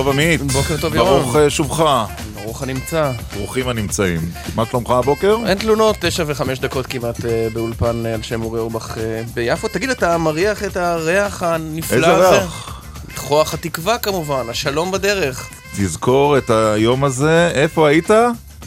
טוב 0.00 0.08
עמית. 0.08 0.42
בוקר 0.42 0.76
טוב, 0.80 0.94
ירון. 0.94 1.22
ברוך 1.22 1.36
אה, 1.36 1.50
שובך. 1.50 1.84
ברוך 2.34 2.62
הנמצא. 2.62 3.12
ברוכים 3.36 3.68
הנמצאים. 3.68 4.20
מה 4.54 4.66
שלומך 4.66 4.90
הבוקר? 4.90 5.36
אין 5.46 5.58
תלונות, 5.58 5.96
תשע 6.00 6.24
וחמש 6.26 6.58
דקות 6.58 6.86
כמעט 6.86 7.24
אה, 7.24 7.48
באולפן 7.52 8.06
על 8.06 8.22
שם 8.22 8.42
אורי 8.42 8.60
אורבך 8.60 8.98
אה, 8.98 9.22
ביפו. 9.34 9.68
תגיד, 9.68 9.90
אתה 9.90 10.18
מריח 10.18 10.64
את 10.64 10.76
הריח 10.76 11.42
הנפלא 11.42 11.96
איזה 11.96 12.16
הזה? 12.16 12.38
ריח? 12.38 12.82
כוח 13.16 13.54
התקווה 13.54 13.98
כמובן, 13.98 14.48
השלום 14.48 14.90
בדרך. 14.90 15.50
תזכור 15.76 16.38
את 16.38 16.50
היום 16.50 17.04
הזה, 17.04 17.50
איפה 17.54 17.88
היית? 17.88 18.10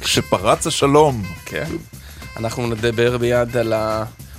כשפרץ 0.01 0.67
השלום. 0.67 1.23
כן. 1.45 1.67
אנחנו 2.37 2.67
נדבר 2.67 3.17
ביד 3.17 3.57
על 3.57 3.73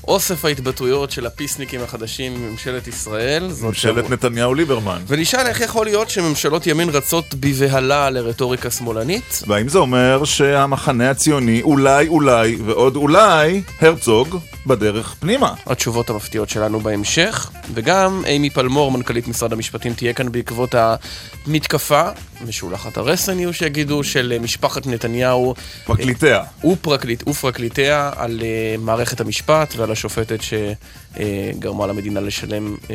אוסף 0.08 0.44
ההתבטאויות 0.44 1.10
של 1.10 1.26
הפיסניקים 1.26 1.80
החדשים 1.82 2.34
מממשלת 2.34 2.88
ישראל. 2.88 3.50
ממשלת 3.62 4.10
נתניהו-ליברמן. 4.10 5.02
ונשאל 5.06 5.46
איך 5.46 5.60
יכול 5.60 5.86
להיות 5.86 6.10
שממשלות 6.10 6.66
ימין 6.66 6.88
רצות 6.88 7.34
בבהלה 7.34 8.10
לרטוריקה 8.10 8.70
שמאלנית? 8.70 9.42
והאם 9.46 9.68
זה 9.68 9.78
אומר 9.78 10.24
שהמחנה 10.24 11.10
הציוני 11.10 11.62
אולי 11.62 12.08
אולי 12.08 12.56
ועוד 12.66 12.96
אולי 12.96 13.62
הרצוג 13.80 14.38
בדרך 14.66 15.14
פנימה? 15.20 15.54
התשובות 15.66 16.10
המפתיעות 16.10 16.48
שלנו 16.48 16.80
בהמשך, 16.80 17.50
וגם 17.74 18.22
אימי 18.26 18.50
פלמור, 18.50 18.92
מנכ"לית 18.92 19.28
משרד 19.28 19.52
המשפטים, 19.52 19.94
תהיה 19.94 20.12
כאן 20.12 20.32
בעקבות 20.32 20.74
המתקפה, 20.74 22.02
משולחת 22.46 22.96
הרסן 22.96 23.38
יהיו 23.38 23.52
שיגידו, 23.52 24.04
של 24.04 24.32
אה, 24.32 24.38
משפחת 24.38 24.86
נתניהו 24.86 25.54
פרקליטיה. 25.84 26.42
ופרקליט, 26.64 27.28
ופרקליטיה 27.28 28.10
על 28.16 28.40
uh, 28.40 28.80
מערכת 28.80 29.20
המשפט 29.20 29.74
ועל 29.76 29.90
השופטת 29.94 30.38
שגרמה 30.42 31.86
למדינה 31.86 32.20
לשלם 32.20 32.76
uh, 32.82 32.90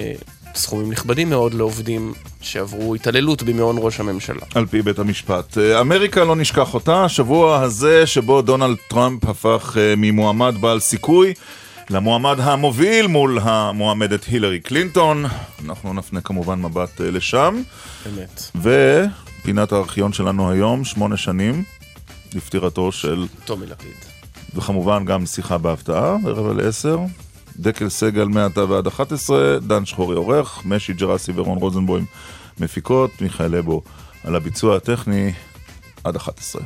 סכומים 0.56 0.92
נכבדים 0.92 1.30
מאוד 1.30 1.54
לעובדים 1.54 2.14
שעברו 2.42 2.96
התעללות 2.96 3.44
במעון 3.44 3.76
ראש 3.80 4.00
הממשלה. 4.00 4.42
על 4.56 4.66
פי 4.66 4.82
בית 4.82 5.00
המשפט. 5.00 5.58
אה, 5.58 5.82
אמריקה 5.82 6.24
לא 6.24 6.36
נשכח 6.36 6.74
אותה, 6.74 7.06
השבוע 7.06 7.62
הזה 7.62 8.08
שבו 8.08 8.42
דונלד 8.42 8.78
טראמפ 8.88 9.26
הפך 9.26 9.78
אה, 9.80 9.94
ממועמד 9.98 10.56
בעל 10.60 10.80
סיכוי 10.80 11.34
למועמד 11.90 12.40
המוביל 12.40 13.08
מול 13.08 13.40
המועמדת 13.42 14.24
הילרי 14.24 14.60
קלינטון. 14.60 15.26
אנחנו 15.66 15.94
נפנה 15.94 16.22
כמובן 16.22 16.62
מבט 16.62 17.02
אה, 17.02 17.12
לשם. 17.12 17.62
באמת. 18.06 18.52
ופינת 18.56 19.72
הארכיון 19.72 20.14
שלנו 20.14 20.52
היום, 20.52 20.86
שמונה 20.86 21.18
שנים 21.18 21.64
לפטירתו 22.34 22.92
של, 22.92 23.28
טומי 23.46 23.66
לפיד. 23.66 24.09
וכמובן 24.56 25.06
גם 25.06 25.26
שיחה 25.26 25.58
בהפתעה, 25.58 26.18
ערב 26.26 26.48
על 26.48 26.68
עשר. 26.68 27.00
דקל 27.60 27.90
סגל 27.90 28.26
מעתה 28.26 28.64
ועד 28.70 28.88
11, 28.88 29.60
דן 29.60 29.86
שחורי 29.86 30.16
עורך, 30.16 30.62
משי 30.66 30.94
ג'רסי 30.94 31.32
ורון 31.36 31.58
רוזנבוים 31.58 32.06
מפיקות, 32.60 33.22
מיכאל 33.22 33.56
אבו 33.56 33.82
על 34.24 34.36
הביצוע 34.36 34.76
הטכני 34.76 35.34
עד 36.04 36.16
11. 36.16 36.62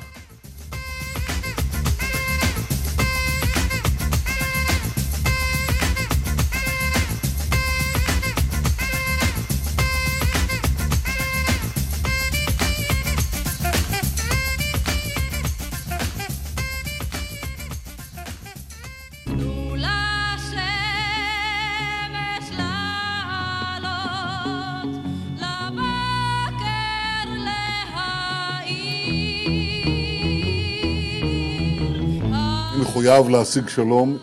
מחויב 33.13 33.29
להשיג 33.29 33.67
שלום 33.67 34.17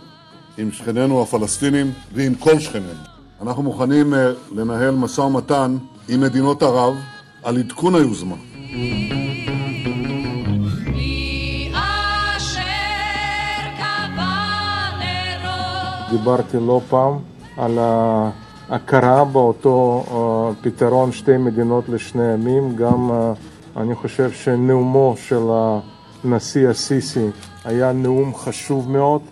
עם 0.58 0.72
שכנינו 0.72 1.22
הפלסטינים 1.22 1.92
ועם 2.14 2.34
כל 2.34 2.58
שכנינו. 2.58 3.00
אנחנו 3.42 3.62
מוכנים 3.62 4.14
אה, 4.14 4.30
לנהל 4.52 4.94
משא 4.94 5.20
ומתן 5.20 5.76
עם 6.08 6.20
מדינות 6.20 6.62
ערב 6.62 6.94
על 7.42 7.58
עדכון 7.58 7.94
היוזמה. 7.94 8.36
דיברתי 16.10 16.56
לא 16.56 16.80
פעם 16.88 17.18
על 17.56 17.78
ההכרה 17.78 19.24
באותו 19.24 20.04
אה, 20.10 20.54
פתרון 20.62 21.12
שתי 21.12 21.36
מדינות 21.36 21.88
לשני 21.88 22.32
עמים. 22.32 22.76
גם 22.76 23.10
אה, 23.10 23.32
אני 23.76 23.94
חושב 23.94 24.32
שנאומו 24.32 25.14
של 25.28 25.42
הנשיא 26.24 26.70
א-סיסי 26.70 27.26
היה 27.65 27.93
נאום 27.93 28.34
חשוב 28.34 28.91
מאוד, 28.91 29.22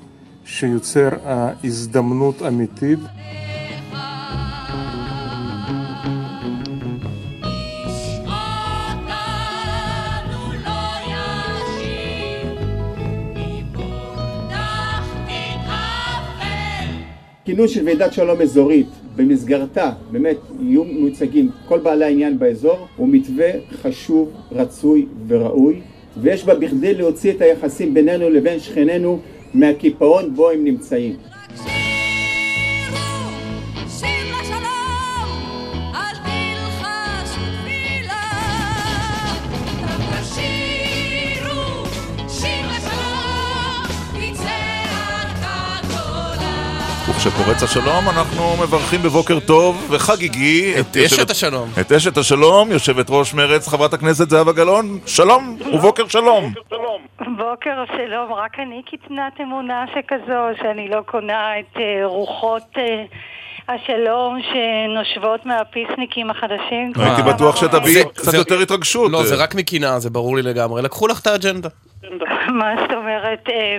שיוצר 0.45 1.09
אה, 1.27 1.53
הזדמנות 1.65 2.43
אמיתית. 2.43 2.99
כינוס 17.45 17.71
של 17.71 17.85
ועידת 17.85 18.13
שלום 18.13 18.41
אזורית, 18.41 18.87
במסגרתה 19.17 19.93
באמת 20.13 20.37
יהיו 20.61 20.85
מיוצגים 20.85 21.51
כל 21.69 21.81
בעלי 21.81 22.05
העניין 22.05 22.39
באזור, 22.39 22.87
הוא 22.97 23.09
מתווה 23.09 23.49
חשוב, 23.83 24.33
רצוי 24.53 25.07
וראוי, 25.29 25.81
ויש 26.23 26.45
בה 26.45 26.55
בכדי 26.55 26.95
להוציא 26.95 27.33
את 27.33 27.41
היחסים 27.41 27.95
בינינו 27.95 28.31
לבין 28.31 28.61
שכנינו 28.61 29.21
מהקיפאון 29.55 30.35
בו 30.35 30.51
הם 30.51 30.65
נמצאים. 30.65 31.17
וכשפורץ 47.29 47.63
השלום 47.63 48.09
אנחנו 48.09 48.57
מברכים 48.63 49.03
בבוקר 49.03 49.41
טוב 49.41 49.87
וחגיגי 49.91 50.75
את 50.81 50.97
אשת 50.97 51.31
השלום. 51.31 51.69
את 51.81 51.93
אשת 51.93 52.17
השלום, 52.17 52.71
יושבת 52.73 53.07
ראש 53.11 53.35
מרצ, 53.35 53.69
חברת 53.69 53.95
הכנסת 53.95 54.31
זהבה 54.31 54.53
גלאון, 54.53 54.99
שלום 55.07 55.59
ובוקר 55.75 56.09
שלום. 56.09 56.53
בוקר 57.37 57.85
שלום, 57.97 58.33
רק 58.33 58.59
אני 58.59 58.83
קטנת 58.83 59.41
אמונה 59.43 59.85
שכזו, 59.95 60.33
שאני 60.63 60.89
לא 60.89 61.01
קונה 61.07 61.51
את 61.61 61.77
אה, 61.77 62.07
רוחות 62.07 62.63
אה, 62.79 63.05
השלום 63.75 64.39
שנושבות 64.43 65.47
מהפיסניקים 65.47 66.31
החדשים. 66.31 66.93
הייתי 66.97 67.23
כמה 67.23 67.33
בטוח. 67.33 67.57
שתביעי 67.57 67.95
זה- 67.95 68.05
קצת 68.15 68.31
זה- 68.31 68.37
יותר 68.37 68.59
התרגשות. 68.61 69.11
לא, 69.13 69.23
זה 69.25 69.35
רק 69.35 69.55
מקנאה, 69.55 69.99
זה 69.99 70.11
ברור 70.11 70.37
לי 70.37 70.43
לגמרי. 70.43 70.83
לקחו 70.83 71.07
לך 71.07 71.21
את 71.21 71.27
האג'נדה. 71.27 71.69
מה 72.61 72.75
זאת 72.81 72.93
אומרת? 72.93 73.49
אה, 73.51 73.77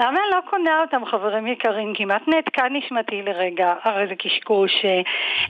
למה 0.00 0.10
אני 0.10 0.30
לא 0.30 0.40
קונה 0.50 0.80
אותם, 0.80 1.06
חברים 1.10 1.46
יקרים? 1.46 1.92
כמעט 1.96 2.22
נעתקה 2.28 2.62
נשמתי 2.70 3.22
לרגע, 3.22 3.74
הרי 3.84 4.06
זה 4.08 4.14
קשקוש. 4.14 4.70
אה, 4.84 5.00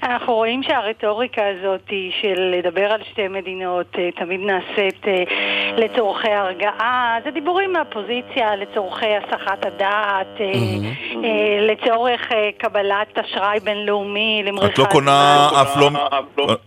אנחנו 0.02 0.34
רואים 0.34 0.62
שהרטוריקה 0.62 1.42
הזאת 1.46 1.88
של 2.22 2.54
לדבר 2.58 2.92
על 2.92 3.00
שתי 3.10 3.28
מדינות 3.28 3.86
אה, 3.98 4.10
תמיד 4.10 4.40
נעשית 4.40 5.02
לצורכי 5.76 6.30
הרגעה. 6.30 7.18
זה 7.24 7.30
דיבורים 7.30 7.72
מהפוזיציה 7.72 8.56
לצורכי 8.56 9.06
הסחת 9.16 9.66
הדעת, 9.66 10.38
לצורך 11.68 12.28
קבלת 12.58 13.18
אשראי 13.18 13.60
בינלאומי, 13.60 14.42
למריחת... 14.46 14.72
את 14.72 14.78
לא 14.78 14.84
קונה 14.84 15.48
אף 15.62 15.76
לא... 15.76 15.90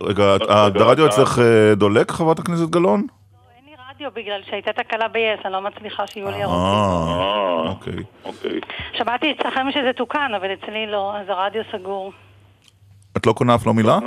רגע, 0.02 0.36
את- 0.36 0.80
הרדיו 0.80 1.06
אצלך 1.06 1.38
דולק, 1.76 2.10
חברת 2.10 2.38
הכנסת 2.38 2.70
גלאון? 2.70 3.21
אין 4.02 4.10
לי 4.10 4.20
רדיו 4.20 4.22
בגלל 4.22 4.42
שהייתה 4.50 4.72
תקלה 4.72 5.08
ב-yes, 5.08 5.44
אני 5.44 5.52
לא 5.52 5.60
מצליחה 5.60 6.06
שיהיו 6.06 6.30
לי 6.30 6.42
ערוצים. 6.42 6.60
אה, 6.60 7.72
אוקיי. 8.24 8.60
שמעתי 8.92 9.32
אצלכם 9.32 9.72
שזה 9.72 9.92
תוקן, 9.96 10.34
אבל 10.36 10.52
אצלי 10.52 10.86
לא, 10.86 11.16
אז 11.16 11.28
הרדיו 11.28 11.62
סגור. 11.72 12.12
את 13.16 13.26
לא 13.26 13.32
קונה 13.32 13.54
אף 13.54 13.66
לא 13.66 13.74
מילה? 13.74 13.98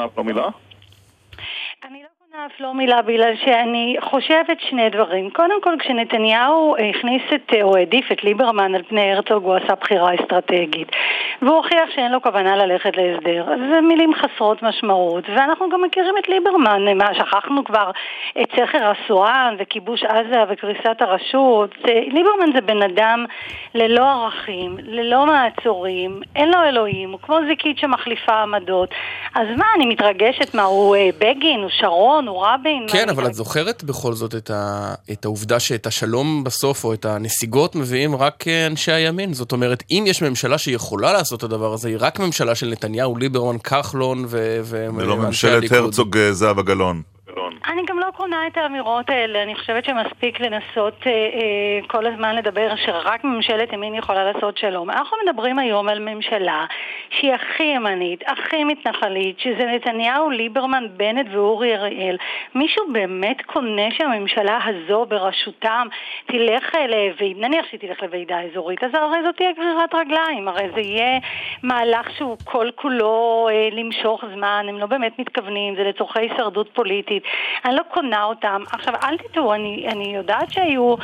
אני 1.83 2.03
לא 2.03 2.14
אף 2.35 2.59
לא 2.59 2.73
מילה 2.73 3.01
בגלל 3.01 3.35
שאני 3.35 3.95
חושבת 4.01 4.59
שני 4.69 4.89
דברים. 4.89 5.29
קודם 5.29 5.61
כל, 5.61 5.75
כשנתניהו 5.79 6.75
הכניס 6.89 7.21
את, 7.35 7.53
או 7.61 7.77
העדיף 7.77 8.11
את 8.11 8.23
ליברמן 8.23 8.75
על 8.75 8.83
פני 8.83 9.11
הרצוג, 9.11 9.43
הוא 9.43 9.55
עשה 9.55 9.75
בחירה 9.81 10.15
אסטרטגית. 10.15 10.87
והוא 11.41 11.55
הוכיח 11.55 11.89
שאין 11.95 12.11
לו 12.11 12.21
כוונה 12.21 12.55
ללכת 12.55 12.97
להסדר. 12.97 13.53
אז 13.53 13.59
זה 13.73 13.81
מילים 13.81 14.11
חסרות 14.13 14.63
משמעות. 14.63 15.23
ואנחנו 15.29 15.69
גם 15.69 15.81
מכירים 15.81 16.17
את 16.17 16.29
ליברמן, 16.29 16.97
מה, 16.97 17.13
שכחנו 17.13 17.63
כבר 17.63 17.91
את 18.41 18.51
סכר 18.51 18.91
אסואן 18.91 19.55
וכיבוש 19.59 20.03
עזה 20.03 20.43
וקריסת 20.49 21.01
הרשות. 21.01 21.75
ליברמן 21.85 22.51
זה 22.55 22.61
בן 22.61 22.81
אדם 22.81 23.25
ללא 23.75 24.09
ערכים, 24.09 24.77
ללא 24.83 25.25
מעצורים, 25.25 26.19
אין 26.35 26.51
לו 26.51 26.63
אלוהים, 26.63 27.11
הוא 27.11 27.19
כמו 27.19 27.37
זיקית 27.47 27.77
שמחליפה 27.77 28.33
עמדות. 28.33 28.89
אז 29.35 29.47
מה, 29.57 29.65
אני 29.75 29.85
מתרגשת? 29.85 30.55
מה, 30.55 30.63
הוא 30.63 30.95
אה, 30.95 31.09
בגין, 31.19 31.61
הוא 31.61 31.69
שרון, 31.69 32.24
רבין? 32.29 32.83
מה 32.83 32.91
כן, 32.91 33.09
אבל 33.09 33.27
את? 33.27 33.33
זוכרת 33.33 33.83
בכל 33.83 34.13
זאת 34.13 34.35
את, 34.35 34.49
ה... 34.49 34.93
את 35.11 35.25
העובדה 35.25 35.59
שאת 35.59 35.87
השלום 35.87 36.43
בסוף, 36.43 36.83
או 36.83 36.93
את 36.93 37.05
הנסיגות, 37.05 37.75
מביאים 37.75 38.15
רק 38.15 38.47
אה, 38.47 38.67
אנשי 38.67 38.91
הימין. 38.91 39.33
זאת 39.33 39.51
אומרת, 39.51 39.83
אם 39.91 40.03
יש 40.07 40.21
ממשלה 40.21 40.57
שיכולה 40.57 41.13
לעשות 41.13 41.39
את 41.39 41.43
הדבר 41.43 41.73
הזה, 41.73 41.89
היא 41.89 41.97
רק 41.99 42.19
ממשלה 42.19 42.55
של 42.55 42.67
נתניהו, 42.69 43.17
ליברמן, 43.17 43.57
כחלון 43.57 44.25
ו... 44.27 44.59
ו... 44.63 44.87
ולא 44.95 45.13
ואנשי 45.13 45.47
ממשלת. 45.47 45.71
הרצוג 45.71 46.17
אה, 46.17 46.33
זהבה 46.33 46.61
גלאון. 46.61 47.14
אני 47.67 47.81
גם 47.87 47.99
לא 47.99 48.11
קונה 48.15 48.47
את 48.47 48.57
האמירות 48.57 49.09
האלה, 49.09 49.43
אני 49.43 49.55
חושבת 49.55 49.85
שמספיק 49.85 50.39
לנסות 50.39 51.07
אה, 51.07 51.11
אה, 51.11 51.87
כל 51.87 52.05
הזמן 52.05 52.35
לדבר 52.35 52.75
שרק 52.75 53.23
ממשלת 53.23 53.73
ימין 53.73 53.95
יכולה 53.95 54.31
לעשות 54.31 54.57
שלום. 54.57 54.89
אנחנו 54.89 55.17
מדברים 55.25 55.59
היום 55.59 55.89
על 55.89 55.99
ממשלה 55.99 56.65
שהיא 57.09 57.33
הכי 57.33 57.63
ימנית, 57.63 58.23
הכי 58.27 58.63
מתנחלית, 58.63 59.39
שזה 59.39 59.65
נתניהו, 59.65 60.29
ליברמן, 60.29 60.87
בנט 60.97 61.27
ואורי 61.31 61.75
אריאל. 61.75 62.17
מישהו 62.55 62.83
באמת 62.91 63.41
קונה 63.45 63.91
שהממשלה 63.91 64.59
הזו 64.65 65.05
בראשותם 65.09 65.87
תלך, 66.25 66.75
אה, 66.75 66.87
ל- 66.87 67.05
נניח 67.35 67.65
שהיא 67.69 67.79
תלך 67.79 68.03
לוועידה 68.03 68.39
אזורית, 68.41 68.83
אז 68.83 68.91
הרי 68.93 69.17
זאת 69.23 69.35
תהיה 69.35 69.51
גרירת 69.51 69.95
רגליים, 69.95 70.47
הרי 70.47 70.69
זה 70.75 70.81
יהיה 70.81 71.19
מהלך 71.63 72.09
שהוא 72.17 72.37
כל 72.43 72.69
כולו 72.75 73.47
אה, 73.51 73.69
למשוך 73.71 74.23
זמן, 74.35 74.65
הם 74.69 74.77
לא 74.77 74.85
באמת 74.85 75.19
מתכוונים, 75.19 75.75
זה 75.75 75.83
לצורכי 75.83 76.19
הישרדות 76.19 76.69
פוליטית. 76.73 77.23
אני 77.65 77.75
לא 77.75 77.81
קונה 77.93 78.23
אותם. 78.23 78.61
עכשיו, 78.71 78.93
אל 79.03 79.17
תטעו, 79.17 79.53
אני, 79.53 79.85
אני 79.91 80.15
יודעת 80.15 80.51
שהיו 80.51 80.95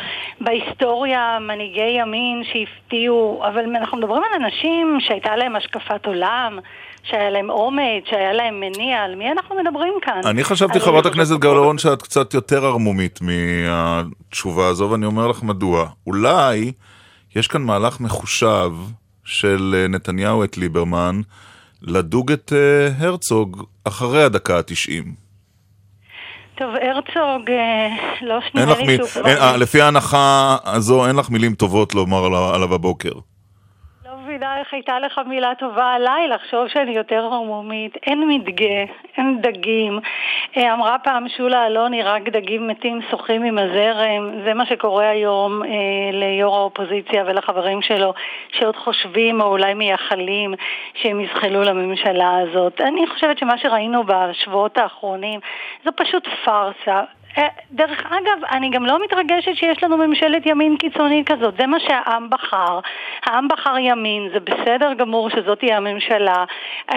בהיסטוריה 0.42 1.38
מנהיגי 1.42 2.00
ימין 2.02 2.44
שהפתיעו, 2.44 3.44
אבל 3.48 3.76
אנחנו 3.76 3.98
מדברים 3.98 4.22
על 4.24 4.44
אנשים 4.44 4.98
שהייתה 5.00 5.36
להם 5.36 5.56
השקפת 5.56 6.06
עולם, 6.06 6.60
שהיה 7.04 7.30
להם 7.30 7.50
אומץ, 7.50 8.04
שהיה 8.10 8.34
להם 8.34 8.60
מניע, 8.60 9.04
על 9.04 9.16
מי 9.16 9.32
אנחנו 9.32 9.56
מדברים 9.56 9.94
כאן? 10.02 10.22
אני 10.26 10.44
חשבתי, 10.44 10.80
חברת 10.80 11.06
הכנסת 11.06 11.40
גלאון, 11.40 11.78
שאת 11.78 12.02
קצת 12.02 12.34
יותר 12.34 12.66
ערמומית 12.66 13.20
מהתשובה 13.22 14.68
הזו, 14.68 14.90
ואני 14.90 15.06
אומר 15.06 15.28
לך 15.28 15.44
מדוע. 15.44 15.90
אולי 16.08 16.72
יש 17.36 17.48
כאן 17.48 17.62
מהלך 17.62 18.00
מחושב 18.00 18.72
של 19.24 19.76
אה, 19.78 19.88
נתניהו 19.88 20.44
את 20.44 20.58
ליברמן 20.58 21.22
לדוג 21.82 22.32
את 22.32 22.54
אה, 22.56 23.08
הרצוג 23.08 23.64
אחרי 23.84 24.24
הדקה 24.24 24.58
ה-90. 24.58 25.08
טוב, 26.62 26.70
הרצוג, 26.82 27.50
אה, 27.52 27.88
לא 28.22 28.40
שנראה 28.52 28.78
לי. 28.84 28.98
שהוא 28.98 29.08
כבר... 29.08 29.28
אין- 29.28 29.38
אה, 29.38 29.58
לפי 29.58 29.82
ההנחה 29.82 30.58
הזו, 30.66 31.08
אין 31.08 31.16
לך 31.16 31.30
מילים 31.30 31.54
טובות 31.56 31.96
לומר 31.96 32.26
עליו 32.56 32.74
הבוקר. 32.74 33.12
מבינה 34.32 34.60
איך 34.60 34.74
הייתה 34.74 35.00
לך 35.00 35.22
מילה 35.26 35.56
טובה 35.56 35.94
עליי, 35.94 36.28
לחשוב 36.28 36.68
שאני 36.68 36.92
יותר 36.92 37.16
ערמומית. 37.16 37.98
אין 38.06 38.28
מדגה, 38.28 38.84
אין 39.18 39.42
דגים. 39.42 40.00
אה, 40.58 40.74
אמרה 40.74 41.00
פעם 41.00 41.30
שולה 41.30 41.68
אלוני, 41.68 42.04
רק 42.04 42.24
דגים 42.24 42.68
מתים 42.68 43.00
שוחים 43.10 43.44
עם 43.44 43.58
הזרם. 43.58 44.44
זה 44.44 44.54
מה 44.54 44.66
שקורה 44.66 45.10
היום 45.10 45.64
אה, 45.64 45.70
ליו"ר 46.14 46.56
האופוזיציה 46.56 47.24
ולחברים 47.28 47.82
שלו, 47.82 48.14
שעוד 48.52 48.76
חושבים 48.76 49.42
או 49.42 49.48
אולי 49.48 49.74
מייחלים 49.74 50.54
שהם 50.94 51.20
יזחלו 51.20 51.64
לממשלה 51.64 52.38
הזאת. 52.38 52.82
אני 52.82 53.08
חושבת 53.08 53.38
שמה 53.38 53.58
שראינו 53.58 54.04
בשבועות 54.04 54.78
האחרונים 54.78 55.40
זו 55.86 55.92
פשוט 55.96 56.28
פארסה. 56.46 57.04
אה, 57.38 57.48
דרך 57.72 58.00
אגב, 58.00 58.40
אני 58.52 58.70
גם 58.70 58.86
לא 58.86 59.00
מתרגשת 59.06 59.56
שיש 59.56 59.84
לנו 59.84 59.98
ממשלת 59.98 60.46
ימין 60.46 60.78
קיצונית 60.78 61.28
כזאת, 61.28 61.54
זה 61.60 61.68
מה 61.68 61.78
שהעם 61.88 62.30
בחר. 62.30 62.80
העם 63.26 63.48
בחר 63.48 63.78
ימין, 63.78 64.30
זה 64.34 64.40
בסדר 64.40 64.94
גמור 65.00 65.30
שזאת 65.30 65.60
תהיה 65.60 65.78
הממשלה. 65.78 66.46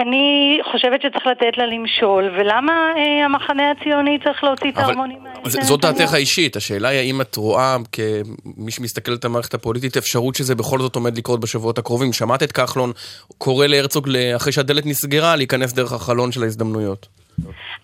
אני 0.01 0.59
חושבת 0.73 1.03
שצריך 1.03 1.27
לתת 1.27 1.59
לה 1.59 1.67
למשול, 1.67 2.25
ולמה 2.39 2.93
אה, 2.97 3.25
המחנה 3.25 3.71
הציוני 3.71 4.19
צריך 4.25 4.45
להוציא 4.45 4.71
את 4.71 4.79
ההרמונים 4.79 5.27
האלה? 5.27 5.51
זאת 5.51 5.81
דעתך 5.81 6.15
האישית, 6.15 6.57
השאלה 6.57 6.89
היא 6.89 6.99
האם 6.99 7.21
את 7.21 7.37
רואה, 7.37 7.77
כמי 7.93 8.71
שמסתכלת 8.71 9.25
על 9.25 9.31
המערכת 9.31 9.55
הפוליטית, 9.55 9.97
אפשרות 9.97 10.35
שזה 10.35 10.55
בכל 10.55 10.79
זאת 10.79 10.95
עומד 10.95 11.19
לקרות 11.19 11.41
בשבועות 11.41 11.79
הקרובים. 11.79 12.13
שמעת 12.13 12.43
את 12.43 12.53
כחלון 12.53 12.93
קורא 13.39 13.67
להרצוג, 13.67 14.09
אחרי 14.37 14.53
שהדלת 14.53 14.87
נסגרה, 14.87 15.37
להיכנס 15.37 15.73
דרך 15.73 15.93
החלון 15.93 16.33
של 16.33 16.43
ההזדמנויות. 16.43 17.24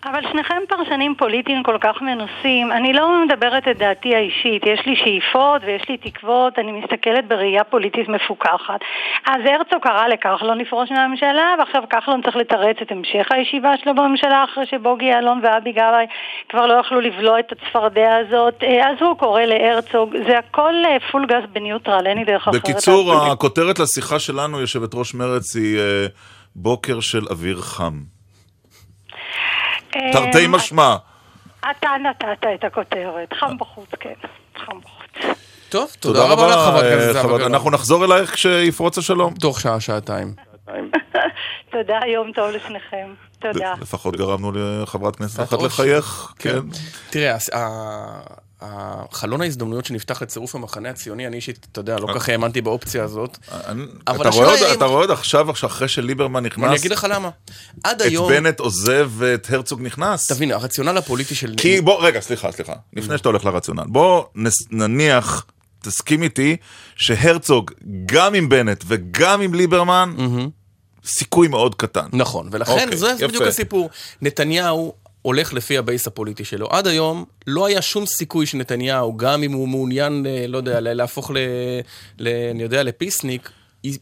אבל 0.05 0.21
שניכם 0.31 0.61
פרשנים 0.69 1.15
פוליטיים 1.15 1.63
כל 1.63 1.77
כך 1.81 2.01
מנוסים, 2.01 2.71
אני 2.71 2.93
לא 2.93 3.25
מדברת 3.25 3.67
את 3.67 3.77
דעתי 3.77 4.15
האישית, 4.15 4.63
יש 4.65 4.85
לי 4.85 4.95
שאיפות 4.95 5.61
ויש 5.65 5.89
לי 5.89 5.97
תקוות, 5.97 6.59
אני 6.59 6.71
מסתכלת 6.71 7.27
בראייה 7.27 7.63
פוליטית 7.63 8.09
מפוקחת. 8.09 8.79
אז 9.27 9.41
הרצוג 9.45 9.81
קרא 9.83 10.07
לכחלון 10.07 10.57
לפרוש 10.57 10.91
מהממשלה, 10.91 11.55
ועכשיו 11.59 11.83
כחלון 11.89 12.21
צריך 12.21 12.35
לתרץ 12.35 12.77
את 12.81 12.91
המשך 12.91 13.27
הישיבה 13.29 13.71
שלו 13.83 13.95
בממשלה, 13.95 14.43
אחרי 14.43 14.65
שבוגי 14.71 15.05
יעלון 15.05 15.39
ואבי 15.43 15.71
גבאי 15.71 16.05
כבר 16.49 16.65
לא 16.65 16.73
יכלו 16.73 17.01
לבלוע 17.01 17.39
את 17.39 17.51
הצפרדע 17.51 18.15
הזאת, 18.15 18.63
אה, 18.63 18.89
אז 18.89 18.95
הוא 19.01 19.17
קורא 19.17 19.41
להרצוג, 19.41 20.13
זה 20.27 20.37
הכל 20.37 20.73
אה, 20.85 20.97
פול 21.11 21.25
גז 21.25 21.43
בניוטרל, 21.53 22.07
אין 22.07 22.17
לי 22.17 22.25
דרך 22.25 22.47
אחרת. 22.47 22.61
בקיצור. 22.61 23.13
הכותרת 23.13 23.79
לשיחה 23.79 24.19
שלנו, 24.19 24.59
יושבת 24.59 24.89
ראש 24.93 25.13
מרץ, 25.13 25.55
היא 25.55 25.79
אה, 25.79 26.05
בוקר 26.55 26.99
של 26.99 27.27
אוויר 27.29 27.61
חם. 27.61 28.20
אה, 29.95 30.11
תרתי 30.13 30.47
משמע. 30.49 30.95
אתה 31.71 31.89
נתת 32.09 32.25
את 32.55 32.63
הכותרת, 32.63 33.33
חם 33.33 33.57
בחוץ, 33.57 33.89
כן, 33.99 34.13
חם 34.65 34.79
בחוץ. 34.79 35.35
טוב, 35.69 35.89
תודה 35.99 36.23
רבה 36.27 36.47
לך, 36.47 36.53
חברת 36.55 36.83
אה, 36.83 36.93
הכנסת 36.93 37.13
זהבה 37.13 37.19
חברת- 37.27 37.37
גלאון. 37.39 37.53
אנחנו 37.53 37.71
נחזור 37.71 38.05
אלייך 38.05 38.33
כשיפרוץ 38.33 38.97
השלום. 38.97 39.33
תוך 39.33 39.59
שעה-שעתיים. 39.61 40.33
תודה, 41.71 41.99
יום 42.13 42.31
טוב 42.31 42.49
לשניכם. 42.49 43.13
תודה. 43.39 43.73
לפחות 43.81 44.15
גרמנו 44.15 44.51
לחברת 44.83 45.15
כנסת 45.15 45.43
אחת. 45.43 45.61
לחייך. 45.61 46.33
כן. 46.39 46.59
תראה, 47.09 47.35
הס- 47.35 47.53
ה- 47.53 48.19
החלון 48.61 49.41
ההזדמנויות 49.41 49.85
שנפתח 49.85 50.21
לצירוף 50.21 50.55
המחנה 50.55 50.89
הציוני, 50.89 51.27
אני 51.27 51.35
אישית, 51.35 51.67
אתה 51.71 51.79
יודע, 51.79 51.99
לא 51.99 52.05
כל 52.07 52.19
כך 52.19 52.29
האמנתי 52.29 52.61
באופציה 52.61 53.03
הזאת. 53.03 53.37
אני- 53.51 53.83
אבל 54.07 54.21
אתה 54.21 54.29
השאלה 54.29 54.43
רואה 54.45 54.55
עוד- 54.55 54.63
היא 54.63 54.71
אם- 54.71 54.77
אתה 54.77 54.85
רואה 54.85 55.01
עוד 55.01 55.11
עכשיו, 55.11 55.51
אחרי 55.51 55.87
שליברמן 55.87 56.37
אני 56.39 56.47
נכנס, 56.47 56.79
אגיד 56.79 56.91
לך 56.91 57.07
למה. 57.09 57.29
עד 57.83 58.01
את 58.01 58.07
היום, 58.07 58.29
בנט 58.29 58.59
עוזב 58.59 59.11
ואת 59.17 59.47
הרצוג 59.53 59.81
נכנס? 59.81 60.27
תבין, 60.31 60.51
הרציונל 60.51 60.97
הפוליטי 60.97 61.35
של... 61.35 61.53
כי 61.57 61.81
בוא, 61.81 62.05
רגע, 62.05 62.19
סליחה, 62.21 62.51
סליחה. 62.51 62.73
לפני 62.93 63.17
שאתה 63.17 63.29
הולך 63.29 63.45
לרציונל. 63.45 63.83
בוא 63.87 64.23
נניח, 64.71 65.45
תסכים 65.81 66.23
איתי, 66.23 66.57
שהרצוג, 66.95 67.71
גם 68.05 68.33
עם 68.33 68.49
בנט 68.49 68.83
וגם 68.87 69.41
עם 69.41 69.53
ליברמן, 69.53 70.15
סיכוי 71.05 71.47
מאוד 71.47 71.75
קטן. 71.75 72.05
נכון, 72.13 72.49
ולכן 72.51 72.71
אוקיי, 72.71 72.97
זה 72.97 73.09
יפה. 73.17 73.27
בדיוק 73.27 73.43
הסיפור. 73.43 73.89
נתניהו 74.21 74.93
הולך 75.21 75.53
לפי 75.53 75.77
הבייס 75.77 76.07
הפוליטי 76.07 76.45
שלו. 76.45 76.67
עד 76.71 76.87
היום 76.87 77.25
לא 77.47 77.65
היה 77.65 77.81
שום 77.81 78.05
סיכוי 78.05 78.45
שנתניהו, 78.45 79.17
גם 79.17 79.43
אם 79.43 79.51
הוא 79.51 79.67
מעוניין, 79.67 80.25
אה, 80.25 80.45
לא 80.47 80.57
יודע, 80.57 80.79
לה- 80.79 80.93
להפוך 80.93 81.31
ל... 81.31 81.37
ל 82.19 82.27
אני 82.51 82.63
יודע, 82.63 82.83
לפיסניק, 82.83 83.49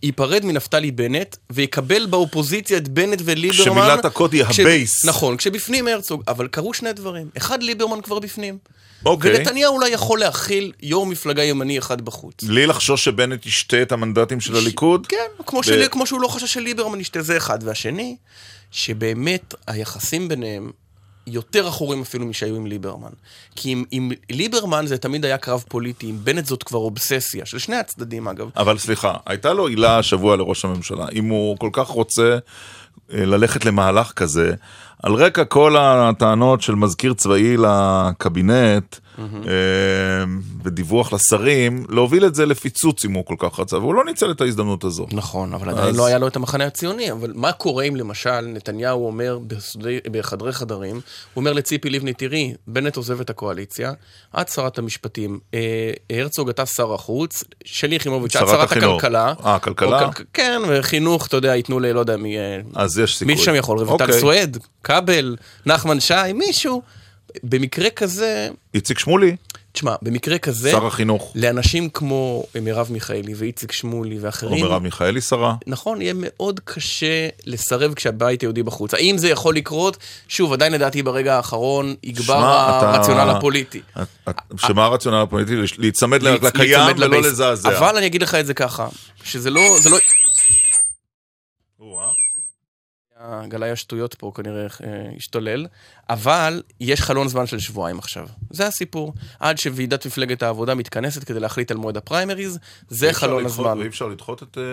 ייפרד 0.04 0.46
מנפתלי 0.46 0.92
בנט 0.92 1.36
ויקבל 1.50 2.06
באופוזיציה 2.06 2.78
את 2.78 2.88
בנט 2.88 3.22
וליברמן. 3.26 3.62
כשמילת 3.82 4.06
הקוד 4.06 4.34
היא 4.34 4.44
כש- 4.46 4.60
הבייס. 4.60 5.06
נכון, 5.06 5.38
כשבפנים 5.38 5.88
הרצוג. 5.88 6.24
אבל 6.28 6.48
קרו 6.48 6.74
שני 6.74 6.94
דברים. 6.94 7.30
אחד, 7.38 7.64
ליברמן 7.64 8.02
כבר 8.02 8.20
בפנים. 8.20 8.58
אוקיי. 9.06 9.36
ונתניהו 9.38 9.76
אולי 9.76 9.90
יכול 9.90 10.20
להכיל 10.20 10.72
יו"ר 10.82 11.06
מפלגה 11.06 11.44
ימני 11.44 11.78
אחד 11.80 12.02
בחוץ. 12.02 12.44
בלי 12.44 12.66
לחשוש 12.68 13.04
שבנט 13.06 13.46
ישתה 13.46 13.82
את 13.82 13.92
המנדטים 13.92 14.40
של 14.42 14.56
הליכוד? 14.56 15.08
כן, 15.08 15.18
כמו, 15.46 15.64
שלי, 15.64 15.90
כמו 15.90 16.06
שהוא 16.06 16.22
לא 16.22 16.28
חשש 16.28 16.54
שליברמן 16.54 17.00
ישתה 17.00 17.22
זה 17.22 17.38
אחד. 17.38 17.60
והשני, 17.64 18.16
שבאמת 18.72 19.54
היחסים 19.68 20.28
ביניהם 20.28 20.72
יותר 21.30 21.68
עכורים 21.68 22.02
אפילו 22.02 22.26
משהיו 22.26 22.56
עם 22.56 22.68
ליברמן. 22.68 23.10
כי 23.56 23.72
עם, 23.72 23.84
עם 23.92 24.12
ליברמן 24.30 24.86
זה 24.88 24.98
תמיד 24.98 25.26
היה 25.26 25.38
קרב 25.38 25.64
פוליטי, 25.68 26.08
עם 26.08 26.18
בנט 26.24 26.46
זאת 26.46 26.64
כבר 26.64 26.80
אובססיה, 26.80 27.46
של 27.46 27.60
שני 27.60 27.76
הצדדים 27.76 28.28
אגב. 28.28 28.50
אבל 28.56 28.78
סליחה, 28.78 29.14
הייתה 29.26 29.54
לו 29.54 29.68
עילה 29.68 29.98
השבוע 29.98 30.38
לראש 30.38 30.66
הממשלה. 30.66 31.06
אם 31.14 31.30
הוא 31.30 31.58
כל 31.58 31.70
כך 31.74 31.88
רוצה 31.88 32.38
אה, 33.14 33.26
ללכת 33.26 33.66
למהלך 33.66 34.12
כזה, 34.12 34.54
על 35.04 35.14
רקע 35.14 35.46
כל 35.46 35.76
הטענות 35.80 36.62
של 36.62 36.76
מזכיר 36.76 37.14
צבאי 37.14 37.58
לקבינט, 37.58 38.96
ודיווח 40.64 41.14
לשרים, 41.14 41.86
להוביל 41.90 42.26
את 42.26 42.36
זה 42.36 42.46
לפיצוץ 42.46 43.06
אם 43.06 43.12
הוא 43.14 43.26
כל 43.26 43.36
כך 43.40 43.60
רצה, 43.60 43.78
והוא 43.78 43.96
לא 43.96 44.06
ניצל 44.06 44.32
את 44.32 44.42
ההזדמנות 44.42 44.84
הזו. 44.84 45.06
נכון, 45.12 45.54
אבל 45.54 45.70
עדיין 45.70 45.88
אז- 45.88 45.98
לא 45.98 46.06
היה 46.06 46.18
לו 46.18 46.28
את 46.28 46.36
המחנה 46.36 46.66
הציוני. 46.66 47.12
אבל 47.12 47.32
מה 47.36 47.52
קורה 47.52 47.84
אם 47.84 47.96
למשל 47.96 48.42
נתניהו 48.42 49.06
אומר 49.08 49.40
בסודי- 49.48 50.00
בחדרי 50.12 50.52
חדרים, 50.54 50.96
הוא 50.96 51.02
אומר 51.36 51.54
לציפי 51.54 51.90
לבני, 51.90 52.14
תראי, 52.14 52.54
בנט 52.68 52.96
עוזב 52.96 53.20
את 53.22 53.30
הקואליציה, 53.30 53.92
את 54.42 54.50
שרת 54.50 54.78
המשפטים, 54.78 55.40
אה, 55.54 55.60
הרצוג 56.10 56.50
אתה 56.50 56.66
שר 56.66 56.94
החוץ, 56.94 57.44
שלי 57.66 57.96
יחימוביץ' 57.96 58.36
את 58.36 58.48
שרת. 58.48 58.72
הכלכלה. 58.72 59.34
אה, 59.46 59.60
כלכלה? 59.60 60.06
או 60.06 60.14
כל- 60.14 60.24
כן, 60.34 60.62
וחינוך, 60.70 61.28
אתה 61.28 61.38
יודע, 61.38 61.56
ייתנו 61.56 61.80
ל... 61.80 61.86
לא 61.92 62.00
יודע, 62.00 62.18
מי... 62.18 62.38
אה, 62.38 62.60
אז 62.76 63.00
יש 63.00 63.18
סיכוי. 63.18 63.34
מי 63.36 63.42
שם 63.42 63.56
יכול, 63.56 63.78
רויטל 63.80 64.04
אוקיי. 64.04 64.20
סואד, 64.22 64.58
כבל, 64.84 65.36
נחמן 65.66 66.00
שי, 66.00 66.14
מישהו. 66.36 66.82
במקרה 67.44 67.90
כזה, 67.90 68.50
איציק 68.74 69.00
שמולי, 69.00 69.36
תשמע, 69.72 69.96
במקרה 70.02 70.38
כזה, 70.38 70.72
שר 70.72 70.88
החינוך. 70.88 71.34
לאנשים 71.36 71.90
כמו 71.90 72.44
מרב 72.62 72.88
מיכאלי 72.92 73.34
ואיציק 73.36 73.72
שמולי 73.72 74.18
או 74.18 74.22
ואחרים, 74.22 74.66
מרב 74.66 74.82
מיכאלי 74.82 75.22
שרה. 75.22 75.56
נכון, 75.68 76.02
יהיה 76.02 76.14
מאוד 76.16 76.60
קשה 76.64 77.28
לסרב 77.46 77.94
כשהבית 77.94 78.42
היהודי 78.42 78.64
בחוץ. 78.64 78.94
האם 78.94 79.18
זה 79.18 79.30
יכול 79.30 79.56
לקרות? 79.56 79.98
שוב, 80.28 80.54
עדיין 80.54 80.74
לדעתי 80.74 81.04
ברגע 81.04 81.36
האחרון 81.36 81.96
יגבר 82.04 82.38
הרציונל 82.38 83.30
הפוליטי. 83.30 83.82
שמה 84.58 84.86
הרציונל 84.86 85.18
הפוליטי? 85.18 85.56
להיצמד 85.78 86.24
לקיים 86.24 86.98
ולא. 86.98 87.22
לזעזע. 87.22 87.78
אבל 87.78 87.98
אני 87.98 88.06
אגיד 88.06 88.22
לך 88.22 88.36
את 88.36 88.46
זה 88.46 88.54
ככה, 88.54 88.88
שזה 89.24 89.50
לא... 89.50 89.78
לא... 93.20 93.48
גלאי 93.48 93.72
השטויות 93.72 94.14
פה 94.16 94.32
כנראה 94.36 94.64
אה, 94.64 94.68
השתולל, 95.18 95.68
אבל 96.10 96.64
יש 96.80 97.02
חלון 97.02 97.28
זמן 97.28 97.48
של 97.48 97.60
שבועיים 97.60 98.00
עכשיו. 98.00 98.28
זה 98.50 98.68
הסיפור. 98.68 99.14
עד 99.40 99.58
שוועידת 99.58 100.06
מפלגת 100.06 100.44
העבודה 100.44 100.76
מתכנסת 100.76 101.24
כדי 101.24 101.40
להחליט 101.40 101.72
על 101.72 101.78
מועד 101.78 101.98
הפריימריז, 101.98 102.60
זה 102.90 103.08
אי 103.08 103.14
חלון 103.14 103.44
לדחות- 103.44 103.66
הזמן. 103.66 103.80
ואי 103.80 103.88
אפשר 103.88 104.08
לדחות 104.08 104.44
את... 104.44 104.58
אה, 104.58 104.64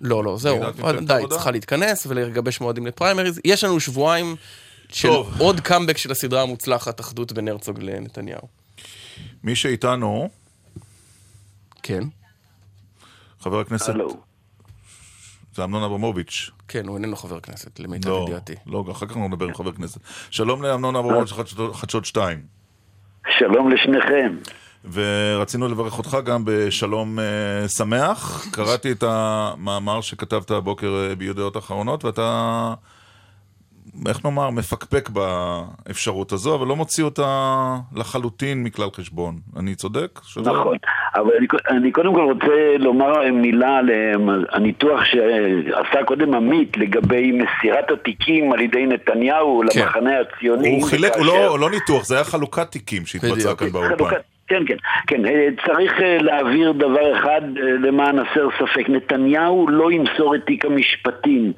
לא, 0.00 0.24
לא, 0.24 0.36
זהו. 0.38 0.60
די? 1.06 1.22
צריכה 1.30 1.50
להתכנס 1.50 2.06
ולגבש 2.06 2.60
מועדים 2.60 2.86
לפריימריז. 2.86 3.40
יש 3.44 3.64
לנו 3.64 3.80
שבועיים 3.80 4.36
של 4.88 5.08
טוב. 5.08 5.34
עוד 5.40 5.60
קאמבק 5.60 5.98
של 5.98 6.10
הסדרה 6.12 6.42
המוצלחת, 6.42 7.00
אחדות 7.00 7.32
בין 7.32 7.48
הרצוג 7.48 7.78
לנתניהו. 7.82 8.48
מי 9.44 9.56
שאיתנו, 9.56 10.28
כן, 11.82 12.04
חבר 13.40 13.60
הכנסת, 13.60 13.94
זה 15.54 15.64
אמנון 15.64 15.82
אברמוביץ'. 15.82 16.50
כן, 16.68 16.88
הוא 16.88 16.96
איננו 16.96 17.16
חבר 17.16 17.40
כנסת, 17.40 17.80
למיטב 17.80 18.08
לא, 18.08 18.24
ידיעתי. 18.28 18.54
לא, 18.66 18.84
אחר 18.90 19.06
כך 19.06 19.12
אנחנו 19.12 19.28
נדבר 19.28 19.46
עם 19.46 19.54
חבר 19.54 19.72
כנסת. 19.72 20.00
שלום 20.30 20.62
לאמנון 20.62 20.96
אברמוביץ' 20.96 21.32
חדשות- 21.32 21.76
חדשות 21.76 22.04
2. 22.04 22.40
שלום 23.38 23.70
לשניכם. 23.70 24.36
ורצינו 24.92 25.68
לברך 25.68 25.98
אותך 25.98 26.18
גם 26.24 26.42
בשלום 26.46 27.18
אה, 27.18 27.24
שמח. 27.68 28.46
קראתי 28.52 28.92
את 28.92 29.02
המאמר 29.06 30.00
שכתבת 30.00 30.50
הבוקר 30.50 31.06
אה, 31.10 31.14
בידיעות 31.14 31.56
אחרונות, 31.56 32.04
ואתה, 32.04 32.74
איך 34.08 34.24
נאמר, 34.24 34.50
מפקפק 34.50 35.08
באפשרות 35.08 36.32
הזו, 36.32 36.54
אבל 36.54 36.66
לא 36.66 36.76
מוציא 36.76 37.04
אותה 37.04 37.26
לחלוטין 37.96 38.62
מכלל 38.62 38.88
חשבון. 38.94 39.34
אני 39.58 39.74
צודק? 39.74 40.20
שזה- 40.22 40.50
נכון. 40.50 40.76
אבל 41.14 41.30
אני, 41.38 41.46
אני 41.68 41.92
קודם 41.92 42.14
כל 42.14 42.20
רוצה 42.32 42.46
לומר 42.78 43.12
מילה 43.32 43.76
על 43.76 43.90
אה, 43.90 44.12
הניתוח 44.52 45.04
שעשה 45.04 46.04
קודם 46.06 46.34
עמית 46.34 46.76
לגבי 46.76 47.32
מסירת 47.32 47.90
התיקים 47.90 48.52
על 48.52 48.60
ידי 48.60 48.86
נתניהו 48.86 49.62
כן. 49.72 49.80
למחנה 49.80 50.10
הציוני. 50.20 50.70
הוא 50.80 50.88
חילק, 50.88 51.12
הוא 51.14 51.22
וכאשר- 51.26 51.46
לא, 51.46 51.58
לא 51.58 51.70
ניתוח, 51.70 52.04
זה 52.04 52.14
היה 52.14 52.24
חלוקת 52.24 52.70
תיקים 52.70 53.06
שהתבצעה. 53.06 53.54
כאן 53.56 53.68
באולפן. 53.70 54.04
כן, 54.48 54.62
כן, 54.66 54.76
כן, 55.06 55.26
אה, 55.26 55.48
צריך 55.66 55.92
אה, 56.02 56.18
להבהיר 56.20 56.72
דבר 56.72 57.18
אחד 57.18 57.40
למען 57.82 58.18
הסר 58.18 58.48
ספק, 58.58 58.88
נתניהו 58.88 59.68
לא 59.68 59.92
ימסור 59.92 60.34
את 60.34 60.40
תיק 60.46 60.64
המשפטים 60.64 61.52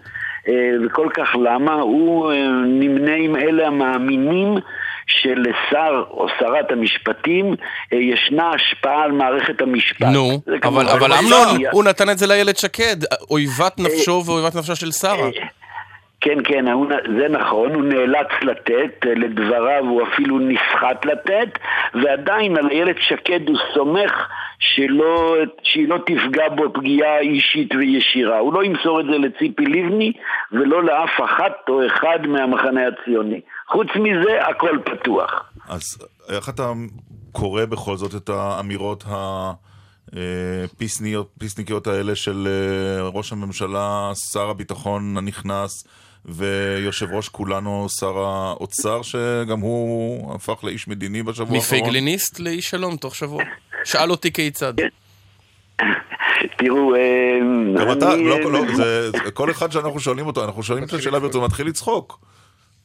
וכל 0.86 1.08
כך 1.14 1.36
למה? 1.44 1.74
הוא 1.74 2.32
אה, 2.32 2.36
נמנה 2.66 3.14
עם 3.14 3.36
אלה 3.36 3.66
המאמינים 3.66 4.54
שלשר 5.06 6.04
או 6.10 6.26
שרת 6.38 6.70
המשפטים 6.70 7.54
אה, 7.92 7.98
ישנה 7.98 8.50
השפעה 8.50 9.02
על 9.02 9.12
מערכת 9.12 9.60
המשפט. 9.60 10.06
נו, 10.06 10.40
אבל 10.62 10.88
אבל 10.88 11.10
לא 11.10 11.18
אמנון. 11.18 11.60
הוא 11.72 11.84
נתן 11.84 12.10
את 12.10 12.18
זה 12.18 12.26
לאיילת 12.26 12.56
שקד, 12.56 12.96
אויבת 13.30 13.78
נפשו 13.78 14.22
ואויבת 14.26 14.54
נפשה 14.54 14.74
של 14.74 14.92
שרה. 14.92 15.28
כן, 16.20 16.38
כן, 16.44 16.64
זה 17.18 17.28
נכון, 17.28 17.74
הוא 17.74 17.84
נאלץ 17.84 18.28
לתת, 18.42 19.06
אה, 19.06 19.14
לדבריו 19.14 19.84
הוא 19.84 20.02
אפילו 20.02 20.38
נסחט 20.38 21.04
לתת, 21.04 21.58
ועדיין 21.94 22.56
על 22.56 22.70
איילת 22.70 22.96
שקד 23.00 23.48
הוא 23.48 23.56
סומך 23.74 24.12
שלא, 24.58 25.36
שהיא 25.62 25.88
לא 25.88 25.98
תפגע 26.06 26.48
בו 26.48 26.72
פגיעה 26.72 27.18
אישית 27.18 27.74
וישירה. 27.74 28.38
הוא 28.38 28.54
לא 28.54 28.64
ימסור 28.64 29.00
את 29.00 29.06
זה 29.06 29.18
לציפי 29.18 29.64
לבני 29.64 30.12
ולא 30.52 30.84
לאף 30.84 31.20
אחת 31.24 31.68
או 31.68 31.86
אחד 31.86 32.18
מהמחנה 32.26 32.80
הציוני. 32.86 33.40
חוץ 33.68 33.88
מזה, 33.96 34.46
הכל 34.46 34.78
פתוח. 34.84 35.52
אז 35.68 35.82
איך 36.28 36.48
אתה 36.48 36.72
קורא 37.32 37.64
בכל 37.64 37.96
זאת 37.96 38.14
את 38.22 38.28
האמירות 38.28 39.04
הפיסניות, 40.12 41.28
פיסניקיות 41.38 41.86
האלה 41.86 42.14
של 42.14 42.48
אה, 42.48 43.08
ראש 43.08 43.32
הממשלה, 43.32 44.10
שר 44.32 44.50
הביטחון 44.50 45.16
הנכנס 45.16 45.84
ויושב 46.28 47.06
ראש 47.12 47.28
כולנו, 47.28 47.86
שר 48.00 48.18
האוצר, 48.18 49.02
שגם 49.02 49.60
הוא 49.60 50.34
הפך 50.34 50.64
לאיש 50.64 50.88
מדיני 50.88 51.22
בשבוע 51.22 51.56
האחרון? 51.56 51.58
מפייגליניסט 51.58 52.40
לאיש 52.40 52.70
שלום 52.70 52.96
תוך 52.96 53.14
שבוע. 53.14 53.42
שאל 53.84 54.10
אותי 54.10 54.32
כיצד. 54.32 54.74
תראו, 56.58 56.94
אה, 56.94 57.38
גם 57.76 57.92
אתה, 57.92 58.16
לא, 58.16 58.52
לא, 58.52 58.60
זה, 58.74 59.10
כל 59.34 59.50
אחד 59.50 59.72
שאנחנו 59.72 60.00
שואלים 60.00 60.26
אותו, 60.26 60.44
אנחנו 60.44 60.62
שואלים 60.62 60.84
את 60.84 60.92
השאלה 60.92 61.20
ברצון, 61.20 61.44
מתחיל 61.44 61.66
לצחוק. 61.66 62.18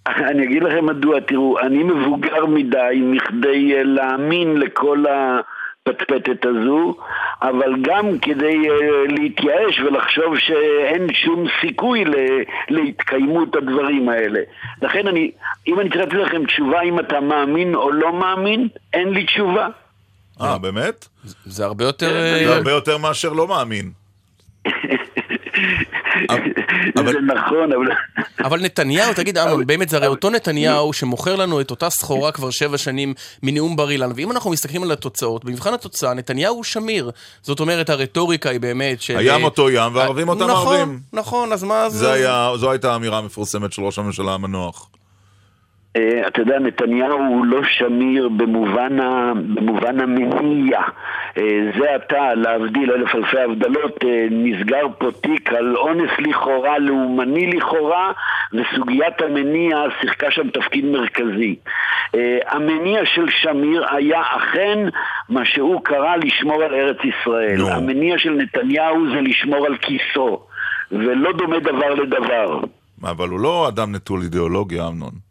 אני 0.08 0.44
אגיד 0.44 0.64
לכם 0.64 0.86
מדוע, 0.86 1.20
תראו, 1.20 1.60
אני 1.60 1.84
מבוגר 1.84 2.46
מדי 2.46 3.02
מכדי 3.02 3.74
אה, 3.76 3.84
להאמין 3.84 4.58
לכל 4.58 5.04
הפטפטת 5.90 6.46
הזו, 6.46 6.96
אבל 7.42 7.74
גם 7.82 8.20
כדי 8.22 8.70
אה, 8.70 8.76
להתייאש 9.08 9.80
ולחשוב 9.80 10.38
שאין 10.40 11.14
שום 11.14 11.46
סיכוי 11.62 12.06
ל- 12.06 12.16
להתקיימות 12.70 13.56
הדברים 13.56 14.10
האלה. 14.10 14.40
לכן 14.82 15.08
אני, 15.08 15.32
אם 15.68 15.80
אני 15.80 15.90
צריך 15.90 16.02
לתת 16.02 16.14
לכם 16.14 16.46
תשובה 16.46 16.82
אם 16.82 17.00
אתה 17.00 17.20
מאמין 17.20 17.76
או 17.76 17.92
לא 17.92 18.14
מאמין, 18.14 18.68
אין 18.94 19.10
לי 19.10 19.26
תשובה. 19.26 19.68
אה, 20.42 20.58
באמת? 20.58 21.08
זה 21.46 21.66
הרבה 21.66 21.84
יותר... 21.86 22.10
זה 22.10 22.46
אה, 22.50 22.56
הרבה 22.58 22.72
יותר 22.72 22.98
מאשר 22.98 23.34
לא 23.34 23.48
מאמין. 23.48 23.92
אבל- 26.98 27.12
זה 27.12 27.20
נכון, 27.36 27.74
אבל... 27.74 27.86
אבל 28.44 28.62
נתניהו, 28.62 29.14
תגיד 29.14 29.38
אמנון, 29.38 29.66
באמת 29.66 29.90
זה 29.90 29.98
הרי 29.98 30.08
אותו 30.08 30.30
נתניהו 30.30 30.94
שמוכר 30.94 31.36
לנו 31.36 31.62
את 31.62 31.72
אותה 31.72 31.90
סחורה 31.90 32.32
כבר 32.32 32.50
שבע 32.50 32.78
שנים 32.78 33.14
מנאום 33.44 33.76
בר 33.76 33.92
אילן, 33.92 34.12
ואם 34.16 34.32
אנחנו 34.32 34.50
מסתכלים 34.52 34.84
על 34.84 34.92
התוצאות, 34.92 35.46
במבחן 35.46 35.74
התוצאה 35.74 36.14
נתניהו 36.14 36.56
הוא 36.56 36.64
שמיר. 36.64 37.12
זאת 37.42 37.60
אומרת, 37.60 37.90
הרטוריקה 37.90 38.50
היא 38.50 38.60
באמת 38.60 39.02
של... 39.02 39.18
הים 39.18 39.44
אותו 39.44 39.70
ים 39.70 39.96
והערבים 39.96 40.30
אותם 40.30 40.44
נכון, 40.48 40.76
ערבים. 40.80 41.00
נכון, 41.14 41.54
אז 41.54 41.64
מה 41.64 41.90
זה 41.90 42.28
זו 42.56 42.72
הייתה 42.72 42.94
האמירה 42.94 43.18
המפורסמת 43.18 43.74
של 43.74 43.82
ראש 43.82 44.00
הממשלה 44.00 44.34
המנוח. 44.34 44.90
אה, 45.96 46.28
אתה 46.28 46.42
יודע, 46.42 46.60
נתניהו 46.60 47.20
הוא 47.20 47.46
לא 47.46 47.64
שמיר 47.64 48.30
במובן, 48.30 49.00
ה, 49.00 49.34
במובן 49.36 50.00
המניע. 50.00 50.80
אה, 51.38 51.72
זה 51.80 51.96
עתה, 51.96 52.34
להבדיל 52.34 52.92
אלף 52.92 53.16
אלפי 53.16 53.40
הבדלות, 53.40 54.04
אה, 54.04 54.28
נסגר 54.32 54.88
פה 54.98 55.12
תיק 55.22 55.54
על 55.54 55.78
אונס 55.78 56.12
לכאורה, 56.20 56.80
לאומני 56.80 57.48
לכאורה, 57.48 58.12
וסוגיית 58.54 59.22
המניע 59.22 59.78
שיחקה 60.02 60.32
שם 60.32 60.50
תפקיד 60.50 60.86
מרכזי. 60.86 61.56
אה, 62.16 62.38
המניע 62.48 63.06
של 63.06 63.30
שמיר 63.30 63.86
היה 63.96 64.22
אכן 64.22 64.80
מה 65.30 65.46
שהוא 65.46 65.82
קרא 65.84 66.16
לשמור 66.16 66.64
על 66.64 66.74
ארץ 66.74 66.98
ישראל. 67.04 67.58
נו. 67.58 67.70
המניע 67.70 68.18
של 68.18 68.32
נתניהו 68.32 69.10
זה 69.14 69.22
לשמור 69.22 69.66
על 69.66 69.78
כיסו, 69.78 70.40
ולא 70.92 71.32
דומה 71.34 71.60
דבר 71.60 71.94
לדבר. 71.94 72.60
אבל 73.04 73.30
הוא 73.30 73.40
לא 73.40 73.68
אדם 73.68 73.96
נטול 73.96 74.22
אידיאולוגיה, 74.22 74.88
אמנון. 74.88 75.31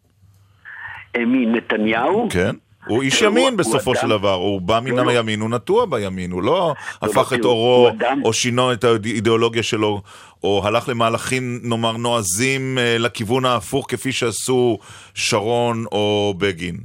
אה, 1.15 1.25
מי, 1.25 1.45
נתניהו? 1.45 2.27
כן? 2.31 2.55
הוא 2.87 3.01
איש 3.01 3.21
ימין 3.21 3.57
בסופו 3.57 3.95
של 3.95 4.07
דבר, 4.07 4.33
הוא 4.33 4.61
בא 4.61 4.79
מן 4.83 4.91
לא. 4.95 5.09
הימין, 5.09 5.39
הוא 5.41 5.49
נטוע 5.49 5.85
בימין, 5.85 6.31
הוא 6.31 6.43
לא 6.43 6.73
הפך 7.01 7.31
לא, 7.31 7.37
את 7.37 7.43
הוא- 7.43 7.51
עורו 7.51 7.89
או 8.23 8.33
שינו 8.33 8.73
את 8.73 8.83
האידיאולוגיה 8.83 9.63
שלו, 9.63 10.01
או 10.43 10.61
הלך 10.65 10.89
למהלכים, 10.89 11.59
נאמר, 11.63 11.97
נועזים 11.97 12.77
אה, 12.77 12.97
לכיוון 12.97 13.45
ההפוך 13.45 13.85
כפי 13.89 14.11
שעשו 14.11 14.77
שרון 15.13 15.85
או 15.91 16.33
בגין, 16.37 16.77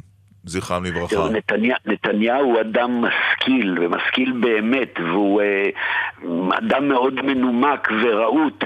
זכרם 0.46 0.84
לברכה. 0.84 1.28
נתניה, 1.32 1.76
נתניהו 1.86 2.44
הוא 2.44 2.60
אדם 2.60 3.04
משכיל, 3.04 3.78
ומשכיל 3.80 4.32
באמת, 4.32 5.00
והוא 5.00 5.42
אה, 5.42 5.68
אדם 6.58 6.88
מאוד 6.88 7.22
מנומק 7.22 7.88
ורהוט, 8.02 8.64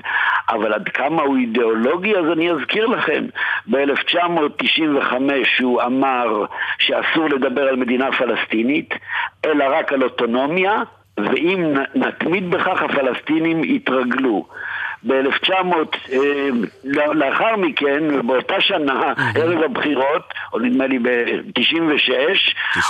אבל 0.49 0.73
עד 0.73 0.89
כמה 0.89 1.23
הוא 1.23 1.37
אידיאולוגי, 1.37 2.17
אז 2.17 2.25
אני 2.33 2.51
אזכיר 2.51 2.87
לכם, 2.87 3.27
ב-1995 3.67 5.15
הוא 5.63 5.83
אמר 5.83 6.45
שאסור 6.79 7.29
לדבר 7.29 7.63
על 7.63 7.77
מדינה 7.77 8.13
פלסטינית, 8.13 8.95
אלא 9.45 9.65
רק 9.79 9.93
על 9.93 10.03
אוטונומיה, 10.03 10.83
ואם 11.19 11.75
נתמיד 11.95 12.51
בכך 12.51 12.83
הפלסטינים 12.83 13.65
יתרגלו. 13.65 14.47
ב-1900, 15.05 15.53
אה, 16.13 16.19
לא- 16.85 17.15
לאחר 17.17 17.57
מכן, 17.57 18.27
באותה 18.27 18.55
שנה, 18.61 19.03
ערב 19.35 19.63
הבחירות, 19.65 20.23
או 20.53 20.59
נדמה 20.59 20.87
לי 20.87 20.99
ב-96, 20.99 21.09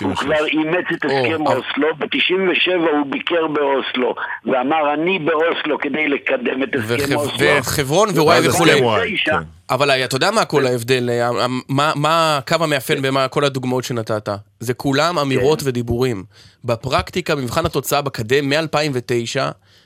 הוא 0.00 0.14
96. 0.14 0.20
כבר 0.20 0.46
אימץ 0.46 0.84
את 0.94 1.04
הסכם 1.04 1.46
אוסלו, 1.46 1.88
ב-97 1.98 2.70
הוא 2.92 3.06
ביקר 3.06 3.46
באוסלו, 3.46 4.14
ואמר 4.46 4.94
אני 4.94 5.18
באוסלו 5.18 5.78
כדי 5.78 6.08
לקדם 6.08 6.62
את 6.62 6.68
הסכם 6.74 7.16
אוסלו. 7.16 7.46
וחברון 7.58 8.08
ווואי 8.08 8.48
וכולי. 8.48 8.80
כן. 9.24 9.32
אבל 9.70 9.90
אתה 9.90 10.16
יודע 10.16 10.30
מה 10.30 10.44
כל 10.44 10.66
ההבדל, 10.66 11.10
אה, 11.10 11.30
מה- 11.68 11.92
מה 11.96 12.36
הקו 12.38 12.64
המאפיין 12.64 13.02
במה 13.02 13.28
כל 13.28 13.44
הדוגמאות 13.44 13.84
שנתת? 13.84 14.28
זה 14.60 14.74
כולם 14.74 15.18
אמירות 15.18 15.60
ודיבורים. 15.64 16.24
בפרקטיקה, 16.64 17.36
במבחן 17.36 17.66
התוצאה 17.66 18.02
בקדם 18.02 18.48
מ-2009, 18.48 19.40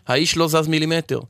האיש 0.08 0.36
לא 0.36 0.48
זז 0.48 0.68
מילימטר. 0.68 1.20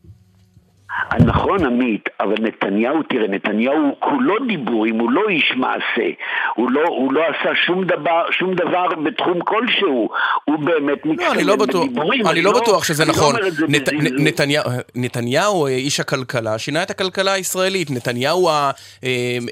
נכון 1.21 1.65
עמית, 1.67 2.09
אבל 2.21 2.35
נתניהו, 2.41 3.03
תראה, 3.03 3.29
נתניהו 3.29 3.75
הוא 3.77 3.97
כולו 4.01 4.35
דיבורים, 4.49 4.99
הוא 4.99 5.11
לא 5.11 5.29
איש 5.29 5.53
מעשה, 5.57 6.11
הוא 6.57 6.71
לא, 6.71 6.81
הוא 6.89 7.13
לא 7.13 7.21
עשה 7.21 7.51
שום 7.67 7.85
דבר, 7.85 8.23
שום 8.31 8.55
דבר 8.55 8.87
בתחום 9.05 9.41
כלשהו, 9.41 10.09
הוא 10.45 10.59
באמת 10.59 10.99
לא, 11.05 11.33
אני 11.33 11.45
לא 11.45 11.57
בטוח, 11.57 11.85
בדיבורים, 11.85 12.27
אני 12.27 12.43
לא 12.43 12.53
בטוח 12.61 12.85
שזה 12.85 13.05
לא 13.05 13.11
נכון. 13.11 13.35
זה 13.51 13.67
נת-. 13.69 13.89
נ- 13.93 14.27
נתניהו- 14.29 14.71
נתניהו, 14.95 15.67
אה, 15.67 15.71
איש 15.71 16.01
הכלכלה, 16.01 16.59
שינה 16.59 16.83
את 16.83 16.91
הכלכלה 16.91 17.33
הישראלית. 17.33 17.91
נתניהו 17.91 18.49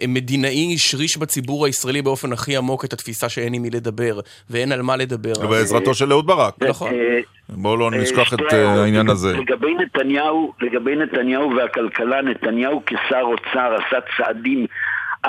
המדינאי 0.03 0.75
השריש 0.75 1.17
בציבור 1.19 1.67
הישראלי 1.67 2.03
באופן 2.03 2.33
הכי 2.33 2.57
עמוק 2.57 2.85
את 2.85 2.93
התפיסה 2.93 3.29
שאין 3.29 3.55
עם 3.55 3.63
מי 3.63 3.71
לדבר, 3.71 4.21
ואין 4.51 4.73
על 4.73 4.83
מה 4.83 4.97
לדבר. 4.97 5.33
בעזרתו 5.51 5.95
של 5.95 6.13
אהוד 6.13 6.27
ברק. 6.27 6.55
נכון. 6.69 6.91
אה, 7.51 7.55
בואו 7.59 7.77
לא 7.77 7.91
נשכח 7.91 8.35
את 8.35 8.53
אה. 8.53 8.83
העניין 8.83 9.09
הזה. 9.09 9.37
לגבי 9.37 9.75
נתניהו, 9.75 10.53
לגבי 10.61 10.97
נתניהו 10.97 11.57
והכלכלה, 11.57 12.23
נתניהו 12.23 12.83
כשר 12.87 13.21
אוצר 13.23 13.75
עשה 13.75 13.99
צעדים 14.17 14.67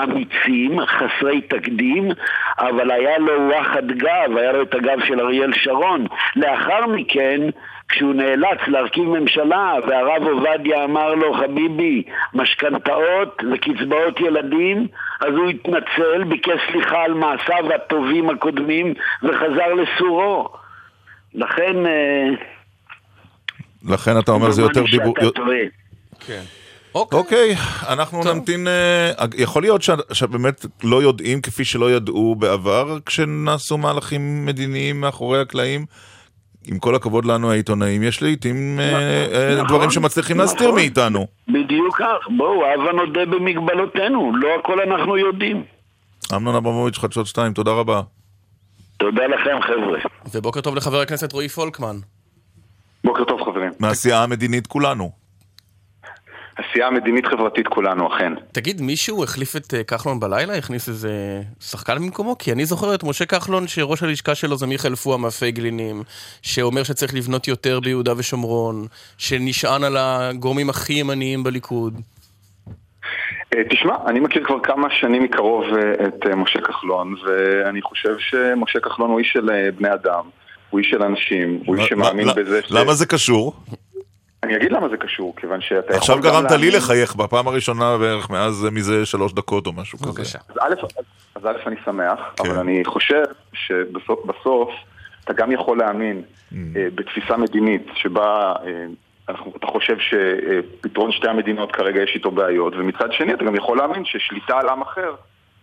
אמיצים, 0.02 0.80
חסרי 0.86 1.40
תקדים, 1.40 2.08
אבל 2.58 2.90
היה 2.90 3.18
לו 3.18 3.32
וואחד 3.50 3.86
גב, 3.86 4.36
היה 4.36 4.52
לו 4.52 4.62
את 4.62 4.74
הגב 4.74 5.04
של 5.04 5.20
אריאל 5.20 5.52
שרון. 5.52 6.06
לאחר 6.36 6.86
מכן, 6.86 7.40
כשהוא 7.88 8.14
נאלץ 8.14 8.58
להרכיב 8.66 9.04
ממשלה, 9.04 9.74
והרב 9.86 10.26
עובדיה 10.26 10.84
אמר 10.84 11.14
לו, 11.14 11.34
חביבי, 11.34 12.02
משכנתאות 12.34 13.42
וקצבאות 13.52 14.20
ילדים, 14.20 14.86
אז 15.20 15.34
הוא 15.34 15.50
התנצל, 15.50 16.24
ביקש 16.24 16.60
סליחה 16.72 17.02
על 17.02 17.14
מעשיו 17.14 17.72
הטובים 17.74 18.30
הקודמים, 18.30 18.94
וחזר 19.22 19.74
לסורו. 19.74 20.63
לכן... 21.34 21.86
אה, 21.86 22.28
לכן 23.88 24.18
אתה 24.18 24.32
אומר 24.32 24.50
זה 24.50 24.62
יותר 24.62 24.84
דיבור... 24.90 25.14
טועה. 25.14 25.48
אוקיי. 26.94 27.18
אוקיי, 27.18 27.54
אנחנו 27.88 28.22
טוב. 28.22 28.34
נמתין... 28.36 28.68
אה, 28.68 29.10
יכול 29.36 29.62
להיות 29.62 29.82
ש- 29.82 29.90
שבאמת 30.12 30.66
לא 30.84 31.02
יודעים 31.02 31.40
כפי 31.40 31.64
שלא 31.64 31.90
ידעו 31.92 32.34
בעבר 32.34 32.98
כשנעשו 33.06 33.78
מהלכים 33.78 34.46
מדיניים 34.46 35.00
מאחורי 35.00 35.40
הקלעים? 35.40 35.86
עם 36.66 36.78
כל 36.78 36.94
הכבוד 36.94 37.24
לנו 37.24 37.50
העיתונאים, 37.50 38.02
יש 38.02 38.22
לעיתים 38.22 38.80
אה, 38.80 38.84
אה, 39.32 39.54
נכון, 39.54 39.66
דברים 39.68 39.90
שמצליחים 39.90 40.38
להסתיר 40.38 40.66
נכון. 40.66 40.78
מאיתנו. 40.80 41.26
בדיוק 41.48 41.96
כך. 41.98 42.28
בואו, 42.36 42.62
הבה 42.66 42.92
נודה 42.92 43.26
במגבלותינו, 43.26 44.32
לא 44.36 44.48
הכל 44.60 44.80
אנחנו 44.80 45.16
יודעים. 45.18 45.64
אמנון 46.34 46.54
אברמוביץ', 46.54 46.98
חדשות 46.98 47.26
2, 47.26 47.52
תודה 47.52 47.70
רבה. 47.70 48.00
תודה 48.96 49.26
לכם, 49.26 49.62
חבר'ה. 49.62 49.98
ובוקר 50.34 50.60
טוב 50.60 50.76
לחבר 50.76 51.00
הכנסת 51.00 51.32
רועי 51.32 51.48
פולקמן. 51.48 51.96
בוקר 53.04 53.24
טוב 53.24 53.40
חברים. 53.44 53.70
מהסיעה 53.80 54.22
המדינית 54.22 54.66
כולנו. 54.66 55.24
עשייה 56.56 56.90
מדינית 56.90 57.26
חברתית 57.26 57.68
כולנו 57.68 58.16
אכן. 58.16 58.32
תגיד, 58.52 58.80
מישהו 58.80 59.24
החליף 59.24 59.56
את 59.56 59.74
אה, 59.74 59.84
כחלון 59.84 60.20
בלילה? 60.20 60.54
הכניס 60.54 60.88
איזה 60.88 61.42
שחקן 61.60 61.94
במקומו? 61.94 62.38
כי 62.38 62.52
אני 62.52 62.66
זוכר 62.66 62.94
את 62.94 63.04
משה 63.04 63.26
כחלון, 63.26 63.68
שראש 63.68 64.02
הלשכה 64.02 64.34
שלו 64.34 64.56
זה 64.56 64.66
מיכאל 64.66 64.94
פואה 64.94 65.16
מהפייגלינים, 65.16 66.02
שאומר 66.42 66.82
שצריך 66.82 67.14
לבנות 67.14 67.48
יותר 67.48 67.80
ביהודה 67.80 68.12
ושומרון, 68.16 68.86
שנשען 69.18 69.84
על 69.84 69.96
הגורמים 69.96 70.70
הכי 70.70 70.92
ימניים 70.92 71.42
בליכוד. 71.44 72.00
אה, 73.54 73.62
תשמע, 73.70 73.96
אני 74.06 74.20
מכיר 74.20 74.44
כבר 74.44 74.60
כמה 74.60 74.88
שנים 74.90 75.22
מקרוב 75.22 75.64
אה, 75.64 76.06
את 76.06 76.26
אה, 76.26 76.36
משה 76.36 76.60
כחלון, 76.60 77.14
ואני 77.26 77.82
חושב 77.82 78.14
שמשה 78.18 78.80
כחלון 78.80 79.10
הוא 79.10 79.18
איש 79.18 79.32
של 79.32 79.70
בני 79.76 79.92
אדם, 79.92 80.22
הוא 80.70 80.80
איש 80.80 80.90
של 80.90 81.02
אנשים, 81.02 81.60
הוא 81.66 81.76
איש 81.76 81.88
שמאמין 81.88 82.28
בזה 82.36 82.62
ש... 82.62 82.72
למה 82.72 82.94
זה 82.94 83.06
קשור? 83.06 83.52
אני 84.42 84.56
אגיד 84.56 84.72
למה 84.72 84.88
זה 84.88 84.96
קשור, 84.96 85.34
כיוון 85.36 85.60
שאתה 85.60 85.86
יכול 85.86 85.96
עכשיו 85.96 86.20
גרמת 86.20 86.50
לי 86.50 86.70
לחייך 86.70 87.16
בפעם 87.16 87.48
הראשונה 87.48 87.98
בערך 87.98 88.30
מאז 88.30 88.66
מזה 88.72 89.06
שלוש 89.06 89.32
דקות 89.32 89.66
או 89.66 89.72
משהו 89.72 89.98
כזה. 89.98 90.10
בבקשה. 90.10 90.38
אז 91.34 91.46
א', 91.46 91.56
אני 91.66 91.76
שמח, 91.84 92.18
כן. 92.36 92.50
אבל 92.50 92.58
אני 92.58 92.84
חושב 92.84 93.22
שבסוף 93.52 94.18
בסוף 94.26 94.70
אתה 95.24 95.32
גם 95.32 95.52
יכול 95.52 95.78
להאמין 95.78 96.22
Mm. 96.54 96.56
בתפיסה 96.94 97.36
מדינית 97.36 97.86
שבה 97.94 98.54
אתה 99.30 99.66
חושב 99.66 99.96
שפתרון 99.98 101.12
שתי 101.12 101.28
המדינות 101.28 101.72
כרגע 101.72 102.02
יש 102.02 102.14
איתו 102.14 102.30
בעיות, 102.30 102.72
ומצד 102.76 103.12
שני 103.12 103.34
אתה 103.34 103.44
גם 103.44 103.54
יכול 103.54 103.78
להאמין 103.78 104.04
ששליטה 104.04 104.58
על 104.58 104.68
עם 104.68 104.82
אחר 104.82 105.14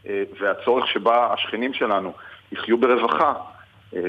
אה, 0.07 0.23
והצורך 0.39 0.87
שבה 0.87 1.33
השכנים 1.33 1.73
שלנו 1.73 2.13
יחיו 2.51 2.77
ברווחה 2.77 3.33
אה, 3.95 3.99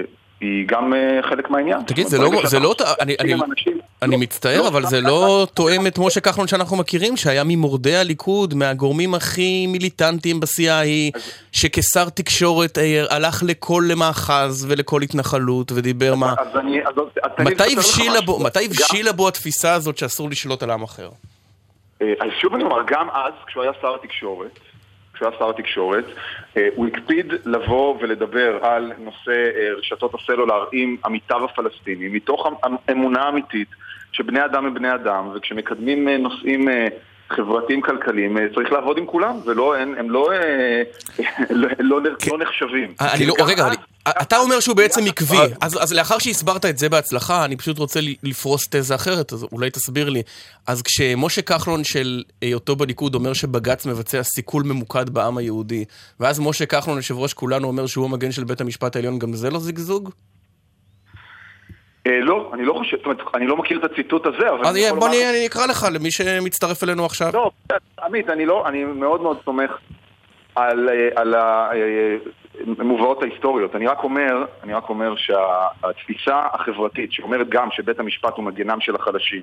היא 0.43 0.67
גם 0.67 0.95
אה, 0.95 1.21
חלק 1.29 1.51
מהעניין. 1.51 1.79
תגיד, 1.87 2.07
זה 2.07 2.19
לא- 2.19 2.31
זה 2.45 2.59
לא... 2.61 2.75
אני- 3.01 3.15
אני- 3.21 3.33
עם 3.33 3.43
אנשים- 3.43 3.79
אני 4.03 4.11
לא- 4.13 4.19
מצטער, 4.19 4.69
אבל 4.69 4.81
סתם 4.81 4.91
זה. 4.91 5.01
לא 5.01 5.47
תואם 5.55 5.87
את 5.87 5.99
משה 5.99 6.21
כחלון 6.21 6.49
שאנחנו 6.49 6.77
מכירים, 6.77 7.17
שהיה 7.17 7.45
ממורדי 7.45 7.97
הליכוד, 7.97 8.55
מהגורמים 8.55 9.15
הכי 9.15 9.67
מיליטנטיים 9.67 10.41
בסיעה 10.41 10.79
ההיא, 10.79 11.13
שכשר 11.53 12.09
תקשורת 12.09 12.79
אה, 12.79 13.05
הלך 13.11 13.43
לכל 13.47 13.83
מאחז 13.97 14.67
ולכל 14.69 15.03
התנחלות 15.03 15.73
ודיבר 15.73 16.15
מה... 16.15 16.35
מתי. 17.39 17.77
בו, 18.21 18.39
הבשילה 18.65 19.13
בו 19.13 19.29
התפיסה 19.29 19.73
הזאת 19.75 19.99
שאסור 19.99 20.31
לשלוט 20.31 20.63
על 20.63 20.71
עם 20.71 20.83
אחר? 20.83 21.09
אה, 22.03 22.13
אז 22.21 22.29
שוב 22.41 22.55
אני 22.55 22.65
אומר, 22.65 22.77
גם 22.91 23.07
אז, 23.11 23.33
כשהוא 23.47 23.63
היה 23.63 23.73
שר 23.81 23.95
התקשורת, 23.95 24.59
כשהוא 25.23 25.31
היה 25.31 25.39
שר 25.39 25.51
התקשורת, 25.51 26.05
אה, 26.57 26.69
הוא 26.75 26.87
הקפיד 26.87 27.33
לבוא 27.47 27.97
ולדבר 28.01 28.65
על 28.65 28.93
נושא 28.99 29.31
אה, 29.31 29.73
רשתות 29.79 30.15
הסלולר 30.15 30.65
עם 30.73 30.97
עמיתיו 31.05 31.45
הפלסטינים, 31.45 32.13
מתוך 32.13 32.47
אמ- 32.67 32.77
אמונה 32.91 33.29
אמיתית 33.29 33.69
שבני 34.13 34.45
אדם 34.45 34.67
הם 34.67 34.75
בני 34.75 34.95
אדם, 34.95 35.29
וכשמקדמים 35.35 36.09
אה, 36.09 36.19
נושאים 36.19 36.69
אה, 37.33 37.37
חברתיים 37.37 37.83
כלכליים 37.83 38.39
אה, 38.39 38.43
צריך 38.55 38.73
לעבוד 38.73 38.99
עם 38.99 39.07
כולם, 39.07 39.37
ולא, 39.45 39.77
הם, 39.77 39.95
הם 39.99 40.11
לא, 40.11 40.33
אה, 40.33 40.83
לא, 41.51 41.69
לא, 41.79 42.01
לא 42.31 42.39
נחשבים. 42.39 42.95
אני 43.01 43.27
לא, 43.27 43.35
רגע, 43.47 43.67
אבל 43.67 43.75
אתה 44.09 44.39
אומר 44.39 44.61
שהוא 44.61 44.77
בעצם 44.77 45.01
עקבי, 45.07 45.37
אז 45.61 45.83
אז 45.83 45.93
לאחר 45.93 46.19
שהסברת 46.19 46.65
את 46.65 46.79
זה 46.79 46.89
בהצלחה, 46.89 47.45
אני 47.45 47.57
פשוט 47.57 47.79
רוצה 47.79 48.01
לפרוס 48.23 48.69
תזה 48.71 48.95
אחרת, 48.95 49.33
אז 49.33 49.47
אולי 49.53 49.71
תסביר 49.71 50.09
לי. 50.09 50.23
אז 50.67 50.83
כשמשה 50.83 51.43
כחלון 51.43 51.85
של 51.85 52.23
היותו 52.41 52.77
בליכוד 52.77 53.15
אומר 53.15 53.33
שבג"ץ 53.33 53.87
מבצע 53.87 54.23
סיכול 54.23 54.63
ממוקד 54.63 55.11
בעם 55.11 55.39
היהודי, 55.39 55.85
ואז 56.21 56.41
משה 56.41 56.67
כחלון, 56.67 56.97
יושב 56.97 57.19
ראש 57.19 57.33
כולנו, 57.33 57.69
אומר 57.69 57.87
שהוא 57.87 58.05
המגן 58.05 58.33
של 58.33 58.45
בית 58.45 58.61
המשפט 58.61 58.97
העליון, 58.97 59.19
גם 59.19 59.35
זה 59.35 59.51
לא 59.51 59.59
זיגזוג? 59.59 60.11
אה, 62.07 62.21
לא, 62.21 62.51
אני 62.55 62.65
לא 62.65 62.73
חושב, 62.79 62.97
זאת 62.97 63.07
אומרת, 63.07 63.19
אני 63.35 63.47
לא 63.47 63.57
מכיר 63.57 63.79
את 63.79 63.93
הציטוט 63.93 64.27
הזה, 64.27 64.51
אבל... 64.51 64.67
אז 64.67 64.75
אני 64.77 64.81
יכול 64.85 64.99
בוא 64.99 65.09
לומר- 65.09 65.21
אני 65.21 65.31
אני 65.39 65.47
אקרא 65.47 65.67
לך, 65.67 65.87
למי 65.93 66.11
שמצטרף 66.11 66.85
אלינו 66.85 67.05
עכשיו. 67.05 67.31
לא, 67.35 67.51
עמית, 68.05 68.29
אני 68.31 68.47
לא, 68.47 68.69
אני 68.69 68.85
מאוד 68.85 69.23
מאוד 69.23 69.37
סומך 69.45 69.71
על, 70.55 70.89
אה, 70.89 71.09
על 71.23 71.35
המובאות 72.79 73.23
ההיסטוריות. 73.23 73.77
אני 73.77 73.87
רק 73.87 74.05
אומר, 74.05 74.45
אני 74.63 74.75
רק 74.75 74.89
אומר 74.89 75.15
שהתפיסה 75.17 76.41
החברתית 76.53 77.13
שאומרת 77.13 77.49
גם 77.49 77.69
שבית 77.73 78.01
המשפט 78.01 78.33
הוא 78.37 78.45
מגנם 78.45 78.81
של 78.81 78.95
החלשים 78.97 79.43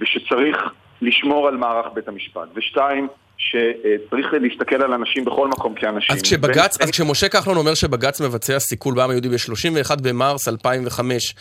ושצריך 0.00 0.56
לשמור 1.02 1.48
על 1.48 1.56
מערך 1.56 1.86
בית 1.94 2.08
המשפט, 2.08 2.48
ושתיים, 2.54 3.08
שצריך 3.38 4.26
להסתכל 4.40 4.82
על 4.82 4.92
אנשים 4.92 5.24
בכל 5.24 5.48
מקום 5.48 5.74
כאנשים. 5.74 6.16
אז 6.16 6.22
כשבג"ץ, 6.22 6.80
אז 6.80 6.90
כשמשה 6.90 7.28
כחלון 7.28 7.56
אומר 7.56 7.74
שבג"ץ 7.74 8.20
מבצע 8.20 8.58
סיכול 8.58 8.94
בעם 8.94 9.10
היהודי 9.10 9.28
ב-31 9.28 10.02
במרס 10.02 10.48
2005, 10.48 11.34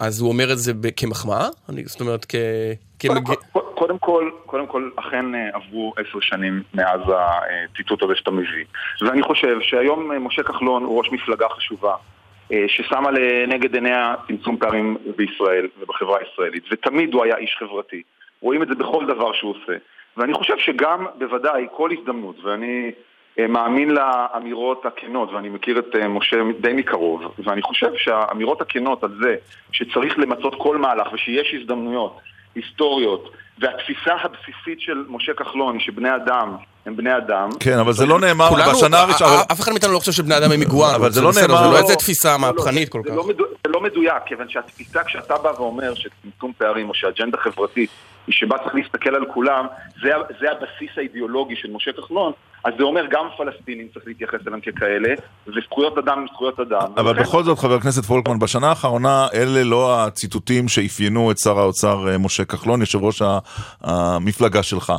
אז 0.00 0.20
הוא 0.20 0.28
אומר 0.28 0.52
את 0.52 0.58
זה 0.58 0.72
כמחמאה? 0.96 1.46
אני- 1.68 1.84
זאת 1.84 2.00
אומרת, 2.00 2.24
כ... 2.28 2.34
קודם 3.00 3.14
כמג... 3.24 3.36
כל- 3.52 3.60
קודם 3.74 3.98
כל, 3.98 4.30
קודם 4.46 4.66
כל, 4.66 4.90
אכן 4.96 5.34
אה, 5.34 5.48
עברו 5.52 5.94
עשר 5.96 6.20
שנים 6.20 6.62
מאז 6.74 7.00
הציטוט 7.08 8.02
הזה 8.02 8.12
שאתה 8.16 8.30
מביא. 8.30 8.64
ואני 9.00 9.22
חושב 9.22 9.56
שהיום 9.60 10.12
אה, 10.12 10.18
משה 10.18 10.42
כחלון 10.42 10.82
הוא 10.84 10.98
ראש 10.98 11.08
מפלגה 11.12 11.46
חשובה, 11.48 11.94
אה, 12.52 12.64
ששמה 12.68 13.10
לנגד 13.10 13.74
עיניה 13.74 14.14
צמצום 14.28 14.56
פערים 14.56 14.96
בישראל 15.16 15.68
ובחברה 15.80 16.18
הישראלית, 16.20 16.64
ותמיד 16.72 17.14
הוא 17.14 17.24
היה 17.24 17.36
איש 17.36 17.56
חברתי. 17.58 18.02
רואים 18.40 18.62
את 18.62 18.68
זה 18.68 18.74
בכל 18.74 19.06
דבר 19.06 19.32
שהוא 19.32 19.50
עושה. 19.50 19.72
ואני 20.16 20.34
חושב 20.34 20.54
שגם, 20.58 21.06
בוודאי, 21.18 21.66
כל 21.76 21.90
הזדמנות, 21.98 22.44
ואני 22.44 22.90
מאמין 23.38 23.90
לאמירות 23.90 24.82
הכנות, 24.86 25.32
ואני 25.32 25.48
מכיר 25.48 25.78
את 25.78 25.96
אה, 26.02 26.08
משה 26.08 26.36
די 26.60 26.72
מקרוב, 26.72 27.22
ואני 27.44 27.62
חושב 27.62 27.90
שהאמירות 27.96 28.60
הכנות 28.60 29.04
על 29.04 29.10
זה 29.22 29.34
שצריך 29.72 30.18
למצות 30.18 30.54
כל 30.58 30.76
מהלך 30.78 31.12
ושיש 31.12 31.54
הזדמנויות 31.60 32.18
היסטוריות, 32.54 33.30
והתפיסה 33.58 34.12
הבסיסית 34.22 34.80
של 34.80 35.04
משה 35.08 35.34
כחלון 35.34 35.74
היא 35.74 35.82
שבני 35.84 36.16
אדם 36.16 36.56
הם 36.86 36.96
בני 36.96 37.16
אדם. 37.16 37.48
כן, 37.60 37.78
אבל 37.78 37.92
זה 37.92 38.06
לא 38.06 38.20
נאמר 38.20 38.48
כולנו, 38.48 38.70
בשנה 38.72 39.00
הראשונה. 39.00 39.30
אבל- 39.30 39.42
אף 39.52 39.60
אחד 39.60 39.72
מאיתנו 39.72 39.92
לא 39.92 39.98
חושב 39.98 40.12
שבני 40.12 40.36
אדם 40.38 40.52
הם 40.52 40.60
איגואנות. 40.60 40.94
אבל 41.00 41.10
זה 41.12 41.22
לא 41.22 41.28
בסדר, 41.28 41.46
נאמר- 41.46 41.58
זה 41.58 41.64
לא 41.64 41.72
לא, 41.72 41.78
איזה 41.78 41.92
לא, 41.92 41.98
תפיסה 41.98 42.28
לא, 42.28 42.34
לא, 42.34 42.40
מהפכנית 42.40 42.88
כל 42.88 43.00
זה 43.04 43.10
כך. 43.10 43.16
לא 43.16 43.24
זה 43.64 43.70
לא 43.70 43.80
מדויק, 43.80 44.22
כיוון 44.26 44.48
שהתפיסה 44.48 45.04
כשאתה 45.04 45.34
בא 45.38 45.52
ואומר 45.58 45.94
שצמצום 45.94 46.52
פערים 46.58 46.88
או 46.88 46.94
שאג'נדה 46.94 47.38
חברתית 47.38 47.90
שבה 48.30 48.58
צריך 48.58 48.74
להסתכל 48.74 49.14
על 49.14 49.24
כולם, 49.34 49.66
זה, 50.02 50.08
זה 50.40 50.46
הבסיס 50.50 50.98
האידיאולוגי 50.98 51.54
של 51.56 51.68
משה 51.72 51.90
כחלון, 51.92 52.32
אז 52.64 52.72
זה 52.78 52.84
אומר 52.84 53.02
גם 53.10 53.24
פלסטינים 53.36 53.86
צריך 53.94 54.06
להתייחס 54.06 54.38
אליהם 54.46 54.60
ככאלה, 54.60 55.14
וזכויות 55.46 55.98
אדם 55.98 56.18
הם 56.18 56.26
זכויות 56.34 56.60
אדם. 56.60 56.92
אבל 56.96 57.08
ולכן- 57.10 57.22
בכל 57.22 57.42
זאת, 57.42 57.58
חבר 57.58 57.74
הכנסת 57.74 58.04
פולקמן, 58.04 58.38
בשנה 58.38 58.68
האחרונה 58.68 59.26
אלה 59.34 59.64
לא 59.64 60.04
הציטוטים 60.04 60.68
שאפיינו 60.68 61.30
את 61.30 61.38
שר 61.38 61.58
האוצר 61.58 62.08
אה, 62.12 62.18
משה 62.18 62.44
כחלון, 62.44 62.80
יושב 62.80 63.02
ראש 63.04 63.22
המפלגה 63.82 64.62
שלך. 64.62 64.92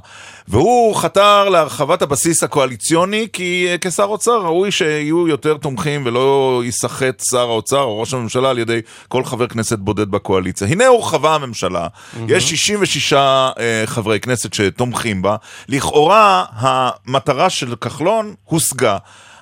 והוא 0.47 0.95
חתר 0.95 1.49
להרחבת 1.49 2.01
הבסיס 2.01 2.43
הקואליציוני, 2.43 3.27
כי 3.33 3.67
אה, 3.69 3.77
כשר 3.77 4.03
אוצר 4.03 4.41
ראוי 4.41 4.71
שיהיו 4.71 5.27
יותר 5.27 5.57
תומכים 5.57 6.01
ולא 6.05 6.61
ייסחט 6.65 7.21
שר 7.31 7.49
האוצר 7.49 7.81
או 7.81 7.99
ראש 7.99 8.13
הממשלה 8.13 8.49
על 8.49 8.59
ידי 8.59 8.79
כל 9.07 9.23
חבר 9.23 9.47
כנסת 9.47 9.79
בודד 9.79 10.11
בקואליציה. 10.11 10.67
הנה 10.67 10.87
הורחבה 10.87 11.35
הממשלה, 11.35 11.87
יש 12.27 12.49
66 12.49 13.13
אה, 13.15 13.83
חברי 13.85 14.19
כנסת 14.19 14.53
שתומכים 14.53 15.21
בה, 15.21 15.35
לכאורה 15.69 16.43
המטרה 16.51 17.49
של 17.49 17.75
כחלון 17.75 18.25
הושגה. 18.43 18.97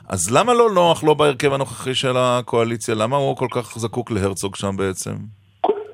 אז 0.10 0.38
למה 0.38 0.54
לא 0.54 0.70
נוח 0.72 1.04
לו 1.04 1.16
בהרכב 1.16 1.54
הנוכחי 1.54 1.96
של 1.96 2.14
הקואליציה? 2.18 2.96
למה 2.96 3.18
הוא 3.18 3.38
כל 3.38 3.48
כך 3.52 3.78
זקוק 3.78 4.12
להרצוג 4.12 4.56
שם 4.56 4.78
בעצם? 4.78 5.12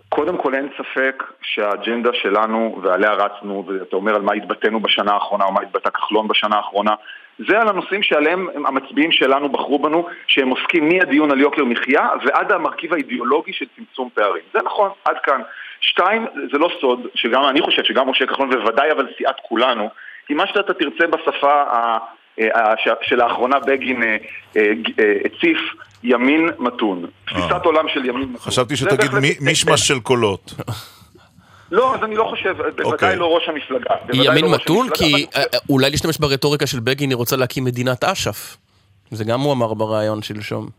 קודם 0.09 0.37
כל 0.37 0.55
אין 0.55 0.69
ספק 0.77 1.23
שהאג'נדה 1.41 2.09
שלנו 2.13 2.79
ועליה 2.83 3.13
רצנו, 3.13 3.65
ואתה 3.67 3.95
אומר 3.95 4.15
על 4.15 4.21
מה 4.21 4.33
התבטאנו 4.33 4.79
בשנה 4.79 5.11
האחרונה 5.11 5.45
או 5.45 5.51
מה 5.51 5.61
התבטא 5.61 5.89
כחלון 5.89 6.27
בשנה 6.27 6.55
האחרונה, 6.55 6.91
זה 7.47 7.59
על 7.59 7.67
הנושאים 7.67 8.03
שעליהם 8.03 8.47
הם- 8.55 8.65
המצביעים 8.65 9.11
שלנו 9.11 9.49
בחרו 9.49 9.79
בנו, 9.79 10.07
שהם 10.27 10.49
עוסקים 10.49 10.89
מהדיון 10.89 11.31
על 11.31 11.39
יוקר 11.41 11.65
מחיה 11.65 12.07
ועד 12.25 12.51
המרכיב 12.51 12.93
האידיאולוגי 12.93 13.53
של 13.53 13.65
צמצום 13.75 14.09
פערים. 14.13 14.43
זה 14.53 14.59
נכון, 14.65 14.89
עד 15.05 15.15
כאן. 15.23 15.41
שתיים, 15.81 16.25
זה 16.51 16.57
לא 16.57 16.69
סוד, 16.81 16.99
שגם 17.15 17.43
אני 17.49 17.61
חושב 17.61 17.83
שגם 17.83 18.09
משה 18.09 18.25
כחלון 18.25 18.49
ובוודאי 18.53 18.91
אבל 18.91 19.07
סיעת 19.17 19.35
כולנו, 19.47 19.89
כי 20.27 20.33
מה 20.33 20.47
שאתה 20.47 20.73
תרצה 20.73 21.07
בשפה. 21.07 21.63
אה, 21.73 21.97
שלאחרונה 23.01 23.59
בגין 23.59 24.03
אה, 24.03 24.17
אה, 24.57 24.63
הציף 25.25 25.57
ימין 26.03 26.49
מתון. 26.59 27.05
תפיסת 27.25 27.65
עולם 27.65 27.85
של 27.93 28.05
ימין 28.05 28.21
מתון. 28.23 28.37
חשבתי 28.37 28.75
שתגיד 28.75 29.11
מישמש 29.41 29.87
של 29.87 29.99
קולות. 29.99 30.53
לא, 31.71 31.95
אז 31.95 32.03
אני 32.03 32.15
לא 32.15 32.23
חושב, 32.29 32.57
בוודאי 32.57 32.85
אוקיי. 32.85 33.15
לא 33.15 33.35
ראש 33.35 33.49
המפלגה. 33.49 33.95
ימין 34.13 34.45
לא 34.45 34.51
מתון, 34.51 34.87
המפלגה, 34.87 34.95
כי 34.95 35.25
אה, 35.35 35.41
אה, 35.41 35.59
אולי 35.69 35.89
להשתמש 35.89 36.17
ברטוריקה 36.17 36.67
של 36.67 36.79
בגין, 36.79 37.09
היא 37.09 37.17
רוצה 37.17 37.35
להקים 37.35 37.63
מדינת 37.63 38.03
אש"ף. 38.03 38.57
זה 39.11 39.23
גם 39.23 39.39
הוא 39.39 39.53
אמר 39.53 39.73
בריאיון 39.73 40.21
שלשום. 40.21 40.69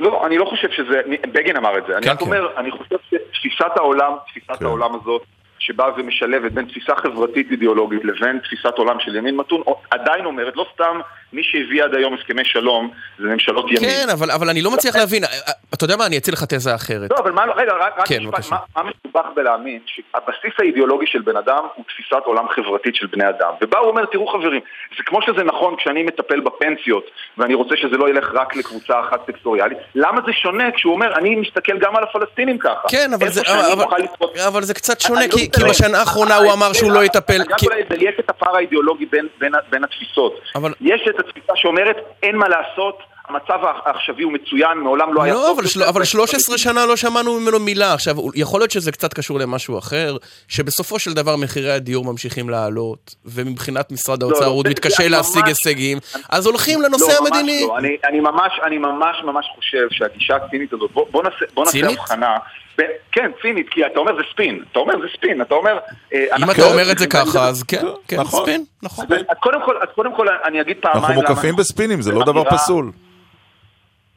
לא, 0.00 0.26
אני 0.26 0.38
לא 0.38 0.44
חושב 0.44 0.68
שזה, 0.70 1.00
בגין 1.32 1.56
אמר 1.56 1.78
את 1.78 1.82
זה. 1.86 1.96
אני 1.96 2.02
כן, 2.02 2.10
רק 2.10 2.18
כן. 2.18 2.24
אומר, 2.24 2.48
אני 2.56 2.70
חושב 2.70 2.96
שתפיסת 3.10 3.76
העולם, 3.76 4.12
תפיסת 4.26 4.58
כן. 4.58 4.64
העולם 4.64 4.90
הזאת, 4.94 5.22
שבאה 5.66 5.90
ומשלבת 5.96 6.52
בין 6.52 6.64
תפיסה 6.64 6.92
חברתית 6.96 7.50
אידיאולוגית 7.50 8.00
לבין 8.04 8.38
תפיסת 8.38 8.74
עולם 8.78 9.00
של 9.00 9.16
ימין 9.16 9.36
מתון, 9.36 9.62
עדיין 9.90 10.24
אומרת, 10.24 10.56
לא 10.56 10.66
סתם 10.74 11.00
מי 11.32 11.42
שהביא 11.44 11.84
עד 11.84 11.94
היום 11.94 12.14
הסכמי 12.14 12.44
שלום 12.44 12.90
זה 13.18 13.24
ממשלות 13.24 13.64
ימין. 13.68 13.80
כן, 13.90 14.06
אבל 14.12 14.30
אבל 14.30 14.48
אני 14.48 14.62
לא 14.62 14.70
מצליח 14.70 14.96
להבין. 14.96 15.24
אה, 15.24 15.28
אה, 15.28 15.52
אתה 15.74 15.84
יודע 15.84 15.96
מה, 15.96 16.06
אני 16.06 16.18
אציע 16.18 16.32
לך 16.34 16.44
תזה 16.44 16.74
אחרת. 16.74 17.10
לא, 17.10 17.16
אבל 17.18 17.32
מה, 17.32 17.42
רגע, 17.56 17.72
רק, 17.80 17.98
רק 17.98 18.08
כן, 18.08 18.22
משפט. 18.22 18.50
מה, 18.52 18.58
מה 18.76 18.90
מסובך 18.90 19.26
בלהאמין 19.36 19.80
שהבסיס 19.86 20.52
האידיאולוגי 20.58 21.06
של 21.06 21.20
בן 21.22 21.36
אדם 21.36 21.62
הוא 21.74 21.84
תפיסת 21.88 22.22
עולם 22.24 22.48
חברתית 22.48 22.94
של 22.94 23.06
בני 23.06 23.28
אדם. 23.28 23.50
ובה 23.62 23.78
הוא 23.78 23.88
אומר, 23.88 24.04
תראו 24.04 24.26
חברים, 24.26 24.60
זה 24.96 25.02
כמו 25.06 25.22
שזה 25.22 25.44
נכון 25.44 25.76
כשאני 25.76 26.02
מטפל 26.02 26.40
בפנסיות, 26.40 27.04
ואני 27.38 27.54
רוצה 27.54 27.76
שזה 27.76 27.96
לא 27.96 28.08
ילך 28.10 28.30
רק 28.34 28.56
לקבוצה 28.56 29.00
אחת 29.00 29.20
סקטוריאלית, 29.26 29.78
למה 29.94 30.20
זה 30.26 30.32
שונה 30.32 30.70
כשהוא 30.72 30.92
אומר, 30.92 31.14
אני 31.16 31.34
מסתכל 31.36 31.78
גם 31.78 31.96
על 31.96 32.02
הפלסטינים 32.02 32.58
ככה? 32.58 32.88
כן, 32.88 33.10
אבל 33.14 33.28
זה- 33.28 33.42
אבל- 33.72 34.02
לתפוס- 34.02 34.46
אבל 34.48 34.62
זה 34.62 34.74
קצת 34.74 35.00
שונה, 35.00 35.20
לא 35.20 35.32
כי 35.32 35.50
כי 35.56 35.62
מתעלם. 35.62 35.70
בשנה 35.70 35.98
האחרונה 35.98 36.36
הוא 36.36 36.52
אמר 36.52 36.72
שהוא 36.72 36.92
לא 36.92 37.04
יטפל... 37.04 37.40
רק 37.42 37.62
אולי 37.64 37.82
אדייק 37.82 38.20
את 38.20 38.30
הפער 38.30 38.56
האידיאולוגי 38.56 39.06
בין- 39.40 39.84
התפיסות. 39.84 40.40
יש 40.80 41.00
את 41.10 41.20
התפיסה 41.20 41.52
שאומרת, 41.54 41.96
אין 42.22 42.36
מה 42.36 42.46
לעשות, 42.48 42.98
המצב 43.28 43.58
העכשווי 43.84 44.22
הוא 44.22 44.32
מצוין, 44.32 44.78
מעולם 44.78 45.14
לא 45.14 45.22
היה 45.22 45.34
לא, 45.34 45.52
אבל, 45.52 45.66
של... 45.66 45.82
אבל 45.82 46.04
13 46.04 46.58
שנה 46.58 46.86
לא 46.86 46.96
שמענו 46.96 47.40
ממנו 47.40 47.60
מילה. 47.60 47.92
עכשיו, 47.94 48.16
יכול 48.34 48.60
להיות 48.60 48.70
שזה 48.70 48.92
קצת 48.92 49.14
קשור 49.14 49.38
למשהו 49.38 49.78
אחר, 49.78 50.16
שבסופו 50.48 50.98
של 50.98 51.12
דבר 51.12 51.36
מחירי 51.36 51.72
הדיור 51.72 52.04
ממשיכים 52.04 52.50
לעלות, 52.50 53.14
ומבחינת 53.24 53.92
משרד 53.92 54.22
האוצר 54.22 54.40
לא, 54.40 54.46
הוא 54.46 54.62
זה- 54.64 54.70
מתקשה 54.70 55.08
להשיג 55.08 55.42
ממש- 55.44 55.48
הישגים, 55.66 55.98
אז 56.28 56.46
הולכים 56.46 56.82
לנושא 56.82 57.12
לא, 57.12 57.18
המדיני. 57.26 57.64
לא. 57.68 57.78
אני, 57.78 57.96
אני, 58.04 58.20
ממש, 58.20 58.52
אני 58.66 58.78
ממש 58.78 59.16
ממש 59.24 59.46
חושב 59.54 59.86
שהגישה 59.90 60.36
הצינית 60.36 60.72
הזאת, 60.72 60.90
בוא, 60.92 61.06
בוא 61.10 61.22
נעשה? 61.64 61.86
הבחנה. 61.92 62.36
כן, 63.12 63.30
צינית, 63.42 63.68
כי 63.70 63.86
אתה 63.86 63.98
אומר 63.98 64.16
זה 64.16 64.22
ספין. 64.32 64.62
אתה 64.72 64.78
אומר 64.78 64.94
זה 65.00 65.06
ספין, 65.16 65.42
אתה 65.42 65.54
אומר... 65.54 65.78
אה, 66.14 66.18
אם 66.20 66.26
אנחנו 66.32 66.52
אתה 66.52 66.60
לא 66.60 66.70
אומר 66.72 66.92
את 66.92 66.98
זה 66.98 67.06
ככה, 67.06 67.48
אז 67.48 67.62
כן, 67.62 67.82
כן, 68.08 68.20
נכון. 68.20 68.42
ספין, 68.42 68.64
נכון. 68.82 69.06
אז, 69.10 69.36
קודם 69.40 69.62
כל, 69.64 69.76
אז 69.76 69.88
קודם 69.94 70.16
כל 70.16 70.26
אני 70.44 70.60
אגיד 70.60 70.76
פעמיים 70.80 71.04
אנחנו 71.04 71.22
למה... 71.22 71.30
מוקפים 71.30 71.56
בספינים, 71.56 72.02
זה 72.02 72.12
לא 72.12 72.24
דבר 72.24 72.44
פסול. 72.50 72.90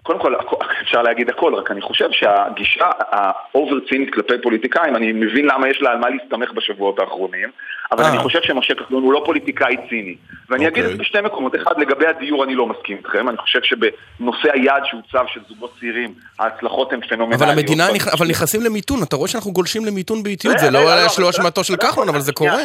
קודם 0.09 0.19
כל, 0.19 0.35
אפשר 0.81 1.01
להגיד 1.01 1.29
הכל, 1.29 1.55
רק 1.55 1.71
אני 1.71 1.81
חושב 1.81 2.09
שהגישה 2.11 2.89
האובר 2.99 3.75
צינית 3.89 4.13
כלפי 4.13 4.33
פוליטיקאים, 4.43 4.95
אני 4.95 5.11
מבין 5.11 5.45
למה 5.45 5.69
יש 5.69 5.81
לה 5.81 5.91
על 5.91 5.97
מה 5.97 6.09
להסתמך 6.09 6.51
בשבועות 6.51 6.99
האחרונים, 6.99 7.49
אבל 7.91 8.03
אה. 8.03 8.09
אני 8.09 8.17
חושב 8.17 8.39
שמשה 8.41 8.75
כחלון 8.75 9.03
הוא 9.03 9.13
לא 9.13 9.21
פוליטיקאי 9.25 9.75
ציני. 9.89 10.15
ואני 10.49 10.67
אגיד 10.67 10.77
את 10.77 10.83
אוקיי. 10.83 10.97
זה 10.97 11.01
בשתי 11.03 11.21
מקומות. 11.21 11.55
אחד, 11.55 11.79
לגבי 11.79 12.07
הדיור 12.07 12.43
אני 12.43 12.55
לא 12.55 12.65
מסכים 12.65 12.97
איתכם, 12.97 13.29
אני 13.29 13.37
חושב 13.37 13.59
שבנושא 13.63 14.49
היעד 14.53 14.83
שהוצב 14.85 15.25
של 15.33 15.39
זוגות 15.49 15.73
צעירים, 15.79 16.13
ההצלחות 16.39 16.93
הן 16.93 17.01
פנומנליות. 17.09 17.41
אבל 17.41 17.51
המדינה, 17.51 17.87
אבל 18.13 18.27
נכנסים 18.27 18.61
למיתון, 18.61 18.99
אתה 19.03 19.15
רואה 19.15 19.27
שאנחנו 19.27 19.51
גולשים 19.51 19.85
למיתון 19.85 20.23
באיטיות, 20.23 20.59
זה 20.59 20.71
לא 20.71 20.79
רגע, 20.79 20.93
היה 20.93 21.09
שלא 21.09 21.23
אבל- 21.23 21.29
אשמתו 21.29 21.63
של 21.63 21.73
לא 21.73 21.77
כחלון, 21.77 22.09
אבל 22.09 22.19
זה 22.19 22.33
קורה. 22.33 22.61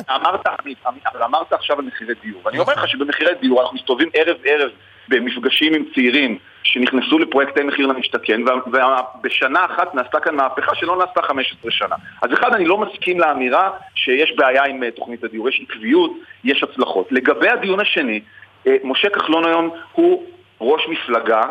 אמרת, 1.24 1.52
עכשיו 1.52 1.78
על 1.78 1.84
מחירי 1.84 2.14
דיור, 2.22 2.40
ואני 2.44 2.58
אומר 2.58 2.72
לך 2.72 2.88
שבמחירי 2.88 3.30
דיור 3.40 3.62
אנחנו 3.62 3.76
מסתובבים 3.76 4.08
ערב 4.14 4.36
ערב 4.44 4.70
במפגשים 5.08 5.74
עם 5.74 5.84
צעירים 5.94 6.38
שנכנסו 6.62 7.18
לפרויקטי 7.18 7.62
מחיר 7.62 7.86
למשתכן, 7.86 8.40
ובשנה 8.66 9.64
אחת 9.64 9.94
נעשתה 9.94 10.20
כאן 10.20 10.36
מהפכה 10.36 10.74
שלא 10.74 10.96
נעשתה 10.96 11.22
15 11.22 11.70
שנה. 11.70 11.96
אז 12.22 12.32
אחד, 12.32 12.54
אני 12.54 12.64
לא 12.64 12.78
מסכים 12.78 13.20
לאמירה 13.20 13.70
שיש 13.94 14.32
בעיה 14.36 14.64
עם 14.64 14.82
אה, 14.82 14.90
תוכנית 14.90 15.24
הדיור, 15.24 15.48
יש 15.48 15.60
עקביות, 15.68 16.12
יש 16.44 16.62
הצלחות. 16.62 17.12
לגבי 17.12 17.48
הדיון 17.48 17.80
השני, 17.80 18.20
אה, 18.66 18.76
משה 18.84 19.10
כחלון 19.10 19.44
היום 19.46 19.70
הוא 19.92 20.24
ראש 20.60 20.82
מפלגה 20.88 21.42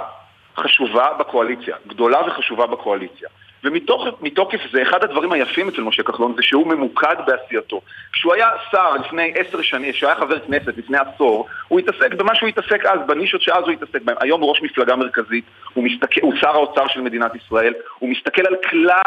חשובה 0.57 1.07
בקואליציה, 1.19 1.75
גדולה 1.87 2.27
וחשובה 2.27 2.67
בקואליציה. 2.67 3.29
ומתוקף 3.63 4.59
זה, 4.71 4.81
אחד 4.81 5.03
הדברים 5.03 5.31
היפים 5.31 5.69
אצל 5.69 5.81
משה 5.81 6.03
כחלון 6.03 6.33
זה 6.35 6.41
שהוא 6.41 6.67
ממוקד 6.67 7.15
בעשייתו. 7.27 7.81
כשהוא 8.13 8.33
היה 8.33 8.49
שר 8.71 8.95
לפני 8.95 9.33
עשר 9.35 9.61
שנים, 9.61 9.91
כשהוא 9.91 10.09
היה 10.09 10.19
חבר 10.19 10.39
כנסת 10.39 10.77
לפני 10.77 10.97
עשור, 10.97 11.47
הוא 11.67 11.79
התעסק 11.79 12.13
במה 12.13 12.35
שהוא 12.35 12.49
התעסק 12.49 12.85
אז, 12.85 12.99
בנישות 13.07 13.41
שאז 13.41 13.63
הוא 13.63 13.71
התעסק 13.71 14.01
בהן. 14.01 14.15
היום 14.19 14.41
הוא 14.41 14.49
ראש 14.49 14.61
מפלגה 14.61 14.95
מרכזית, 14.95 15.45
הוא, 15.73 15.83
מסתכל, 15.83 16.21
הוא 16.21 16.33
שר 16.35 16.49
האוצר 16.49 16.87
של 16.87 17.01
מדינת 17.01 17.35
ישראל, 17.35 17.73
הוא 17.99 18.09
מסתכל 18.09 18.47
על 18.47 18.55
כלל 18.69 19.01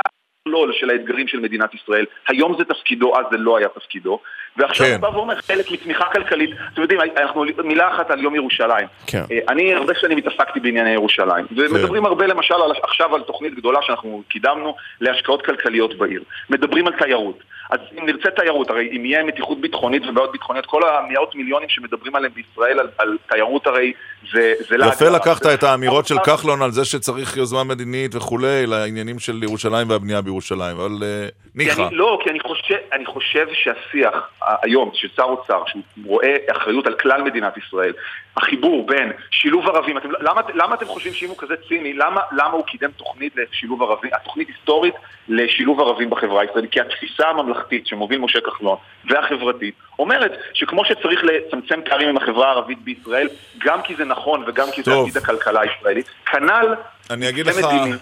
של 0.72 0.90
האתגרים 0.90 1.28
של 1.28 1.40
מדינת 1.40 1.74
ישראל. 1.74 2.04
היום 2.28 2.56
זה 2.58 2.64
תפקידו, 2.64 3.18
אז 3.18 3.26
זה 3.30 3.36
לא 3.36 3.56
היה 3.56 3.68
תפקידו. 3.68 4.20
ועכשיו 4.58 4.86
כן. 4.86 5.00
בא 5.00 5.06
ואומר 5.06 5.40
חלק 5.40 5.70
מצמיחה 5.70 6.04
כלכלית. 6.12 6.50
אתם 6.72 6.82
יודעים, 6.82 7.00
אנחנו 7.16 7.44
מילה 7.64 7.94
אחת 7.94 8.10
על 8.10 8.20
יום 8.20 8.34
ירושלים. 8.34 8.86
כן. 9.06 9.22
אה, 9.30 9.38
אני 9.48 9.74
הרבה 9.74 9.92
שנים 10.00 10.18
התעסקתי 10.18 10.60
בענייני 10.60 10.90
ירושלים, 10.90 11.46
ומדברים 11.56 12.06
הרבה 12.06 12.26
למשל 12.26 12.54
על, 12.54 12.72
עכשיו 12.82 13.14
על 13.14 13.22
תוכנית 13.22 13.54
גדולה 13.54 13.78
שאנחנו 13.82 14.22
קידמנו 14.28 14.76
להשקעות 15.00 15.46
כלכליות 15.46 15.98
בעיר. 15.98 16.22
מדברים 16.50 16.86
על 16.86 16.92
תיירות. 16.98 17.38
אז 17.70 17.80
אם 17.98 18.06
נרצה 18.06 18.30
תיירות, 18.30 18.70
הרי 18.70 18.88
אם 18.96 19.04
יהיה 19.04 19.24
מתיחות 19.24 19.60
ביטחונית 19.60 20.02
ובעיות 20.06 20.32
ביטחוניות, 20.32 20.66
כל 20.66 20.80
המאות 20.88 21.34
מיליונים 21.34 21.68
שמדברים 21.68 22.16
עליהם 22.16 22.32
בישראל 22.34 22.80
על, 22.80 22.88
על 22.98 23.16
תיירות 23.28 23.66
הרי 23.66 23.92
זה, 24.32 24.54
זה 24.68 24.76
לעג 24.76 24.92
יפה 24.92 25.04
לרש. 25.04 25.14
לקחת 25.14 25.46
את 25.54 25.62
האמירות 25.62 26.06
של 26.06 26.18
כחלון 26.18 26.62
על 26.62 26.70
זה 26.70 26.84
שצריך 26.84 27.36
יוזמה 27.36 27.64
מדינית 27.64 28.14
וכולי, 28.14 28.66
לעניינים 28.66 29.18
של 29.18 29.42
ירושלים 29.42 29.90
והבנייה 29.90 30.22
בירושלים. 30.22 30.76
אבל 30.76 30.98
אה, 31.02 31.28
ניחא. 31.54 31.88
לא, 31.92 32.18
כי 32.24 32.30
אני 32.30 32.40
חושב, 32.40 32.74
אני 32.92 33.06
חושב 33.06 33.46
שהשיח 33.52 34.14
היום 34.62 34.90
של 34.94 35.08
שר 35.16 35.22
אוצר, 35.22 35.62
שהוא 35.66 35.82
רואה 36.04 36.36
אחריות 36.52 36.86
על 36.86 36.94
כלל 36.94 37.22
מדינת 37.22 37.56
ישראל, 37.56 37.92
החיבור 38.36 38.86
בין 38.86 39.12
שילוב 39.30 39.68
ערבים, 39.68 39.98
אתם, 39.98 40.08
למה, 40.20 40.40
למה 40.54 40.74
אתם 40.74 40.86
חושבים 40.86 41.12
שאם 41.12 41.28
הוא 41.28 41.36
כזה 41.38 41.54
ציני, 41.68 41.92
למה, 41.92 42.20
למה 42.32 42.50
הוא 42.50 42.64
קידם 42.64 42.90
תוכנית 42.90 43.32
לשילוב 43.36 43.82
ערבים, 43.82 44.10
התוכנית 44.14 44.48
היסטורית 44.48 44.94
לשילוב 45.28 45.80
ערבים 45.80 46.10
בחברה 46.10 46.42
הישראלית? 46.42 46.72
כי 46.72 46.80
התפיסה 46.80 47.28
הממלכתית 47.28 47.86
שמוביל 47.86 48.18
משה 48.18 48.40
כחלון 48.40 48.76
והחברתית 49.10 49.74
אומרת 49.98 50.32
שכמו 50.54 50.84
שצריך 50.84 51.24
לצמצם 51.24 51.80
פערים 51.84 52.08
עם 52.08 52.16
החברה 52.16 52.48
הערבית 52.48 52.78
בישראל, 52.82 53.28
גם 53.58 53.82
כי 53.82 53.94
זה 53.96 54.04
נכון 54.04 54.44
וגם 54.46 54.66
כי 54.72 54.82
זה 54.82 54.90
טוב. 54.90 55.08
עתיד 55.08 55.22
הכלכלה 55.22 55.60
הישראלית, 55.60 56.10
כנ"ל 56.26 56.74
אני 57.10 57.28
אגיד 57.28 57.50
זה 57.50 57.60
לך... 57.60 57.66
מדיני. 57.66 57.96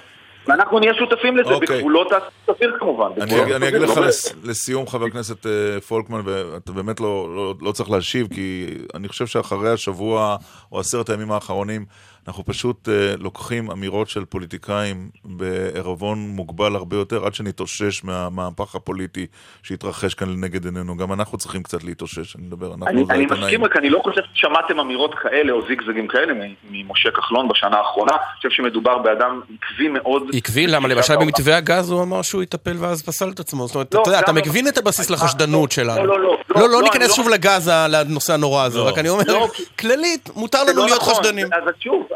ואנחנו 0.47 0.79
נהיה 0.79 0.95
שותפים 0.95 1.37
לזה 1.37 1.55
אוקיי. 1.55 1.77
בגבולות 1.77 2.13
הסביר 2.49 2.77
כמובן. 2.79 3.09
אני, 3.21 3.57
אני 3.57 3.69
אגיד 3.69 3.81
לך 3.81 3.97
לא 3.97 4.07
לס, 4.07 4.35
לסיום, 4.45 4.87
חבר 4.87 5.05
הכנסת 5.07 5.47
אה, 5.47 5.81
פולקמן, 5.81 6.21
ואתה 6.25 6.73
באמת 6.73 7.01
לא, 7.01 7.37
לא, 7.37 7.55
לא 7.61 7.73
צריך 7.73 7.91
להשיב, 7.91 8.27
כי 8.35 8.67
אני 8.95 9.09
חושב 9.09 9.27
שאחרי 9.27 9.71
השבוע 9.71 10.37
או 10.73 10.81
עשרת 10.81 11.11
הימים 11.11 11.33
האחרונים, 11.33 11.85
אנחנו 12.29 12.45
פשוט 12.45 12.89
אה, 12.89 12.95
לוקחים 13.19 13.71
אמירות 13.71 14.09
של 14.09 14.25
פוליטיקאים 14.25 15.11
בערבון 15.25 16.19
מוגבל 16.19 16.75
הרבה 16.77 16.97
יותר, 16.97 17.27
עד 17.27 17.35
שנתאושש 17.35 18.05
מהמהפך 18.05 18.75
הפוליטי 18.75 19.27
שהתרחש 19.63 20.15
כאן 20.15 20.29
לנגד 20.29 20.65
עינינו. 20.65 20.97
גם 20.97 21.13
אנחנו 21.13 21.39
צריכים 21.39 21.63
קצת 21.63 21.85
להתאושש, 21.85 22.37
אני 22.37 22.47
מדבר, 22.47 22.67
אנחנו 22.75 22.87
אני, 22.89 23.05
אני. 23.11 23.27
מסכים, 23.27 23.65
רק 23.65 23.77
אני 23.77 23.91
לא 23.91 24.01
חושב 24.05 24.21
ששמעתם 24.35 24.81
אמירות 24.81 25.11
כאלה 25.23 25.53
או 25.53 25.67
זיגזגים 25.69 26.09
כאלה 26.09 26.33
מ- 26.35 26.55
ממשה 26.71 27.11
כחלון 27.11 27.49
בשנה 27.49 27.77
האחרונה. 27.77 28.13
אני 28.13 28.37
חושב 28.37 28.51
שמדובר 28.51 28.99
באדם 28.99 29.41
עקבי 29.63 29.89
מאוד. 29.89 30.23
עקבי, 30.33 30.67
למה 30.67 30.89
למשל. 30.89 31.17
במתווה 31.17 31.57
הגז 31.57 31.91
הוא 31.91 32.03
אמר 32.03 32.23
שהוא 32.23 32.43
יטפל 32.43 32.77
ואז 32.79 33.03
פסל 33.03 33.29
את 33.29 33.41
עצמו. 33.41 33.67
זאת 33.67 33.75
אומרת, 33.75 33.95
לא, 33.95 34.01
אתה 34.03 34.11
יודע, 34.11 34.21
אתה 34.21 34.33
גם 34.33 34.37
לא- 34.37 34.43
מבין 34.47 34.69
את 34.69 34.79
הבסיס 34.79 35.11
לחשדנות 35.11 35.73
שלנו. 35.73 36.05
לא, 36.07 36.19
לא, 36.19 36.23
לא. 36.23 36.37
לא, 36.49 36.61
לא 36.61 36.69
לא, 36.69 36.79
אני 36.79 36.85
ניכנס 36.85 37.09
לא- 37.09 37.15
שוב 37.15 37.29
לגז, 37.29 37.71
לנושא 37.89 38.33
הנורא 38.35 38.65
הזה, 38.65 38.79
לא. 38.79 38.89
רק 38.89 38.99
אני 38.99 39.09
אומר, 39.09 39.23
לא, 39.27 39.49
כללית, 39.81 40.31
מותר 40.37 40.65
לנו 40.65 40.79
לא 40.79 40.85
להיות 40.87 41.01
נכון. 41.01 41.15
חשדנים. 41.15 41.47
אז 41.47 41.63
שוב, 41.81 42.07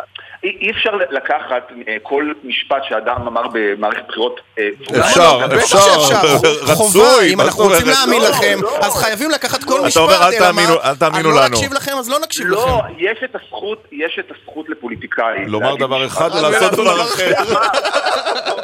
אי 0.45 0.71
אפשר 0.71 0.91
לקחת 1.11 1.63
אה, 1.89 1.97
כל 2.03 2.33
משפט 2.45 2.83
שאדם 2.89 3.27
אמר 3.27 3.43
במערכת 3.53 4.03
בחירות. 4.09 4.41
אה, 4.59 4.69
אפשר, 5.01 5.39
בטח 5.47 5.57
אפשר, 5.63 5.79
שאפשר, 5.79 6.39
חובה, 6.75 7.01
רצוי, 7.03 7.33
אם 7.35 7.41
אנחנו 7.41 7.65
רוצים? 7.65 7.87
להאמין 7.87 8.23
לא, 8.23 8.29
לכם, 8.29 8.59
לא. 8.63 8.79
אז 8.81 8.95
חייבים 8.97 9.31
לקחת 9.31 9.65
כל 9.65 9.75
אתה 9.79 9.87
משפט, 9.87 10.03
אומר, 10.03 10.27
אל 10.27 10.39
תאמינו- 10.39 10.75
תאמינו 10.99 11.29
אז 11.31 11.35
לא 11.37 11.45
לנו. 11.45 11.55
נקשיב 11.57 11.73
לכם, 11.73 11.93
אז 11.99 12.09
לא 12.11 12.19
נקשיב 12.21 12.47
לא, 12.47 12.81
לכם. 12.85 12.95
יש 12.99 13.19
את 13.25 13.35
הזכות, 13.35 13.85
יש 13.93 14.19
את 14.21 14.33
הזכות 14.37 14.69
לפוליטיקאי. 14.69 15.45
לומר 15.47 15.75
דבר. 15.77 16.07
אחד 16.07 16.31
ולעשות 16.35 16.73
לא, 16.73 16.85
דבר 16.85 16.97
לא, 16.97 17.03
אחר. 17.03 17.33
לא, 17.49 17.61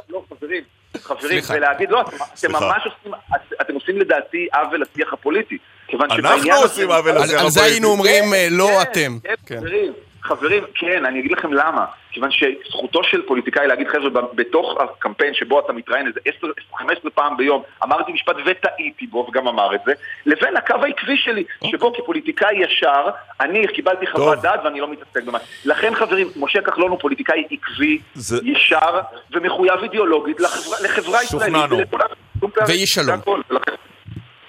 לא, 0.08 0.22
חברים, 0.38 0.62
חברים, 1.02 1.20
סליחה. 1.30 1.54
ולהגיד, 1.54 1.90
לא, 1.90 2.00
אתם-. 2.00 2.52
ממש 2.52 2.82
עושים, 2.86 3.14
את- 3.34 3.52
אתם 3.60 3.74
עושים 3.74 3.98
לדעתי 4.00 4.46
עוול 4.54 4.82
לשיח 4.92 5.12
הפוליטי. 5.12 5.58
אנחנו 6.00 6.52
עושים 6.62 6.90
עוול 6.90 7.12
לשיח 7.12 7.40
על 7.42 7.50
זה 7.50 7.60
הפוליטי. 7.60 7.60
היינו 7.74 7.88
אומרים, 7.88 8.34
אה, 8.34 8.48
לא 8.50 8.68
כן, 8.72 8.80
אתם. 8.82 9.18
כן, 9.24 9.34
כן. 9.46 9.56
חברים, 9.58 9.92
חברים, 10.24 10.64
כן, 10.74 11.04
אני 11.04 11.20
אגיד 11.20 11.32
לכם 11.32 11.52
למה. 11.52 11.84
כיוון 12.10 12.30
שזכותו 12.30 13.04
של 13.04 13.22
פוליטיקאי 13.26 13.66
להגיד, 13.66 13.88
חבר'ה, 13.88 14.22
בתוך 14.34 14.76
הקמפיין 14.80 15.34
שבו 15.34 15.60
אתה 15.60 15.72
מתראיין 15.72 16.06
איזה 16.06 16.20
10-15 16.72 16.84
פעם 17.14 17.36
ביום, 17.36 17.62
אמרתי 17.82 18.12
משפט 18.12 18.36
וטעיתי 18.46 19.06
בו, 19.06 19.26
וגם 19.28 19.48
אמר 19.48 19.74
את 19.74 19.80
זה, 19.86 19.92
לבין 20.26 20.56
הקו 20.56 20.74
העקבי 20.82 21.16
שלי, 21.16 21.44
שבו 21.70 21.92
כפוליטיקאי 21.94 22.56
ישר, 22.62 23.06
אני 23.40 23.66
קיבלתי 23.66 24.06
חוות 24.06 24.36
אוקיי. 24.36 24.42
דעת 24.50 24.60
ואני 24.64 24.80
לא 24.80 24.88
מתעסק 24.88 25.22
במה. 25.24 25.38
לכן, 25.64 25.94
חברים, 25.94 26.26
משה 26.36 26.60
כחלון 26.62 26.90
הוא 26.90 26.98
פוליטיקאי 27.00 27.44
עקבי, 27.50 27.98
זה- 28.14 28.40
ישר 28.44 29.00
ומחויב 29.32 29.82
אידיאולוגית 29.82 30.40
לחברה- 30.40 30.76
לחברה 30.84 31.18
הישראלית. 31.18 31.54
שוכנענו. 31.54 31.78
ואיש 32.68 32.90
שלום. 32.90 33.20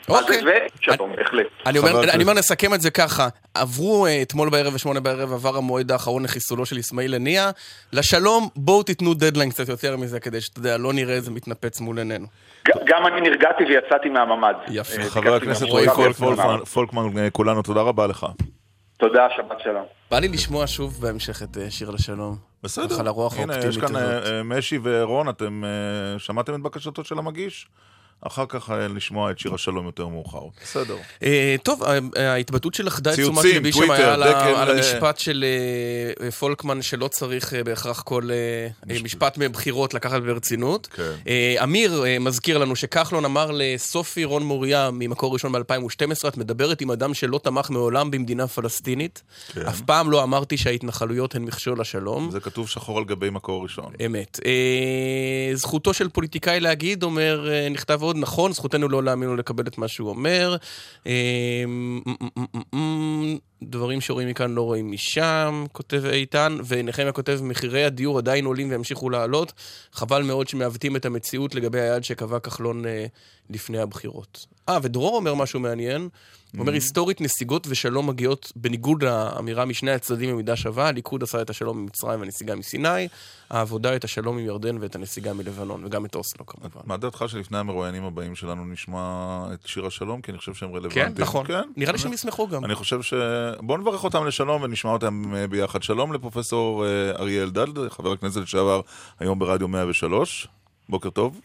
אוקיי. 0.09 0.41
ושלום, 0.81 1.15
בהחלט. 1.15 1.45
אני 1.65 1.77
אומר. 1.79 2.09
אני 2.13 2.23
אומר, 2.23 2.33
נסכם 2.33 2.73
את 2.73 2.81
זה 2.81 2.91
ככה. 2.91 3.27
עברו 3.53 4.05
אה, 4.05 4.21
אתמול 4.21 4.49
בערב 4.49 4.73
ושמונה 4.75 4.99
בערב, 4.99 5.33
עבר 5.33 5.57
המועד 5.57 5.91
האחרון 5.91 6.23
לחיסולו 6.23 6.65
של 6.65 6.79
אסמאעיל 6.79 7.13
הנייה. 7.15 7.51
לשלום, 7.93 8.49
בואו 8.55 8.83
תיתנו 8.83 9.13
דדליין 9.13 9.49
קצת 9.49 9.69
יותר 9.69 9.97
מזה, 9.97 10.19
כדי 10.19 10.41
שאתה 10.41 10.59
יודע, 10.59 10.77
לא 10.77 10.93
נראה 10.93 11.13
איזה 11.13 11.31
מתנפץ 11.31 11.79
מול 11.79 11.97
עינינו. 11.99 12.27
גם 12.85 13.07
אני 13.07 13.21
נרגעתי 13.21 13.63
ויצאתי 13.63 14.09
מהממ"ד. 14.09 14.53
יפה. 14.67 15.01
אה, 15.01 15.09
חבר 15.09 15.35
הכנסת 15.35 15.65
רועי 15.65 15.87
רועי 15.87 16.13
פולק- 16.13 16.65
פולקמן. 16.73 17.17
אה, 17.17 17.29
כולנו, 17.29 17.61
תודה 17.61 17.81
רבה 17.81 18.07
לך. 18.07 18.25
תודה, 18.97 19.27
שבת 19.37 19.57
שלום. 19.63 19.83
בא 20.11 20.19
לי 20.19 20.27
לשמוע 20.27 20.67
שוב 20.67 21.01
בהמשך 21.01 21.43
את 21.43 21.57
שיר 21.69 21.89
לשלום. 21.89 22.35
בסדר. 22.63 22.95
ככה 22.95 23.03
לרוח 23.03 23.37
הנה, 23.37 23.53
יש 23.57 23.63
האופטימית 23.63 23.87
כאן 23.89 23.95
הזאת. 23.95 24.23
אה, 24.25 24.37
אה, 24.37 24.43
משי 24.43 24.79
ורון, 24.83 25.29
אתם 25.29 25.63
שמעתם 26.17 26.55
את 26.55 26.61
בקשתו 26.61 27.03
של 27.03 27.17
המגיש? 27.17 27.67
אחר 28.21 28.45
כך 28.49 28.69
אה, 28.69 28.87
לשמוע 28.87 29.31
את 29.31 29.39
שיר 29.39 29.53
השלום 29.53 29.85
יותר 29.85 30.07
מאוחר. 30.07 30.39
בסדר. 30.63 30.95
אה, 31.23 31.55
טוב, 31.63 31.83
ה- 31.83 31.99
ההתבטאות 32.31 32.73
של 32.73 32.87
אחדה 32.87 33.13
את 33.13 33.19
תשומת 33.19 33.43
ליבי 33.45 33.71
שם 33.71 33.91
היה 33.91 34.13
על 34.13 34.23
אה, 34.23 34.61
המשפט 34.71 35.17
של 35.19 35.45
אה, 36.21 36.31
פולקמן, 36.31 36.81
שלא 36.81 37.07
צריך 37.07 37.53
אה, 37.53 37.63
בהכרח 37.63 38.01
כל 38.01 38.29
אה, 38.31 38.35
אה, 38.95 39.01
משפט 39.03 39.37
מבחירות 39.37 39.93
לקחת 39.93 40.21
ברצינות. 40.21 40.87
כן. 40.87 41.11
אה, 41.27 41.55
אמיר 41.63 42.03
אה, 42.05 42.19
מזכיר 42.19 42.57
לנו 42.57 42.75
שכחלון 42.75 43.25
אמר 43.25 43.51
לסופי 43.53 44.23
רון 44.23 44.43
מוריה 44.43 44.89
ממקור 44.93 45.33
ראשון 45.33 45.51
ב-2012, 45.51 46.27
את 46.27 46.37
מדברת 46.37 46.81
עם 46.81 46.91
אדם 46.91 47.13
שלא 47.13 47.39
תמך 47.43 47.69
מעולם 47.69 48.11
במדינה 48.11 48.47
פלסטינית. 48.47 49.23
כן. 49.53 49.61
אף 49.61 49.81
פעם 49.81 50.11
לא 50.11 50.23
אמרתי 50.23 50.57
שההתנחלויות 50.57 51.35
הן 51.35 51.41
מכשול 51.43 51.79
לשלום. 51.81 52.31
זה 52.31 52.39
כתוב 52.39 52.69
שחור 52.69 52.97
על 52.97 53.03
גבי 53.03 53.29
מקור 53.29 53.63
ראשון. 53.63 53.91
אמת. 54.05 54.39
אה, 54.45 54.51
זכותו 55.55 55.93
של 55.93 56.09
פוליטיקאי 56.09 56.59
להגיד, 56.59 57.03
אומר, 57.03 57.49
אה, 57.51 57.67
נכתב 57.69 58.03
עוד, 58.05 58.17
נכון, 58.17 58.53
זכותנו 58.53 58.89
לא 58.89 59.03
להאמין 59.03 59.29
או 59.29 59.35
לקבל 59.35 59.67
את 59.67 59.77
מה 59.77 59.87
שהוא 59.87 60.09
אומר. 60.09 60.55
אה, 61.07 61.63
מ- 61.67 61.97
מ- 61.97 62.57
מ- 62.75 62.77
מ- 62.77 63.37
דברים 63.63 64.01
שרואים 64.01 64.29
מכאן 64.29 64.51
לא 64.51 64.61
רואים 64.61 64.91
משם, 64.91 65.65
כותב 65.71 66.05
איתן, 66.05 66.57
ונחמיה 66.67 67.11
כותב, 67.11 67.39
מחירי 67.43 67.83
הדיור 67.83 68.17
עדיין 68.17 68.45
עולים 68.45 68.69
וימשיכו 68.69 69.09
לעלות. 69.09 69.53
חבל 69.91 70.23
מאוד 70.23 70.47
שמעוותים 70.47 70.95
את 70.95 71.05
המציאות 71.05 71.55
לגבי 71.55 71.79
היעד 71.79 72.03
שקבע 72.03 72.39
כחלון 72.39 72.85
אה, 72.85 73.05
לפני 73.49 73.77
הבחירות. 73.77 74.45
אה, 74.69 74.77
ודרור 74.81 75.15
אומר 75.15 75.33
משהו 75.33 75.59
מעניין. 75.59 76.09
הוא 76.55 76.61
אומר, 76.61 76.73
היסטורית 76.73 77.21
נסיגות 77.21 77.67
ושלום 77.69 78.07
מגיעות 78.07 78.51
בניגוד 78.55 79.03
לאמירה 79.03 79.65
משני 79.65 79.91
הצדדים 79.91 80.29
במידה 80.29 80.55
שווה. 80.55 80.87
הליכוד 80.87 81.23
עשה 81.23 81.41
את 81.41 81.49
השלום 81.49 81.77
ממצרים 81.77 82.19
והנסיגה 82.19 82.55
מסיני, 82.55 83.07
העבודה 83.49 83.95
את 83.95 84.03
השלום 84.03 84.37
עם 84.37 84.45
ירדן 84.45 84.77
ואת 84.81 84.95
הנסיגה 84.95 85.33
מלבנון, 85.33 85.85
וגם 85.85 86.05
את 86.05 86.15
אוסלו 86.15 86.45
כמובן. 86.45 86.81
מה 86.83 86.97
דעתך 86.97 87.25
שלפני 87.27 87.57
המרואיינים 87.57 88.03
הבאים 88.03 88.35
שלנו 88.35 88.65
נשמע 88.65 89.45
את 89.53 89.67
שיר 89.67 89.85
השלום? 89.85 90.21
כי 90.21 90.31
אני 90.31 90.37
חושב 90.37 90.53
שהם 90.53 90.69
רלוונטיים. 90.69 91.13
כן, 91.13 91.21
נכון. 91.21 91.47
כן, 91.47 91.69
נראה 91.77 91.91
לי 91.91 91.97
שהם 91.97 92.13
ישמחו 92.13 92.47
גם. 92.47 92.65
אני 92.65 92.75
חושב 92.75 93.01
ש... 93.01 93.13
בואו 93.59 93.77
נברך 93.77 94.03
אותם 94.03 94.25
לשלום 94.25 94.61
ונשמע 94.61 94.91
אותם 94.91 95.35
אה, 95.35 95.47
ביחד. 95.47 95.83
שלום 95.83 96.13
לפרופסור 96.13 96.85
אה, 96.85 97.11
אריה 97.11 97.43
אלדד, 97.43 97.89
חבר 97.89 98.11
הכנסת 98.11 98.41
לשעבר 98.41 98.81
היום 99.19 99.39
ברדיו 99.39 99.67
103. 99.67 100.47
בוקר 100.89 101.09
טוב. 101.09 101.39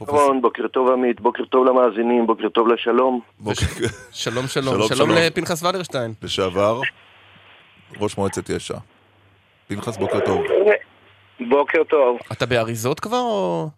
נכון, 0.00 0.42
בוקר 0.42 0.68
טוב 0.68 0.90
עמית, 0.90 1.20
בוקר 1.20 1.44
טוב 1.44 1.66
למאזינים, 1.66 2.26
בוקר 2.26 2.48
טוב 2.48 2.68
לשלום. 2.68 3.20
בוקר- 3.40 3.56
שלום, 4.12 4.46
שלום. 4.46 4.46
שלום, 4.46 4.88
שלום 4.88 4.88
שלום. 4.88 5.10
לפנחס 5.10 5.62
ולרשטיין. 5.62 6.12
לשעבר, 6.22 6.80
ראש 8.00 8.18
מועצת 8.18 8.50
יש"ע. 8.50 8.74
פנחס, 9.68 9.96
בוקר 9.96 10.20
טוב. 10.20 10.42
בוקר 11.48 11.84
טוב. 11.84 12.18
אתה 12.32 12.46
באריזות 12.46 13.00
כבר, 13.00 13.20
או... 13.20 13.68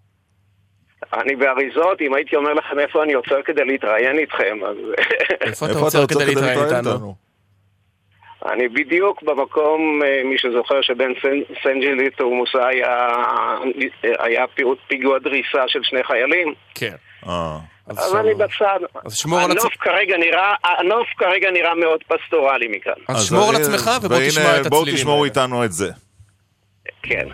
אני 1.15 1.37
באריזות, 1.37 2.01
אם 2.01 2.15
הייתי 2.15 2.37
אומר 2.37 2.53
לכם 2.55 2.79
איפה 2.79 3.03
אני 3.03 3.13
עוצר 3.15 3.43
כדי 3.45 3.65
להתראיין 3.65 4.19
איתכם, 4.19 4.59
אז... 4.69 4.77
איפה 5.41 5.67
אתה 5.67 5.79
עוצר 5.79 6.07
כדי 6.07 6.27
להתראיין 6.27 6.59
איתנו? 6.77 7.15
אני 8.45 8.69
בדיוק 8.69 9.23
במקום, 9.23 10.03
אה, 10.05 10.23
מי 10.25 10.39
שזוכר, 10.39 10.83
שבין 10.83 11.15
סנג'לית 11.63 12.21
ומוסא 12.21 12.59
היה, 12.59 13.09
היה 14.19 14.47
פירוט 14.55 14.79
פיגוע 14.89 15.19
דריסה 15.19 15.63
של 15.67 15.81
שני 15.83 16.05
חיילים. 16.05 16.55
כן. 16.75 16.95
אה. 17.29 17.59
אז 17.89 18.15
אני 18.17 18.35
בצד. 18.35 18.79
אז 19.05 19.17
שמור 19.17 19.39
על 19.39 19.51
עצמך. 19.53 19.73
כרגע 19.81 20.17
נראה, 20.17 20.55
הנוף 20.65 21.07
כרגע 21.19 21.51
נראה 21.51 21.75
מאוד 21.75 22.01
פסטורלי 22.09 22.69
מכאן. 22.69 22.93
אז 23.09 23.25
שמור 23.29 23.49
על 23.49 23.57
אה, 23.57 23.61
עצמך 23.61 23.91
ובוא 24.03 24.19
תשמע 24.29 24.61
את 24.61 24.67
בואו 24.67 24.81
הצלילים 24.81 24.99
תשמעו 24.99 25.15
האלה. 25.15 25.25
איתנו 25.25 25.65
את 25.65 25.73
זה. 25.73 25.91
כן. 27.03 27.29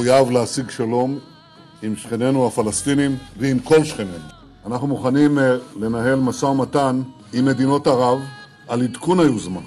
מחויב 0.00 0.30
להשיג 0.30 0.70
שלום 0.70 1.18
עם 1.82 1.96
שכנינו 1.96 2.46
הפלסטינים 2.46 3.16
ועם 3.38 3.58
כל 3.58 3.84
שכנינו. 3.84 4.24
אנחנו 4.66 4.86
מוכנים 4.86 5.38
אה, 5.38 5.56
לנהל 5.76 6.14
משא 6.14 6.46
ומתן 6.46 7.02
עם 7.32 7.44
מדינות 7.44 7.86
ערב 7.86 8.18
על 8.68 8.82
עדכון 8.82 9.20
היוזמה. 9.20 9.60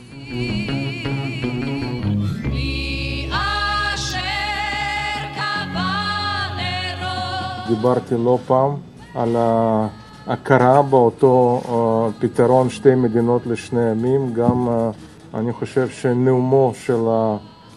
דיברתי 7.68 8.16
לא 8.18 8.40
פעם 8.48 8.76
על 9.16 9.36
ההכרה 9.36 10.82
באותו 10.82 11.62
אה, 11.70 12.12
פתרון 12.20 12.70
שתי 12.70 12.96
מדינות 12.96 13.48
לשני 13.48 13.90
עמים, 13.92 14.34
גם 14.34 14.68
אה, 14.70 14.92
אני 15.34 15.54
חושב 15.54 15.90
שנאומו 15.90 16.74
של 16.86 17.02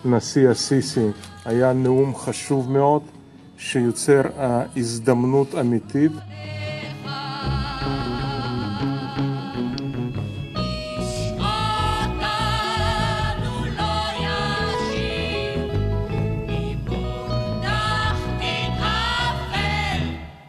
הנשיא 0.04 0.50
א-סיסי 0.50 1.06
היה 1.46 1.72
נאום 1.72 2.14
חשוב 2.14 2.72
מאוד, 2.72 3.02
שיוצר 3.58 4.20
אה, 4.38 4.62
הזדמנות 4.76 5.54
אמיתית. 5.54 6.12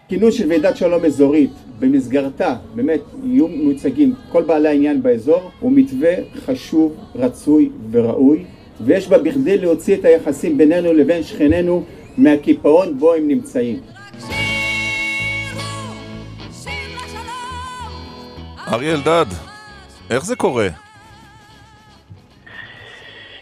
כינוס 0.10 0.34
של 0.34 0.50
ועידת 0.50 0.78
שלום 0.78 1.06
אזורית, 1.06 1.52
במסגרתה 1.80 2.56
באמת 2.76 3.02
יהיו 3.24 3.48
מיוצגים 3.48 4.14
כל 4.32 4.44
בעלי 4.44 4.70
העניין 4.70 5.04
באזור, 5.04 5.52
הוא 5.60 5.72
מתווה 5.72 6.14
חשוב, 6.46 6.96
רצוי 7.16 7.70
וראוי, 7.92 8.46
ויש 8.82 9.08
בה 9.08 9.18
בכדי 9.18 9.58
להוציא 9.58 9.96
את 9.98 10.06
היחסים 10.06 10.58
בינינו 10.58 10.94
לבין 10.94 11.24
שכנינו 11.24 11.84
מהקיפאון 12.18 13.00
בו 13.00 13.14
הם 13.14 13.28
נמצאים. 13.28 13.80
אריה 18.74 18.94
אלדד, 18.94 19.26
איך 20.10 20.26
זה 20.26 20.36
קורה? 20.36 20.68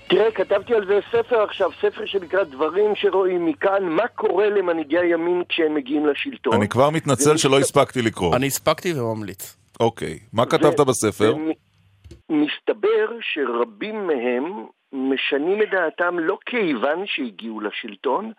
תראה, 0.10 0.32
כתבתי 0.32 0.76
על 0.76 0.86
זה 0.88 1.00
ספר 1.12 1.44
עכשיו, 1.44 1.70
ספר 1.82 2.06
שנקרא 2.06 2.44
דברים 2.44 2.96
שרואים 2.96 3.46
מכאן, 3.46 3.84
מה 3.84 4.08
קורה 4.08 4.50
למנהיגי 4.50 4.98
הימין 4.98 5.44
כשהם 5.50 5.76
מגיעים 5.76 6.06
לשלטון. 6.06 6.54
אני 6.54 6.68
כבר 6.68 6.90
מתנצל 6.90 7.38
שלא 7.38 7.60
הספקתי 7.60 8.02
לקרוא. 8.02 8.36
אני 8.36 8.48
הספקתי 8.48 9.00
וממליץ. 9.00 9.58
אוקיי, 9.80 10.20
מה 10.34 10.46
כתבת 10.46 10.80
בספר? 10.80 11.36
מסתבר 12.30 13.08
שרבים 13.22 14.08
מהם 14.08 14.66
משנים 14.96 15.62
את 15.62 15.70
דעתם 15.72 16.20
לא 16.20 16.38
כיוון 16.46 17.04
שהגיעו 17.06 17.62
לשלטון, 17.62 18.32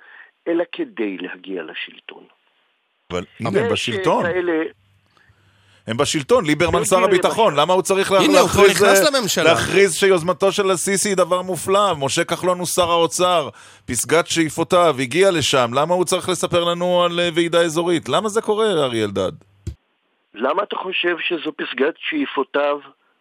אלא 0.49 0.65
כדי 0.73 1.17
להגיע 1.19 1.63
לשלטון. 1.63 2.25
אבל 3.11 3.25
הנה, 3.41 3.61
הם 3.61 3.73
בשלטון. 3.73 4.23
כאלה... 4.25 4.63
הם 5.87 5.97
בשלטון, 5.97 6.45
ליברמן 6.45 6.85
שר 6.85 7.05
הביטחון, 7.05 7.57
למה 7.57 7.73
הוא 7.73 7.83
צריך 7.83 8.13
לה... 8.13 8.19
הנה, 8.19 8.39
הוא 8.39 8.49
להכריז. 8.49 8.83
להכריז 9.45 9.95
שיוזמתו 9.95 10.53
של 10.53 10.71
א-סיסי 10.71 11.09
היא 11.09 11.17
דבר 11.17 11.43
מופלא? 11.43 11.95
משה 11.99 12.25
כחלון 12.25 12.59
הוא 12.59 12.67
שר 12.67 12.91
האוצר, 12.91 13.49
פסגת 13.87 14.27
שאיפותיו, 14.27 14.97
הגיע 14.99 15.31
לשם, 15.31 15.71
למה 15.75 15.95
הוא 15.95 16.05
צריך 16.05 16.29
לספר 16.29 16.65
לנו 16.65 17.05
על 17.05 17.21
אה, 17.21 17.29
ועידה 17.35 17.61
אזורית? 17.61 18.09
למה 18.09 18.29
זה 18.29 18.43
קורה, 18.43 18.67
אריה 18.67 19.05
אלדד? 19.05 19.33
למה 20.35 20.63
אתה 20.63 20.77
חושב 20.77 21.17
שזו 21.21 21.53
פסגת 21.57 21.95
שאיפותיו 21.99 22.79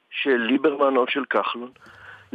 של 0.10 0.38
ליברמן 0.38 0.98
או 0.98 1.06
של 1.08 1.24
כחלון? 1.30 1.72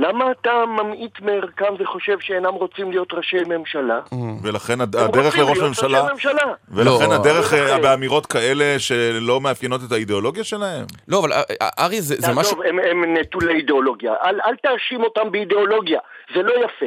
למה 0.01 0.31
אתה 0.31 0.65
ממעיט 0.67 1.21
מערכם 1.21 1.75
וחושב 1.79 2.21
שאינם 2.21 2.55
רוצים 2.55 2.91
להיות 2.91 3.15
ראשי 3.15 3.37
ממשלה? 3.47 4.01
ולכן 4.43 4.81
הד- 4.81 4.97
הם 4.97 5.05
הדרך 5.05 5.25
רוצים 5.27 5.41
לראש 5.41 5.59
להיות 5.59 6.11
ממשלה... 6.13 6.43
ולכן 6.69 7.11
לא. 7.11 7.15
הדרך 7.15 7.55
אה, 7.55 7.61
ולכן- 7.63 7.83
באמירות 7.83 8.27
כאלה 8.27 8.75
שלא 8.79 9.41
מאפיינות 9.41 9.81
את 9.87 9.93
האידיאולוגיה 9.93 10.45
שלהם? 10.45 10.85
לא, 11.09 11.19
אבל 11.21 11.33
אה, 11.33 11.43
אה, 11.63 11.69
אריה, 11.79 12.01
זה 12.01 12.17
משהו... 12.35 12.43
תעזוב, 12.43 12.61
הם, 12.91 13.17
נטולי 13.17 13.55
אידיאולוגיה. 13.55 14.15
אל, 14.25 14.41
אל 14.47 14.57
תאשים 14.57 15.03
אותם 15.03 15.33
באידיאולוגיה, 15.33 16.01
זה 16.35 16.43
לא 16.43 16.53
יפה. 16.65 16.87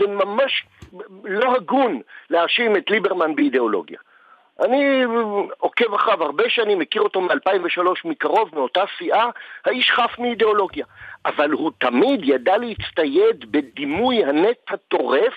זה 0.00 0.06
ממש 0.06 0.66
לא 1.24 1.54
הגון 1.56 2.00
להאשים 2.30 2.76
את 2.76 2.90
ליברמן 2.90 3.34
באידיאולוגיה. 3.36 3.98
אני 4.64 5.04
עוקב 5.58 5.94
אחריו 5.94 6.22
הרבה 6.24 6.44
שנים, 6.48 6.78
מכיר 6.78 7.02
אותו 7.02 7.20
מ-2003 7.20 7.80
מקרוב, 8.04 8.50
מאותה 8.52 8.80
סיעה, 8.98 9.26
האיש 9.64 9.90
חף 9.90 10.18
מאידיאולוגיה. 10.18 10.84
אבל 11.26 11.50
הוא 11.50 11.70
תמיד 11.78 12.20
ידע 12.24 12.56
להצטייד 12.56 13.52
בדימוי 13.52 14.24
הנט 14.24 14.70
הטורף, 14.70 15.34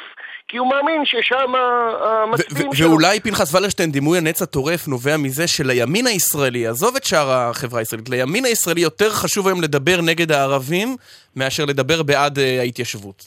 כי 0.48 0.58
הוא 0.58 0.70
מאמין 0.70 1.06
ששם 1.06 1.56
המצביעים 1.56 2.74
שלו... 2.74 2.90
ואולי 2.90 3.20
פנחס 3.20 3.56
ולרשטיין, 3.56 3.92
דימוי 3.92 4.18
הנץ 4.18 4.42
הטורף 4.42 4.88
נובע 4.88 5.18
מזה 5.18 5.48
שלימין 5.48 6.08
הישראלי, 6.08 6.68
עזוב 6.68 6.96
את 6.96 7.04
שאר 7.04 7.32
החברה 7.32 7.80
הישראלית, 7.80 8.10
לימין 8.10 8.46
הישראלי 8.46 8.82
יותר 8.82 9.10
חשוב 9.10 9.48
היום 9.48 9.62
לדבר 9.62 10.02
נגד 10.06 10.32
הערבים 10.32 10.88
מאשר 11.36 11.66
לדבר 11.66 12.04
בעד 12.04 12.40
אה, 12.40 12.60
ההתיישבות. 12.60 13.24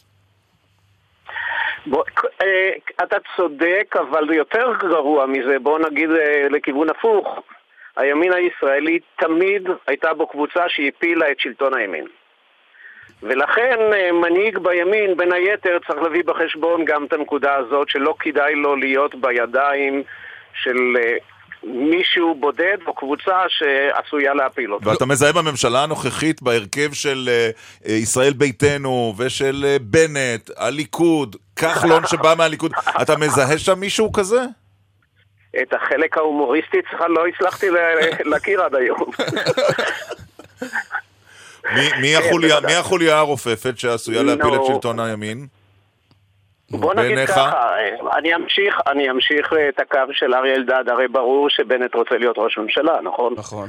בוא, 1.87 2.05
אה, 2.43 2.71
אתה 3.03 3.17
צודק, 3.37 3.95
אבל 4.01 4.35
יותר 4.35 4.73
גרוע 4.81 5.27
מזה, 5.27 5.59
בוא 5.59 5.79
נגיד 5.79 6.11
אה, 6.11 6.49
לכיוון 6.51 6.91
הפוך. 6.91 7.27
הימין 7.97 8.33
הישראלי 8.33 8.99
תמיד 9.19 9.69
הייתה 9.87 10.15
בו 10.15 10.27
קבוצה 10.27 10.63
שהפילה 10.69 11.31
את 11.31 11.41
שלטון 11.41 11.75
הימין. 11.75 12.05
ולכן 13.23 13.79
אה, 13.93 14.13
מנהיג 14.13 14.59
בימין, 14.59 15.17
בין 15.17 15.33
היתר, 15.33 15.79
צריך 15.87 16.03
להביא 16.03 16.23
בחשבון 16.27 16.85
גם 16.85 17.05
את 17.05 17.13
הנקודה 17.13 17.55
הזאת 17.55 17.89
שלא 17.89 18.15
כדאי 18.19 18.55
לו 18.55 18.77
להיות 18.77 19.15
בידיים 19.15 20.03
של 20.63 20.77
אה, 21.05 21.13
מישהו 21.65 22.35
בודד 22.35 22.77
או 22.87 22.95
קבוצה 22.95 23.43
שעשויה 23.49 24.35
להפיל 24.35 24.75
אותו. 24.75 24.91
ואתה 24.91 25.07
מזהה 25.07 25.33
בממשלה 25.33 25.83
הנוכחית, 25.83 26.43
בהרכב 26.43 26.93
של 26.93 27.29
אה, 27.29 27.51
ישראל 27.93 28.33
ביתנו 28.33 29.15
ושל 29.19 29.65
בנט, 29.81 30.51
הליכוד, 30.57 31.37
כחלון 31.57 32.07
שבא 32.07 32.35
מהליכוד, 32.39 32.73
אתה 33.03 33.17
מזהה 33.17 33.59
שם 33.59 33.81
מישהו 33.81 34.13
כזה? 34.13 34.41
את 35.63 35.73
החלק 35.75 36.17
ההומוריסטי 36.19 36.77
שלך 36.91 37.01
לא 37.09 37.27
הצלחתי 37.27 37.71
לה- 37.71 37.95
להכיר 38.31 38.63
עד 38.63 38.75
היום. 38.75 38.99
מי- 41.75 42.01
מי 42.01 42.15
כן, 42.17 42.29
החוליה-. 42.29 42.61
מי 42.67 42.75
החוליה 42.75 43.19
הרופפת 43.19 43.79
שעשויה 43.79 44.23
להפיל 44.23 44.55
את. 44.55 44.61
שלטון 44.67 45.01
הימין? 45.01 45.47
בוא 46.71 46.95
נגיד 46.95 47.07
בעיניך? 47.07 47.31
ככה, 47.31 47.69
אני 48.19 48.35
אמשיך, 48.35 48.75
אני 48.91 49.11
אמשיך 49.11 49.53
את 49.69 49.81
הקו 49.81 49.99
של 50.13 50.35
אריה 50.35 50.55
אלדד, 50.55 50.85
הרי 50.89 51.09
ברור 51.09 51.51
שבנט 51.51 51.95
רוצה 51.95 52.15
להיות 52.19 52.35
ראש 52.39 52.59
ממשלה, 52.59 53.01
נכון? 53.03 53.35
נכון. 53.37 53.69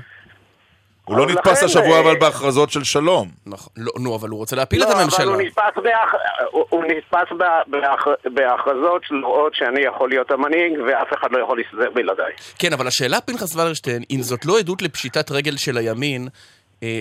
הוא 1.05 1.17
לא 1.17 1.25
נתפס 1.27 1.57
לכן, 1.57 1.65
השבוע 1.65 1.95
אה, 1.95 1.99
אבל 1.99 2.19
בהכרזות 2.19 2.69
של 2.71 2.83
שלום. 2.83 3.27
נכון. 3.45 3.73
לא, 3.77 3.91
נו, 3.99 4.15
אבל 4.15 4.29
הוא 4.29 4.37
רוצה 4.39 4.55
להפיל 4.55 4.79
לא, 4.79 4.91
את 4.91 4.95
הממשלה. 4.95 5.25
אבל 5.25 5.33
הוא 5.33 5.41
נתפס, 5.41 5.83
באח... 5.83 6.13
הוא, 6.51 6.65
הוא 6.69 6.83
נתפס 6.85 7.37
בה- 7.37 7.61
באח... 7.67 8.05
בהכרזות 8.33 9.01
של 9.07 9.15
לראות 9.15 9.55
שאני 9.55 9.81
יכול 9.81 10.09
להיות 10.09 10.31
המנהיג 10.31 10.73
ואף 10.87 11.07
אחד 11.19 11.27
לא 11.31 11.43
יכול 11.43 11.57
להסתדר 11.57 11.89
בלעדיי. 11.95 12.33
כן, 12.59 12.73
אבל 12.73 12.87
השאלה, 12.87 13.21
פנחס 13.21 13.55
ולרשטיין, 13.55 14.03
אם 14.11 14.21
זאת 14.21 14.45
לא 14.45 14.59
עדות 14.59 14.81
לפשיטת 14.81 15.31
רגל 15.31 15.57
של 15.57 15.77
הימין, 15.77 16.21
אה, 16.23 16.29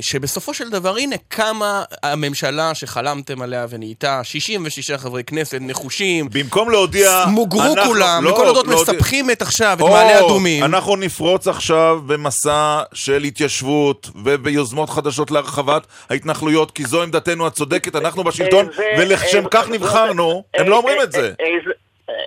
שבסופו 0.00 0.54
של 0.54 0.68
דבר, 0.70 0.96
הנה, 0.96 1.16
קמה 1.28 1.82
הממשלה 2.02 2.74
שחלמתם 2.74 3.42
עליה 3.42 3.66
ונהייתה 3.70 4.20
66 4.24 4.90
חברי 4.90 5.24
כנסת 5.24 5.58
נחושים, 5.60 6.28
במקום 6.32 6.70
להודיע... 6.70 7.24
מוגרו 7.28 7.62
אנחנו- 7.62 7.84
כולם, 7.84 8.24
לא, 8.24 8.30
עוד 8.30 8.66
להודיע- 8.66 8.74
מספחים 8.94 9.30
את 9.30 9.42
עכשיו, 9.42 9.72
את 9.76 9.80
או, 9.80 9.88
מעלה 9.90 10.18
אדומים. 10.18 10.64
אנחנו 10.64 10.96
נפרוץ 10.96 11.48
עכשיו 11.48 12.00
במסע 12.06 12.80
של 12.94 13.22
התיישבות 13.22 14.10
וביוזמות 14.24 14.90
חדשות 14.90 15.30
להרחבת 15.30 15.86
ההתנחלויות, 16.10 16.70
כי 16.70 16.84
זו 16.84 17.02
עמדתנו 17.02 17.46
הצודקת, 17.46 17.96
אנחנו 17.96 18.24
בשלטון, 18.24 18.66
ולשם 18.98 19.36
איזה- 19.36 19.48
כך 19.50 19.68
נבחרנו. 19.68 20.44
הם 20.54 20.68
לא 20.68 20.76
אומרים 20.76 21.02
את 21.02 21.12
זה. 21.12 21.20
איזה, 21.38 21.70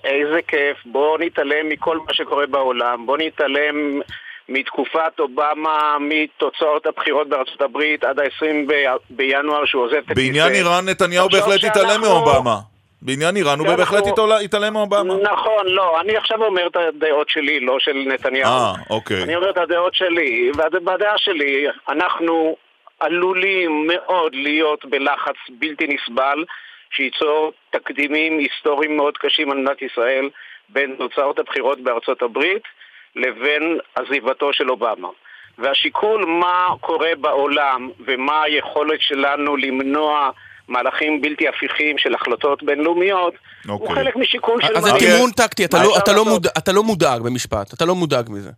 איזה 0.03 0.39
כיף, 0.47 0.77
בואו 0.91 1.17
נתעלם 1.17 1.69
מכל 1.69 1.97
מה 2.07 2.13
שקורה 2.13 2.45
בעולם, 2.47 3.05
בואו 3.05 3.17
נתעלם 3.17 4.01
מתקופת 4.49 5.19
אובמה, 5.19 5.97
מתוצאות 5.99 6.85
הבחירות 6.85 7.29
בארצות 7.29 7.61
הברית 7.61 8.03
עד 8.03 8.19
ה-20 8.19 8.45
ב- 8.67 8.95
בינואר 9.09 9.65
שהוא 9.65 9.83
עוזב 9.83 9.95
את 9.95 10.11
הכיסא. 10.11 10.21
בעניין 10.21 10.53
איראן 10.53 10.89
נתניהו 10.89 11.29
בהחלט 11.29 11.63
התעלם 11.63 12.01
מאובמה. 12.01 12.55
בעניין 13.01 13.35
איראן 13.35 13.59
הוא 13.59 13.67
בהחלט 13.67 14.03
התעלם 14.43 14.73
מאובמה. 14.73 15.13
נכון, 15.21 15.65
לא, 15.67 16.01
אני 16.01 16.17
עכשיו 16.17 16.43
אומר 16.43 16.67
את 16.67 16.75
הדעות 16.75 17.29
שלי, 17.29 17.59
לא 17.59 17.79
של 17.79 18.05
נתניהו. 18.07 18.51
אה, 18.51 18.73
אוקיי. 18.89 19.23
אני 19.23 19.35
אומר 19.35 19.49
את 19.49 19.57
הדעות 19.57 19.95
שלי, 19.95 20.51
ובדעה 20.55 21.17
שלי, 21.17 21.65
אנחנו 21.89 22.55
עלולים 22.99 23.87
מאוד 23.87 24.35
להיות 24.35 24.85
בלחץ 24.85 25.35
בלתי 25.49 25.87
נסבל, 25.87 26.45
שייצור 26.91 27.51
תקדימים 27.69 28.39
היסטוריים 28.39 28.97
מאוד 28.97 29.17
קשים 29.17 29.51
על 29.51 29.57
מדינת 29.57 29.81
ישראל 29.81 30.29
בין 30.69 30.95
תוצאות 30.97 31.39
הבחירות 31.39 31.79
בארצות 31.79 32.21
הברית 32.21 32.63
לבין 33.15 33.61
עזיבתו 33.95 34.53
של 34.53 34.69
אובמה. 34.69 35.07
והשיקול 35.57 36.25
מה 36.25 36.67
קורה 36.81 37.09
בעולם 37.21 37.89
ומה 38.07 38.43
היכולת 38.43 39.01
שלנו 39.01 39.57
למנוע 39.57 40.29
מהלכים 40.67 41.21
בלתי 41.21 41.47
הפיכים 41.47 41.97
של 41.97 42.15
החלטות 42.15 42.63
בינלאומיות, 42.63 43.33
הוא 43.67 43.73
אוקיי. 43.81 43.95
חלק 43.95 44.15
משיקול 44.15 44.61
של 44.61 44.77
אז 44.77 44.83
זה 44.83 44.89
תמרון 44.99 45.31
טקטי, 45.31 45.65
אתה 45.65 45.83
לא- 45.83 45.97
אתה 45.97 46.13
לא? 46.13 46.25
מודע- 46.25 46.49
אתה 46.57 46.71
לא 46.71 46.83
מודאג 46.83 47.21
במשפט, 47.21 47.73
אתה 47.73 47.85
לא 47.85 47.95
מודאג 47.95 48.29
מזה. 48.29 48.51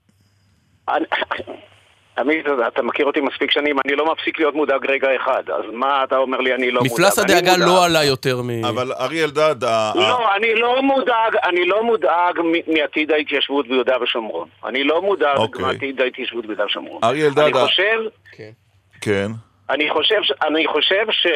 עמית, 2.18 2.46
אתה 2.68 2.82
מכיר 2.82 3.06
אותי 3.06 3.22
מספיק 3.22 3.52
שנים, 3.52 3.76
אני 3.86 3.96
לא 3.96 4.12
מפסיק 4.12 4.40
להיות 4.40 4.56
מודאג 4.56 4.86
רגע 4.92 5.08
אחד. 5.16 5.44
אז 5.50 5.64
מה 5.72 6.04
אתה 6.04 6.18
אומר 6.18 6.38
לי, 6.38 6.54
אני 6.54 6.72
לא 6.72 6.82
מודאג? 6.82 6.94
מפלס 6.94 7.20
הדאגה. 7.20 7.58
לא 7.58 7.86
עלה 7.86 8.04
יותר 8.04 8.42
מ... 8.42 8.66
אבל 8.66 8.92
אריה 9.00 9.26
אלדד, 9.26 9.64
לא, 9.96 10.36
אני 10.36 10.56
לא 10.56 10.82
מודאג, 10.82 11.36
אני 11.44 11.66
לא 11.66 11.84
מודאג 11.84 12.40
מעתיד 12.68 13.12
ההתיישבות 13.12 13.68
ביהודה 13.68 13.96
ושומרון. 14.04 14.48
אני 14.66 14.84
לא 14.84 15.02
מודאג 15.02 15.38
אוקיי. 15.38 15.66
מעתיד 15.66 16.02
ההתיישבות 16.02 16.46
ביהודה 16.46 16.66
ושומרון. 16.66 17.00
אריה 17.04 17.28
אלדד, 17.28 17.40
אני 17.40 17.54
חושב, 17.54 18.00
כן. 19.02 19.28
אני 19.70 19.90
חושב, 19.90 20.22
אני 20.48 20.68
חושב 20.68 21.06
ש, 21.12 21.28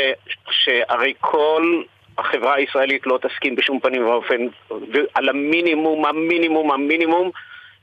שהרי 0.51 1.13
כל 1.19 1.82
החברה 2.17 2.55
הישראלית 2.55 3.07
לא 3.07 3.19
תסכים 3.21 3.55
בשום 3.55 3.79
פנים 3.79 4.07
ואופן 4.07 4.47
על 5.13 5.29
המינימום, 5.29 6.05
המינימום, 6.05 6.71
המינימום 6.71 7.32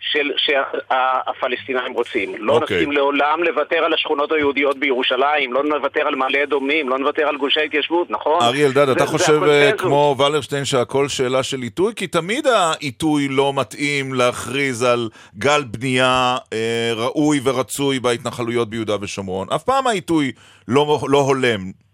של 0.01 0.31
שהפלסטינאים 0.37 1.93
רוצים. 1.93 2.35
לא 2.39 2.53
אוקיי. 2.53 2.77
נסכים 2.77 2.93
לעולם 2.93 3.43
לוותר 3.43 3.77
על 3.77 3.95
השכונות 3.95 4.33
היהודיות 4.33 4.79
בירושלים, 4.79 5.53
לא 5.53 5.65
נוותר 5.65 6.01
על 6.01 6.15
מעלה 6.15 6.43
אדומים, 6.43 6.89
לא 6.89 6.99
נוותר 6.99 7.29
על 7.29 7.37
גושי 7.37 7.61
ההתיישבות, 7.61 8.11
נכון? 8.11 8.43
אריה 8.43 8.67
אלדד, 8.67 8.89
אתה 8.89 9.07
חושב 9.07 9.43
אה. 9.43 9.73
כמו 9.79 10.17
ולרשטיין 10.19 10.65
שהכל 10.65 11.09
שאלה 11.09 11.43
של 11.43 11.63
עיתוי? 11.63 11.93
כי 11.97 12.07
תמיד 12.07 12.47
העיתוי 12.47 13.29
לא 13.29 13.53
מתאים 13.55 14.15
להכריז 14.15 14.83
על 14.83 15.09
גל 15.39 15.65
בנייה 15.65 16.37
אה, 16.53 16.93
ראוי 16.97 17.41
ורצוי 17.45 18.01
בהתנחלויות 18.01 18.71
ביהודה 18.71 18.97
ושומרון. 19.01 19.49
אף 19.55 19.63
פעם 19.63 19.87
העיתוי 19.87 20.33
לא, 20.69 20.99
לא 21.09 21.19
הולם. 21.19 21.88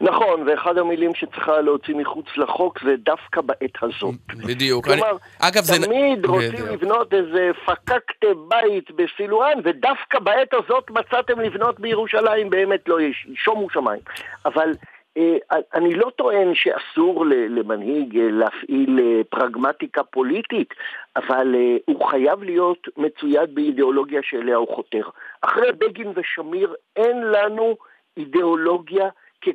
נכון, 0.00 0.48
ואחד 0.48 0.78
המילים 0.78 1.14
שצריכה 1.14 1.60
להוציא 1.60 1.94
מחוץ 1.94 2.26
לחוק 2.36 2.78
זה 2.84 2.94
דווקא 2.98 3.40
בעת 3.40 3.82
הזאת. 3.82 4.14
בדיוק. 4.46 4.88
אני- 4.88 4.96
כלומר, 5.00 5.16
אגב, 5.40 5.62
זה... 5.62 5.86
תמיד 5.86 6.26
רוצים 6.26 6.52
בדיוק. 6.52 6.68
לבנות 6.68 7.14
איזה 7.14 7.50
פקקט 7.66 8.24
בית 8.48 8.90
בסילואן, 8.90 9.58
ודווקא 9.64 10.18
בעת 10.18 10.54
הזאת 10.54 10.90
מצאתם 10.90 11.40
לבנות 11.40 11.80
בירושלים, 11.80 12.50
באמת 12.50 12.88
לא 12.88 13.00
יש, 13.00 13.26
שומו 13.34 13.70
שמיים. 13.70 14.00
אבל 14.44 14.72
אה, 15.16 15.36
אני 15.74 15.94
לא 15.94 16.10
טוען 16.16 16.54
שאסור 16.54 17.24
למנהיג 17.26 18.16
אה, 18.18 18.28
להפעיל 18.30 18.98
אה, 19.02 19.20
פרגמטיקה 19.30 20.02
פוליטית, 20.04 20.74
אבל 21.16 21.54
אה, 21.54 21.76
הוא 21.86 22.06
חייב 22.10 22.42
להיות 22.42 22.88
מצויד 22.96 23.54
באידיאולוגיה 23.54 24.20
שאליה 24.22 24.56
הוא 24.56 24.74
חותר. 24.74 25.08
אחרי 25.40 25.72
בגין 25.72 26.12
ושמיר 26.16 26.74
אין 26.96 27.20
לנו 27.20 27.76
אידיאולוגיה 28.16 29.08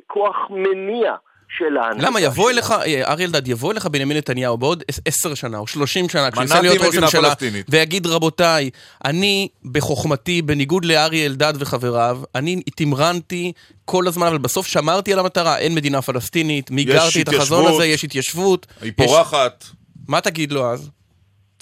ככוח 0.08 0.36
מניע 0.50 1.12
של 1.58 1.76
ההנהגה. 1.76 2.06
למה 2.08 2.20
יבוא 2.20 2.50
אליך, 2.50 2.70
אה, 2.70 2.78
אריה 3.12 3.26
אלדד, 3.26 3.48
יבוא 3.48 3.72
אליך 3.72 3.86
בנימין 3.86 4.16
נתניהו 4.16 4.58
בעוד 4.58 4.82
עש- 4.88 5.00
עשר 5.04 5.34
שנה 5.34 5.58
או 5.58 5.66
שלושים 5.66 6.08
שנה, 6.08 6.28
מנעתי 6.36 6.62
להיות 6.62 6.78
ראש 6.78 6.86
מדינה 6.88 7.06
ממשלה, 7.06 7.22
פלסטינית. 7.28 7.66
ויגיד, 7.68 8.06
רבותיי, 8.06 8.70
אני 9.04 9.48
בחוכמתי, 9.64 10.42
בניגוד 10.42 10.84
לאריה 10.84 11.26
אלדד 11.26 11.52
וחבריו, 11.58 12.20
אני 12.34 12.62
תמרנתי 12.76 13.52
כל 13.84 14.08
הזמן, 14.08 14.26
אבל 14.26 14.38
בסוף 14.38 14.66
שמרתי 14.66 15.12
על 15.12 15.18
המטרה, 15.18 15.58
אין 15.58 15.74
מדינה 15.74 16.02
פלסטינית, 16.02 16.70
מיגרתי 16.70 17.22
את 17.22 17.28
החזון. 17.28 17.72
הזה, 17.74 17.86
יש 17.86 18.04
התיישבות. 18.04 18.66
היא 18.82 18.92
יש- 18.98 19.06
פורחת. 19.06 19.64
מה 20.08 20.20
תגיד 20.20 20.52
לו 20.52 20.70
אז? 20.72 20.90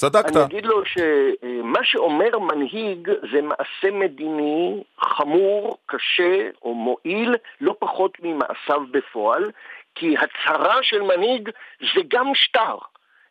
צדקת. 0.00 0.36
אני 0.36 0.44
אגיד 0.44 0.66
לו 0.66 0.82
שמה 0.84 1.78
שאומר 1.82 2.38
מנהיג 2.38 3.08
זה 3.32 3.42
מעשה 3.42 3.90
מדיני 3.92 4.82
חמור, 5.00 5.76
קשה 5.86 6.48
או 6.62 6.74
מועיל, 6.74 7.36
לא 7.60 7.74
פחות 7.78 8.12
ממעשיו 8.22 8.80
בפועל, 8.90 9.50
כי 9.94 10.14
הצהרה 10.18 10.78
של 10.82 11.02
מנהיג 11.02 11.50
זה 11.80 12.00
גם 12.08 12.34
שטר. 12.34 12.76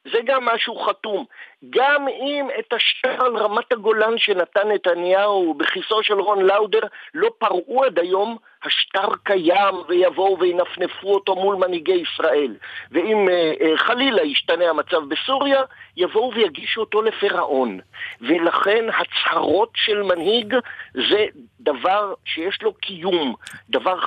זה 0.05 0.17
גם 0.25 0.45
משהו 0.45 0.79
חתום. 0.79 1.25
גם 1.69 2.07
אם 2.07 2.47
את 2.59 2.73
השטר 2.73 3.25
על 3.25 3.37
רמת 3.37 3.71
הגולן 3.71 4.17
שנתן 4.17 4.67
נתניהו 4.73 5.53
בכיסו 5.53 6.03
של 6.03 6.19
רון 6.19 6.41
לאודר 6.41 6.79
לא 7.13 7.29
פרעו 7.37 7.83
עד 7.85 7.99
היום, 7.99 8.37
השטר 8.65 9.15
קיים 9.23 9.75
ויבואו 9.87 10.39
וינפנפו 10.39 11.13
אותו 11.13 11.35
מול 11.35 11.55
מנהיגי 11.55 12.03
ישראל. 12.03 12.55
ואם 12.91 13.29
אה, 13.29 13.53
אה, 13.61 13.77
חלילה 13.77 14.23
ישתנה 14.23 14.69
המצב 14.69 14.97
בסוריה, 15.09 15.61
יבואו 15.97 16.33
ויגישו 16.35 16.81
אותו 16.81 17.01
לפירעון. 17.01 17.79
ולכן 18.21 18.85
הצהרות 18.89 19.71
של 19.75 20.03
מנהיג 20.03 20.55
זה 20.93 21.25
דבר 21.59 22.13
שיש 22.25 22.59
לו 22.61 22.73
קיום, 22.73 23.35
דבר 23.69 23.99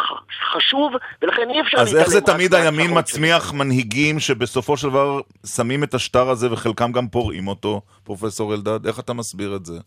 חשוב, 0.53 0.93
ולכן 1.23 1.51
אי 1.51 1.61
אפשר 1.61 1.79
אז 1.79 1.97
איך 1.97 2.09
זה 2.09 2.19
להתעלם 2.19 2.37
תמיד 2.37 2.55
הימין 2.55 2.99
מצמיח 2.99 3.53
מנהיגים 3.53 4.21
שבסופו 4.21 4.77
של 4.77 4.89
דבר 4.89 5.21
שמים 5.57 5.85
את 5.85 5.95
השטר 5.95 6.29
הזה 6.29 6.53
וחלקם 6.53 6.93
גם 6.93 7.09
פורעים 7.09 7.42
אותו, 7.49 7.81
פרופסור 8.05 8.55
אלדד? 8.55 8.87
איך 8.87 9.01
אתה 9.01 9.13
מסביר 9.13 9.57
את 9.57 9.67
זה? 9.67 9.79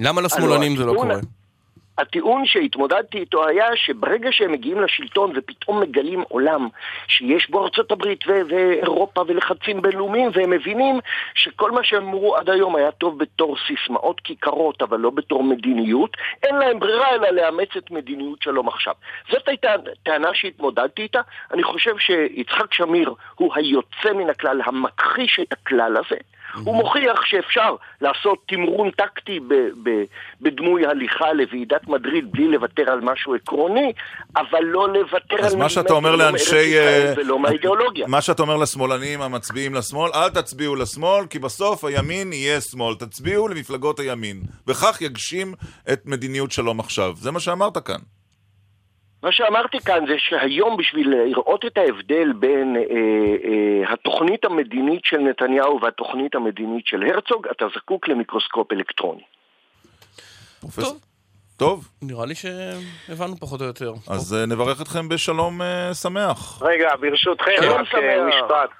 למה 0.00 0.20
לשמאלנים 0.20 0.76
זה 0.76 0.84
לא 0.84 0.94
קורה? 0.96 1.16
הטיעון 1.98 2.46
שהתמודדתי 2.46 3.18
איתו 3.18 3.46
היה 3.48 3.76
שברגע 3.76 4.28
שהם 4.32 4.52
מגיעים 4.52 4.80
לשלטון 4.80 5.32
ופתאום 5.36 5.80
מגלים 5.80 6.22
עולם 6.28 6.68
שיש 7.08 7.50
בו 7.50 7.64
ארצות 7.64 7.92
הברית 7.92 8.28
ו- 8.28 8.48
ואירופה 8.48 9.22
ולחצים 9.26 9.82
בינלאומיים 9.82 10.30
והם 10.34 10.50
מבינים 10.50 10.98
שכל 11.34 11.70
מה 11.70 11.84
שהם 11.84 12.02
אמרו 12.02 12.36
עד 12.36 12.50
היום 12.50 12.76
היה 12.76 12.90
טוב 12.90 13.18
בתור 13.18 13.56
סיסמאות 13.66 14.20
כיכרות 14.20 14.82
אבל 14.82 15.00
לא 15.00 15.10
בתור 15.10 15.44
מדיניות, 15.44 16.16
אין 16.42 16.56
להם 16.56 16.78
ברירה 16.78 17.14
אלא 17.14 17.30
לאמץ 17.30 17.68
את 17.78 17.90
מדיניות 17.90 18.42
שלום 18.42 18.68
עכשיו. 18.68 18.94
זאת 19.30 19.48
הייתה 19.48 19.70
טענה 20.02 20.28
שהתמודדתי 20.34 21.02
איתה. 21.02 21.20
אני 21.52 21.62
חושב 21.62 21.98
שיצחק 21.98 22.74
שמיר 22.74 23.14
הוא 23.34 23.52
היוצא 23.54 24.12
מן 24.14 24.30
הכלל, 24.30 24.60
המכחיש 24.64 25.40
את 25.42 25.52
הכלל 25.52 25.96
הזה. 25.96 26.16
הוא 26.64 26.76
מוכיח 26.76 27.24
שאפשר 27.24 27.76
לעשות 28.00 28.38
תמרון 28.46 28.90
טקטי 28.90 29.40
ב- 29.40 29.54
ב- 29.82 30.04
בדמוי 30.40 30.86
הליכה 30.86 31.32
לוועידת 31.32 31.88
מדריד 31.88 32.32
בלי 32.32 32.48
לוותר 32.48 32.90
על 32.90 33.00
משהו 33.00 33.34
עקרוני, 33.34 33.92
אבל 34.36 34.62
לא 34.62 34.88
לוותר 34.92 35.36
אז 35.44 35.52
על 35.54 35.58
מה 35.58 35.68
שאתה 35.68 35.92
אומר 35.92 36.16
לא 36.16 36.18
לאנשי... 36.18 36.78
אה, 36.78 37.14
ולא 37.16 37.38
מהאידיאולוגיה. 37.38 38.06
מה 38.06 38.20
שאתה 38.20 38.42
אומר 38.42 38.56
לשמאלנים 38.56 39.22
המצביעים 39.22 39.74
לשמאל, 39.74 40.10
אל 40.14 40.28
תצביעו 40.28 40.76
לשמאל, 40.76 41.26
כי 41.26 41.38
בסוף 41.38 41.84
הימין 41.84 42.32
יהיה 42.32 42.60
שמאל. 42.60 42.94
תצביעו 42.94 43.48
למפלגות 43.48 44.00
הימין. 44.00 44.42
וכך 44.66 45.00
יגשים 45.00 45.54
את 45.92 46.06
מדיניות 46.06 46.52
שלום 46.52 46.80
עכשיו. 46.80 47.12
זה 47.16 47.30
מה 47.30 47.40
שאמרת 47.40 47.78
כאן. 47.78 47.98
מה 49.26 49.32
שאמרתי 49.32 49.80
כאן 49.80 50.04
זה 50.08 50.14
שהיום 50.18 50.76
בשביל 50.76 51.14
לראות 51.14 51.64
את 51.64 51.78
ההבדל 51.78 52.32
בין 52.32 52.76
אה, 52.76 52.82
אה, 52.82 53.92
התוכנית 53.92 54.44
המדינית 54.44 55.04
של 55.04 55.18
נתניהו 55.18 55.80
והתוכנית 55.82 56.34
המדינית 56.34 56.86
של 56.86 57.02
הרצוג, 57.02 57.46
אתה 57.48 57.64
זקוק 57.76 58.08
למיקרוסקופ 58.08 58.72
אלקטרוני. 58.72 59.22
פרופסור. 60.60 60.96
טוב, 61.56 61.88
נראה 62.02 62.26
לי 62.26 62.34
שהבנו 62.34 63.36
פחות 63.36 63.60
או 63.60 63.66
יותר. 63.66 63.92
אז 64.10 64.34
אה, 64.34 64.46
נברך 64.46 64.82
אתכם 64.82 65.08
בשלום 65.08 65.62
אה, 65.62 65.94
שמח. 65.94 66.62
רגע, 66.62 66.96
ברשותכם, 67.00 67.52
שלום 67.60 67.72
רק 67.72 67.80
אה, 67.80 67.86
שמח. 67.90 68.34
משפט. 68.34 68.70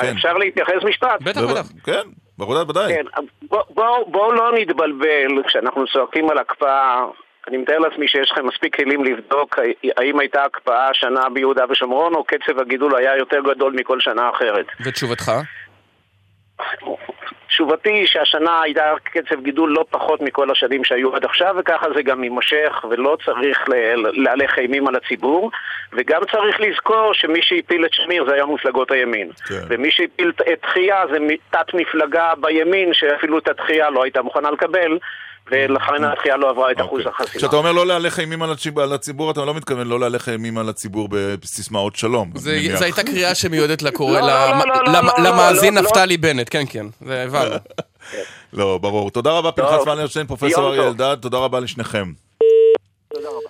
כן. 0.00 0.16
אפשר 0.16 0.32
להתייחס 0.32 0.84
משפט? 0.88 1.22
בטח, 1.22 1.40
בוודאי, 1.40 1.62
בטח. 1.62 1.84
כן, 1.84 2.08
בוודאי, 2.38 2.62
ודאי. 2.62 2.94
כן, 2.94 3.06
בואו 3.42 3.64
בוא, 3.70 4.04
בוא 4.06 4.34
לא 4.34 4.52
נתבלבל 4.58 5.42
כשאנחנו 5.46 5.84
צועקים 5.92 6.30
על 6.30 6.38
הקפאה. 6.38 7.04
אני 7.48 7.56
מתאר 7.56 7.78
לעצמי 7.78 8.08
שיש 8.08 8.30
לכם 8.30 8.46
מספיק 8.46 8.76
כלים 8.76 9.04
לבדוק 9.04 9.58
האם 9.96 10.18
הייתה 10.20 10.44
הקפאה 10.44 10.88
השנה 10.88 11.28
ביהודה 11.28 11.64
ושומרון 11.70 12.14
או 12.14 12.24
קצב 12.24 12.60
הגידול 12.60 12.96
היה 12.96 13.16
יותר 13.16 13.40
גדול 13.40 13.72
מכל 13.72 14.00
שנה 14.00 14.30
אחרת. 14.30 14.66
ותשובתך? 14.84 15.32
תשובתי 17.48 17.90
היא 17.90 18.06
שהשנה 18.06 18.62
הייתה 18.62 18.92
קצב 19.04 19.40
גידול 19.42 19.70
לא 19.70 19.84
פחות 19.90 20.20
מכל 20.20 20.50
השנים 20.50 20.84
שהיו 20.84 21.16
עד 21.16 21.24
עכשיו 21.24 21.54
וככה 21.58 21.86
זה 21.94 22.02
גם 22.02 22.24
יימשך 22.24 22.84
ולא 22.90 23.16
צריך 23.24 23.58
להלך 24.12 24.58
אימים 24.58 24.88
על 24.88 24.96
הציבור 24.96 25.50
וגם 25.92 26.20
צריך 26.32 26.60
לזכור 26.60 27.14
שמי 27.14 27.42
שהפיל 27.42 27.84
את 27.84 27.92
שמיר 27.92 28.24
זה 28.28 28.34
היה 28.34 28.46
מפלגות 28.46 28.90
הימין 28.90 29.30
כן. 29.48 29.54
ומי 29.68 29.90
שהפיל 29.90 30.32
את 30.52 30.62
תחייה 30.62 31.02
זה 31.12 31.18
תת 31.50 31.74
מפלגה 31.74 32.32
בימין 32.40 32.94
שאפילו 32.94 33.38
את 33.38 33.48
התחייה 33.48 33.90
לא 33.90 34.02
הייתה 34.02 34.22
מוכנה 34.22 34.50
לקבל 34.50 34.98
ולכן 35.50 36.04
התחייה 36.04 36.36
לא 36.36 36.50
עברה 36.50 36.72
את 36.72 36.80
אחוז 36.80 37.00
אוקיי. 37.00 37.12
החסימה. 37.14 37.38
כשאתה 37.38 37.56
אומר 37.56 37.72
לא 37.72 37.86
להלך 37.86 38.20
אימים 38.20 38.42
על 38.42 38.52
הציבור- 38.92 39.30
אתה 39.30 39.44
לא 39.44 39.54
מתכוון 39.54 39.86
לא 39.86 40.00
להלך 40.00 40.28
אימים 40.28 40.58
על 40.58 40.68
הציבור 40.68 41.08
בסיסמאות 41.12 41.96
שלום. 41.96 42.30
זו 42.34 42.50
הייתה 42.84 43.02
קריאה 43.02 43.34
שמיועדת 43.34 43.82
לקורא, 43.82 44.20
למ- 44.20 44.60
למ- 44.86 45.24
למאזין. 45.24 45.78
נפתלי 45.78 46.16
בנט, 46.16 46.46
כן, 46.50 46.64
כן, 46.70 46.86
זה 47.06 47.22
הבנו. 47.22 47.54
לא, 48.52 48.78
ברור. 48.78 49.10
תודה 49.10 49.30
רבה, 49.32 49.52
פנחס 49.52 49.86
ולרשטיין, 49.86 50.26
פרופסור 50.26 50.64
יום 50.64 50.72
אריה. 50.72 50.88
אלדד, 50.88 51.16
תודה 51.20 51.38
רבה 51.38 51.60
לשניכם. 51.60 52.12
תודה 53.14 53.28
רבה. 53.28 53.48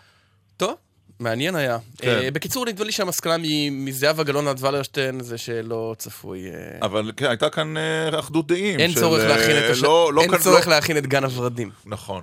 טוב, 0.57 0.74
מעניין 1.21 1.55
היה. 1.57 1.79
כן. 1.99 2.09
אה, 2.09 2.31
בקיצור, 2.31 2.67
נדמה 2.67 2.85
לי 2.85 2.93
שהמסקנה 2.93 3.35
מזהבה 3.71 4.23
גלאון 4.25 4.49
עד 4.49 4.64
ולרשטיין 4.64 5.21
זה 5.21 5.39
שלא 5.39 5.95
צפוי... 5.99 6.47
אה, 6.47 6.79
אבל 6.83 7.12
כן, 7.17 7.27
הייתה 7.27 7.51
כאן 7.51 7.77
אה, 7.77 8.19
אחדות 8.19 8.47
דעים. 8.47 8.81
אין 8.81 8.91
של, 8.91 9.01
צורך 9.01 9.23
להכין 9.29 9.57
את 9.59 9.71
הש... 9.71 9.83
לא- 9.83 10.11
לא 10.14 10.21
אין 10.23 10.31
כאן- 10.31 10.39
צורך 10.39 10.69
לא- 10.69 10.75
להכין 10.75 10.97
את 10.99 11.07
גן 11.07 11.25
הורדים. 11.25 11.71
נכון. 11.87 12.23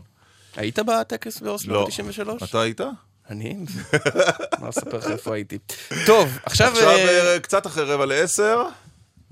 היית 0.55 0.79
בטקס 0.79 1.39
באוסלו 1.41 1.73
לא. 1.73 1.85
ב-93? 1.85 2.45
אתה 2.45 2.61
היית? 2.61 2.81
אני? 3.29 3.55
מה 4.59 4.69
אספר 4.69 4.97
לך 4.97 5.07
איפה 5.11 5.35
הייתי. 5.35 5.57
טוב, 6.05 6.37
עכשיו... 6.43 6.71
עכשיו 6.71 6.97
קצת 7.41 7.67
אחרי 7.67 7.83
רבע 7.83 8.05
לעשר, 8.05 8.63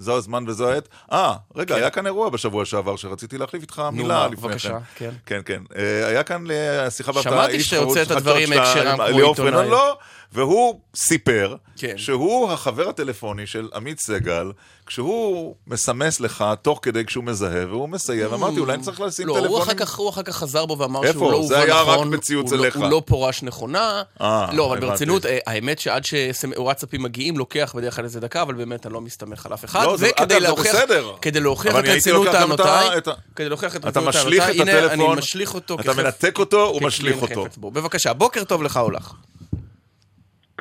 זו 0.02 0.18
הזמן 0.18 0.43
וזו 0.47 0.70
העת. 0.70 0.88
אה, 1.12 1.34
רגע, 1.56 1.76
היה 1.76 1.89
כאן 1.89 2.06
אירוע 2.06 2.30
בשבוע 2.30 2.66
שעבר 2.66 2.95
שרציתי 2.95 3.38
להחליף 3.38 3.62
איתך 3.62 3.82
מילה 3.93 4.08
מה, 4.08 4.28
לפני 4.28 4.47
בבקשה, 4.49 4.78
כן. 4.95 5.10
כן. 5.26 5.41
כן, 5.45 5.62
כן. 5.74 5.82
אה, 5.82 6.08
היה 6.08 6.24
כאן 6.24 6.52
אה, 6.52 6.89
שיחה 6.89 7.12
בהפתעה, 7.12 7.34
שמעתי 7.34 7.54
איש 7.54 7.70
שאתה 7.70 7.82
חרוץ 7.82 7.97
יוצא 7.97 8.02
את 8.02 8.18
חדשות 8.18 8.18
הדברים 8.28 8.47
שאתה- 8.47 8.60
מהקשרם 8.60 8.95
כמו 9.08 9.18
ליאור 9.18 9.30
עיתונאי. 9.32 9.70
לא, 9.70 9.97
והוא 10.34 10.79
סיפר 10.95 11.55
כן. 11.77 11.93
שהוא 11.97 12.51
החבר 12.51 12.89
הטלפוני 12.89 13.47
של 13.47 13.69
עמית 13.75 13.99
סגל, 13.99 14.51
כשהוא 14.86 15.55
מסמס 15.67 16.19
לך 16.19 16.45
תוך 16.61 16.79
כדי 16.82 17.05
כשהוא 17.05 17.23
מזהה, 17.23 17.67
והוא 17.67 17.89
מסיים, 17.89 18.34
אמרתי, 18.34 18.59
אולי 18.59 18.73
אני 18.73 18.84
צריך 18.84 18.99
לשים 19.01 19.27
לא, 19.27 19.34
טלפונים. 19.34 19.51
הוא 19.55 19.63
אחר 19.63 19.73
כך, 19.73 19.95
הוא 19.95 20.09
אחר 20.09 20.23
כך 20.23 20.36
חזר 20.36 20.65
בו 20.65 20.77
ואמר 20.77 21.03
איפה? 21.03 21.19
שהוא 21.19 21.32
לא 21.32 21.43
זה 21.47 21.55
הובן 21.59 21.71
היה 21.71 21.82
רק 21.82 21.93
נכון. 21.95 22.11
בציוץ 22.11 22.51
הוא 22.51 22.57
לא- 22.59 22.63
אליך. 22.63 22.75
הוא 22.77 22.88
לא 22.89 23.01
פורש 23.05 23.43
נכונה. 23.43 24.03
אה, 24.21 24.49
לא, 24.53 24.65
אבל. 24.67 24.79
ברצינות, 24.79 25.25
אה, 25.25 25.38
האמת 25.47 25.79
שעד 25.79 26.03
שוואטסאפים 26.05 27.03
מגיעים 27.03 27.38
לוקח 27.38 27.73
בדרך 27.77 27.95
כלל 27.95 28.05
איזה 28.05 28.19
דקה, 28.19 28.41
אבל 28.41 28.53
באמת 28.53 28.86
אני 28.86 28.93
לא 28.93 29.01
מסתמך 29.01 29.45
על 29.45 29.53
אף 29.53 29.65
אחד. 29.65 29.84
לא, 29.86 29.97
זה- 29.97 30.09
זה 30.29 30.39
להוכיח- 30.39 30.75
בסדר. 30.75 31.11
כדי 31.21 31.39
להוכיח 31.39 31.75
את 31.75 31.86
רצינות 31.86 32.27
טענותיי, 32.32 32.89
כדי 33.36 33.49
להוכיח 33.49 33.75
את 33.75 33.86
אתה 33.88 33.99
רצינות 33.99 34.13
טענותיי, 34.13 34.61
הנה, 34.61 34.93
אני 34.93 35.07
משליך 35.17 35.53
אותו 35.55 35.77
אתה 35.79 35.93
מנתק 35.93 36.39
אותו, 36.39 36.65
הוא 36.67 36.82
משליך 36.84 37.21
אותו. 37.21 37.45
בבקשה, 37.61 38.13
בוקר 38.13 38.43
טוב 38.43 38.63
לך 38.63 38.77
או 38.77 38.91
לך. 38.91 39.13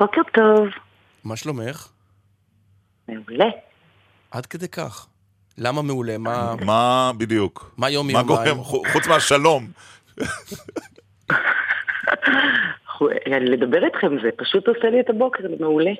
בוקר 0.01 0.21
טוב. 0.33 0.67
מה 1.23 1.35
שלומך? 1.35 1.87
מעולה. 3.07 3.45
עד 4.31 4.45
כדי 4.45 4.67
כך. 4.67 5.07
למה 5.57 5.81
מעולה? 5.81 6.17
מה... 6.17 6.55
מה 6.65 7.11
בדיוק? 7.17 7.73
מה 7.77 7.89
יום 7.89 8.07
מה 8.07 8.23
מיומיים? 8.23 8.27
גורם, 8.55 8.63
חו- 8.63 8.83
חוץ 8.93 9.07
מהשלום? 9.07 9.67
לדבר 13.41 13.85
איתכם 13.85 14.07
זה 14.23 14.29
פשוט 14.37 14.67
עושה 14.67 14.89
לי 14.89 14.99
את 14.99 15.09
הבוקר, 15.09 15.43
זה 15.43 15.55
מעולה. 15.59 15.91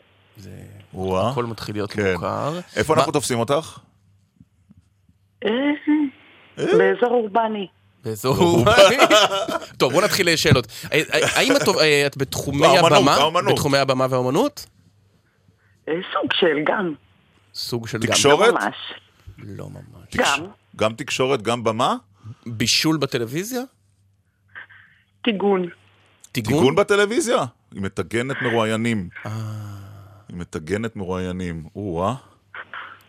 וואה. 0.93 1.29
הכל 1.31 1.45
מתחיל 1.45 1.75
להיות 1.75 1.91
כן. 1.91 2.13
מוכר. 2.13 2.59
איפה 2.75 2.93
מה- 2.93 2.99
אנחנו 2.99 3.11
תופסים 3.13 3.39
אותך? 3.39 3.79
אה, 5.45 5.49
באזור 6.57 7.09
אורבני. 7.09 7.67
באזור... 8.03 8.65
טוב, 9.77 9.93
בוא 9.93 10.01
נתחיל 10.01 10.33
לשאלות. 10.33 10.67
האם 11.35 11.55
את- 11.55 11.67
אה, 11.81 12.07
את 12.07 12.17
בתחומי 12.17 12.77
הבמה? 12.77 13.17
בתחומי 13.51 13.77
הבמה 13.77 14.07
והאומנות? 14.09 14.65
אה, 15.89 15.93
סוג 16.13 16.33
של 16.33 16.57
גם. 16.65 16.93
סוג 17.55 17.87
של 17.87 17.97
גם. 17.99 18.07
תקשורת? 18.07 18.53
לא 18.53 18.59
ממש. 18.59 18.75
לא 19.37 19.69
ממש. 19.69 20.15
גם. 20.15 20.45
גם 20.75 20.93
תקשורת, 20.93 21.41
גם 21.41 21.63
במה? 21.63 21.95
בישול 22.45 22.97
בטלוויזיה? 22.97 23.61
טיגון. 25.23 25.67
טיגון? 26.31 26.53
טיגון 26.53 26.75
בטלוויזיה? 26.75 27.45
היא 27.71 27.81
מטגנת 27.81 28.35
מרואיינים. 28.41 29.09
אה. 29.25 29.31
היא 30.29 30.37
מטגנת 30.37 30.95
מרואיינים. 30.95 31.65
או-אה. 31.75 32.15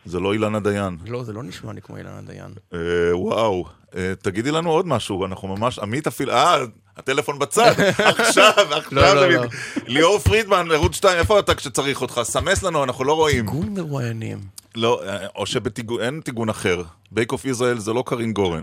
זה 0.04 0.20
לא 0.20 0.32
אילנה 0.32 0.60
דיין. 0.60 0.96
לא, 1.06 1.22
זה 1.22 1.32
לא 1.32 1.42
נשמע 1.42 1.72
לי 1.72 1.82
כמו 1.82 1.96
אילנה 1.96 2.20
דיין. 2.26 2.52
אה, 2.74 2.78
וואו. 3.16 3.64
אה, 3.96 4.12
תגידי 4.22 4.50
לנו 4.50 4.70
עוד 4.70 4.86
משהו, 4.86 5.26
אנחנו 5.26 5.48
ממש... 5.56 5.78
עמית 5.78 6.06
אפילו... 6.06 6.32
אה, 6.32 6.56
הטלפון 6.96 7.38
בצד. 7.38 7.72
עכשיו, 8.18 8.52
לא, 8.70 8.76
עכשיו, 8.76 9.14
לא, 9.14 9.14
דוד. 9.14 9.32
לא. 9.32 9.46
ליאור 9.86 10.18
פרידמן, 10.18 10.66
ערוץ 10.70 10.96
2, 10.96 11.18
איפה 11.18 11.38
אתה 11.38 11.54
כשצריך 11.54 12.02
אותך? 12.02 12.20
סמס 12.22 12.62
לנו, 12.62 12.84
אנחנו 12.84 13.04
לא 13.04 13.12
רואים. 13.12 13.46
טיגון 13.46 13.74
מרואיינים. 13.74 14.38
לא, 14.74 15.02
אה, 15.06 15.26
או 15.36 15.46
שאין 15.46 16.20
טיגון 16.20 16.48
אחר. 16.48 16.82
Bake 17.10 17.32
Off 17.32 17.44
ישראל 17.44 17.78
זה 17.78 17.92
לא 17.92 18.02
קרין 18.06 18.32
גורן. 18.32 18.62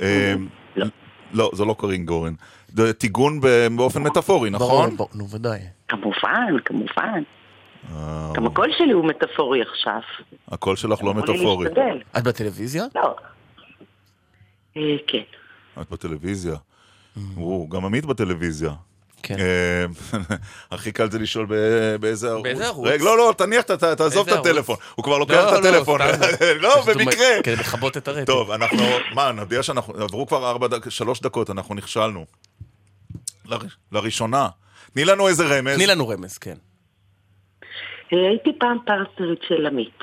אה, 0.00 0.34
לא, 1.32 1.50
זה 1.54 1.64
לא 1.64 1.74
קרין 1.78 2.06
גורן. 2.06 2.34
זה 2.68 2.92
טיגון 2.92 3.40
ב- 3.40 3.66
באופן 3.76 4.02
מטאפורי, 4.02 4.50
נכון? 4.50 4.96
ברור, 4.96 5.08
נו 5.14 5.28
ודאי. 5.30 5.58
כמובן, 5.88 6.58
כמובן. 6.64 7.22
אה, 7.90 8.30
גם 8.34 8.46
הקול 8.46 8.72
שלי 8.78 8.92
הוא 8.92 9.04
מטאפורי 9.04 9.62
עכשיו. 9.62 10.00
הקול 10.48 10.76
שלך 10.76 11.02
לא 11.02 11.14
מטאפורי. 11.14 11.68
את 12.18 12.24
בטלוויזיה? 12.24 12.84
לא. 12.94 13.16
אה, 14.76 14.82
כן. 15.06 15.22
את 15.80 15.90
בטלוויזיה. 15.90 16.54
גם 17.68 17.84
עמית 17.84 18.06
בטלוויזיה. 18.06 18.72
כן. 19.22 19.36
אה, 19.38 19.84
הכי 20.70 20.92
קל 20.92 21.10
זה 21.10 21.18
לשאול 21.18 21.46
באיזה 22.00 22.30
ערוץ. 22.30 22.42
באיזה 22.42 22.66
ערוץ? 22.66 22.88
רגע, 22.88 23.04
לא, 23.04 23.16
לא, 23.18 23.34
תניח, 23.38 23.62
תעזוב 23.96 24.28
את 24.28 24.34
הטלפון. 24.34 24.76
הוא 24.94 25.04
כבר 25.04 25.18
לוקח 25.18 25.34
לא, 25.34 25.58
את 25.58 25.64
לא, 25.64 25.68
הטלפון. 25.68 26.00
לא, 26.62 26.70
פשוט 26.82 26.88
הוא 26.88 26.94
במקרה. 26.94 27.26
כדי 27.44 27.56
לכבות 27.56 27.96
את 27.96 28.08
הרטט. 28.08 28.26
טוב, 28.26 28.50
אנחנו, 28.50 28.82
מה, 29.14 29.32
נודיע 29.32 29.62
שאנחנו, 29.62 29.94
עברו 29.94 30.26
כבר 30.26 30.50
ארבע 30.50 30.66
שלוש 30.88 31.20
דקות, 31.20 31.50
אנחנו 31.50 31.74
נכשלנו. 31.74 32.26
לר- 33.44 33.58
לראשונה. 33.92 34.48
תני 34.92 35.04
לנו 35.04 35.28
איזה 35.28 35.58
רמז. 35.58 35.74
תני 35.76 35.86
לנו 35.86 36.08
רמז, 36.08 36.38
כן. 36.38 36.56
אה, 38.12 38.28
הייתי 38.28 38.50
פעם 38.58 38.78
פרטנרית 38.86 39.40
של 39.48 39.66
עמית. 39.66 39.98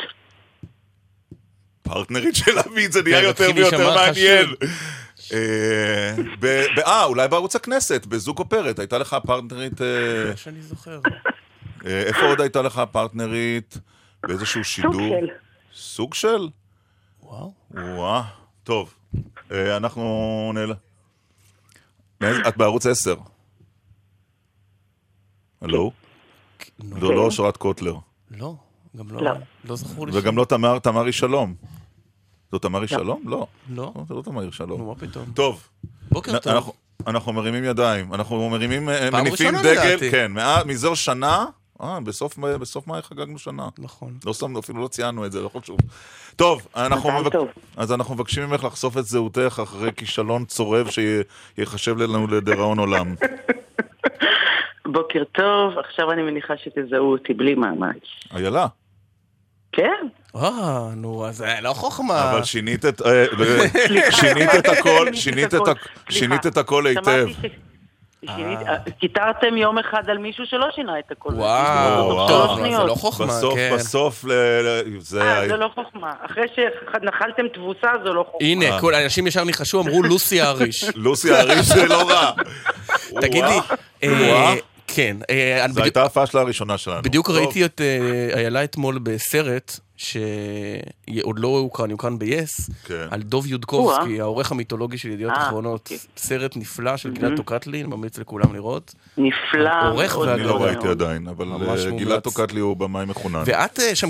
פרטנרית 1.82 2.36
של 2.36 2.52
עמית, 2.66 2.92
זה 2.92 3.04
נהיה 3.04 3.20
כן, 3.22 3.26
יותר 3.26 3.48
ויותר 3.56 3.96
מעניין. 3.96 4.46
אה, 5.34 6.16
ב- 6.40 6.66
ב- 6.76 6.80
אה, 6.80 7.04
אולי 7.04 7.28
בערוץ 7.28 7.56
הכנסת, 7.56 8.06
בזוג 8.06 8.40
אופרת, 8.40 8.80
הייתה 8.80 8.98
לך 8.98 9.18
פרטנרית... 9.26 9.82
אה, 9.82 10.30
מה 10.30 10.38
שאני 10.38 10.62
זוכר. 10.62 11.00
אה, 11.86 12.04
איפה 12.04 12.22
עוד 12.22 12.42
הייתה 12.42 12.62
לך 12.62 12.82
פרטנרית? 12.92 13.78
באיזשהו 14.24 14.64
שידור? 14.64 14.94
של. 14.94 15.28
סוג 15.74 16.14
של? 16.14 16.50
וואו. 17.24 17.54
וואה, 17.72 18.24
טוב. 18.64 18.94
אנחנו 19.52 20.52
נעל... 20.56 20.74
את 22.48 22.58
בערוץ 22.58 22.86
10. 22.86 23.16
הלו? 25.62 25.92
לא, 27.02 27.16
לא 27.16 27.22
אושרת 27.22 27.58
קוטלר. 27.58 27.96
לא, 28.32 28.56
גם 28.98 29.12
לא. 29.12 29.22
לא, 29.22 29.32
לא 29.66 29.76
זכור 29.76 30.08
לי. 30.08 30.12
וגם 30.16 30.38
לא 30.38 30.46
תמר, 30.46 30.80
תמרי 30.80 31.12
שלום. 31.12 31.54
זו 32.52 32.60
תמרי 32.60 32.88
שלום? 32.88 33.22
לא. 33.26 33.48
לא. 33.70 33.94
זה 34.08 34.14
לא 34.14 34.22
תמרי 34.22 34.52
שלום. 34.52 34.82
נו, 34.82 34.88
מה 34.88 34.96
פתאום. 34.96 35.26
טוב. 35.34 35.68
בוקר 36.12 36.40
טוב. 36.40 36.54
אנחנו- 36.54 36.74
אנחנו 37.08 37.34
מרימים 37.34 37.64
ידיים. 37.64 38.14
אנחנו 38.14 38.50
מרימים, 38.50 38.90
אה, 38.90 39.12
פעם 39.12 39.22
מניפים 39.26 39.48
ראשונה 39.56 39.64
דגל. 39.74 39.86
לדעתי. 39.88 40.12
כן, 40.12 40.32
מזו 40.66 40.96
שנה. 40.96 41.46
אה, 41.84 42.00
בסוף 42.00 42.38
בסוף 42.38 42.88
מאי 42.88 43.02
חגגנו 43.02 43.40
שנה. 43.40 43.70
נכון. 43.80 44.18
לא 44.26 44.34
שמנו, 44.34 44.60
אפילו 44.60 44.82
לא 44.82 44.88
ציינו 44.88 45.26
את 45.26 45.32
זה, 45.32 45.42
לא 45.42 45.50
חשוב. 45.60 45.78
טוב, 46.36 46.62
אנחנו 46.76 47.10
מזל 47.10 47.22
מבק... 47.22 47.32
טוב. 47.34 47.48
אז 47.78 47.92
אנחנו 47.92 48.16
מבקשים 48.16 48.44
ממך 48.44 48.64
לחשוף 48.64 48.98
את 48.98 49.06
זהותך 49.06 49.60
אחרי 49.64 49.90
כישלון 49.96 50.46
צורב 50.46 50.88
שיחשב 51.58 51.98
לנו 51.98 52.28
לדיראון 52.28 52.80
עולם. 52.80 53.16
בוקר 54.92 55.24
טוב, 55.32 55.78
עכשיו 55.78 56.12
אני 56.12 56.22
מניחה 56.22 56.54
שתזהו 56.64 57.12
אותי 57.12 57.34
בלי 57.34 57.56
מאמץ. 57.56 57.98
איילה, 58.36 58.66
כן? 59.72 60.08
אה, 60.36 60.50
נו, 60.96 61.26
אז 61.28 61.38
זה 61.38 61.56
לא 61.62 61.74
חוכמה. 61.74 62.32
אבל 62.32 62.44
שינית 62.44 62.86
את... 62.86 63.02
אה, 63.02 63.26
שינית 64.22 64.50
את 64.60 64.68
הכל, 64.70 65.08
שינית 65.14 65.48
את 65.54 65.68
הכ- 65.68 65.88
שינית 66.10 66.46
את 66.48 66.58
הכל 66.58 66.88
היטב. 66.88 67.02
שמעתי 67.28 67.34
ש- 67.48 68.30
שינית- 68.36 68.68
אה, 68.68 68.92
קיטרתם 69.00 69.58
יום 69.58 69.78
אחד 69.78 70.10
על 70.10 70.18
מישהו 70.18 70.46
שלא 70.46 70.68
שינה 70.76 71.00
את 71.00 71.12
הכל. 71.12 71.30
וואו, 71.34 72.56
זה 72.58 72.62
שניות. 72.62 72.88
לא 72.88 72.96
חוכמה, 72.96 73.28
בסוף, 73.28 73.56
כן. 73.56 73.72
בסוף, 73.76 74.26
ל- 74.26 74.32
זה... 75.00 75.22
אה, 75.22 75.48
זה 75.48 75.56
לא 75.58 75.70
חוכמה. 75.76 76.14
אחרי 76.26 76.44
שנחלתם 76.56 77.48
תבוסה 77.54 77.88
זה 78.04 78.10
לא 78.10 78.26
חוכמה. 78.32 78.48
הנה, 78.48 78.80
כל 78.82 78.94
האנשים 78.94 79.28
ישר 79.28 79.44
ניחשו, 79.44 79.82
אמרו 79.82 80.04
לוסי 80.04 80.42
האריש. 80.42 80.84
לוסי 80.96 81.32
האריש 81.34 81.60
זה 81.66 81.86
לא 81.86 82.10
רע. 82.10 82.32
תגידי. 83.22 83.60
אה. 84.04 84.54
כן, 84.96 85.18
אה, 85.30 85.66
זו 85.70 85.82
הייתה 85.82 86.04
הפאשלה 86.04 86.42
הראשונה 86.42 86.78
שלנו. 86.78 87.02
בדיוק 87.02 87.28
טוב. 87.28 87.36
ראיתי 87.36 87.66
את 87.66 87.82
אה, 87.82 88.38
איילה 88.38 88.64
אתמול 88.64 89.00
בסרט, 89.04 89.80
שעוד 89.98 91.40
לא 91.40 91.48
הוקרן, 91.48 91.92
יוקרן 91.92 92.20
ב-yes, 92.20 92.72
כן. 92.86 93.08
על 93.12 93.22
דוב 93.22 93.48
יודקובסקי, 93.48 94.22
העורך 94.22 94.52
המיתולוגי 94.52 94.98
של 94.98 95.10
ידיעות 95.10 95.34
אה, 95.34 95.48
אחרונות. 95.48 95.82
אוקיי. 95.82 95.98
סרט 96.18 96.58
נפלא 96.58 96.98
של 96.98 97.12
גלעד 97.12 97.36
טוקטלי, 97.36 97.82
אני 97.82 97.88
ממליץ 97.88 98.18
לכולם 98.18 98.54
לראות. 98.54 98.96
נפלא. 99.18 99.70
העורך 99.70 100.16
מאוד 100.16 100.28
אני 100.28 100.44
לא. 100.44 100.64
ראיתי 100.64 100.88
עדיין, 100.88 101.28
אבל. 101.28 101.48
גלעד 101.98 102.20
טוקטלי 102.20 102.60
הוא 102.60 102.78
במאי 102.78 103.06
מחונן. 103.06 103.44
ואת 103.46 103.80
שם, 103.94 104.10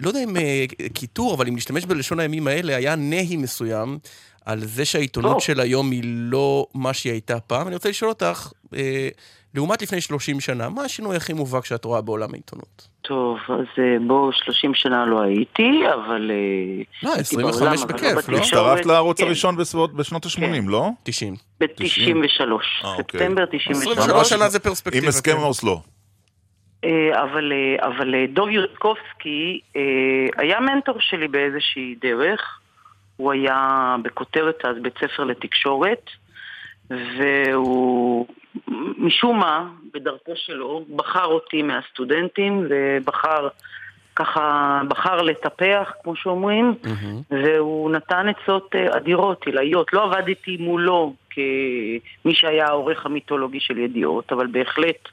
לא 0.00 0.08
יודע 0.08 0.22
אם 0.24 0.36
אה, 0.36 0.64
קיטור, 0.94 1.34
אבל 1.34 1.46
אם 1.48 1.56
נשתמש 1.56 1.84
בלשון 1.84 2.20
הימים 2.20 2.46
האלה, 2.46 2.76
היה 2.76 2.96
נהי 2.96 3.36
מסוים 3.36 3.98
על 4.44 4.64
זה 4.64 4.84
שהעיתונות. 4.84 5.40
של 5.40 5.60
היום 5.60 5.90
היא 5.90 6.02
לא 6.04 6.66
מה 6.74 6.92
שהיא 6.92 7.12
הייתה 7.12 7.40
פעם. 7.40 7.66
אני 7.66 7.74
רוצה 7.74 7.88
לשאול 7.88 8.08
אותך, 8.08 8.52
אה, 8.74 9.08
לעומת 9.54 9.82
לפני 9.82 10.00
30 10.00 10.40
שנה, 10.40 10.68
מה 10.68 10.82
השינוי 10.82 11.16
הכי 11.16 11.32
מובהק 11.32 11.64
שאת 11.64 11.84
רואה 11.84 12.00
בעולם 12.00 12.28
העיתונות? 12.32 12.88
טוב, 13.02 13.38
אז 13.48 13.66
אה, 13.78 13.96
בואו, 14.06 14.32
30 14.32 14.74
שנה 14.74 15.06
לא 15.06 15.20
הייתי, 15.22 15.82
אבל... 15.94 16.30
אה, 16.30 16.82
לא, 17.02 17.08
הייתי 17.08 17.20
25 17.20 17.56
בעולם, 17.60 17.72
אבל 17.78 17.92
בכיף, 17.94 18.28
לא? 18.28 18.36
בתקשורת, 18.36 18.42
הצטרפת 18.42 18.86
לערוץ 18.86 19.20
כן, 19.20 19.26
הראשון 19.26 19.56
בסביבות- 19.56 19.94
בשנות 19.94 20.26
ה-80, 20.26 20.68
לא? 20.68 20.88
90. 21.02 21.34
ב-93. 21.60 22.40
אה, 22.84 22.96
אוקיי. 22.96 23.20
ספטמבר 23.20 23.46
93. 23.46 23.86
23 23.86 24.28
שנה 24.28 24.48
זה 24.48 24.60
פרספקטיבה. 24.60 25.02
עם 25.04 25.08
הסכם 25.08 25.32
כן. 25.32 25.38
אוסלו. 25.42 25.82
אבל, 27.12 27.52
אבל 27.80 28.14
דוב 28.32 28.48
יודקובסקי 28.48 29.60
היה 30.36 30.60
מנטור 30.60 30.96
שלי 31.00 31.28
באיזושהי 31.28 31.94
דרך. 32.00 32.40
הוא 33.16 33.32
היה 33.32 33.96
בכותרת 34.02 34.64
אז 34.64 34.76
בית 34.82 34.94
ספר 34.98 35.24
לתקשורת, 35.24 36.10
והוא 36.90 38.26
משום 38.98 39.38
מה, 39.38 39.68
בדרכו 39.94 40.32
שלו, 40.36 40.84
בחר 40.96 41.24
אותי 41.24 41.62
מהסטודנטים 41.62 42.66
ובחר 42.68 43.48
ככה 44.16 44.80
בחר 44.88 45.22
לטפח, 45.22 45.92
כמו 46.02 46.16
שאומרים, 46.16 46.74
והוא 47.30 47.90
נתן 47.90 48.26
עצות 48.28 48.74
אה, 48.74 48.96
אדירות, 48.96 49.46
עילאיות. 49.46 49.92
לא 49.92 50.04
עבדתי 50.04 50.56
מולו 50.60 51.14
כמי 51.30 52.34
שהיה 52.34 52.66
העורך 52.66 53.06
המיתולוגי 53.06 53.60
של 53.60 53.78
ידיעות, 53.78 54.32
אבל 54.32 54.46
בהחלט, 54.46 55.08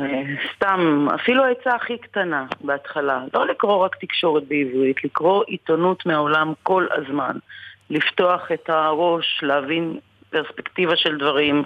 אה, 0.00 0.22
סתם, 0.54 1.06
אפילו 1.14 1.44
העצה 1.44 1.74
הכי 1.74 1.98
קטנה 1.98 2.46
בהתחלה, 2.60 3.20
לא 3.34 3.46
לקרוא 3.46 3.84
רק 3.84 3.96
תקשורת 3.96 4.42
בעברית, 4.48 5.04
לקרוא 5.04 5.44
עיתונות 5.46 6.06
מהעולם 6.06 6.52
כל 6.62 6.86
הזמן, 6.90 7.36
לפתוח 7.90 8.52
את 8.52 8.70
הראש, 8.70 9.40
להבין 9.42 9.98
פרספקטיבה 10.30 10.96
של 10.96 11.18
דברים. 11.18 11.64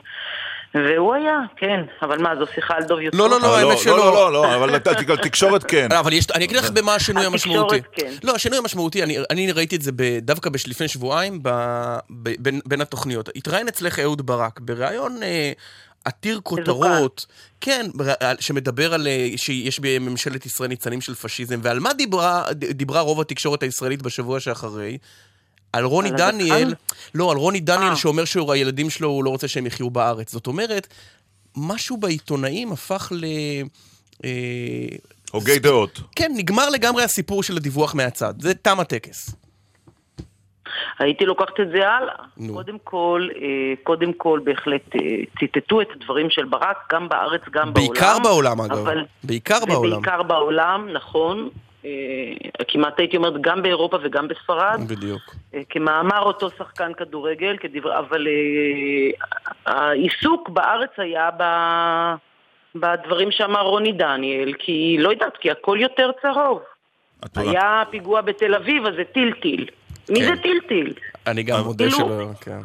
והוא 0.74 1.14
היה, 1.14 1.36
כן, 1.56 1.80
אבל 2.02 2.22
מה, 2.22 2.36
זו 2.38 2.44
שיחה 2.54 2.74
על 2.76 2.82
דוב 2.82 3.00
יוצא? 3.00 3.18
לא, 3.18 3.30
לא, 3.30 3.40
לא, 3.40 3.46
אבל 3.46 3.64
האמת 3.68 3.78
שלא. 3.78 3.96
לא, 3.96 4.12
לא, 4.12 4.32
לא, 4.32 4.54
אבל 4.54 4.78
תקשורת 5.16 5.64
כן. 5.64 5.92
אבל 5.92 6.12
יש, 6.12 6.26
אני 6.34 6.44
אגיד 6.44 6.56
לך 6.56 6.70
במה 6.70 6.94
השינוי 6.94 7.26
המשמעותי. 7.26 7.76
התקשורת, 7.76 7.94
כן. 7.96 8.12
לא, 8.26 8.34
השינוי 8.34 8.58
המשמעותי, 8.58 9.02
אני, 9.02 9.18
אני 9.30 9.52
ראיתי 9.52 9.76
את 9.76 9.82
זה 9.82 9.90
דווקא 10.22 10.50
לפני 10.66 10.88
שבועיים 10.88 11.38
ב, 11.42 11.48
ב, 12.10 12.30
בין, 12.38 12.80
התוכניות. 12.80 13.28
התראיין 13.36 13.68
אצלך 13.68 13.98
אהוד 13.98 14.26
ברק 14.26 14.60
בריאיון 14.60 15.22
אה, 15.22 15.52
עתיר 16.04 16.40
כותרות, 16.42 17.26
כן, 17.60 17.86
בר- 17.94 18.14
שמדבר 18.40 18.94
על 18.94 19.06
אה, 19.06 19.28
שיש 19.36 19.80
בממשלת 19.80 20.46
ישראל 20.46 20.68
ניצנים 20.68 21.00
של 21.00 21.14
פשיזם, 21.14 21.60
ועל 21.62 21.80
מה 21.80 21.92
דיברה, 21.92 22.44
דיברה 22.52 23.00
רוב 23.00 23.20
התקשורת 23.20 23.62
הישראלית 23.62 24.02
בשבוע 24.02 24.40
שאחרי? 24.40 24.98
על 25.72 25.84
רוני 25.84 26.08
על 26.08 26.16
דניאל, 26.16 26.68
הדחן? 26.68 26.72
לא, 27.14 27.30
על 27.30 27.36
רוני 27.36 27.60
דניאל 27.60 27.90
אה. 27.90 27.96
שאומר 27.96 28.24
שהילדים 28.24 28.90
שלו, 28.90 29.08
הוא 29.08 29.24
לא 29.24 29.30
רוצה 29.30 29.48
שהם 29.48 29.66
יחיו 29.66 29.90
בארץ. 29.90 30.32
זאת 30.32 30.46
אומרת, 30.46 30.94
משהו 31.56 31.96
בעיתונאים 31.96 32.72
הפך 32.72 33.12
ל... 33.14 33.24
אה, 34.24 34.30
הוגי 35.32 35.58
דעות. 35.58 36.00
כן, 36.16 36.32
נגמר 36.36 36.70
לגמרי 36.70 37.02
הסיפור 37.02 37.42
של 37.42 37.56
הדיווח 37.56 37.94
מהצד. 37.94 38.34
זה 38.38 38.54
תם 38.54 38.80
הטקס. 38.80 39.34
הייתי 40.98 41.24
לוקחת 41.24 41.60
את 41.60 41.68
זה 41.76 41.88
הלאה. 41.88 42.14
נו. 42.36 42.54
קודם 42.54 42.76
כל, 42.84 43.28
אה, 43.36 43.74
קודם 43.82 44.12
כל 44.12 44.40
בהחלט 44.44 44.94
אה, 44.94 45.00
ציטטו 45.38 45.80
את 45.80 45.86
הדברים 45.96 46.30
של 46.30 46.44
ברק, 46.44 46.92
גם 46.92 47.08
בארץ, 47.08 47.40
גם 47.50 47.74
בעולם. 47.74 47.74
בעיקר 47.74 48.16
בעולם, 48.22 48.60
אגב. 48.60 48.78
אבל... 48.78 49.04
בעיקר 49.24 49.64
בעולם. 49.68 49.98
ובעיקר 49.98 50.22
בעולם, 50.22 50.88
נכון. 50.92 51.48
אה, 52.60 52.64
כמעט 52.68 52.98
הייתי 52.98 53.16
אומרת 53.16 53.40
גם 53.40 53.62
באירופה 53.62 53.96
וגם 54.02 54.28
בספרד. 54.28 54.80
בדיוק. 54.88 55.22
אה, 55.54 55.60
כמאמר 55.68 56.22
אותו 56.22 56.50
שחקן 56.58 56.92
כדורגל, 56.94 57.56
כדבר... 57.60 57.98
אבל 57.98 58.26
אה, 58.26 59.10
העיסוק 59.66 60.48
בארץ 60.48 60.90
היה 60.96 61.30
ב... 61.38 61.42
בדברים 62.74 63.30
שאמר 63.30 63.62
רוני 63.62 63.92
דניאל, 63.92 64.52
כי 64.58 64.96
לא 64.98 65.10
יודעת, 65.10 65.36
כי 65.36 65.50
הכל 65.50 65.78
יותר 65.80 66.10
צהוב. 66.22 66.60
את 67.24 67.38
רואה? 67.38 67.50
היה 67.50 67.82
פיגוע 67.90 68.20
בתל 68.20 68.54
אביב, 68.54 68.86
אז 68.86 68.94
זה 68.96 69.04
טילטיל. 69.04 69.66
מי 70.10 70.20
כן. 70.20 70.26
זה 70.26 70.42
טילטיל? 70.42 70.94
אני 71.26 71.42
גם 71.42 71.60
מודה 71.64 71.84
כאילו- 71.84 72.08
שלא, 72.08 72.30
כן. 72.40 72.60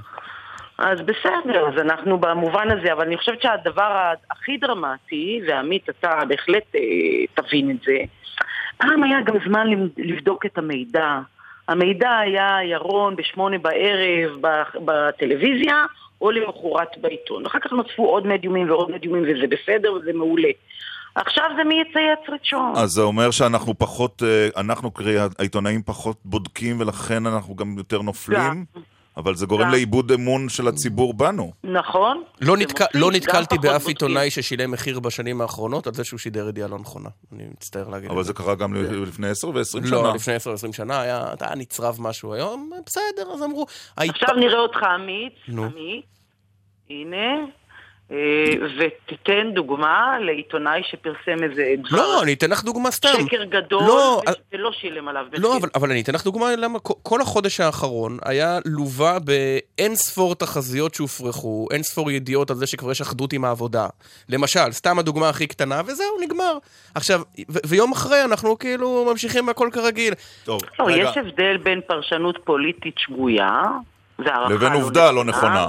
אז 0.77 0.99
בסדר, 1.01 1.67
אז 1.67 1.81
אנחנו 1.81 2.17
במובן 2.17 2.71
הזה, 2.71 2.93
אבל 2.93 3.05
אני 3.05 3.17
חושבת 3.17 3.41
שהדבר 3.41 4.11
הכי 4.31 4.57
דרמטי, 4.57 5.41
ועמית, 5.47 5.89
אתה 5.89 6.19
בהחלט 6.27 6.75
אה, 6.75 6.81
תבין 7.33 7.71
את 7.71 7.81
זה, 7.85 7.97
פעם 8.83 9.03
היה 9.03 9.21
גם 9.21 9.35
זמן 9.47 9.67
לבדוק 9.97 10.45
את 10.45 10.57
המידע. 10.57 11.19
המידע 11.67 12.17
היה 12.17 12.57
ירון 12.63 13.15
בשמונה 13.15 13.57
בערב 13.57 14.31
בטלוויזיה, 14.85 15.85
או 16.21 16.31
למחרת 16.31 16.97
בעיתון. 17.01 17.45
אחר 17.45 17.59
כך 17.59 17.71
נוספו 17.71 18.05
עוד 18.05 18.27
מדיומים 18.27 18.69
ועוד 18.69 18.91
מדיומים, 18.91 19.23
וזה 19.23 19.47
בסדר 19.47 19.93
וזה 19.93 20.13
מעולה. 20.13 20.49
עכשיו 21.15 21.45
זה 21.57 21.63
מי 21.63 21.81
יצייץ 21.81 22.19
ראשון. 22.29 22.73
אז 22.75 22.89
זה 22.89 23.01
אומר 23.01 23.31
שאנחנו 23.31 23.77
פחות, 23.77 24.23
אה, 24.23 24.61
אנחנו 24.61 24.91
קרי 24.91 25.15
העיתונאים 25.39 25.81
פחות 25.85 26.17
בודקים 26.25 26.79
ולכן 26.79 27.25
אנחנו 27.25 27.55
גם 27.55 27.75
יותר 27.77 28.01
נופלים? 28.01 28.65
אבל 29.17 29.35
זה 29.35 29.45
גורם. 29.45 29.69
לאיבוד 29.69 30.11
אמון 30.11 30.49
של 30.49 30.67
הציבור 30.67 31.13
בנו. 31.13 31.51
נכון? 31.63 32.23
לא, 32.41 32.57
נתק... 32.57 32.95
לא 32.95 33.11
נתקלתי 33.11 33.57
באף. 33.57 33.87
עיתונאי 33.87 34.29
ששילם 34.29 34.71
מחיר 34.71 34.99
בשנים 34.99 35.41
האחרונות 35.41 35.87
על 35.87 35.93
זה 35.93 36.03
שהוא 36.03 36.19
שידר 36.19 36.49
ידיעה 36.49 36.67
לא 36.67 36.79
נכונה. 36.79 37.09
אני 37.31 37.43
מצטער 37.51 37.89
להגיד 37.89 38.11
אבל 38.11 38.23
זה 38.23 38.33
קרה 38.33 38.55
גם 38.55 38.73
לפני 38.73 39.29
10 39.29 39.47
ו-20 39.47 39.63
שנה. 39.63 39.91
לא, 39.91 40.13
לפני 40.15 40.35
10-20 40.69 40.73
שנה 40.73 41.01
היה, 41.01 41.25
היה 41.39 41.55
נצרב 41.55 41.97
משהו 41.99 42.33
היום, 42.33 42.71
בסדר, 42.85 43.31
אז 43.33 43.43
אמרו... 43.43 43.65
עכשיו 43.97 44.35
נראה 44.35 44.59
אותך 44.59 44.83
עמית, 44.83 45.33
נו. 45.47 45.63
עמית, 45.65 46.05
הנה, 46.89 47.45
ותיתן 48.79 49.51
דוגמה 49.53 50.17
לעיתונאי 50.25 50.81
שפרסם 50.83 51.43
איזה 51.43 51.63
דבר 51.89 51.97
לא, 51.97 52.23
אני 52.23 52.33
אתן 52.33 52.49
לך 52.49 52.63
דוגמה 52.63 52.91
סתם. 52.91 53.09
שקר 53.27 53.43
גדול, 53.43 53.83
לא, 53.87 54.21
ולא 54.53 54.71
שילם 54.71 55.07
עליו 55.07 55.25
מחיר. 55.31 55.39
לא, 55.41 55.57
אבל, 55.57 55.69
אבל 55.75 55.91
אני 55.91 56.01
אתן 56.01 56.13
לך 56.13 56.23
דוגמה 56.23 56.55
למה 56.55 56.79
כל- 56.79 57.21
החודש 57.21 57.59
האחרון 57.59 58.17
היה 58.25 58.59
לווה 58.65 59.17
באין 59.19 59.95
ספור 59.95 60.35
תחזיות 60.35 60.93
שהופרכו, 60.93 61.67
אין 61.71 61.83
ספור 61.83 62.11
ידיעות 62.11 62.49
על 62.51 62.57
זה 62.57 62.67
שכבר 62.67 62.91
יש 62.91 63.01
אחדות 63.01 63.33
עם 63.33 63.45
העבודה. 63.45 63.87
למשל, 64.29 64.71
סתם 64.71 64.99
הדוגמה 64.99 65.29
הכי 65.29 65.47
קטנה, 65.47 65.81
וזהו, 65.85 66.17
נגמר. 66.23 66.57
עכשיו, 66.95 67.21
ו- 67.51 67.59
ויום 67.67 67.91
אחרי 67.91 68.23
אנחנו 68.23 68.57
כאילו 68.59 69.05
ממשיכים 69.11 69.49
הכל 69.49 69.69
כרגיל. 69.73 70.13
טוב, 70.43 70.61
לא, 70.79 70.85
רגע, 70.85 71.03
יש 71.09 71.17
הבדל 71.17 71.57
בין 71.57 71.81
פרשנות 71.87 72.37
פוליטית 72.43 72.95
שגויה, 72.97 73.61
והערכה 74.19 74.53
לבין 74.53 74.73
לא 74.73 74.77
עובדה 74.77 75.11
לא 75.11 75.23
נכונה. 75.25 75.67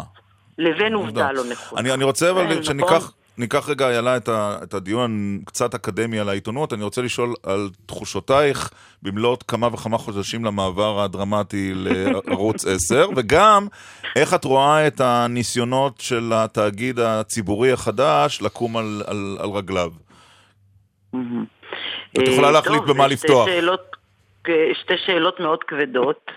לבין 0.59 0.94
עובדה 0.94 1.32
לא 1.32 1.44
נכונה. 1.50 1.80
אני, 1.80 1.92
אני 1.92 2.05
רוצה 2.05 2.30
אבל 2.30 2.55
כן, 2.55 2.62
שניקח 2.62 2.92
נכון. 2.92 3.11
ניקח 3.38 3.68
רגע, 3.68 3.88
איילה, 3.88 4.16
את, 4.16 4.28
ה- 4.28 4.59
את 4.62 4.74
הדיון 4.74 5.40
קצת 5.46 5.74
אקדמי 5.74 6.18
על 6.18 6.28
העיתונות. 6.28 6.72
אני 6.72 6.84
רוצה 6.84 7.02
לשאול 7.02 7.34
על 7.42 7.68
תחושותייך 7.86 8.70
במלאת 9.02 9.42
כמה 9.42 9.66
וכמה 9.72 9.98
חודשים 9.98 10.44
למעבר 10.44 11.00
הדרמטי 11.00 11.72
לערוץ 11.74 12.66
10, 12.86 13.09
וגם 13.16 13.66
איך 14.16 14.34
את 14.34 14.44
רואה 14.44 14.86
את 14.86 15.00
הניסיונות 15.00 16.00
של 16.00 16.32
התאגיד 16.34 16.98
הציבורי 16.98 17.72
החדש 17.72 18.42
לקום 18.42 18.76
על, 18.76 19.02
על, 19.07 19.36
על 19.40 19.50
רגליו. 19.50 19.90
את 22.12 22.28
יכולה 22.28 22.46
אה, 22.46 22.52
להחליט 22.52 22.78
טוב, 22.82 22.92
במה 22.92 23.07
לפתוח. 23.07 23.46
שאלות, 23.48 23.96
אה, 24.48 24.55
שתי 24.82 24.94
שאלות 25.07 25.40
מאוד 25.40 25.59
כבדות. 25.64 26.30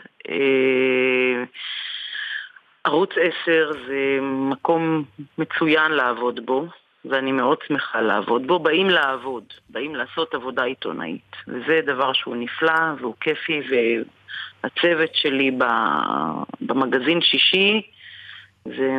ערוץ 2.88 3.10
10 3.44 3.72
זה 3.88 4.20
מקום 4.22 5.04
מצוין 5.38 5.92
לעבוד 5.92 6.46
בו, 6.46 6.66
ואני 7.06 7.32
מאוד 7.32 7.58
שמחה 7.68 8.02
לעבוד 8.02 8.48
בו. 8.48 8.60
באים 8.60 8.90
לעבוד, 8.90 9.44
באים 9.70 9.96
לעשות 9.96 10.34
עבודה 10.34 10.64
עיתונאית. 10.64 11.36
וזה 11.48 11.80
דבר 11.86 12.14
שהוא 12.14 12.36
נפלא 12.36 12.94
והוא 13.00 13.16
כיפי, 13.20 13.62
והצוות 13.70 15.10
שלי 15.16 15.52
במגזין 16.62 17.22
שישי 17.22 17.82
זה 18.66 18.90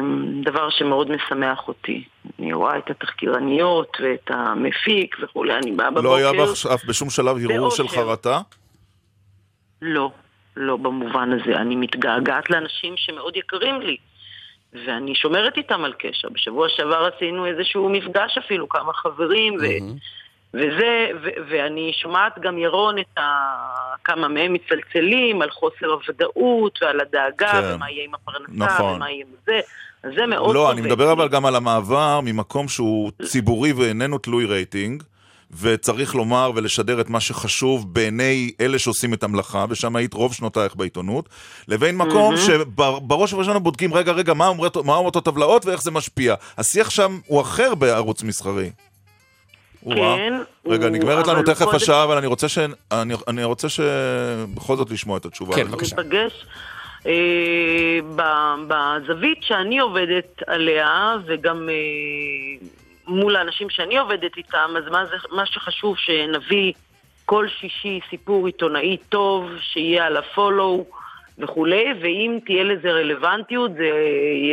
דבר 0.45 0.71
שמאוד 0.71 1.11
משמח 1.11 1.69
אותי. 1.69 2.05
אני 2.39 2.53
רואה 2.53 2.79
את 2.79 2.91
התחקירניות 2.91 3.97
ואת 4.03 4.31
המפיק 4.31 5.17
וכולי, 5.23 5.55
אני 5.55 5.73
באה 5.73 5.91
בבוקר... 5.91 6.09
לא 6.09 6.17
היה 6.17 6.33
בך 6.33 6.85
בשום 6.89 7.11
שלב 7.11 7.37
הרהור 7.45 7.71
של. 7.71 7.89
חרטה? 7.89 8.41
לא, 9.83 10.11
לא 10.61 10.77
במובן 10.77 11.31
הזה. 11.33 11.57
אני 11.57 11.77
מתגעגעת 11.77 12.51
לאנשים 12.51 12.95
שמאוד 12.97 13.37
יקרים 13.37 13.81
לי, 13.81 13.97
ואני 14.73 15.15
שומרת 15.15 15.57
איתם 15.57 15.85
על 15.85 15.93
קשר. 15.99 16.29
בשבוע 16.29 16.69
שעבר 16.69 17.11
עשינו 17.15 17.47
איזשהו 17.47 17.89
מפגש 17.89 18.39
אפילו, 18.39 18.69
כמה 18.69 18.93
חברים, 18.93 19.55
ו... 19.55 19.65
וזה, 20.55 21.09
ו- 21.23 21.41
ואני 21.51 21.93
שומעת 22.03 22.39
גם 22.39 22.59
ירון 22.59 22.99
את 22.99 23.19
ה... 23.19 23.23
כמה 24.05 24.29
מהם 24.29 24.53
מצלצלים 24.53 25.43
על 25.43 25.51
חוסר 25.51 25.87
הוודאות 25.87 26.79
ועל 26.83 27.01
הדאגה, 27.01 27.53
כן. 27.53 27.75
ומה 27.75 27.91
יהיה 27.91 28.05
עם 28.05 28.15
הפרנסה, 28.15 28.53
נכון. 28.53 28.95
ומה 28.95 29.11
יהיה 29.11 29.25
עם 29.29 29.35
זה. 29.47 29.61
אז 30.03 30.11
זה 30.17 30.27
מאוד 30.27 30.55
לא, 30.55 30.61
טוב. 30.61 30.71
אני 30.71 30.81
מדבר 30.81 31.13
אבל 31.13 31.29
גם 31.29 31.47
על 31.47 31.57
המעבר 31.57 32.21
ממקום 32.25 32.69
שהוא 32.69 33.11
ציבורי 33.23 33.73
ואיננו 33.73 34.19
תלוי 34.19 34.47
רייטינג, 34.47 35.03
וצריך 35.61 36.15
לומר 36.15 36.51
ולשדר 36.55 37.01
את 37.01 37.11
מה 37.11 37.21
שחשוב 37.21 37.95
בעיני 37.95 38.51
אלה 38.61 38.79
שעושים 38.79 39.15
את 39.15 39.23
המלאכה, 39.23 39.65
ושם 39.69 39.97
היית 39.97 40.15
רוב 40.15 40.35
שנותייך 40.35 40.77
בעיתונות, 40.77 41.29
לבין 41.69 41.97
מקום 41.97 42.35
שבראש 42.37 43.33
ובראשונה 43.33 43.59
בודקים, 43.59 43.95
רגע, 43.95 44.13
רגע, 44.13 44.35
מה 44.35 44.47
אומרות, 44.49 44.77
מה 44.77 44.95
אומרות 44.95 45.17
הטבלאות 45.17 45.67
ואיך 45.67 45.83
זה 45.83 45.91
משפיע. 45.91 46.35
השיח 46.59 46.91
שם 46.91 47.19
הוא 47.27 47.41
אחר 47.41 47.75
בערוץ 47.75 48.23
מסחרי. 48.23 48.71
כן, 49.85 50.33
רגע, 50.67 50.87
הוא- 50.87 50.93
נגמרת 50.97 51.27
לנו 51.27 51.43
תכף 51.43 51.65
קודם- 51.65 51.77
השעה, 51.77 52.05
אבל 52.05 52.17
אני 52.17 52.27
רוצה 52.27 52.49
ש... 52.49 52.59
אני, 52.93 53.15
אני 53.29 53.45
רוצה 53.45 53.69
שבכל 53.69 54.77
זאת 54.77 54.91
לשמוע 54.91 55.17
את 55.19 55.25
התשובה 55.27 55.55
כן. 55.57 55.65
בבקשה. 55.69 55.97
ניפגש. 55.97 56.47
אה, 57.07 57.13
ב- 58.17 58.57
בזווית 58.69 59.39
שאני 59.43 59.79
עובדת 59.79 60.43
עליה, 60.47 61.17
וגם 61.27 61.69
אה, 61.69 61.75
מול 63.09 63.37
האנשים 63.37 63.71
שאני 63.71 63.99
עובדת 63.99 64.37
איתם, 64.37 64.75
אז 64.79 64.85
מה, 64.91 65.07
זה, 65.07 65.17
מה 65.31 65.47
שחשוב 65.47 65.97
שנביא 65.99 66.73
כל 67.25 67.49
שישי 67.49 68.01
סיפור 68.11 68.47
עיתונאי 68.47 68.97
טוב, 69.09 69.51
שיהיה 69.61 70.07
על 70.07 70.17
הפולו 70.17 70.85
וכולי, 71.39 71.85
ואם 72.01 72.39
תהיה 72.47 72.65
לזה 72.65 72.91
רלוונטיות, 72.91 73.75
זה 73.75 73.91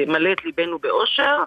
ימלא 0.04 0.32
את 0.32 0.46
ליבנו 0.46 0.80
באושר. 0.80 1.44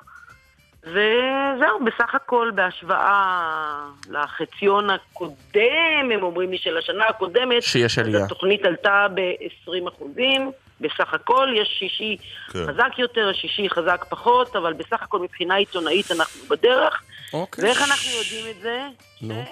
וזהו, 0.83 1.85
בסך 1.85 2.15
הכל 2.15 2.51
בהשוואה 2.55 3.87
לחציון 4.11 4.91
הקודם, 4.91 6.11
הם 6.15 6.23
אומרים 6.23 6.51
לי 6.51 6.59
של 6.59 6.79
השנה 6.79 7.05
הקודמת, 7.05 7.63
שיש 7.63 7.99
עלייה. 7.99 8.19
אז 8.19 8.25
התוכנית 8.25 8.65
עלתה 8.65 9.07
ב-20 9.15 9.89
אחוזים. 9.89 10.51
בסך 10.81 11.15
הכל 11.15 11.49
יש 11.57 11.69
שישי 11.79 12.17
כן. 12.53 12.59
חזק 12.67 12.99
יותר, 12.99 13.33
שישי 13.33 13.71
חזק 13.71 14.05
פחות, 14.09 14.57
אבל 14.57 14.73
בסך 14.73 15.03
הכל 15.03 15.19
מבחינה 15.19 15.55
עיתונאית 15.55 16.13
אנחנו 16.13 16.41
בדרך. 16.49 17.03
אוקיי. 17.33 17.65
ואיך 17.65 17.83
אנחנו 17.83 18.11
יודעים 18.11 18.57
את 18.57 18.63
זה? 18.63 18.87
נו. 19.23 19.45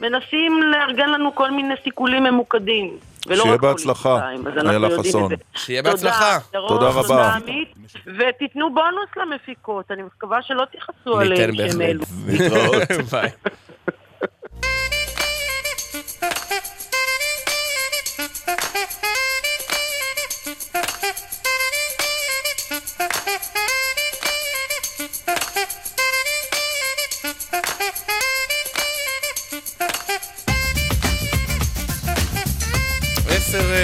מנסים 0.00 0.62
לארגן 0.62 1.10
לנו 1.10 1.34
כל 1.34 1.50
מיני 1.50 1.74
סיכולים 1.84 2.24
ממוקדים. 2.24 2.98
ולא 3.26 3.42
שיהיה 3.42 3.56
בהצלחה, 3.56 4.30
איילה 4.68 4.88
חסון. 4.98 5.32
שיהיה 5.54 5.82
תודה, 5.82 5.92
בהצלחה. 5.94 6.38
תודה 6.52 6.88
רבה. 6.88 7.02
תודה 7.02 7.34
עמית, 7.34 7.74
ותיתנו 8.18 8.74
בונוס 8.74 9.10
למפיקות, 9.16 9.90
אני 9.90 10.02
מקווה 10.02 10.42
שלא 10.42 10.64
תכעסו 10.72 11.20
עליהם 11.20 11.50
ניתן 11.50 11.68
שהם 11.68 11.78
בהחלט. 11.78 12.90
אלו. 12.90 13.04
ביי. 13.12 13.30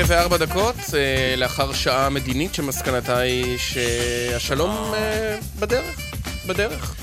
עשר 0.08 0.14
אה, 0.14 0.20
וארבע 0.20 0.36
דקות, 0.36 0.76
אה, 0.94 1.34
לאחר 1.36 1.72
שעה 1.72 2.08
מדינית 2.08 2.54
שמסקנתה 2.54 3.18
היא 3.18 3.58
שהשלום 3.58 4.94
אה, 4.94 5.38
בדרך, 5.60 6.00
בדרך. 6.46 6.94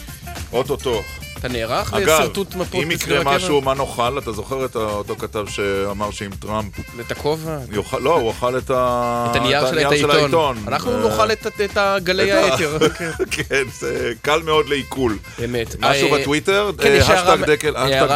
אוטוטו. 0.54 1.02
אתה 1.46 1.54
נערך 1.54 1.94
אגב, 1.94 2.08
לשרטוט 2.22 2.56
מפות 2.56 2.84
אם 2.84 2.90
בשדה 2.90 3.16
יקרה? 3.20 3.36
משהו, 3.36 3.62
מה 3.62 3.74
נאכל? 3.74 4.18
אתה 4.18 4.32
זוכר 4.32 4.66
את 4.66 4.76
אותו 4.76 5.16
כתב 5.16 5.46
שאמר 5.50 6.12
שעם 6.12 6.32
טראמפ... 6.40 6.74
את 7.00 7.12
הכובע? 7.12 7.58
לא, 8.02 8.16
הוא 8.16 8.32
אכל 8.32 8.58
את 8.58 8.72
הנייר 8.74 9.68
של 9.68 9.78
העיתון. 10.12 10.58
אנחנו 10.68 10.92
אה, 10.92 11.10
נאכל 11.10 11.32
את- 11.32 11.46
ה- 11.78 11.98
האתר. 12.32 12.78
כן, 13.32 13.64
זה 13.80 14.12
קל 14.22 14.42
מאוד 14.46 14.70
לעיכול. 14.70 15.18
אמת. 15.46 15.76
משהו 15.80 16.14
אה, 16.14 16.20
בטוויטר? 16.20 16.72
כן, 16.78 16.88
אה, 16.88 16.96
יש 16.96 17.10
הערה- 17.10 17.34
השטג 17.34 17.46
דקל- 17.46 17.74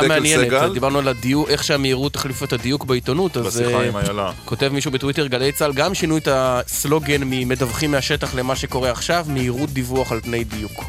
מעניינת. 0.07 0.47
סגל? 0.47 0.73
דיברנו 0.73 0.99
על 0.99 1.07
הדיוק, 1.07 1.49
איך 1.49 1.63
שהמהירות 1.63 2.13
תחליף 2.13 2.43
את 2.43 2.53
הדיוק 2.53 2.85
בעיתונות, 2.85 3.37
אז... 3.37 3.45
בשיחה 3.61 3.83
עם 3.83 3.97
איילה. 3.97 4.31
כותב 4.45 4.69
מישהו 4.73 4.91
בטוויטר, 4.91 5.27
גלי 5.27 5.51
צה"ל 5.51 5.73
גם 5.73 5.93
שינו 5.93 6.17
את 6.17 6.27
הסלוגן 6.31 7.21
ממדווחים 7.25 7.91
מהשטח 7.91 8.35
למה 8.35 8.55
שקורה 8.55 8.91
עכשיו, 8.91 9.25
מהירות 9.27 9.69
דיווח 9.69 10.11
על 10.11 10.19
פני 10.21 10.43
דיוק. 10.43 10.83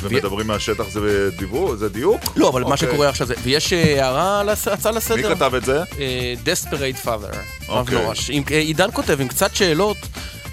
ומדברים 0.00 0.46
מהשטח 0.46 0.84
זה 0.88 1.00
דיבור? 1.36 1.76
זה 1.76 1.88
דיוק? 1.88 2.20
לא, 2.36 2.48
אבל 2.48 2.64
מה 2.64 2.70
אוקיי. 2.70 2.88
שקורה 2.88 3.08
עכשיו 3.08 3.26
זה... 3.26 3.34
ויש 3.42 3.72
אה, 3.72 4.04
הערה, 4.04 4.42
לס- 4.44 4.68
הצעה 4.68 4.92
לסדר. 4.92 5.28
מי 5.28 5.34
כתב 5.34 5.54
את 5.54 5.64
זה? 5.64 5.82
אה, 5.98 6.34
Desperate 6.44 7.06
Father. 7.06 7.36
אוקיי. 7.68 7.96
אה, 8.50 8.58
עידן 8.58 8.88
כותב, 8.92 9.20
עם 9.20 9.28
קצת 9.28 9.54
שאלות, 9.54 9.96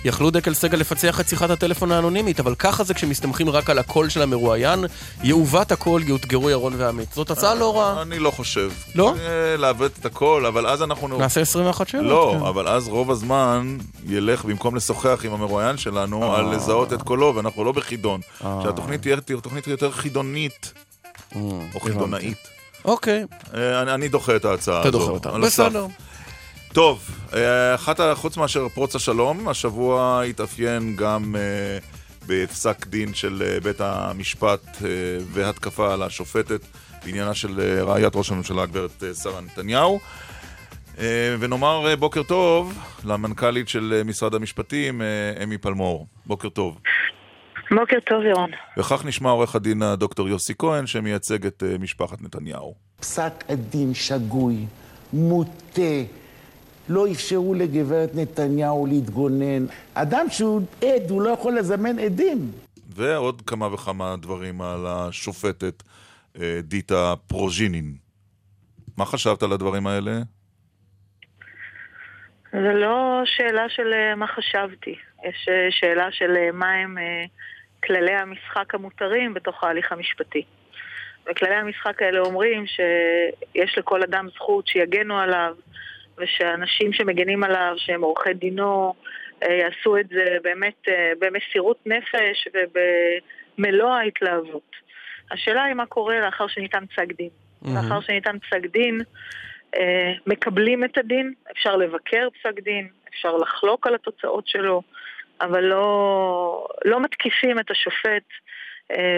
יכלו 0.08 0.30
דקל 0.32 0.53
סגל 0.53 0.78
לפצח 0.78 1.20
את 1.20 1.28
שיחת 1.30 1.49
הטלפון 1.49 1.91
האנונימית, 1.91 2.39
אבל 2.39 2.55
ככה 2.55 2.84
זה 2.84 2.93
כשמסתמכים 2.93 3.49
רק 3.49 3.70
על 3.70 3.80
הקול 3.80 4.10
של 4.10 4.22
המרואיין, 4.22 4.86
יעוות 5.24 5.72
הקול, 5.72 6.03
יאותגרו 6.03 6.49
ירון 6.49 6.74
ועמית. 6.78 7.14
זאת 7.14 7.32
הצעה 7.32 7.55
לא 7.55 7.78
רעה. 7.80 8.01
אני 8.01 8.20
לא 8.20 8.32
חושב. 8.32 8.72
לא? 8.95 9.14
אה, 9.20 9.58
לעוות 9.58 9.91
את 9.99 10.05
הכל, 10.05 10.45
אבל 10.45 10.68
אז 10.68 10.84
אנחנו... 10.84 11.18
נעשה 11.18 11.41
21 11.41 11.88
שאלות. 11.88 12.05
לא, 12.12 12.36
כן. 12.39 12.45
אבל 12.45 12.68
אז 12.68 12.88
רוב 12.88 13.12
הזמן 13.12 13.78
ילך, 14.08 14.45
במקום 14.45 14.76
לשוחח 14.76 15.20
עם 15.24 15.34
המרואיין 15.34 15.78
שלנו, 15.78 16.24
אה. 16.34 16.38
על 16.39 16.55
לזהות 16.55 16.93
את 16.93 17.01
קולו, 17.01 17.36
ואנחנו 17.36 17.64
לא 17.64 17.72
בחידון. 17.72 18.22
שהתוכנית 18.64 19.01
תהיה 19.01 19.18
תוכנית 19.41 19.68
יותר 19.68 19.91
חידונית, 19.91 20.74
או 21.36 21.80
חידונאית. 21.84 22.38
אוקיי. 22.86 23.24
אה, 23.55 23.82
אני- 23.93 24.08
דוחה 24.08 24.36
את 24.36 24.45
ההצעה 24.45 24.80
אתה 24.80 24.88
הזו. 24.89 24.97
דוחה 24.99 25.12
אותה. 25.12 25.30
הסף. 25.30 25.39
בסדר. 25.45 25.86
טוב, 26.78 27.09
אה, 27.34 27.75
אחת, 27.75 27.99
חוץ 28.13 28.38
מאשר 28.38 28.69
פרוץ 28.69 28.95
השלום, 28.95 29.47
השבוע 29.47 30.21
התאפיין 30.23 30.95
גם 30.95 31.36
אה, 31.36 31.78
בפסק 32.28 32.88
דין 32.88 33.13
של 33.13 33.43
אה, 33.45 33.59
בית 33.59 33.82
המשפט 33.82 34.78
והתקפה 35.34 35.93
על 35.93 36.03
השופטת 36.03 36.61
בעניינה 37.05 37.34
של 37.34 37.82
רעיית 37.82 38.15
ראש 38.15 38.32
הממשלה, 38.32 38.63
הגברת 38.63 39.03
שרה 39.23 39.41
נתניהו. 39.41 39.99
ונאמר 41.39 41.95
בוקר 41.99 42.23
טוב 42.23 42.73
למנכ"לית 43.05 43.69
של 43.69 44.01
משרד 44.05 44.36
המשפטים, 44.36 45.01
אמי 45.43 45.57
פלמור. 45.57 46.07
בוקר 46.25 46.49
טוב. 46.49 46.80
בוקר 47.71 47.97
טוב, 48.05 48.23
ירון. 48.23 48.51
וכך 48.78 49.05
נשמע 49.05 49.30
עורך 49.30 49.55
הדין 49.55 49.82
הדוקטור 49.82 50.30
יוסי 50.30 50.53
כהן, 50.57 50.88
שמייצג 50.88 51.45
את 51.45 51.63
משפחת 51.80 52.21
נתניהו. 52.21 52.73
פסק 52.99 53.43
הדין 53.49 53.93
שגוי, 53.93 54.65
מוטה, 55.13 55.82
לא 56.90 57.12
אפשרו 57.12 57.54
לגברת 57.54 58.10
נתניהו 58.16 58.86
להתגונן. 58.86 59.66
אדם 59.94 60.26
שהוא 60.30 60.62
עד, 60.82 61.10
הוא 61.10 61.22
לא 61.22 61.30
יכול 61.30 61.58
לזמן 61.58 62.00
עדים. 62.00 62.52
ועוד 62.96 63.42
כמה 63.42 63.74
וכמה 63.74 64.16
דברים 64.18 64.62
על 64.62 64.86
השופטת 64.88 65.84
אה, 66.42 66.60
דיטה 66.64 67.14
פרוז'ינין. 67.28 67.94
מה 68.98 69.06
חשבת 69.06 69.44
על 69.44 69.52
הדברים 69.52 69.88
האלה? 69.88 70.12
זה 72.52 72.74
לא 72.74 73.22
שאלה 73.26 73.70
של 73.70 73.94
אה, 73.94 74.16
מה 74.16 74.28
חשבתי, 74.28 74.96
יש 75.24 75.48
אה, 75.50 75.68
שאלה 75.72 76.12
של 76.12 76.32
מה 76.54 76.72
הם 76.72 76.98
כללי 77.84 78.16
המשחק 78.16 78.76
המותרים 78.76 79.34
בתוך 79.34 79.64
ההליך 79.64 79.92
המשפטי. 79.92 80.44
וכללי 81.32 81.56
המשחק 81.56 82.02
האלה 82.02 82.20
אומרים 82.20 82.66
שיש 82.68 83.78
לכל 83.78 84.04
אדם 84.04 84.28
זכות 84.36 84.68
שיגנו 84.68 85.20
עליו, 85.20 85.56
ושאנשים 86.18 86.93
שמגנים 86.93 87.43
עליו, 87.43 87.74
שהם 87.78 88.01
עורכי 88.01 88.34
דינו, 88.34 88.93
אה, 89.43 89.53
יעשו 89.53 89.97
את 89.97 90.07
זה 90.09 90.38
באמת 90.43 90.88
אה, 90.88 91.11
במסירות 91.20 91.78
נפש 91.86 92.47
ובמלוא 92.53 93.89
ההתלהבות. 93.89 94.76
השאלה 95.32 95.63
היא 95.63 95.74
מה 95.74 95.86
קורה 95.86 96.20
לאחר 96.20 96.47
שניתן 96.47 96.86
פסק 96.86 97.07
דין. 97.18 97.30
לאחר 97.76 98.01
שניתן 98.01 98.39
פסק 98.39 98.65
דין, 98.65 99.01
אה, 99.76 100.13
מקבלים 100.28 100.84
את 100.84 100.97
הדין, 100.97 101.34
אפשר 101.51 101.76
לבקר 101.76 102.28
פסק 102.39 102.59
דין, 102.59 102.88
אפשר 103.09 103.38
לחלוק 103.38 103.88
על 103.88 103.95
התוצאות 103.95 104.47
שלו, 104.47 104.82
אבל 105.41 105.63
לא, 105.63 106.68
לא 106.86 106.99
מתקיפים 106.99 107.59
את 107.59 107.72
השופט 107.72 108.24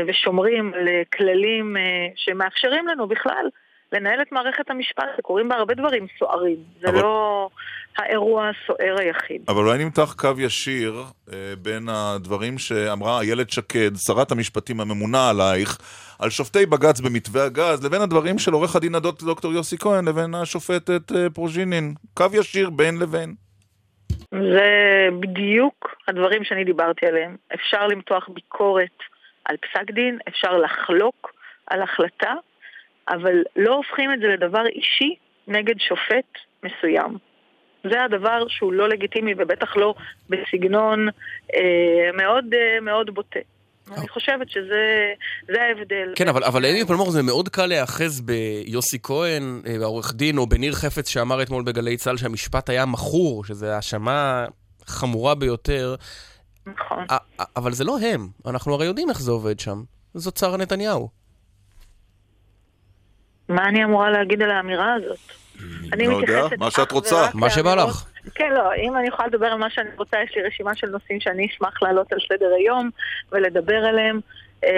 ושומרים 0.08 0.74
על 0.74 0.88
כללים 1.14 1.78
אה, 1.78 2.08
שמאפשרים 2.16 2.88
לנו 2.88 3.08
בכלל 3.08 3.46
לנהל 3.94 4.22
את 4.22 4.32
מערכת 4.32 4.70
המשפט, 4.70 5.04
וקורים 5.20 5.50
בה 5.50 5.56
הרבה 5.56 5.74
דברים 5.74 6.08
סוערים. 6.20 6.56
זה 6.82 6.90
אבל- 6.90 7.00
לא 7.02 7.50
האירוע 7.98 8.50
הסוער 8.50 8.96
היחיד. 9.00 9.42
אבל 9.48 9.64
אולי 9.64 9.84
נמתח 9.84 10.14
קו 10.18 10.30
ישיר 10.38 10.94
אה, 11.34 11.54
בין 11.62 11.90
הדברים 11.90 12.58
שאמרה 12.58 13.22
איילת 13.22 13.50
שקד, 13.50 13.96
שרת 13.96 14.32
המשפטים 14.32 14.80
הממונה 14.80 15.30
עלייך, 15.30 15.78
על 16.20 16.30
שופטי 16.30 16.66
בג"ץ 16.66 17.00
במתווה 17.00 17.46
הגז, 17.46 17.86
לבין 17.86 18.02
הדברים 18.02 18.40
של 18.40 18.52
עורך 18.54 18.76
הדין 18.76 18.96
הדוק- 18.96 19.24
דוקטור 19.24 19.54
יוסי 19.54 19.78
כהן, 19.78 20.08
לבין 20.08 20.36
השופטת 20.36 21.12
אה, 21.12 21.30
פרוז'ינין. 21.30 21.94
קו 22.14 22.26
ישיר 22.34 22.70
בין 22.70 22.98
לבין. 23.00 23.34
זה 24.32 24.70
בדיוק 25.20 25.96
הדברים 26.08 26.44
שאני 26.44 26.64
דיברתי 26.64 27.06
עליהם. 27.06 27.36
אפשר 27.54 27.88
למתוח 27.88 28.30
ביקורת 28.34 28.98
על 29.46 29.56
פסק 29.58 29.92
דין, 29.92 30.20
אפשר 30.28 30.58
לחלוק 30.58 31.32
על 31.68 31.82
החלטה, 31.82 32.34
אבל 33.10 33.44
לא 33.56 33.76
הופכים 33.76 34.14
את 34.14 34.20
זה 34.20 34.28
לדבר 34.28 34.66
אישי 34.68 35.16
נגד 35.48 35.80
שופט 35.80 36.32
מסוים. 36.64 37.18
זה 37.84 38.04
הדבר 38.04 38.48
שהוא 38.48 38.74
לא 38.74 38.90
לגיטימי 38.90 39.34
ובטח 39.38 39.78
לא 39.78 39.94
בסגנון 40.30 41.08
אה, 41.56 42.12
מאוד 42.14 42.46
אה, 42.54 42.82
מאוד 42.82 43.14
בוטה. 43.14 43.40
אני 43.98 44.08
חושבת 44.08 44.50
שזה 44.50 45.14
זה 45.48 45.62
ההבדל. 45.62 46.14
כן, 46.16 46.28
אבל, 46.28 46.44
אבל 46.44 46.66
אמי 46.66 46.86
פלמור 46.86 47.12
זה 47.12 47.24
מאוד 47.24 47.50
קל 47.50 47.66
להיאחז 47.66 48.22
ביוסי 48.22 48.98
כהן, 49.04 49.62
אה, 49.68 49.76
העורך 49.82 50.14
דין, 50.14 50.38
או 50.38 50.48
בניר 50.48 50.74
חפץ 50.74 51.10
שאמר 51.10 51.42
אתמול 51.42 51.64
בגלי 51.64 51.98
צה"ל 51.98 52.18
שהמשפט 52.18 52.70
היה 52.70 52.86
מכור, 52.86 53.46
שזו 53.46 53.66
האשמה 53.66 54.46
חמורה 54.86 55.36
ביותר. 55.36 55.96
נכון. 56.66 57.06
אבל 57.56 57.74
זה 57.74 57.84
לא 57.84 57.98
הם, 58.00 58.28
אנחנו 58.48 58.74
הרי 58.74 58.86
יודעים 58.86 59.10
איך 59.10 59.22
זה 59.22 59.32
עובד 59.32 59.60
שם. 59.60 59.84
זאת 60.14 60.38
שרה 60.38 60.58
נתניהו. 60.58 61.19
מה 63.50 63.66
אני 63.66 63.84
אמורה 63.84 64.10
להגיד 64.10 64.42
על 64.42 64.52
האמירה 64.52 64.94
הזאת? 64.94 65.20
אני 65.94 66.08
לא 66.08 66.14
יודע, 66.16 66.42
מה 66.58 66.72
שאת 66.72 66.92
רוצה. 66.92 67.30
מה 67.34 67.50
שבא 67.50 67.76
לך. 67.76 68.06
כן, 68.36 68.52
לא, 68.54 68.74
אם 68.76 68.98
אני 68.98 69.08
יכולה 69.08 69.28
לדבר 69.28 69.46
על 69.48 69.58
מה 69.58 69.70
שאני 69.70 69.90
רוצה, 69.98 70.18
יש 70.24 70.36
לי 70.36 70.42
רשימה 70.42 70.76
של 70.76 70.88
נושאים 70.88 71.20
שאני 71.20 71.48
אשמח 71.48 71.84
להעלות 71.84 72.14
על 72.14 72.20
סדר 72.30 72.50
היום 72.58 72.90
ולדבר 73.32 73.76
עליהם. 73.76 74.20
אה, 74.64 74.70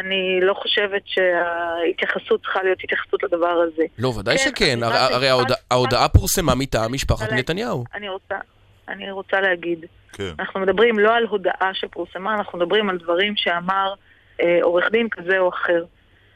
אני 0.00 0.38
לא 0.42 0.54
חושבת 0.54 1.02
שההתייחסות 1.06 2.42
צריכה 2.42 2.62
להיות 2.62 2.78
התייחסות 2.84 3.22
לדבר 3.22 3.46
הזה. 3.66 3.82
לא, 3.98 4.08
ודאי 4.08 4.38
כן, 4.38 4.44
שכן, 4.44 4.78
הרי, 4.82 4.94
רק- 4.96 5.12
הרי 5.12 5.28
ההודעה 5.70 6.08
פורסמה 6.08 6.54
מטעם 6.54 6.92
משפחת 6.92 7.32
נתניהו. 7.32 7.84
אני 7.94 8.08
רוצה, 8.08 8.34
אני 8.88 9.10
רוצה 9.10 9.40
להגיד, 9.40 9.84
כן. 10.12 10.32
אנחנו 10.38 10.60
מדברים 10.60 10.98
לא 10.98 11.14
על 11.14 11.26
הודעה 11.26 11.70
שפורסמה, 11.74 12.34
אנחנו 12.34 12.58
מדברים 12.58 12.90
על 12.90 12.98
דברים 12.98 13.34
שאמר 13.36 13.94
אה, 14.40 14.58
עורך 14.62 14.90
דין 14.90 15.08
כזה 15.10 15.38
או 15.38 15.48
אחר. 15.48 15.84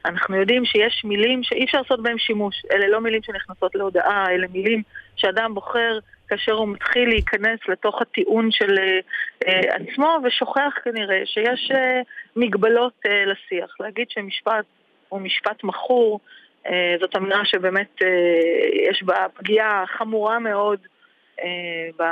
אנחנו 0.06 0.36
יודעים 0.36 0.64
שיש 0.64 1.04
מילים 1.04 1.42
שאי 1.42 1.64
אפשר 1.64 1.78
לעשות 1.78 2.02
בהם 2.02 2.18
שימוש. 2.18 2.62
אלה 2.72 2.86
לא 2.86 3.00
מילים 3.00 3.22
שנכנסות 3.22 3.74
להודעה, 3.74 4.26
אלה 4.30 4.46
מילים 4.52 4.82
שאדם 5.16 5.54
בוחר 5.54 5.98
כאשר 6.28 6.52
הוא 6.52 6.68
מתחיל 6.68 7.08
להיכנס 7.08 7.60
לתוך 7.68 8.02
הטיעון 8.02 8.50
של 8.50 8.78
אה, 8.78 8.98
אה, 9.46 9.76
עצמו, 9.76 10.18
ושוכח 10.24 10.72
כנראה 10.84 11.22
שיש 11.24 11.70
אה, 11.74 12.00
מגבלות 12.36 12.92
אה, 13.06 13.24
לשיח. 13.24 13.70
להגיד 13.80 14.10
שמשפט 14.10 14.64
הוא 15.08 15.20
משפט 15.20 15.64
מכור, 15.64 16.20
אה, 16.66 16.96
זאת 17.00 17.16
אמירה 17.16 17.44
שבאמת 17.44 18.02
אה, 18.02 18.08
יש 18.90 19.02
בה 19.02 19.26
פגיעה 19.34 19.84
חמורה 19.86 20.38
מאוד 20.38 20.78
אה, 21.42 22.06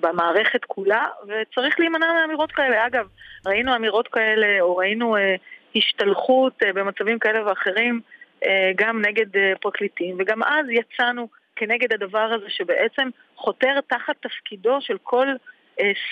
במערכת 0.00 0.64
כולה, 0.64 1.06
וצריך 1.22 1.80
להימנע 1.80 2.06
מאמירות 2.12 2.52
כאלה. 2.52 2.86
אגב, 2.86 3.06
ראינו 3.46 3.76
אמירות 3.76 4.08
כאלה, 4.08 4.60
או 4.60 4.76
ראינו 4.76 5.16
אה, 5.16 5.34
השתלחות 5.76 6.52
אה, 6.66 6.72
במצבים 6.72 7.18
כאלה 7.18 7.46
ואחרים, 7.46 8.00
אה, 8.46 8.70
גם 8.76 9.02
נגד 9.06 9.36
אה, 9.36 9.52
פרקליטים, 9.60 10.16
וגם 10.18 10.42
אז 10.42 10.66
יצאנו 10.70 11.28
כנגד 11.56 11.92
הדבר 11.92 12.28
הזה 12.36 12.46
שבעצם 12.48 13.08
חותר 13.36 13.80
תחת 13.88 14.14
תפקידו 14.22 14.78
של 14.80 14.96
כל 15.02 15.26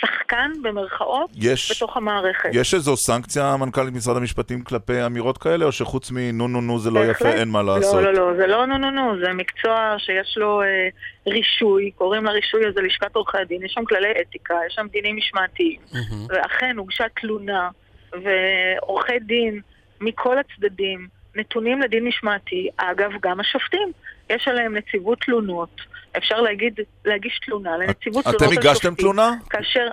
שחקן, 0.01 0.51
במרכאות, 0.63 1.31
יש- 1.35 1.73
בתוך 1.77 1.97
המערכת. 1.97 2.49
יש 2.53 2.75
איזו 2.75 2.97
סנקציה, 2.97 3.57
מנכ"לית 3.61 3.95
משרד 3.95 4.17
המשפטים, 4.17 4.63
כלפי 4.65 5.07
אמירות 5.07 5.39
כאלה, 5.39 5.65
או 5.65 5.73
שחוץ 5.73 6.11
מנו 6.11 6.49
נו 6.49 6.61
נו 6.61 6.79
זה 6.79 6.91
לא 6.91 7.01
בהחלט. 7.01 7.29
יפה, 7.29 7.41
אין 7.41 7.49
מה 7.49 7.63
לעשות? 7.63 7.95
לא, 7.95 8.13
לא, 8.13 8.31
לא, 8.31 8.37
זה 8.37 8.47
לא 8.47 8.67
נו 8.67 8.79
נו 8.79 8.91
נו, 8.91 9.21
זה 9.25 9.33
מקצוע 9.33 9.95
שיש 9.99 10.35
לו 10.39 10.63
אה, 10.63 10.89
רישוי, 11.27 11.91
קוראים 11.91 12.25
לרישוי 12.25 12.67
הזה 12.67 12.81
לשכת 12.81 13.15
עורכי 13.15 13.39
הדין, 13.39 13.63
יש 13.65 13.73
שם 13.73 13.85
כללי 13.85 14.13
אתיקה, 14.21 14.55
יש 14.67 14.75
שם 14.75 14.87
דינים 14.93 15.17
משמעתיים, 15.17 15.81
ואכן 16.29 16.77
הוגשה 16.77 17.05
תלונה, 17.21 17.69
ועורכי 18.13 19.19
דין 19.19 19.61
מכל 20.01 20.37
הצדדים 20.39 21.07
נתונים 21.37 21.81
לדין 21.81 22.05
משמעתי, 22.05 22.69
אגב, 22.77 23.11
גם 23.23 23.41
השופטים, 23.41 23.93
יש 24.31 24.49
עליהם 24.49 24.77
נציבות 24.77 25.19
תלונות, 25.21 25.81
אפשר 26.17 26.41
להגיד, 26.41 26.75
להגיש 27.05 27.41
תלונה 27.47 27.77
לנציבות 27.77 28.27
אתם 28.27 28.37
תלונות 28.39 28.53
על 28.53 28.59
הגשתם 28.59 28.75
שופטים. 28.89 28.95
תלונה? 28.95 29.31
כאשר 29.51 29.87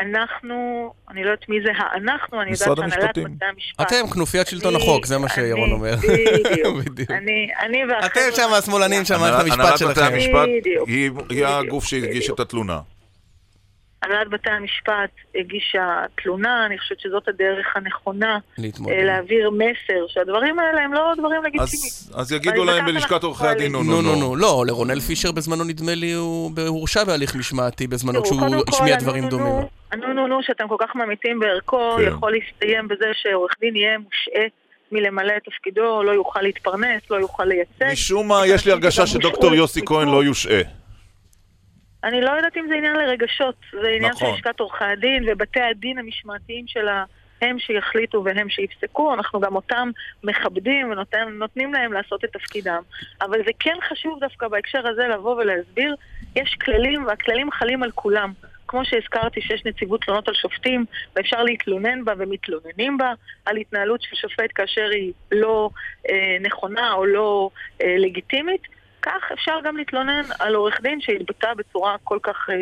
אנחנו, 0.00 0.92
אני 1.10 1.24
לא 1.24 1.30
יודעת 1.30 1.48
מי 1.48 1.56
זה 1.64 1.70
האנחנו, 1.76 2.42
אני 2.42 2.50
יודעת 2.50 2.76
שהנהלת. 2.76 3.18
בתי 3.18 3.44
המשפט. 3.44 3.80
אתם 3.86 4.06
כנופיית 4.14 4.46
שלטון 4.46 4.74
אני- 4.74 4.82
החוק, 4.82 5.06
זה 5.06 5.18
מה 5.18 5.28
שירון 5.28 5.72
אומר. 5.72 5.94
בדיוק. 6.84 7.10
אני, 7.10 7.48
אני 7.60 7.84
והחבר'ה... 7.84 8.06
אתם 8.06 8.36
שם 8.36 8.48
השמאלנים 8.58 9.04
של 9.04 9.16
מערכת 9.16 9.52
הנהלת 9.52 9.68
המשפט 9.70 9.86
בתי 9.90 9.94
שלכם. 10.00 10.14
המשפט 10.14 10.48
בדיוק, 10.60 10.88
היא- 10.88 11.10
היא 11.30 11.46
הגוף 11.46 11.84
שהגיש 11.84 12.30
את 12.30 12.40
התלונה. 12.40 12.80
הנהלת 14.02 14.28
בתי 14.30 14.50
המשפט 14.50 15.10
הגישה 15.34 16.02
תלונה, 16.22 16.66
אני 16.66 16.78
חושבת 16.78 17.00
שזאת 17.00 17.28
הדרך 17.28 17.66
הנכונה 17.76 18.38
להתמודד. 18.58 18.94
אה, 18.94 19.04
להעביר 19.04 19.50
מסר 19.50 20.06
שהדברים 20.08 20.58
האלה 20.58 20.80
הם 20.82 20.92
לא 20.92 21.12
דברים 21.18 21.42
לגיטימיים. 21.42 21.66
אז- 21.66 22.12
אז 22.14 22.32
יגידו 22.32 22.64
להם 22.64 22.86
בלשכת 22.86 23.22
עורכי 23.22 23.46
הדין, 23.46 23.72
נו 23.72 23.82
נו 23.82 24.02
נו 24.02 24.16
נו, 24.16 24.36
לא, 24.36 24.64
לרונל 24.66 25.00
פישר 25.00 25.32
בזמנו 25.32 25.64
נדמה 25.64 25.94
לי 25.94 26.12
הוא 26.12 26.50
הורשע 26.66 27.04
בהליך 27.04 27.34
משמעתי 27.36 27.86
בזמנו 27.86 28.22
כשהוא 28.22 28.40
השמיע 28.68 28.96
דברים 28.96 29.28
דומים. 29.28 29.52
הנו-נו-נו 29.92 30.38
שאתם 30.42 30.68
כל 30.68 30.76
כך 30.78 30.96
ממיתים 30.96 31.38
בערכו, 31.38 31.96
כן. 31.98 32.08
יכול 32.08 32.32
להסתיים 32.32 32.88
בזה 32.88 33.06
שעורך 33.22 33.52
דין 33.60 33.76
יהיה 33.76 33.98
מושעה 33.98 34.44
מלמלא 34.92 35.32
את 35.36 35.42
תפקידו, 35.44 36.02
לא 36.02 36.10
יוכל 36.12 36.40
להתפרנס, 36.42 37.02
לא 37.10 37.16
יוכל 37.16 37.44
לייצג. 37.44 37.92
משום 37.92 38.28
מה, 38.28 38.46
יש 38.46 38.66
לי 38.66 38.72
הרגשה 38.72 39.06
שדוקטור 39.06 39.54
יוסי 39.54 39.80
כהן 39.86 40.08
לא 40.08 40.24
יושעה. 40.24 40.60
אני 42.04 42.20
לא 42.20 42.30
יודעת 42.30 42.56
אם 42.56 42.66
זה 42.68 42.74
עניין 42.74 42.96
לרגשות, 42.96 43.54
זה 43.72 43.88
עניין 43.88 44.12
נכון. 44.12 44.28
של 44.28 44.34
לשכת 44.34 44.60
עורכי 44.60 44.84
הדין 44.84 45.24
ובתי 45.28 45.60
הדין 45.60 45.98
המשמעתיים 45.98 46.66
שלה, 46.66 47.04
הם 47.42 47.58
שיחליטו 47.58 48.24
והם 48.24 48.48
שיפסקו, 48.48 49.14
אנחנו 49.14 49.40
גם 49.40 49.56
אותם 49.56 49.90
מכבדים 50.24 50.90
ונותנים 50.90 51.72
להם 51.72 51.92
לעשות 51.92 52.24
את 52.24 52.32
תפקידם. 52.32 52.82
אבל 53.22 53.38
זה 53.46 53.50
כן 53.58 53.76
חשוב 53.88 54.20
דווקא 54.20 54.48
בהקשר 54.48 54.88
הזה 54.88 55.06
לבוא 55.06 55.34
ולהסביר, 55.34 55.94
יש 56.36 56.56
כללים 56.64 57.06
והכללים 57.06 57.50
חלים 57.50 57.82
על 57.82 57.90
כולם. 57.90 58.32
כמו 58.68 58.84
שהזכרתי 58.84 59.40
שיש 59.40 59.64
נציבות 59.64 60.00
תלונות 60.02 60.28
על 60.28 60.34
שופטים 60.34 60.84
ואפשר 61.16 61.42
להתלונן 61.42 62.04
בה 62.04 62.12
ומתלוננים 62.18 62.98
בה 62.98 63.12
על 63.46 63.56
התנהלות 63.56 64.02
של 64.02 64.16
שופט 64.16 64.50
כאשר 64.54 64.88
היא 64.92 65.12
לא 65.32 65.70
אה, 66.10 66.36
נכונה 66.40 66.92
או 66.92 67.06
לא 67.06 67.50
אה, 67.82 67.94
לגיטימית, 67.98 68.62
כך 69.06 69.32
אפשר 69.32 69.58
גם 69.64 69.76
להתלונן 69.76 70.22
על 70.38 70.54
עורך 70.54 70.80
דין 70.80 71.00
שהתבטא 71.00 71.54
בצורה 71.54 71.96
כל 72.04 72.18
כך 72.22 72.50
אה, 72.50 72.54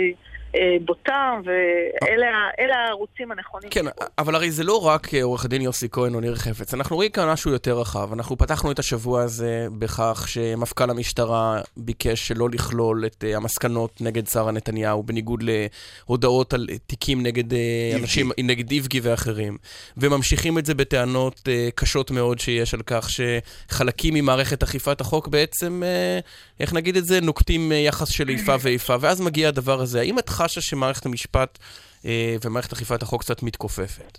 בוטה, 0.84 1.34
ואלה 1.44 2.76
הערוצים 2.76 3.32
הנכונים. 3.32 3.70
כן, 3.70 3.84
אבל 4.18 4.34
הרי 4.34 4.50
זה 4.50 4.64
לא 4.64 4.86
רק 4.86 5.14
אה, 5.14 5.22
עורך 5.22 5.44
הדין 5.44 5.62
יוסי 5.62 5.88
כהן 5.92 6.14
או 6.14 6.20
ניר 6.20 6.34
חפץ, 6.34 6.74
אנחנו 6.74 6.96
רואים 6.96 7.10
כאן 7.10 7.28
משהו 7.28 7.50
יותר 7.50 7.78
רחב. 7.78 8.12
אנחנו 8.12 8.38
פתחנו 8.38 8.70
את 8.70 8.78
השבוע 8.78 9.22
הזה 9.22 9.66
בכך 9.78 10.24
שמפכ"ל 10.28 10.90
המשטרה 10.90 11.60
ביקש 11.76 12.28
שלא 12.28 12.48
לכלול 12.50 13.06
את 13.06 13.24
אה, 13.26 13.36
המסקנות 13.36 14.00
נגד 14.00 14.26
שרה 14.26 14.52
נתניהו, 14.52 15.02
בניגוד 15.02 15.42
להודעות 15.42 16.54
על 16.54 16.66
אה, 16.70 16.78
תיקים 16.78 17.22
נגד 17.22 17.52
אה, 17.52 17.92
אנשים, 18.00 18.30
נגד 18.38 18.70
איבגי 18.70 19.00
ואחרים. 19.02 19.56
וממשיכים 19.96 20.58
את 20.58 20.66
זה 20.66 20.74
בטענות 20.74 21.48
אה, 21.48 21.68
קשות 21.74 22.10
מאוד 22.10 22.38
שיש 22.38 22.74
על 22.74 22.82
כך 22.86 23.08
שחלקים 23.10 24.14
ממערכת 24.14 24.62
אכיפת 24.62 25.00
החוק 25.00 25.28
בעצם, 25.28 25.82
אה, 25.84 26.18
איך 26.60 26.72
נגיד 26.72 26.96
את 26.96 27.04
זה, 27.04 27.20
נוקטים 27.20 27.72
אה, 27.72 27.76
יחס 27.76 28.08
של 28.08 28.28
איפה 28.28 28.54
ואיפה, 28.60 28.96
ואז 29.00 29.20
מגיע 29.20 29.48
הדבר 29.48 29.80
הזה. 29.80 30.00
האם 30.00 30.18
את 30.18 30.28
חשה 30.44 30.60
שמערכת 30.60 31.06
המשפט 31.06 31.58
אה, 32.06 32.36
ומערכת 32.44 32.72
אכיפת 32.72 33.02
החוק 33.02 33.22
קצת 33.22 33.42
מתכופפת? 33.42 34.18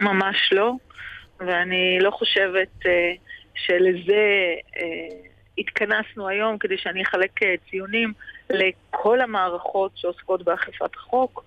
ממש 0.00 0.52
לא, 0.52 0.72
ואני 1.40 1.98
לא 2.00 2.10
חושבת 2.10 2.86
אה, 2.86 3.12
שלזה 3.54 4.54
אה, 4.76 5.16
התכנסנו 5.58 6.28
היום 6.28 6.58
כדי 6.58 6.78
שאני 6.78 7.02
אחלק 7.02 7.42
אה, 7.42 7.54
ציונים 7.70 8.12
לכל 8.50 9.20
המערכות 9.20 9.92
שעוסקות 9.94 10.44
באכיפת 10.44 10.94
החוק. 10.96 11.44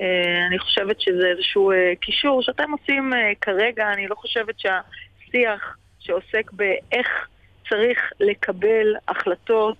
אה, 0.00 0.46
אני 0.46 0.58
חושבת 0.58 1.00
שזה 1.00 1.26
איזשהו 1.26 1.70
אה, 1.70 1.92
קישור 2.00 2.42
שאתם 2.42 2.70
עושים 2.72 3.14
אה, 3.14 3.32
כרגע, 3.40 3.92
אני 3.92 4.06
לא 4.08 4.14
חושבת 4.14 4.54
שהשיח 4.58 5.76
שעוסק 5.98 6.52
באיך 6.52 7.08
צריך 7.68 8.12
לקבל 8.20 8.94
החלטות 9.08 9.76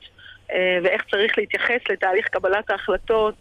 ואיך 0.85 1.03
צריך 1.11 1.39
להתייחס 1.39 1.81
לתהליך 1.91 2.29
קבלת 2.29 2.71
ההחלטות 2.71 3.35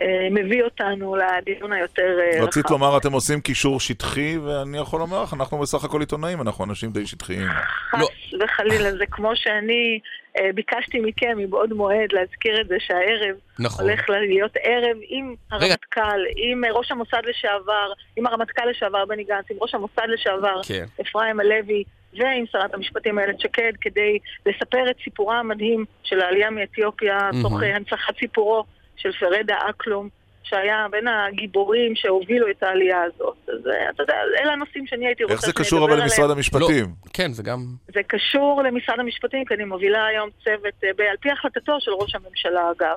אה, 0.00 0.28
מביא 0.30 0.62
אותנו 0.62 1.16
לדיון 1.16 1.72
היותר 1.72 2.18
אה, 2.20 2.38
רחב. 2.38 2.46
רצית 2.46 2.70
לומר, 2.70 2.96
אתם 2.96 3.12
עושים 3.12 3.40
קישור 3.40 3.80
שטחי, 3.80 4.38
ואני 4.38 4.78
יכול 4.78 5.00
לומר 5.00 5.22
לך, 5.22 5.34
אנחנו 5.34 5.58
בסך 5.58 5.84
הכל 5.84 6.00
עיתונאים, 6.00 6.40
אנחנו 6.40 6.64
אנשים 6.64 6.90
די 6.90 7.06
שטחיים. 7.06 7.48
חס 7.90 8.00
וחלילה, 8.40 8.92
זה 8.92 9.04
כמו 9.10 9.30
שאני 9.34 10.00
אה, 10.38 10.52
ביקשתי 10.54 11.00
מכם 11.00 11.38
מבעוד 11.38 11.72
מועד 11.72 12.12
להזכיר 12.12 12.60
את 12.60 12.68
זה 12.68 12.76
שהערב 12.78 13.36
נכון. 13.58 13.84
הולך 13.84 14.10
להיות 14.10 14.52
ערב 14.62 14.96
עם. 15.08 15.34
הרמטכ"ל, 15.50 16.20
עם 16.36 16.64
אה, 16.64 16.72
ראש 16.72 16.90
המוסד 16.90 17.22
לשעבר, 17.26 17.92
עם 18.16 18.26
הרמטכ"ל 18.26 18.70
לשעבר 18.70 19.04
בני 19.04 19.24
גנץ, 19.24 19.44
עם 19.50 19.56
ראש 19.60 19.74
המוסד 19.74 20.06
לשעבר 20.08 20.60
כן. 20.68 20.84
אפרים 21.00 21.40
הלוי 21.40 21.84
ועם 22.14 22.44
שרת 22.52 22.74
המשפטים 22.74 23.18
איילת 23.18 23.40
שקד 23.40 23.72
כדי 23.80 24.18
לספר 24.46 24.90
את 24.90 24.96
סיפורה 25.04 25.38
המדהים 25.38 25.84
של 26.02 26.20
העלייה 26.20 26.50
מאתיופיה, 26.50 27.18
מהמם. 27.18 27.42
תוך 27.42 27.62
אה, 27.62 27.76
הנצחת 27.76 28.18
סיפורו 28.18 28.64
של 28.96 29.12
פרדה 29.12 29.56
אקלום. 29.70 30.08
שהיה 30.48 30.86
בין 30.90 31.08
הגיבורים 31.08 31.92
שהובילו 31.96 32.50
את 32.50 32.62
העלייה 32.62 33.02
הזאת. 33.02 33.36
אז 33.48 33.66
אה, 33.66 33.90
אתה 33.90 34.02
יודע, 34.02 34.14
אלה 34.42 34.52
הנושאים 34.52 34.86
שאני 34.86 35.06
הייתי 35.06 35.24
רוצה 35.24 35.34
איך 35.34 35.46
זה 35.46 35.52
קשור 35.52 35.78
אבל 35.84 35.92
עליהם. 35.92 36.02
למשרד 36.02 36.30
המשפטים? 36.30 36.84
לא, 36.84 37.10
כן, 37.12 37.32
זה 37.32 37.42
גם... 37.42 37.58
זה 37.94 38.00
קשור 38.06 38.62
למשרד 38.62 39.00
המשפטים, 39.00 39.44
כי 39.44 39.54
אני 39.54 39.64
מובילה 39.64 40.06
היום 40.06 40.30
צוות, 40.44 40.74
אה, 40.84 40.88
ב- 40.96 41.00
על 41.00 41.16
פי 41.20 41.30
החלטתו 41.30 41.76
של 41.80 41.90
ראש 41.90 42.14
הממשלה 42.14 42.70
אגב. 42.70 42.96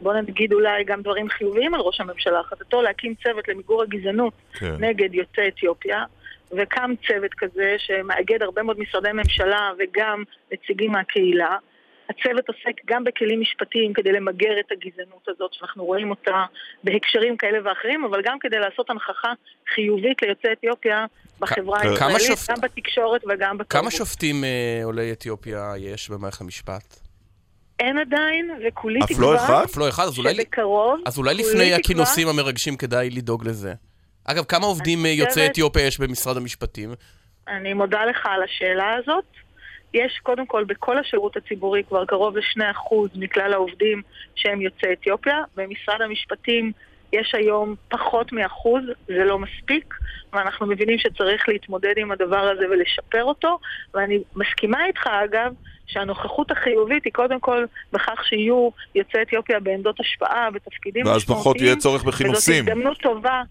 בוא 0.00 0.14
נגיד 0.14 0.52
אולי 0.52 0.84
גם 0.84 1.02
דברים 1.02 1.28
חיוביים 1.28 1.74
על 1.74 1.80
ראש 1.80 2.00
הממשלה, 2.00 2.40
החלטתו 2.40 2.82
להקים 2.82 3.14
צוות 3.22 3.48
למיגור 3.48 3.82
הגזענות 3.82 4.32
כן. 4.52 4.74
נגד 4.78 5.14
יוצאי 5.14 5.48
אתיופיה, 5.48 6.04
וקם 6.58 6.90
צוות 7.08 7.34
כזה 7.38 7.74
שמאגד 7.78 8.42
הרבה 8.42 8.62
מאוד 8.62 8.78
משרדי 8.80 9.12
ממשלה 9.12 9.70
וגם 9.78 10.22
נציגים 10.52 10.92
מהקהילה. 10.92 11.56
הצוות 12.10 12.48
עוסק 12.48 12.76
גם 12.86 13.04
בכלים 13.04 13.40
משפטיים 13.40 13.92
כדי 13.92 14.12
למגר 14.12 14.60
את 14.60 14.72
הגזענות 14.72 15.28
הזאת, 15.28 15.50
שאנחנו 15.54 15.84
רואים 15.84 16.10
אותה 16.10 16.44
בהקשרים 16.84 17.36
כאלה 17.36 17.58
ואחרים, 17.64 18.04
אבל 18.04 18.20
גם 18.24 18.38
כדי 18.40 18.58
לעשות 18.58 18.90
הנכחה 18.90 19.32
חיובית 19.74 20.22
ליוצאי 20.22 20.52
אתיופיה 20.52 21.06
בחברה 21.40 21.80
כמה 21.80 21.90
הישראלית, 22.08 22.20
שופט- 22.38 22.50
גם 22.50 22.60
בתקשורת 22.62 23.20
וגם 23.24 23.58
בתרבות. 23.58 23.82
כמה 23.82 23.90
שופטים 23.90 24.44
אה, 24.44 24.80
עולי 24.84 25.12
אתיופיה 25.12 25.72
יש 25.78 26.10
במערכת 26.10 26.40
המשפט? 26.40 26.96
אין 27.80 27.98
עדיין, 27.98 28.50
וכולי 28.68 29.00
אף 29.04 29.08
תקווה 29.12 29.20
לא 29.32 29.36
אחד? 29.36 29.62
אף 29.64 29.76
לא 29.76 29.88
אחד, 29.88 30.04
אז 30.04 30.18
אולי- 30.18 30.44
אז 31.06 31.18
לפני 31.18 31.74
הכינוסים 31.74 32.28
המרגשים 32.28 32.76
כדאי 32.76 33.10
לדאוג 33.10 33.48
לזה. 33.48 33.72
אגב, 34.24 34.44
כמה 34.44 34.66
עובדים 34.66 35.06
אה, 35.06 35.10
יוצאי 35.10 35.28
חושבת- 35.32 35.50
אתיופיה 35.50 35.86
יש 35.86 36.00
במשרד 36.00 36.36
המשפטים? 36.36 36.94
אני 37.48 37.74
מודה 37.74 38.04
לך 38.04 38.26
על 38.26 38.42
השאלה 38.42 38.94
הזאת. 38.94 39.24
יש 39.94 40.18
קודם 40.22 40.46
כל 40.46 40.64
בכל 40.64 40.98
השירות 40.98 41.36
הציבורי 41.36 41.82
כבר 41.88 42.04
קרוב 42.04 42.36
ל-2% 42.36 42.94
מכלל 43.14 43.52
העובדים 43.52 44.02
שהם 44.34 44.60
יוצאי 44.60 44.92
אתיופיה. 44.92 45.38
במשרד 45.56 46.02
המשפטים 46.02 46.72
יש 47.12 47.34
היום 47.34 47.74
פחות 47.88 48.32
מאחוז, 48.32 48.82
זה 49.06 49.24
לא 49.24 49.38
מספיק, 49.38 49.94
ואנחנו 50.32 50.66
מבינים 50.66 50.98
שצריך 50.98 51.48
להתמודד 51.48 51.92
עם 51.96 52.12
הדבר 52.12 52.40
הזה 52.40 52.64
ולשפר 52.70 53.24
אותו, 53.24 53.58
ואני 53.94 54.18
מסכימה 54.36 54.86
איתך 54.86 55.06
אגב, 55.24 55.52
שהנוכחות 55.86 56.50
החיובית 56.50 57.04
היא 57.04 57.12
קודם 57.12 57.40
כל 57.40 57.64
בכך 57.92 58.20
שיהיו 58.24 58.68
יוצאי 58.94 59.22
אתיופיה 59.22 59.60
בעמדות 59.60 60.00
השפעה, 60.00 60.50
בתפקידים 60.50 61.06
ואז 61.06 61.16
משמעותיים. 61.16 61.40
פחות 61.40 61.60
יהיה 61.60 61.76
צורך 61.76 62.04
בכינוסים. 62.04 62.64
וזאת 62.64 62.68
הזדמנות 62.72 62.98
טובה, 63.02 63.42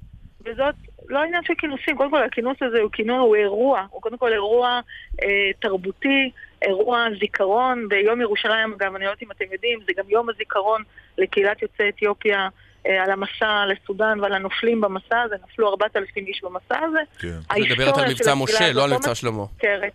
וזאת 0.46 0.76
לא 1.10 1.24
עניין 1.24 1.44
של 1.44 1.54
כינוסים, 1.58 1.98
קודם 1.98 2.12
כל 2.12 2.24
הכינוס 2.24 2.58
הזה 2.62 2.80
הוא 2.80 2.92
כינוס, 2.92 3.20
הוא 3.20 3.36
אירוע, 3.36 3.86
הוא 3.90 4.02
קודם 4.02 4.18
כל 4.18 4.34
אירוע 4.34 4.80
אה, 5.24 5.28
תרבותי, 5.60 6.32
אירוע 6.62 7.06
זיכרון, 7.20 7.88
ביום 7.88 8.22
ירושלים, 8.22 8.74
אגב, 8.74 8.96
אני 8.96 9.06
לא 9.06 9.10
יודעת 9.10 9.24
אם 9.24 9.32
אתם 9.32 9.46
יודעים, 9.52 9.80
זה 9.86 9.92
גם 9.98 10.04
יום 10.10 10.30
הזיכרון 10.30 10.84
לקהילת 11.18 11.62
יוצאי 11.62 11.90
אתיופיה. 11.90 12.50
אה, 12.88 13.04
על 13.04 13.12
המסע 13.12 13.66
לסודאן 13.68 14.20
ועל 14.20 14.34
הנופלים 14.34 14.82
במסע 14.82 15.22
הזה, 15.22 15.36
נפלו 15.44 15.70
4,000 15.70 16.28
איש 16.28 16.42
במסע 16.44 16.80
הזה. 16.80 17.00
כן. 17.20 17.28
את 17.52 17.58
מדברת 17.58 17.98
על 17.98 18.10
מבצע 18.10 18.34
משה, 18.36 18.74
לא 18.74 18.84
על 18.84 18.94
מבצע 18.94 19.16
שלמה. 19.16 19.38
מוזכרת. 19.38 19.92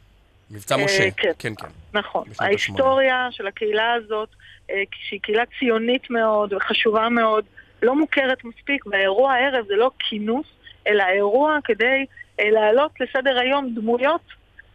מבצע 0.50 0.76
אה, 0.76 0.84
משה, 0.84 1.10
כן. 1.10 1.32
כן, 1.38 1.52
כן. 1.54 1.68
נכון. 1.94 2.24
ההיסטוריה 2.40 3.28
של 3.30 3.46
הקהילה 3.46 3.92
הזאת, 3.92 4.28
אה, 4.70 4.82
שהיא 5.08 5.20
קהילה 5.20 5.42
ציונית 5.58 6.10
מאוד 6.10 6.52
וחשובה 6.52 7.08
מאוד, 7.08 7.44
לא 7.86 7.96
מוכרת 7.96 8.44
מספיק, 8.44 8.86
והאירוע 8.86 9.32
הערב 9.32 9.64
זה 9.68 9.74
לא 9.74 9.90
כינוס, 9.98 10.46
אלא 10.86 11.04
אירוע 11.14 11.58
כדי 11.64 12.06
אה, 12.40 12.50
להעלות 12.50 12.90
לסדר 13.00 13.38
היום 13.38 13.74
דמויות, 13.74 14.20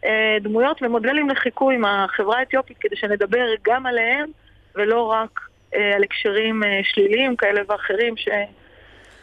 אה, 0.04 0.36
דמויות 0.40 0.82
ומודלים 0.82 1.28
לחיקוי 1.30 1.76
מהחברה 1.76 2.38
האתיופית, 2.38 2.76
כדי 2.80 2.96
שנדבר 2.96 3.46
גם 3.64 3.86
עליהם, 3.86 4.30
ולא 4.74 5.02
רק 5.02 5.40
אה, 5.74 5.94
על 5.96 6.02
הקשרים 6.02 6.62
שליליים 6.82 7.36
כאלה 7.36 7.60
ואחרים 7.68 8.14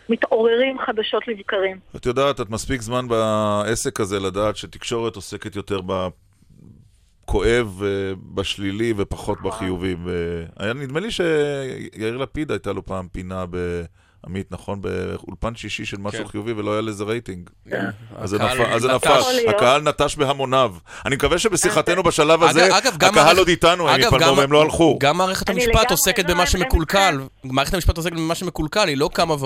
שמתעוררים 0.09 0.79
חדשות 0.79 1.27
לבקרים. 1.27 1.77
את 1.95 2.05
יודעת, 2.05 2.41
את 2.41 2.49
מספיק 2.49 2.81
זמן 2.81 3.07
בעסק 3.07 3.99
הזה 3.99 4.19
לדעת 4.19 4.55
שתקשורת 4.55 5.15
עוסקת 5.15 5.55
יותר 5.55 5.81
אה, 7.35 7.61
בשלילי 8.33 8.93
ופחות 8.97 9.41
בחיובי. 9.41 9.95
ו- 10.03 10.45
היה 10.57 10.73
נדמה 10.73 10.99
לי 10.99 11.11
שיאיר 11.11 12.17
לפיד 12.17 12.51
הייתה 12.51 12.73
לו 12.73 12.85
פעם 12.85 13.07
פינה 13.11 13.45
בעמית, 14.23 14.51
נכון? 14.51 14.81
באולפן 14.81 15.55
שישי 15.55 15.85
של 15.85 15.97
משהו 15.99 16.23
כן. 16.23 16.27
חיובי 16.29 16.51
ולא 16.51 16.71
היה 16.73 16.81
לזה 16.81 17.03
רייטינג. 17.03 17.49
כן. 17.69 17.85
אז 18.17 18.29
זה 18.29 18.37
נפל, 18.39 19.19
להיות. 19.35 19.55
הקהל 19.55 19.81
נטש 19.81 20.15
בהמוניו. 20.15 20.75
אני 21.05 21.15
מקווה 21.15 21.39
שבשיחתנו 21.39 22.03
בשלב 22.03 22.43
הזה, 22.43 22.65
אגב, 22.65 22.75
אגב, 22.75 22.97
גם 22.97 23.09
הקהל 23.13 23.37
עוד 23.37 23.47
איתנו, 23.47 23.89
הם 23.89 24.01
גם- 24.19 24.37
והם 24.37 24.51
לא 24.51 24.61
הלכו. 24.61 24.97
גם 25.01 25.17
מערכת 25.17 25.49
המשפט 25.49 25.91
עוסקת 25.91 26.29
לא, 26.29 26.33
במה 26.33 26.45
שמקולקל. 26.45 27.19
מערכת 27.43 27.73
המשפט 27.73 27.97
עוסקת 27.97 28.13
במה 28.15 28.35
שמקולקל, 28.35 28.87
היא 28.87 28.97
לא 28.97 29.09
קמה 29.13 29.33
ו... 29.33 29.45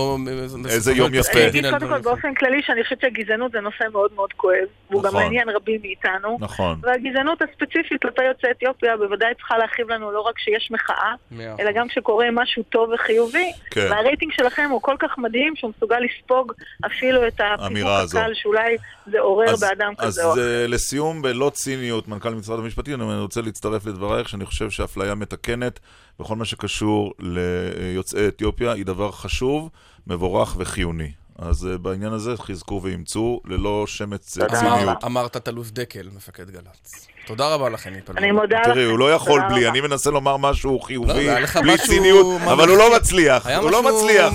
איזה 0.70 0.94
יום 0.94 1.14
יפה. 1.14 1.40
אני 1.40 1.48
אגיד 1.48 1.70
קודם 1.70 1.88
כל 1.88 2.00
באופן 2.02 2.34
כללי 2.34 2.62
שאני 2.66 2.84
חושבת 2.84 3.02
שהגזענות 3.02 3.52
זה 3.52 3.60
נושא 3.60 3.84
מאוד 3.92 4.12
מאוד 4.16 4.30
כואב, 4.38 4.56
והוא 4.90 5.04
גם 5.04 5.10
נכון. 5.10 5.24
מעניין 5.24 5.50
רבים 5.50 5.82
מאיתנו. 5.82 6.38
נכון. 6.40 6.80
והגזענות 6.84 7.42
הספציפית 7.42 8.02
כלפי 8.02 8.24
יוצאי 8.24 8.52
אתיופיה 8.52 8.98
בוודאי 8.98 9.34
צריכה 9.38 9.58
להכאיב 9.58 9.90
לנו 9.90 10.12
לא 10.12 10.22
רק 10.22 10.36
כשיש 10.36 10.72
מחאה, 10.72 11.14
אלא 11.60 11.72
גם 11.76 11.88
כשקורה 11.88 12.26
משהו 12.32 12.64
טוב 12.64 12.90
וחיובי. 12.94 13.52
כן. 13.72 13.88
והרייטינג 13.92 14.32
שלכם 14.38 14.63
הוא 14.70 14.82
כל 14.82 14.96
כך 15.00 15.18
מדהים 15.18 15.56
שהוא 15.56 15.72
מסוגל 15.78 15.98
לספוג 16.00 16.52
אפילו 16.86 17.28
את 17.28 17.42
הזו. 17.84 18.20
הקל 18.20 18.32
שאולי 18.34 18.78
זה 19.12 19.20
עורר 19.20 19.50
אז- 19.50 19.60
באדם 19.60 19.94
אז 19.98 20.08
כזה 20.08 20.26
או 20.26 20.32
אחר. 20.34 20.40
אה, 20.62 20.68
לסיום, 20.68 21.22
בלא 21.22 21.52
ציניות, 21.54 22.08
מנכ"ל 22.08 22.30
משרד 22.36 22.60
המשפטים, 22.60 23.02
אני 23.02 23.20
רוצה 23.20 23.42
להצטרף 23.42 23.86
לדברייך, 23.86 24.30
שאני 24.30 24.46
חושב 24.46 24.70
שאפליה 24.70 25.16
מתקנת 25.16 25.80
בכל 26.20 26.36
מה 26.36 26.46
שקשור 26.46 27.14
ליוצאי 27.20 28.28
אתיופיה 28.28 28.72
היא 28.72 28.86
דבר 28.86 29.12
חשוב, 29.12 29.70
מבורך 30.08 30.56
וחיוני. 30.60 31.12
אז 31.40 31.68
אה, 31.68 31.78
בעניין 31.78 32.14
הזה 32.14 32.38
חזקו 32.38 32.80
ואימצו, 32.84 33.42
ללא 33.46 33.84
שמץ 33.88 34.22
ציניות. 34.26 34.52
אמר- 34.54 34.94
אמרת 35.06 35.34
תת-אלוף 35.38 35.72
דקל, 35.72 36.10
מפקד 36.16 36.50
גל"צ. 36.50 37.08
תודה 37.26 37.54
רבה 37.54 37.70
לכם, 37.70 37.94
פלמור. 38.06 38.24
אני 38.24 38.32
מודה 38.32 38.62
לכם. 38.62 38.74
תראי, 38.74 38.84
הוא 38.84 39.00
לא 39.00 39.14
יכול 39.14 39.42
בלי. 39.50 39.68
אני 39.68 39.82
מנסה 39.82 40.12
לומר 40.12 40.38
משהו 40.38 40.80
חיובי, 40.80 41.28
לא, 41.28 41.40
לך 41.40 41.58
בלי 41.58 41.78
ציניות, 41.78 42.42
אבל 42.42 42.70
הוא 42.70 42.78
לא. 42.78 42.96
מצליח, 42.96 43.48
הוא 43.48 43.72
לא 43.72 43.84
מצליח. 43.84 44.34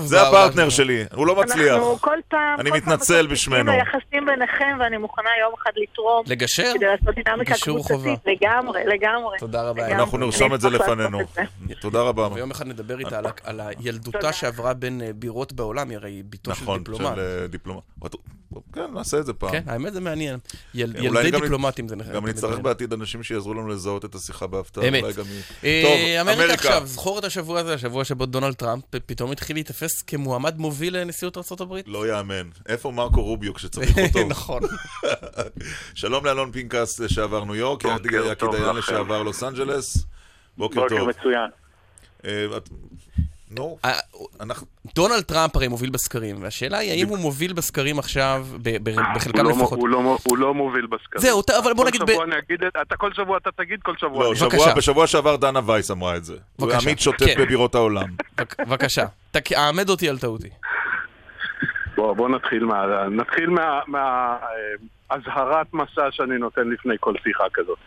זה 0.00 0.22
הפרטנר 0.22 0.68
שלי, 0.68 1.04
הוא 1.14 1.26
לא 1.26 1.36
מצליח. 1.36 1.74
אנחנו 1.76 1.98
כל 2.00 2.16
פעם, 2.28 2.60
אני 2.60 2.70
מתנצל 2.70 3.26
בשמנו. 3.26 3.72
ביחסים 3.72 4.26
ביניכם, 4.26 4.78
ואני 4.80 4.96
מוכנה 4.96 5.30
יום 5.40 5.52
אחד 5.62 5.70
לתרום. 5.76 6.22
לגשר? 6.26 6.72
כדי 6.74 6.86
לעשות 6.86 7.14
דינמיקה 7.14 7.52
גישור 7.54 7.78
חובה. 7.84 8.16
קבוצתית. 8.16 8.42
לגמרי, 8.42 8.80
לגמרי. 8.84 9.38
תודה 9.38 9.62
רבה. 9.62 9.86
אנחנו 9.86 10.18
נרשום 10.18 10.54
את 10.54 10.60
זה 10.60 10.70
לפנינו. 10.70 11.18
תודה 11.80 12.02
רבה. 12.02 12.28
ויום 12.32 12.50
אחד 12.50 12.66
נדבר 12.66 12.98
איתה 12.98 13.20
על 13.44 13.60
ילדותה. 13.60 14.32
שעברה 14.32 14.74
בין 14.74 15.02
אה, 15.02 15.10
בירות 15.14 15.52
בעולם, 15.52 15.90
היא 15.90 15.96
הרי 15.98 16.22
בתו 16.30 16.54
של 16.54 16.62
נכון, 16.62 16.78
דיפלומט. 16.78 17.14
של 17.14 17.20
אה, 17.20 17.46
דיפלומט. 17.46 17.82
כן, 18.72 18.86
נעשה 18.94 19.18
את 19.18 19.26
זה 19.26 19.32
פעם. 19.32 19.50
כן, 19.50 19.62
האמת 19.66 19.92
זה 19.92 20.00
מעניין. 20.00 20.38
יל- 20.74 20.92
כן, 20.92 21.02
ילדי 21.04 21.30
דיפלומטים 21.30 21.88
זה 21.88 21.96
נחמד. 21.96 22.14
גם 22.14 22.26
נצטרך. 22.26 22.58
בעתיד 22.58 22.92
אנשים 22.92 23.22
שיעזרו 23.22 23.54
לנו 23.54 23.68
לזהות 23.68 24.04
את 24.04 24.14
השיחה 24.14 24.46
בהפתעה. 24.46 24.88
אמת. 24.88 25.02
אולי 25.02 25.12
גם 25.12 25.24
אה, 25.64 25.82
טוב, 25.84 26.28
אמריקה 26.32 26.52
עכשיו, 26.54 26.82
תזכור 26.86 27.18
את 27.18 27.24
השבוע 27.24 27.60
הזה, 27.60 27.74
השבוע 27.74 28.04
שבו 28.04 28.26
דונלד 28.26 28.54
טראמפ 28.54 28.84
פתאום 29.06 29.30
התחיל 29.32 29.56
להתאפס 29.56 30.02
כמועמד 30.02 30.58
מוביל 30.58 30.96
לנשיאות 30.96 31.36
ארה"ב. 31.36 31.74
לא 31.86 32.08
יאמן. 32.08 32.48
איפה 32.68 32.90
מרקו 32.90 33.22
רוביו 33.22 33.54
כשצריך 33.54 33.98
אותו? 34.08 34.28
נכון. 34.28 34.62
שלום 35.94 36.24
לאלון 36.26 36.52
פנקס 36.52 37.00
לשעבר 37.00 37.44
ניו 37.44 37.54
יורק, 37.54 37.84
יחד 37.84 38.02
בוקר 38.02 38.50
דיין. 38.50 38.76
לשעבר 38.76 39.22
לוס 39.22 39.42
אנג'לס. 39.42 39.96
בוקר 40.58 40.80
בוקר 40.80 40.96
טוב. 40.98 41.08
מצוין. 41.08 41.50
אה, 43.50 43.54
נו, 43.56 43.78
אה, 43.84 43.92
אנחנו... 44.40 44.66
דונלד 44.94 45.20
טראמפ 45.22 45.56
הרי 45.56 45.68
מוביל 45.68 45.90
בסקרים, 45.90 46.42
והשאלה 46.42 46.78
היא 46.78 46.90
האם 46.90 47.08
הוא 47.08 47.18
מוביל 47.18 47.52
בסקרים 47.52 47.98
עכשיו, 47.98 48.46
בחלקם 49.14 49.38
הוא 49.40 49.44
לא 49.50 49.56
מ- 49.56 49.58
לפחות. 49.58 49.78
הוא 49.78 49.88
לא 49.88 50.18
הוא 50.28 50.38
לא 50.38 50.54
מוביל 50.54 50.86
בסקרים. 50.86 51.20
זהו, 51.22 51.42
אבל 51.62 51.72
בוא 51.74 51.84
נגיד 51.86 52.02
ב- 52.02 52.06
כל 52.06 52.12
שבוע 52.12 52.24
אתה 52.82 52.96
כל 52.96 53.12
שבוע 53.12 53.36
אתה 53.38 53.50
תגיד, 53.56 53.80
כל 53.82 53.96
שבוע. 53.96 54.24
לא, 54.24 54.74
בשבוע 54.76 55.06
שעבר 55.06 55.36
דנה 55.36 55.60
וייס 55.66 55.90
אמרה 55.90 56.16
את 56.16 56.24
זה. 56.24 56.36
בבקשה. 56.58 56.78
עמית 56.88 57.00
שוטט 57.00 57.22
כן. 57.22 57.34
בבירות 57.38 57.74
העולם. 57.74 58.06
בק- 58.36 58.60
בבקשה, 58.60 59.04
העמד 59.56 59.88
אותי 59.88 60.08
על 60.08 60.18
טעותי. 60.18 60.48
בוא, 61.96 62.12
בוא 62.12 62.28
נתחיל 62.28 62.64
מה... 62.64 62.84
נתחיל 63.10 63.50
מהאזהרת 65.10 65.74
מסע 65.74 66.06
שאני 66.10 66.38
נותן 66.38 66.68
לפני 66.70 66.94
כל 67.00 67.14
שיחה 67.22 67.44
כזאת. 67.54 67.78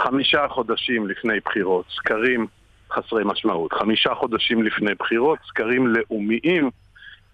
חמישה 0.00 0.46
חודשים 0.50 1.08
לפני 1.08 1.34
בחירות, 1.44 1.84
סקרים 1.96 2.46
חסרי 2.92 3.24
משמעות. 3.24 3.72
חמישה 3.72 4.14
חודשים 4.14 4.62
לפני 4.62 4.94
בחירות, 4.94 5.38
סקרים 5.48 5.86
לאומיים 5.86 6.70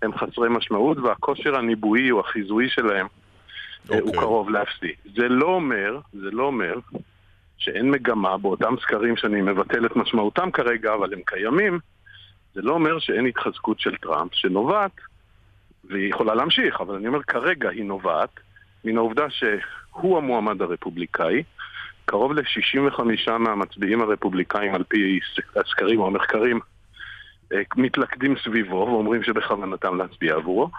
הם 0.03 0.19
חסרי 0.19 0.49
משמעות, 0.49 0.99
והכושר 0.99 1.57
הניבואי 1.57 2.11
או 2.11 2.21
החיזוי 2.21 2.69
שלהם 2.69 3.07
אה, 3.91 3.99
הוא 3.99 4.07
אוקיי. 4.07 4.21
קרוב 4.21 4.51
לאפסי. 4.51 4.93
זה 5.17 5.29
לא 5.29 5.47
אומר, 5.47 5.99
זה 6.13 6.31
לא 6.31 6.43
אומר 6.43 6.75
שאין 7.59 7.91
מגמה 7.91 8.39
באותם 8.39 8.75
סקרים 8.83 9.17
שאני 9.17 9.43
מבטל 9.43 9.87
את 9.87 9.97
משמעותם 9.97 10.51
כרגע, 10.51 10.95
אבל 10.95 11.15
הם 11.15 11.21
קיימים, 11.27 11.79
זה 12.55 12.63
לא 12.63 12.73
אומר 12.73 12.99
שאין 12.99 13.27
התחזקות 13.27 13.81
של 13.81 13.97
טראמפ 13.97 14.35
שנובעת, 14.35 14.91
והיא 15.85 16.11
יכולה 16.11 16.35
להמשיך, 16.35 16.81
אבל 16.81 16.95
אני 16.95 17.09
אומר 17.09 17.23
כרגע 17.23 17.69
היא 17.71 17.85
נובעת 17.85 18.41
מן 18.85 18.97
העובדה 18.97 19.27
שהוא 19.31 20.19
המועמד 20.19 20.63
הרפובליקאי, 20.63 21.43
קרוב 22.05 22.33
ל-65 22.33 23.31
מהמצביעים 23.39 24.03
הרפובליקאים 24.03 24.75
על 24.75 24.83
פי 24.89 25.21
הסקרים 25.57 26.01
או 26.01 26.07
המחקרים 26.07 26.61
אה, 27.53 27.63
מתלכדים 27.77 28.35
סביבו 28.45 28.77
ואומרים 28.77 29.23
שבכוונתם 29.23 29.97
להצביע 29.97 30.35
עבורו. 30.35 30.71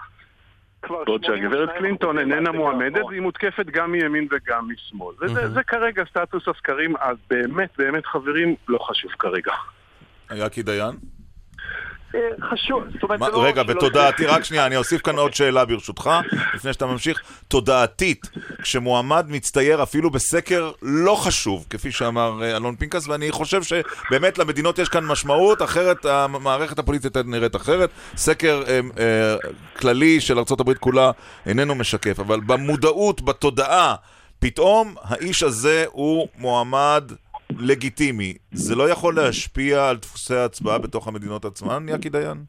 בעוד 0.88 1.24
שהגברת 1.24 1.68
קלינטון 1.78 2.18
איננה 2.18 2.52
מועמדת 2.52 3.04
והיא 3.04 3.20
מותקפת 3.20 3.66
גם 3.66 3.92
מימין 3.92 4.28
וגם 4.30 4.68
משמאל. 4.68 5.14
וזה 5.20 5.50
זה 5.50 5.62
כרגע 5.62 6.02
סטטוס 6.10 6.48
הסקרים, 6.48 6.96
אז 6.96 7.16
באמת 7.30 7.70
באמת 7.78 8.06
חברים, 8.06 8.54
לא 8.68 8.78
חשוב 8.78 9.10
כרגע. 9.18 9.52
יקי 10.34 10.62
דיין? 10.62 11.13
חשוב, 12.52 12.82
זאת 12.92 13.02
אומרת, 13.02 13.20
זה 13.20 13.28
לא... 13.28 13.44
רגע, 13.44 13.62
בתודעתי, 13.62 14.26
רק 14.26 14.44
שנייה, 14.44 14.66
אני 14.66 14.76
אוסיף 14.76 15.02
כאן 15.02 15.16
עוד 15.18 15.34
שאלה 15.34 15.64
ברשותך, 15.64 16.10
לפני 16.54 16.72
שאתה 16.72 16.86
ממשיך. 16.86 17.22
תודעתית, 17.48 18.30
כשמועמד 18.62 19.26
מצטייר 19.28 19.82
אפילו 19.82 20.10
בסקר 20.10 20.70
לא 20.82 21.14
חשוב, 21.14 21.66
כפי 21.70 21.92
שאמר 21.92 22.42
אה, 22.42 22.56
אלון 22.56 22.76
פינקס, 22.76 23.08
ואני 23.08 23.32
חושב 23.32 23.62
שבאמת 23.62 24.38
למדינות 24.38 24.78
יש 24.78 24.88
כאן 24.88 25.04
משמעות, 25.04 25.62
אחרת 25.62 26.04
המערכת 26.04 26.78
הפוליטית 26.78 27.16
נראית 27.16 27.56
אחרת. 27.56 27.90
סקר 28.16 28.62
אה, 28.68 28.80
אה, 28.98 29.36
כללי 29.76 30.20
של 30.20 30.38
ארה"ב 30.38 30.74
כולה 30.74 31.10
איננו 31.46 31.74
משקף, 31.74 32.20
אבל 32.20 32.40
במודעות, 32.40 33.22
בתודעה, 33.22 33.94
פתאום 34.38 34.94
האיש 35.02 35.42
הזה 35.42 35.84
הוא 35.90 36.28
מועמד 36.38 37.12
לגיטימי. 37.58 38.34
זה 38.52 38.74
לא 38.76 38.90
יכול 38.90 39.14
להשפיע 39.16 39.88
על 39.88 39.96
דפוסי 39.96 40.34
ההצבעה 40.34 40.78
בתוך 40.78 41.08
המדינות 41.08 41.44
עצמן, 41.44 41.86
יקי 41.88 42.08
דיין? 42.08 42.44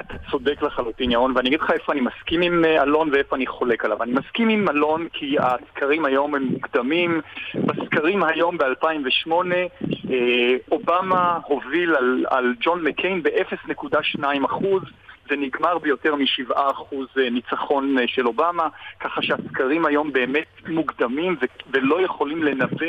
אתה 0.00 0.14
צודק 0.30 0.62
לחלוטין, 0.62 1.10
ירון, 1.10 1.32
ואני 1.36 1.48
אגיד 1.48 1.60
לך 1.60 1.70
איפה 1.70 1.92
אני 1.92 2.00
מסכים 2.00 2.42
עם 2.42 2.64
אה, 2.64 2.82
אלון 2.82 3.10
ואיפה 3.12 3.36
אני 3.36 3.46
חולק 3.46 3.84
עליו. 3.84 4.02
אני 4.02 4.12
מסכים 4.12 4.48
עם 4.48 4.68
אלון 4.68 5.08
כי 5.12 5.36
הסקרים 5.38 6.04
היום 6.04 6.34
הם 6.34 6.44
מוקדמים. 6.44 7.20
בסקרים 7.54 8.22
היום 8.22 8.58
ב-2008 8.58 9.32
אה, 10.10 10.56
אובמה 10.70 11.38
הוביל 11.44 11.94
על, 11.94 12.26
על 12.30 12.54
ג'ון 12.60 12.84
מקיין 12.84 13.22
ב-0.2 13.22 14.24
אחוז. 14.46 14.82
זה 15.28 15.36
נגמר 15.36 15.78
ביותר 15.78 16.14
מ-7% 16.14 17.20
ניצחון 17.30 17.98
אה, 17.98 18.04
של 18.06 18.26
אובמה, 18.26 18.68
ככה 19.00 19.22
שהסקרים 19.22 19.86
היום 19.86 20.12
באמת 20.12 20.68
מוקדמים 20.68 21.36
ולא 21.72 22.02
יכולים 22.02 22.42
לנבא 22.42 22.86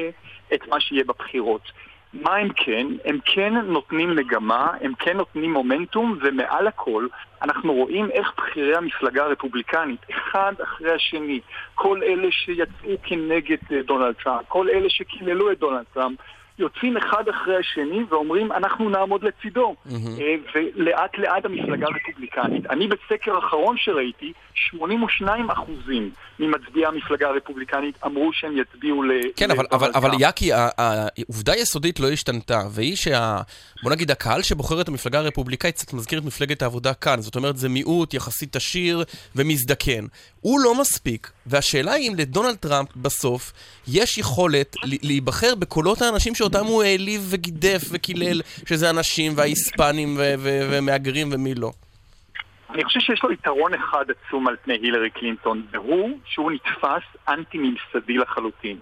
את 0.54 0.68
מה 0.68 0.80
שיהיה 0.80 1.04
בבחירות. 1.04 1.72
מה 2.14 2.36
הם 2.36 2.50
כן? 2.56 2.88
הם 3.06 3.20
כן 3.26 3.54
נותנים 3.54 4.16
מגמה, 4.16 4.72
הם 4.82 4.94
כן 5.00 5.18
נותנים 5.18 5.54
מומנטום, 5.54 6.18
ומעל 6.22 6.68
הכל 6.68 7.08
אנחנו 7.42 7.74
רואים 7.74 8.12
איך 8.12 8.34
בכירי 8.38 8.76
המפלגה 8.76 9.24
הרפובליקנית, 9.24 10.00
אחד 10.12 10.54
אחרי 10.64 10.92
השני, 10.92 11.40
כל 11.76 12.04
אלה 12.04 12.28
שיצאו 12.32 12.96
כנגד 13.04 13.58
אה, 13.72 13.82
דונלד 13.82 14.16
טראמפ, 14.24 14.46
כל 14.48 14.70
אלה 14.70 14.90
שקיללו 14.90 15.52
את 15.52 15.60
דונלד 15.60 15.86
טראמפ, 15.94 16.20
יוצאים 16.62 16.98
אחד 16.98 17.24
אחרי 17.30 17.58
השני 17.58 18.04
ואומרים 18.10 18.52
אנחנו 18.52 18.90
נעמוד 18.90 19.24
לצידו. 19.24 19.76
אה, 19.92 20.36
ולאט 20.56 21.18
לאט 21.18 21.46
המפלגה 21.46 21.88
הרפובליקנית. 21.88 22.66
אני 22.70 22.88
בסקר 22.88 23.36
האחרון 23.36 23.78
שראיתי, 23.78 24.34
82 24.54 25.50
אחוזים 25.50 26.12
ממצביעי 26.40 26.86
המפלגה 26.86 27.28
הרפובליקנית 27.28 27.96
אמרו 28.06 28.34
שהם 28.34 28.58
יצביעו 28.58 29.04
ל... 29.04 29.12
כן, 29.36 29.52
אבל, 29.52 29.66
אבל, 29.72 29.92
אבל 29.96 30.10
יאקי, 30.20 30.50
העובדה 30.54 31.54
היסודית 31.54 32.00
לא 32.00 32.08
השתנתה, 32.12 32.60
והיא 32.72 32.96
שה... 32.96 33.38
בוא 33.84 33.92
נגיד, 33.92 34.12
הקהל 34.12 34.42
שבוחר 34.42 34.82
את 34.82 34.88
המפלגה 34.88 35.20
הרפובליקאית 35.20 35.76
קצת 35.76 35.94
מזכיר 35.94 36.20
את 36.20 36.26
מפלגת 36.26 36.62
העבודה 36.62 36.94
כאן. 36.94 37.22
זאת 37.22 37.36
אומרת, 37.36 37.58
זה 37.58 37.70
מיעוט 37.70 38.14
יחסית 38.14 38.56
עשיר 38.56 39.04
ומזדקן. 39.36 40.06
הוא 40.42 40.60
לא 40.60 40.82
מספיק, 40.82 41.32
והשאלה 41.46 41.94
היא 41.94 42.10
אם 42.10 42.16
לדונלד 42.16 42.56
טראמפ 42.56 42.90
בסוף 42.96 43.54
יש 43.88 44.18
יכולת 44.18 44.76
להיבחר 44.84 45.56
בקולות 45.56 46.02
האנשים 46.02 46.36
שאותם 46.52 46.66
הוא 46.66 46.84
העליב 46.84 47.22
וגידף 47.32 47.82
וקילל, 47.92 48.42
שזה 48.66 48.90
הנשים 48.90 49.32
וההיספנים 49.36 50.18
ומהגרים 50.72 51.30
ומי 51.32 51.56
לא. 51.56 51.72
אני 52.70 52.84
חושב 52.84 53.00
שיש 53.00 53.24
לו 53.24 53.32
יתרון 53.32 53.74
אחד 53.74 54.06
עצום 54.10 54.48
על 54.48 54.56
פני 54.64 54.74
הילרי 54.74 55.10
קלינטון, 55.10 55.66
והוא 55.72 56.18
שהוא 56.26 56.52
נתפס 56.52 57.04
אנטי-ממסדי 57.28 58.18
לחלוטין. 58.18 58.78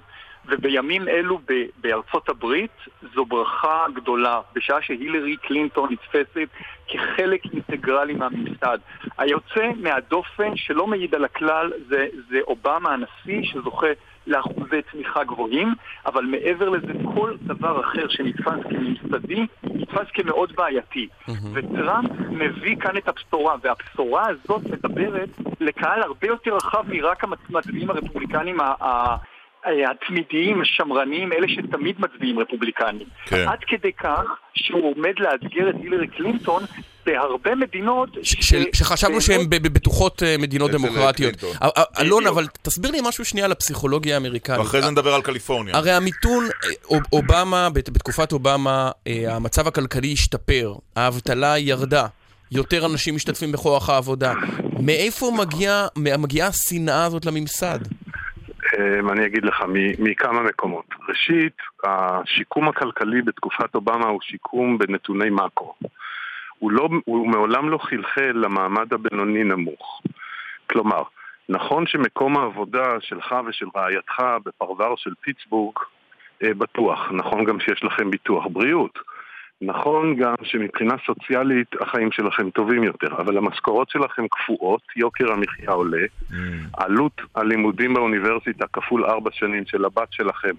ובימים 0.45 1.07
אלו 1.07 1.37
ב- 1.37 1.65
בארצות 1.81 2.29
הברית 2.29 2.71
זו 3.15 3.25
ברכה 3.25 3.85
גדולה, 3.95 4.41
בשעה 4.55 4.81
שהילרי 4.81 5.37
קלינטון 5.37 5.89
נתפסת 5.91 6.49
כחלק 6.87 7.41
אינטגרלי 7.53 8.13
מהממסד. 8.13 8.77
היוצא 9.17 9.69
מהדופן 9.77 10.55
שלא 10.55 10.87
מעיד 10.87 11.15
על 11.15 11.25
הכלל 11.25 11.71
זה, 11.89 12.07
זה 12.29 12.39
אובמה 12.47 12.93
הנשיא 12.93 13.43
שזוכה 13.43 13.87
לאחוזי 14.27 14.81
צמיחה 14.91 15.23
גבוהים, 15.23 15.73
אבל 16.05 16.23
מעבר 16.25 16.69
לזה 16.69 16.93
כל 17.15 17.33
דבר 17.41 17.81
אחר 17.81 18.07
שנתפס 18.09 18.59
כממסדי 18.69 19.45
נתפס 19.63 20.07
כמאוד 20.13 20.53
בעייתי. 20.55 21.07
וטראמפ 21.53 22.11
מביא 22.29 22.75
כאן 22.75 22.97
את 22.97 23.07
הבשורה, 23.07 23.55
והבשורה 23.63 24.27
הזאת 24.27 24.61
מדברת 24.63 25.29
לקהל 25.59 26.01
הרבה 26.01 26.27
יותר 26.27 26.55
רחב 26.55 26.83
מרק 26.87 27.23
המצביעים 27.23 27.89
הרפובליקנים 27.89 28.59
ה- 28.59 28.73
ה- 28.85 29.15
התמידיים, 29.91 30.61
השמרניים, 30.61 31.33
אלה 31.33 31.47
שתמיד 31.47 31.95
מצביעים 31.99 32.39
רפובליקנים. 32.39 33.07
כן. 33.25 33.45
עד 33.47 33.59
כדי 33.67 33.93
כך 33.93 34.23
שהוא 34.53 34.93
עומד 34.95 35.13
לאתגר 35.19 35.69
את 35.69 35.75
הילרי 35.81 36.07
קלינטון 36.07 36.63
בהרבה 37.11 37.55
מדינות... 37.55 38.09
שחשבנו 38.73 39.21
שהן 39.21 39.49
ב- 39.49 39.55
ב- 39.55 39.67
בטוחות 39.73 40.23
אה, 40.23 40.35
מדינות 40.39 40.71
דמוקרטיות. 40.71 41.33
אלון. 41.99 42.27
אבל 42.27 42.47
תסביר 42.61 42.91
לי 42.91 42.99
משהו 43.03 43.25
שנייה 43.25 43.45
על 43.45 43.51
הפסיכולוגיה 43.51 44.15
האמריקנית. 44.15 44.59
ואחרי 44.59 44.81
זה 44.81 44.91
נדבר 44.91 45.13
על 45.13 45.21
קליפורניה. 45.21 45.75
הרי 45.77 45.91
המיתון, 45.91 46.43
אה, 46.45 46.69
אוב- 46.85 47.03
אובמה, 47.13 47.69
בת- 47.73 47.89
בתקופת 47.89 48.31
אובמה, 48.31 48.91
אה, 49.07 49.35
המצב 49.35 49.67
הכלכלי 49.67 50.13
השתפר, 50.13 50.73
האבטלה 50.95 51.57
ירדה, 51.57 52.05
יותר 52.51 52.85
אנשים 52.85 53.15
משתתפים 53.15 53.51
בכוח 53.51 53.89
העבודה. 53.89 54.33
מאיפה 54.79 55.31
מגיע, 55.37 55.87
מגיעה 55.97 56.47
השנאה 56.47 57.05
הזאת 57.05 57.25
לממסד? 57.25 57.79
אמ, 58.77 59.09
אני 59.09 59.25
אגיד 59.25 59.43
לך, 59.45 59.61
מ- 59.67 60.03
מכמה 60.03 60.41
מקומות. 60.43 60.85
ראשית, 61.09 61.53
השיקום 61.83 62.69
הכלכלי 62.69 63.21
בתקופת 63.21 63.75
אובמה 63.75 64.07
הוא 64.07 64.19
שיקום 64.21 64.77
בנתוני 64.77 65.29
מאקרו. 65.29 65.73
הוא, 66.59 66.71
לא, 66.71 66.89
הוא 67.05 67.27
מעולם 67.27 67.69
לא 67.69 67.77
חלחל 67.77 68.31
למעמד 68.33 68.93
הבינוני 68.93 69.43
נמוך. 69.43 70.01
כלומר, 70.69 71.03
נכון 71.49 71.87
שמקום 71.87 72.37
העבודה 72.37 72.87
שלך 72.99 73.35
ושל 73.47 73.65
רעייתך 73.75 74.23
בפרבר 74.45 74.95
של 74.95 75.13
פיטסבורג 75.21 75.75
אה, 76.43 76.53
בטוח, 76.53 77.11
נכון 77.11 77.45
גם 77.45 77.59
שיש 77.59 77.83
לכם 77.83 78.11
ביטוח 78.11 78.47
בריאות. 78.47 78.99
נכון 79.61 80.15
גם 80.15 80.33
שמבחינה 80.43 80.95
סוציאלית 81.05 81.67
החיים 81.81 82.11
שלכם 82.11 82.49
טובים 82.49 82.83
יותר, 82.83 83.07
אבל 83.07 83.37
המשכורות 83.37 83.89
שלכם 83.89 84.27
קפואות, 84.27 84.81
יוקר 84.95 85.31
המחיה 85.31 85.71
עולה, 85.71 86.05
עלות 86.77 87.21
הלימודים 87.35 87.93
באוניברסיטה 87.93 88.65
כפול 88.73 89.05
ארבע 89.05 89.29
שנים 89.33 89.63
של 89.65 89.85
הבת 89.85 90.07
שלכם 90.11 90.53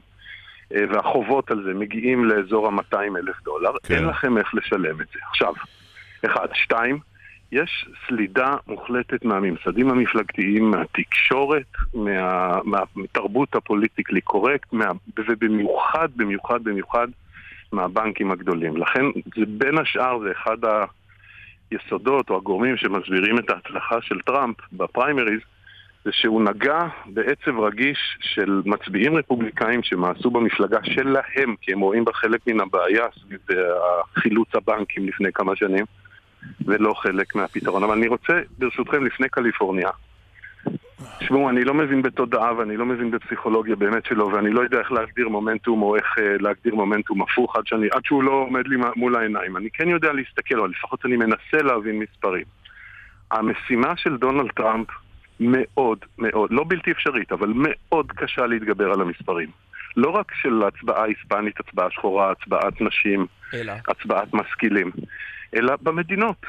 אה, 0.75 0.81
והחובות 0.91 1.51
על 1.51 1.63
זה 1.65 1.75
מגיעים 1.75 2.25
לאזור 2.25 2.69
ה-200 2.69 2.97
אלף 2.97 3.43
דולר, 3.45 3.73
כן. 3.83 3.95
אין 3.95 4.05
לכם 4.05 4.39
איך 4.39 4.55
לשלם 4.55 5.01
את 5.01 5.07
זה. 5.13 5.19
עכשיו, 5.31 5.53
אחד. 6.25 6.47
שתיים, 6.55 6.99
יש 7.53 7.89
סלידה 8.07 8.55
מוחלטת 8.67 9.25
מהממסדים 9.25 9.91
המפלגתיים, 9.91 10.71
מהתקשורת, 10.71 11.73
מה, 11.95 12.83
מהתרבות 12.97 13.55
הפוליטיקלי 13.55 14.21
קורקט, 14.21 14.73
מה, 14.73 14.91
ובמיוחד, 15.29 16.09
במיוחד, 16.17 16.65
במיוחד 16.65 17.09
מהבנקים 17.73 18.31
הגדולים. 18.31 18.77
לכן, 18.77 19.05
זה 19.37 19.45
בין 19.49 19.79
השאר, 19.79 20.19
זה 20.19 20.33
אחד 20.33 20.57
היסודות 21.71 22.31
או 22.31 22.37
הגורמים 22.37 22.77
שמסבירים 22.77 23.39
את 23.39 23.51
ההצלחה 23.51 24.01
של 24.01 24.21
טראמפ 24.21 24.57
בפריימריז, 24.73 25.41
זה 26.05 26.11
שהוא 26.13 26.43
נגע 26.43 26.87
בעצב 27.07 27.59
רגיש 27.59 28.19
של 28.21 28.63
מצביעים 28.65 29.17
רפובליקאים 29.17 29.83
שמעשו 29.83 30.31
במפלגה 30.31 30.79
שלהם, 30.83 31.55
כי 31.61 31.73
הם 31.73 31.81
רואים 31.81 32.05
בה 32.05 32.13
חלק 32.13 32.47
מן 32.47 32.61
הבעיה 32.61 33.05
סביב 33.21 33.41
אה, 33.51 33.57
חילוץ 34.15 34.49
הבנקים 34.55 35.07
לפני 35.07 35.33
כמה 35.33 35.57
שנים, 35.57 35.85
ולא 36.67 36.95
חלק 36.95 37.35
מהפתרון. 37.35 37.83
אבל 37.83 37.99
אני 37.99 38.09
רוצה, 38.09 38.33
ברשותכם, 38.59 39.05
לפני 39.05 39.29
קליפורניה. 39.29 39.91
תשמעו, 41.19 41.51
אני 41.51 41.65
לא 41.65 41.75
מבין 41.75 42.03
בתודעה 42.03 42.59
ואני 42.59 42.77
לא 42.77 42.87
מבין 42.87 43.11
בפסיכולוגיה 43.11 43.77
באמת 43.77 44.05
שלא, 44.05 44.25
ואני 44.25 44.51
לא 44.51 44.61
יודע 44.61 44.79
איך 44.79 44.93
להגדיר 44.93 45.29
מומנטום 45.29 45.83
או 45.83 45.97
איך 45.97 46.19
אה, 46.19 46.37
להגדיר 46.41 46.75
מומנטום 46.75 47.23
הפוך 47.23 47.57
עד, 47.57 47.67
שאני, 47.67 47.89
עד 47.93 48.05
שהוא 48.05 48.23
לא 48.23 48.33
עומד 48.33 48.67
לי 48.67 48.77
מול 48.97 49.17
העיניים. 49.17 49.57
אני 49.57 49.69
כן 49.73 49.89
יודע 49.89 50.13
להסתכל, 50.13 50.59
או 50.61 50.67
לפחות 50.67 51.07
אני 51.07 51.17
מנסה 51.17 51.63
להבין 51.63 51.99
מספרים. 51.99 52.45
המשימה 53.31 53.97
של 53.97 54.17
דונלד 54.17 54.51
טראמפ 54.51 54.89
מאוד 55.41 55.99
מאוד, 56.19 56.53
לא 56.53 56.65
בלתי 56.69 56.91
אפשרית, 56.91 57.33
אבל 57.33 57.53
מאוד 57.55 58.13
קשה 58.13 58.47
להתגבר 58.47 58.93
על 58.93 59.01
המספרים. 59.01 59.49
לא 59.97 60.11
רק 60.11 60.33
של 60.43 60.63
הצבעה 60.69 61.05
היספנית, 61.05 61.61
הצבעה 61.61 61.91
שחורה, 61.91 62.31
הצבעת 62.33 62.81
נשים, 62.81 63.27
אלא. 63.55 63.73
הצבעת 63.89 64.35
משכילים, 64.35 64.91
אלא 65.57 65.73
במדינות. 65.83 66.47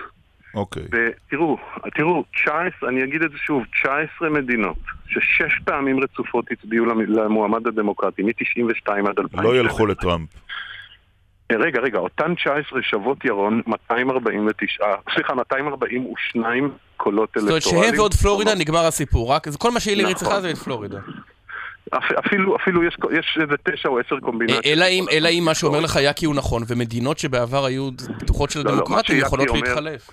אוקיי. 0.55 0.83
ותראו, 0.91 1.57
תראו, 1.95 2.23
19, 2.33 2.89
אני 2.89 3.03
אגיד 3.03 3.21
את 3.23 3.31
זה 3.31 3.37
שוב, 3.37 3.63
19 3.81 4.29
מדינות 4.29 4.77
ששש 5.07 5.59
פעמים 5.65 5.99
רצופות 6.03 6.45
הצביעו 6.51 6.85
למ- 6.85 7.01
למועמד 7.13 7.67
הדמוקרטי, 7.67 8.23
מ-92 8.23 8.89
עד 9.09 9.19
2000. 9.19 9.43
לא 9.43 9.55
ילכו 9.57 9.85
לטראמפ. 9.85 10.29
רגע, 11.51 11.79
רגע, 11.79 11.99
אותן 11.99 12.35
19 12.35 12.81
שוות 12.81 13.25
ירון, 13.25 13.61
249, 13.67 14.85
סליחה, 15.13 15.33
242 15.35 16.71
קולות 16.97 17.29
זאת 17.35 17.41
אומרת 17.43 17.53
אלקטורליים. 17.55 17.91
שהם 17.91 17.99
ועוד 17.99 18.13
פלורידה 18.13 18.55
נגמר 18.55 18.85
הסיפור, 18.85 19.33
רק 19.33 19.49
זה 19.49 19.57
כל 19.57 19.71
מה 19.71 19.79
שהילרי 19.79 20.03
נכון. 20.03 20.15
צריכה 20.15 20.41
זה 20.41 20.49
את 20.51 20.57
פלורידה. 20.57 20.99
אפ- 21.97 22.25
אפילו, 22.25 22.55
אפילו 22.55 22.83
יש, 22.83 22.97
יש 23.17 23.37
איזה 23.41 23.53
תשע 23.63 23.89
או 23.89 23.99
עשר 23.99 24.19
קומבינציות. 24.19 24.65
אלא 24.65 24.85
אם, 24.85 25.05
אלא 25.11 25.29
אם 25.29 25.43
מה 25.45 25.55
שאומר 25.55 25.79
לך 25.79 25.95
יאקי 26.01 26.25
הוא 26.25 26.35
נכון, 26.35 26.63
ומדינות 26.67 27.17
שבעבר 27.17 27.65
היו 27.65 27.89
בטוחות 28.21 28.49
של 28.49 28.59
לא, 28.65 28.71
לא, 28.77 28.85
שיאקי 28.87 29.13
יכולות 29.15 29.47
אומר- 29.49 29.59
להתחלף. 29.61 30.09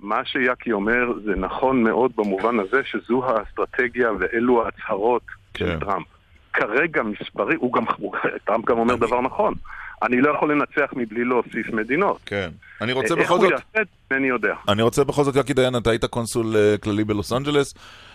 מה 0.00 0.20
שיאקי 0.24 0.72
אומר 0.72 1.04
זה 1.24 1.32
נכון 1.36 1.82
מאוד 1.82 2.12
במובן 2.16 2.58
הזה 2.60 2.80
שזו 2.90 3.22
האסטרטגיה 3.24 4.08
ואלו 4.20 4.64
ההצהרות 4.64 5.22
כן. 5.54 5.66
של 5.66 5.80
טראמפ. 5.80 6.06
כרגע 6.52 7.02
מספרי, 7.02 7.54
הוא 7.58 7.72
גם, 7.72 7.84
הוא- 7.96 8.14
טראמפ 8.46 8.64
גם 8.64 8.78
אומר 8.78 8.96
דבר 8.96 9.20
נכון. 9.20 9.54
אני 10.02 10.20
לא 10.20 10.30
יכול 10.36 10.52
לנצח 10.52 10.90
מבלי 10.96 11.24
להוסיף 11.24 11.68
מדינות. 11.72 12.18
כן. 12.26 12.50
אני 12.80 12.92
רוצה 12.92 13.14
איך 13.14 13.22
בכל 13.24 13.34
הוא 13.34 13.42
זאת... 13.42 13.50
יעשה 13.52 13.62
את 13.82 13.86
זה, 14.10 14.14
אינני 14.14 14.28
יודע. 14.28 14.54
אני 14.68 14.82
רוצה 14.82 15.04
בכל 15.04 15.24
זאת, 15.24 15.36
יאקי 15.36 15.54
דיין, 15.54 15.76
אתה 15.76 15.90
היית 15.90 16.04
קונסול 16.04 16.56
אה, 16.56 16.74
כללי 16.82 17.04
בלוס 17.04 17.32
אנג'לס, 17.32 17.74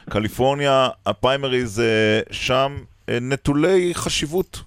קליפורניה, 0.10 0.90
הפריימריז 1.06 1.80
אה, 1.80 2.20
שם 2.32 2.72
אה, 2.78 2.84
נטולי 3.22 3.94
חשיבות, 3.94 4.64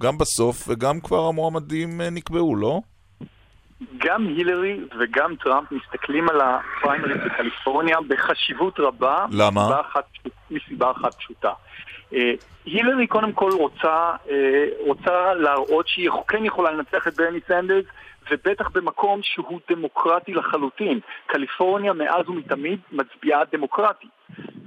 גם 0.00 0.18
בסוף 0.18 0.64
וגם 0.68 1.00
כבר 1.00 1.26
המועמדים 1.28 2.00
אה, 2.00 2.10
נקבעו, 2.10 2.56
לא? 2.56 2.80
גם 3.98 4.26
הילרי 4.26 4.80
וגם 5.00 5.36
טראמפ 5.36 5.72
מסתכלים 5.72 6.28
על 6.28 6.40
הפריימריז 6.40 7.16
בקליפורניה 7.24 7.96
בחשיבות 8.08 8.80
רבה. 8.80 9.26
למה? 9.30 9.60
מסיבה 9.60 9.80
אחת, 9.80 10.04
מסיבה 10.50 10.90
אחת 10.90 11.14
פשוטה. 11.14 11.52
אה, 12.14 12.32
הילרי 12.64 13.06
קודם 13.06 13.32
כל 13.32 13.50
רוצה, 13.52 14.12
אה, 14.30 14.66
רוצה 14.86 15.34
להראות 15.34 15.88
שהיא 15.88 16.10
כן 16.28 16.44
יכולה 16.44 16.70
לנצח 16.70 17.08
את 17.08 17.16
ברני 17.16 17.38
סנדרס 17.48 17.84
ובטח 18.30 18.68
במקום 18.68 19.20
שהוא 19.22 19.60
דמוקרטי 19.70 20.34
לחלוטין. 20.34 21.00
קליפורניה 21.26 21.92
מאז 21.92 22.28
ומתמיד 22.28 22.78
מצביעה 22.92 23.40
דמוקרטית. 23.52 24.10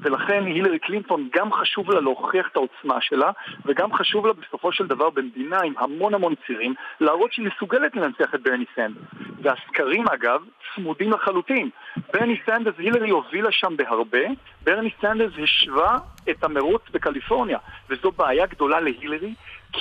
ולכן 0.02 0.45
הילרי 0.45 0.80
קלינטון 0.80 1.30
גם 1.34 1.53
חשוב 1.53 1.91
לה 1.91 1.99
להוכיח 1.99 2.48
את 2.52 2.56
העוצמה 2.56 3.02
שלה 3.02 3.32
וגם 3.65 3.94
חשוב 3.94 4.28
לה 4.28 4.34
בסופו 4.34 4.72
של 4.72 4.88
דבר 4.88 5.10
במדינה 5.10 5.57
עם 5.61 5.74
המון 5.78 6.14
המון 6.14 6.34
צירים 6.48 6.74
להראות 6.99 7.34
שהיא 7.34 7.48
מסוגלת 7.48 7.95
לנצח 7.95 8.36
את 8.36 8.41
ברני 8.41 8.65
סנדרס. 8.76 9.03
והסקרים 9.41 10.06
אגב 10.07 10.41
צמודים 10.76 11.11
לחלוטין. 11.11 11.69
ברני 12.14 12.40
סנדרס, 12.45 12.76
הילרי 12.78 13.10
הובילה 13.10 13.52
שם 13.52 13.78
בהרבה, 13.78 14.28
ברני 14.64 14.90
סנדרס 15.02 15.34
השווה 15.44 15.98
את 16.30 16.44
המרוץ 16.44 16.82
בקליפורניה 16.91 17.57
וזו 17.90 18.11
בעיה 18.11 18.45
גדולה 18.45 18.80
להילרי 18.80 19.34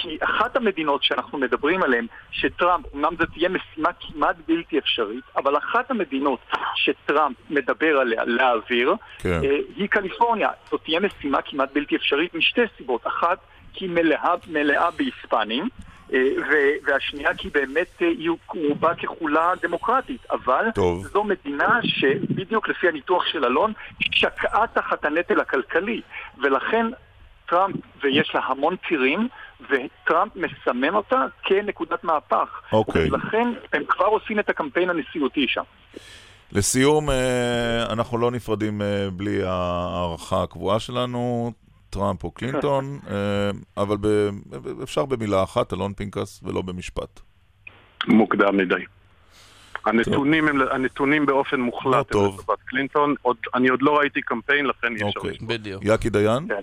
כי 0.03 0.19
אחת 0.21 0.57
המדינות 0.57 1.03
שאנחנו 1.03 1.39
מדברים 1.39 1.83
עליהן, 1.83 2.07
שטראמפ, 2.31 2.85
אמנם 2.95 3.17
זו 3.19 3.27
תהיה 3.27 3.49
משימה 3.49 3.89
כמעט 4.01 4.37
בלתי 4.49 4.79
אפשרית, 4.79 5.25
אבל 5.37 5.57
אחת 5.57 5.91
המדינות 5.91 6.39
שטראמפ 6.75 7.37
מדבר 7.51 7.99
עליה 7.99 8.25
להעביר, 8.25 8.95
כן. 9.19 9.41
אה, 9.45 9.59
היא 9.77 9.89
קליפורניה. 9.89 10.51
זאת 10.71 10.81
תהיה 10.85 11.01
משימה 11.01 11.43
כמעט 11.43 11.69
בלתי 11.73 11.97
אפשרית 11.97 12.35
משתי 12.35 12.61
סיבות. 12.77 13.07
אחת, 13.07 13.39
כי 13.73 13.85
היא 13.85 13.91
מלאה, 13.91 14.35
מלאה 14.49 14.91
בהיספנים. 14.91 15.69
אה, 16.13 16.19
והשנייה 16.85 17.35
כי 17.35 17.49
באמת 17.49 18.03
אה, 18.03 18.07
היא 18.07 18.31
רובה 18.55 18.95
ככולה 18.95 19.53
דמוקרטית, 19.63 20.27
אבל 20.31 20.65
טוב. 20.75 21.07
זו 21.07 21.25
מדינה 21.25 21.79
שבדיוק 21.83 22.69
לפי 22.69 22.89
הניתוח 22.89 23.27
של 23.27 23.45
אלון 23.45 23.73
שקעה 24.13 24.67
תחת 24.67 25.05
הנטל 25.05 25.41
הכלכלי 25.41 26.01
ולכן 26.39 26.87
טראמפ, 27.49 27.77
ויש 28.03 28.35
לה 28.35 28.41
המון 28.45 28.77
צירים, 28.89 29.29
וטראמפ 29.61 30.33
מסמן 30.37 30.95
אותה 30.95 31.17
כנקודת 31.43 32.05
מהפך. 32.05 32.49
אוקיי. 32.73 33.11
ולכן 33.11 33.49
הם 33.73 33.83
כבר 33.89 34.07
עושים 34.07 34.39
את 34.39 34.49
הקמפיין 34.49 34.91
הנשיאותי 34.91 35.47
שם. 35.49 35.63
לסיום, 36.53 37.11
אה, 37.11 37.93
אנחנו 37.93 38.19
לא 38.19 38.31
נפרדים 38.31 38.83
אה, 38.83 39.09
בלי 39.13 39.43
ההערכה 39.43 40.43
הקבועה 40.43 40.81
שלנו, 40.81 41.53
טראמפ 41.91 42.25
או 42.25 42.31
קלינטון, 42.31 42.85
אה, 43.11 43.51
אבל 43.77 43.97
ב- 44.01 44.31
אפשר 44.83 45.05
במילה 45.05 45.43
אחת, 45.43 45.73
אלון 45.73 45.93
פנקס, 45.95 46.41
ולא 46.45 46.63
במשפט. 46.63 47.21
מוקדם 48.09 48.57
מדי. 48.57 48.85
הנתונים, 49.87 50.49
הם, 50.49 50.61
הנתונים 50.71 51.27
באופן 51.27 51.61
מוחלט 51.61 51.95
הם 51.95 52.03
טוב. 52.05 52.41
לטובת 52.41 52.59
קלינטון, 52.65 53.15
עוד, 53.23 53.37
אני 53.55 53.69
עוד 53.69 53.83
לא 53.83 53.99
ראיתי 53.99 54.21
קמפיין, 54.21 54.67
לכן 54.67 54.89
אי 54.89 54.95
אפשר 54.95 55.21
אוקיי. 55.21 55.37
בדיוק. 55.47 55.85
יאקי 55.85 56.11
דיין? 56.11 56.49
כן, 56.49 56.63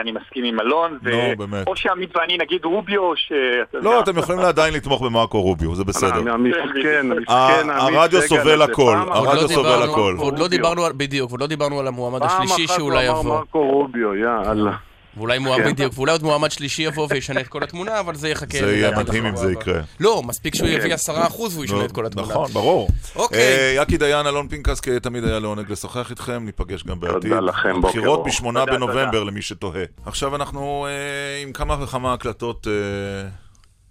אני 0.00 0.12
מסכים 0.12 0.44
עם 0.44 0.60
אלון, 0.60 0.98
ו... 1.04 1.10
נו, 1.10 1.36
באמת. 1.36 1.66
או 1.66 1.76
שעמית 1.76 2.16
ואני 2.16 2.38
נגיד 2.38 2.64
רוביו, 2.64 3.02
או 3.02 3.16
ש... 3.16 3.32
לא, 3.74 4.00
אתם 4.00 4.18
יכולים 4.18 4.40
עדיין 4.40 4.74
לתמוך 4.74 5.02
במרקו 5.02 5.42
רוביו, 5.42 5.74
זה 5.74 5.84
בסדר. 5.84 6.32
המסכן, 6.32 7.06
המסכן, 7.10 7.70
ה- 7.70 7.86
עמית 7.86 7.98
הרדיו 7.98 8.22
סובל 8.22 8.62
הכל, 8.62 8.94
פעם 8.96 9.08
עוד 9.08 9.28
הרדיו 9.28 9.48
סובל 9.48 9.82
הכל. 9.82 10.14
עוד 10.18 10.38
לא 10.38 10.48
דיברנו 10.48 10.82
בדיוק, 10.96 11.30
ועוד 11.30 11.40
לא 11.40 11.46
דיברנו 11.46 11.80
על 11.80 11.86
המועמד 11.86 12.20
פעם 12.20 12.28
השלישי 12.42 12.64
אחת 12.64 12.74
שאולי 12.76 13.06
הוא 13.08 13.14
אמר 13.14 13.20
יבוא. 13.20 13.38
מרקו 13.38 13.70
רוביו, 13.70 14.14
יאללה. 14.14 14.72
ואולי 15.16 15.38
מועמד, 15.38 15.64
כן. 15.64 15.72
בדיוק, 15.72 15.92
ואולי 15.96 16.12
עוד 16.12 16.22
מועמד 16.22 16.50
שלישי 16.50 16.82
יבוא 16.82 17.06
וישנה 17.10 17.40
את 17.40 17.48
כל 17.48 17.62
התמונה, 17.62 18.00
אבל 18.00 18.14
זה 18.14 18.28
יחכה. 18.28 18.58
זה 18.58 18.76
יהיה 18.76 18.96
מדהים 18.96 19.26
אם 19.26 19.36
זה. 19.36 19.52
יקרה. 19.52 19.80
לא, 20.00 20.22
מספיק 20.22 20.54
שהוא 20.54 20.68
כן. 20.68 20.74
יביא 20.74 20.94
10% 20.94 21.08
והוא 21.50 21.64
ישנה 21.64 21.84
את 21.84 21.92
כל 21.92 22.06
התמונה. 22.06 22.28
נכון, 22.28 22.50
ברור. 22.50 22.88
אוקיי. 23.16 23.38
אה, 23.38 23.72
יאקי 23.76 23.96
דיין, 23.96 24.26
אלון 24.26 24.48
פנקס, 24.48 24.80
כתמיד 24.80 25.24
היה 25.24 25.38
לעונג 25.38 25.72
לשוחח 25.72 26.10
איתכם, 26.10 26.44
ניפגש 26.44 26.84
גם 26.84 27.00
בעתיד. 27.00 27.32
לכם, 27.32 27.80
בוקר 27.80 27.88
בחירות 27.88 28.18
אור. 28.18 28.26
בשמונה 28.26 28.60
תודה, 28.60 28.72
בנובמבר 28.72 29.04
תודה. 29.04 29.24
למי 29.24 29.42
שתוהה. 29.42 29.84
עכשיו 30.06 30.36
אנחנו 30.36 30.86
אה, 30.88 31.42
עם 31.42 31.52
כמה 31.52 31.76
וכמה 31.82 32.12
הקלטות 32.12 32.66
אה, 32.66 33.28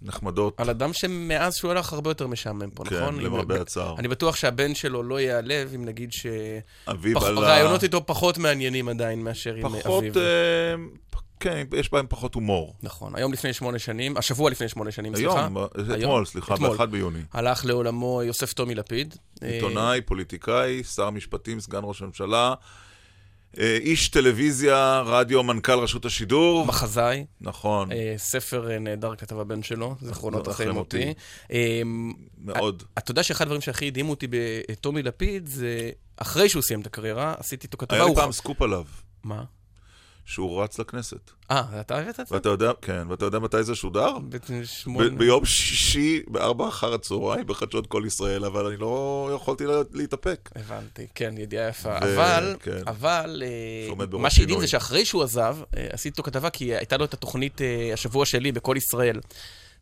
נחמדות. 0.04 0.60
על 0.60 0.70
אדם 0.70 0.92
שמאז 0.92 1.54
שהוא 1.54 1.70
הלך 1.70 1.92
הרבה 1.92 2.10
יותר 2.10 2.26
משעמם 2.26 2.70
פה, 2.70 2.84
כן, 2.84 2.96
נכון? 3.02 3.20
למרבה 3.20 3.56
אם- 3.56 3.60
הצער. 3.60 3.94
אני 3.98 4.08
בטוח 4.08 4.36
שהבן 4.36 4.74
שלו 4.74 5.02
לא 5.02 5.20
ייעלב 5.20 5.72
אם 5.74 5.84
נגיד 5.84 6.10
אביו 6.88 7.18
על 7.26 7.38
ה- 7.38 7.40
שהרעיונות 7.40 7.82
איתו 7.82 8.06
פחות 8.06 8.38
מעניינים 8.38 8.88
עדיין 8.88 9.22
מאשר 9.24 9.54
עם 9.54 9.62
פחות, 9.80 10.04
אביו. 10.04 10.22
אה, 10.22 10.74
כן, 11.40 11.66
יש 11.76 11.92
בהם 11.92 12.06
פחות 12.08 12.34
הומור. 12.34 12.74
נכון, 12.82 13.12
היום 13.16 13.32
לפני 13.32 13.52
שמונה 13.52 13.78
שנים, 13.78 14.16
השבוע 14.16 14.50
לפני 14.50 14.68
שמונה 14.68 14.90
שנים, 14.90 15.14
היום, 15.14 15.32
סליחה. 15.32 15.48
ב- 15.48 15.58
היום? 15.90 16.00
אתמול, 16.00 16.24
סליחה, 16.24 16.54
אתמול. 16.54 16.76
ב-1 16.76 16.86
ביוני. 16.86 17.18
הלך 17.32 17.64
לעולמו 17.64 18.22
יוסף 18.22 18.52
טומי 18.52 18.74
לפיד. 18.74 19.14
אה, 19.42 19.48
עיתונאי, 19.48 20.00
פוליטיקאי, 20.00 20.84
שר 20.84 21.10
משפטים, 21.10 21.60
סגן 21.60 21.80
ראש 21.82 22.02
הממשלה, 22.02 22.48
אה, 22.48 22.54
איש 23.58 24.08
טלוויזיה, 24.08 25.02
רדיו, 25.06 25.42
מנכ"ל 25.42 25.78
רשות 25.78 26.04
השידור. 26.04 26.66
מחזאי. 26.66 27.24
נכון. 27.40 27.92
אה, 27.92 28.14
ספר 28.16 28.70
אה, 28.70 28.78
נהדר 28.78 29.14
כתב 29.16 29.38
הבן 29.38 29.62
שלו, 29.62 29.96
זיכרונות 30.00 30.48
רחם 30.48 30.64
רחם 30.64 30.76
אותי. 30.76 31.08
אותי. 31.08 31.14
אה, 31.52 31.82
מאוד. 32.38 32.82
אתה 32.98 33.10
יודע 33.10 33.22
שאחד 33.22 33.42
הדברים 33.42 33.60
שהכי 33.60 33.86
הדהימו 33.86 34.10
אותי 34.10 34.26
בטומי 34.30 35.02
לפיד, 35.02 35.46
זה 35.46 35.90
אחרי 36.16 36.48
שהוא 36.48 36.62
סיים 36.62 36.80
את 36.80 36.86
הקריירה, 36.86 37.34
עשיתי 37.38 37.66
איתו 37.66 37.78
כתבה. 37.78 37.96
היה 37.96 38.06
לי 38.06 38.14
פעם 38.14 38.32
סקופ 38.32 38.62
עליו. 38.62 38.84
מה? 39.24 39.44
שהוא 40.26 40.62
רץ 40.62 40.78
לכנסת. 40.78 41.30
אה, 41.50 41.80
אתה 41.80 41.98
הבאת 41.98 42.20
את 42.20 42.26
זה? 42.26 42.34
ואתה 42.34 42.48
יודע, 42.48 42.72
כן, 42.82 43.06
ואתה 43.10 43.24
יודע 43.24 43.38
מתי 43.38 43.62
זה 43.62 43.74
שודר? 43.74 44.18
ב- 44.18 45.18
ביום 45.18 45.44
שישי, 45.44 46.22
בארבע 46.26 46.68
אחר 46.68 46.94
הצהריים, 46.94 47.46
בחדשות 47.46 47.86
כל 47.86 48.02
ישראל, 48.06 48.44
אבל 48.44 48.66
אני 48.66 48.76
לא 48.76 48.92
יכולתי 49.34 49.66
לה- 49.66 49.82
להתאפק. 49.92 50.50
הבנתי, 50.56 51.06
כן, 51.14 51.34
ידיעה 51.38 51.68
יפה. 51.68 51.88
ו- 51.88 51.96
אבל, 51.98 52.56
כן. 52.62 52.82
אבל, 52.86 53.42
אה, 53.46 53.94
מה 54.18 54.30
שהדהים 54.30 54.48
שינוי. 54.48 54.60
זה 54.60 54.70
שאחרי 54.70 55.04
שהוא 55.04 55.22
עזב, 55.22 55.56
אה, 55.76 55.86
עשיתי 55.92 56.08
איתו 56.08 56.22
כתבה, 56.22 56.50
כי 56.50 56.74
הייתה 56.76 56.96
לו 56.96 57.04
את 57.04 57.14
התוכנית 57.14 57.60
אה, 57.62 57.90
השבוע 57.92 58.26
שלי 58.26 58.52
בכל 58.52 58.74
ישראל. 58.78 59.20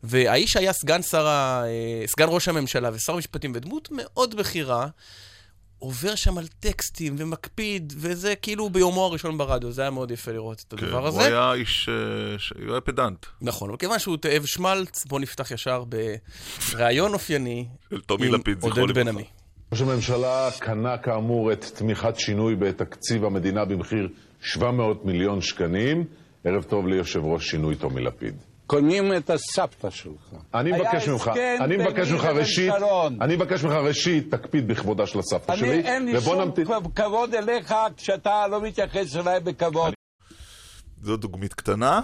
והאיש 0.03 0.57
היה 0.57 0.73
סגן 0.73 1.01
שר 1.01 1.27
סגן 2.05 2.25
ראש 2.29 2.47
הממשלה 2.47 2.89
ושר 2.93 3.13
המשפטים, 3.13 3.51
ודמות 3.55 3.89
מאוד 3.91 4.35
בכירה, 4.35 4.87
עובר 5.81 6.15
שם 6.15 6.37
על 6.37 6.47
טקסטים 6.59 7.15
ומקפיד, 7.17 7.93
וזה 7.97 8.35
כאילו 8.35 8.69
ביומו 8.69 9.05
הראשון 9.05 9.37
ברדיו, 9.37 9.71
זה 9.71 9.81
היה 9.81 9.91
מאוד 9.91 10.11
יפה 10.11 10.31
לראות 10.31 10.63
את 10.67 10.73
כן, 10.79 10.85
הדבר 10.85 10.99
הוא 10.99 11.07
הזה. 11.07 11.27
היה 11.27 11.53
איש, 11.53 11.89
אה, 11.89 11.93
ש- 12.39 12.53
הוא 12.65 12.71
היה 12.71 12.81
פדנט. 12.81 13.25
נכון, 13.41 13.69
אבל 13.69 13.77
כיוון 13.77 13.99
שהוא 13.99 14.17
תאב 14.17 14.45
שמלץ, 14.45 15.05
בואו 15.05 15.21
נפתח 15.21 15.51
ישר 15.51 15.83
בריאיון 16.73 17.13
אופייני 17.13 17.65
עם 17.91 17.99
לפיד, 18.33 18.57
עודד 18.63 18.91
בן. 18.95 19.07
עמי. 19.07 19.23
ראש 19.71 19.81
הממשלה 19.81 20.49
קנה 20.59 20.97
כאמור 20.97 21.51
את 21.53 21.65
תמיכת 21.75 22.13
שינוי 22.17 22.55
בתקציב 22.55 23.25
המדינה 23.25 23.65
במחיר 23.65 24.07
700 24.41 25.05
מיליון 25.05 25.41
שקלים. 25.41 26.05
ערב 26.43 26.63
טוב 26.63 26.87
ליושב 26.87 27.19
ראש 27.23 27.49
שינוי 27.49 27.75
טומי 27.75 28.01
לפיד. 28.01 28.35
קונים 28.71 29.13
את 29.17 29.29
הסבתא 29.29 29.89
שלך. 29.89 30.35
אני 30.53 30.71
מבקש 30.71 31.07
ממך, 31.07 31.31
אני 31.59 31.77
מבקש 31.77 32.11
ממך 32.11 32.25
ראשית. 32.25 32.73
אני 33.21 33.35
מבקש 33.35 33.63
ממך 33.63 33.73
ראשית, 33.73 34.35
תקפיד 34.35 34.67
בכבודה 34.67 35.07
של 35.07 35.19
הסבתא 35.19 35.51
אני, 35.51 35.59
שלי, 35.59 35.81
אין 35.81 36.05
לי 36.05 36.17
ובוא 36.17 36.45
שום. 36.53 36.91
כבוד 36.95 37.35
אליך 37.35 37.75
כשאתה 37.97 38.47
לא 38.47 38.61
מתייחס 38.61 39.15
אליי 39.15 39.39
בכבוד. 39.39 39.93
זו 41.01 41.17
דוגמית 41.17 41.53
קטנה. 41.53 41.99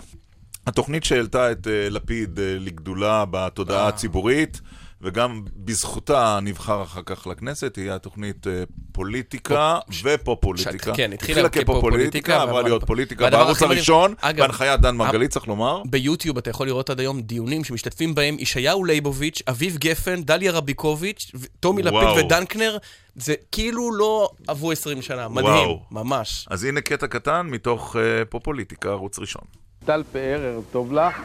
התוכנית 0.68 1.04
שהעלתה 1.04 1.52
את 1.52 1.68
אה, 1.68 1.90
לפיד 1.90 2.40
אה, 2.40 2.56
לגדולה 2.60 3.26
בתודעה 3.32 3.88
הציבורית, 3.88 4.62
וגם 5.02 5.44
בזכותה 5.56 6.40
נבחר 6.42 6.84
אחר 6.84 7.02
כך 7.06 7.28
לכנסת, 7.28 7.76
היא 7.76 7.92
התוכנית 7.92 8.48
אה, 8.48 8.64
פוליטיקה 8.92 9.80
ופופוליטיקה. 10.04 10.94
כן, 10.96 11.14
התחילה 11.14 11.50
כפופוליטיקה, 11.50 12.42
עברה 12.42 12.54
אבל- 12.60 12.64
להיות 12.64 12.84
פוליטיקה 12.84 13.30
בערוץ 13.30 13.62
הראשון, 13.62 14.14
בהנחיית 14.38 14.82
דן 14.82 14.96
מרגלית, 14.96 15.32
ה- 15.32 15.34
צריך 15.34 15.48
לומר. 15.48 15.82
ביוטיוב 15.90 16.38
אתה 16.38 16.50
יכול 16.50 16.68
לראות 16.68 16.90
עד 16.90 17.00
היום 17.00 17.22
דיונים 17.22 17.64
שמשתתפים 17.64 18.16
בהם 18.16 18.36
ישעיהו 18.40 18.84
ליבוביץ', 18.86 19.42
אביב 19.50 19.78
גפן, 19.78 20.24
דליה 20.24 20.52
רביקוביץ', 20.52 21.32
טומי 21.60 21.84
לפיד. 21.84 22.26
ודנקנר. 22.26 22.78
זה 23.16 23.34
כאילו 23.52 23.92
לא 23.94 24.30
עברו 24.48 24.72
20 24.72 25.02
שנה, 25.02 25.28
מדהים, 25.28 25.48
וואו. 25.52 25.80
ממש. 25.92 26.48
אז 26.50 26.64
הנה 26.64 26.82
קטע 26.82 27.08
קטן 27.08 27.48
מתוך 27.52 27.96
אה, 27.96 28.26
פופוליטיקה, 28.26 28.90
ערוץ 28.90 29.20
ראשון. 29.20 29.42
טל 29.86 30.04
פאר, 30.12 30.40
ערב 30.44 30.64
טוב 30.72 30.94
לך. 30.94 31.16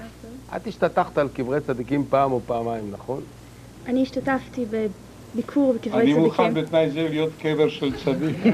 את 0.57 0.66
השתטחת 0.66 1.19
על 1.19 1.28
קברי 1.28 1.61
צדיקים 1.66 2.05
פעם 2.11 2.32
או 2.32 2.40
פעמיים, 2.47 2.90
נכון? 2.90 3.23
אני 3.87 4.03
השתתפתי 4.03 4.65
בביקור 4.71 5.75
בקברי 5.75 6.01
אני 6.01 6.13
צדיקים. 6.13 6.23
מוכן 6.23 6.55
בתנאי 6.55 6.91
זה 6.91 7.09
להיות 7.09 7.31
קבר 7.39 7.69
של 7.69 7.93
צדיק. 8.05 8.37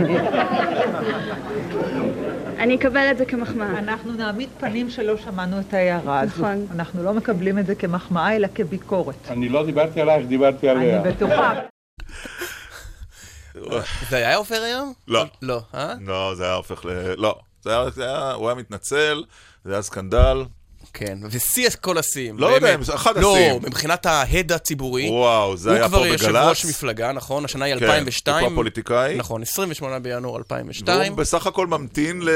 אני 2.59 2.77
אקבל 2.77 3.09
את 3.11 3.19
זה 3.19 3.25
כמחמאה. 3.25 3.79
אנחנו 3.79 4.13
נעמיד 4.13 4.49
פנים 4.61 4.91
שלא 4.91 5.17
שמענו 5.17 5.61
את 5.61 5.75
ההערה 5.75 6.21
הזו. 6.21 6.43
נכון. 6.43 6.67
אנחנו 6.71 7.03
לא 7.03 7.15
מקבלים 7.15 7.59
את 7.59 7.67
זה 7.67 7.75
כמחמאה, 7.75 8.37
אלא 8.37 8.49
כביקורת. 8.55 9.29
אני 9.29 9.49
לא 9.49 9.67
דיברתי 9.67 10.01
עלייך, 10.01 10.27
דיברתי 10.27 10.69
עליה. 10.69 11.01
אני 11.03 11.13
בטוחה. 11.13 11.55
זה 14.09 14.17
היה 14.17 14.37
עופר 14.37 14.63
היום? 14.63 14.93
לא. 15.09 15.25
לא, 15.43 15.61
אה? 15.75 15.95
לא, 16.01 16.35
זה 16.35 16.45
היה 16.45 16.55
הופך 16.55 16.85
ל... 16.85 16.89
לא. 17.17 17.39
זה 17.63 17.71
היה, 17.71 17.91
זה 17.91 18.05
היה, 18.05 18.33
הוא 18.33 18.49
היה 18.49 18.55
מתנצל, 18.55 19.25
זה 19.65 19.73
היה 19.73 19.83
סקנדל. 19.83 20.45
כן, 20.93 21.19
ושיא 21.31 21.69
כל 21.81 21.98
השיאים. 21.98 22.39
לא 22.39 22.48
באמת. 22.48 22.62
יודע, 22.81 22.94
אחד 22.94 23.16
לא, 23.19 23.32
השיאים. 23.36 23.62
מבחינת 23.62 24.06
ההד 24.06 24.52
הציבורי. 24.52 25.09
וואו, 25.10 25.56
זה 25.56 25.73
היה 25.73 25.89
פה 25.89 25.97
הוא 25.97 26.05
כבר 26.05 26.06
יושב 26.06 26.28
בגל"צ. 26.28 26.48
ראש 26.48 26.65
מפלגה, 26.66 27.12
נכון? 27.12 27.44
השנה 27.44 27.65
היא 27.65 27.74
כן, 27.77 27.85
2002. 27.85 28.36
הוא 28.40 28.48
כבר 28.48 28.56
פוליטיקאי. 28.56 29.16
נכון, 29.16 29.43
28 29.43 29.98
בינואר 29.98 30.36
2002. 30.39 31.12
והוא 31.12 31.19
בסך 31.19 31.47
הכל 31.47 31.66
ממתין 31.66 32.23
ל- 32.23 32.31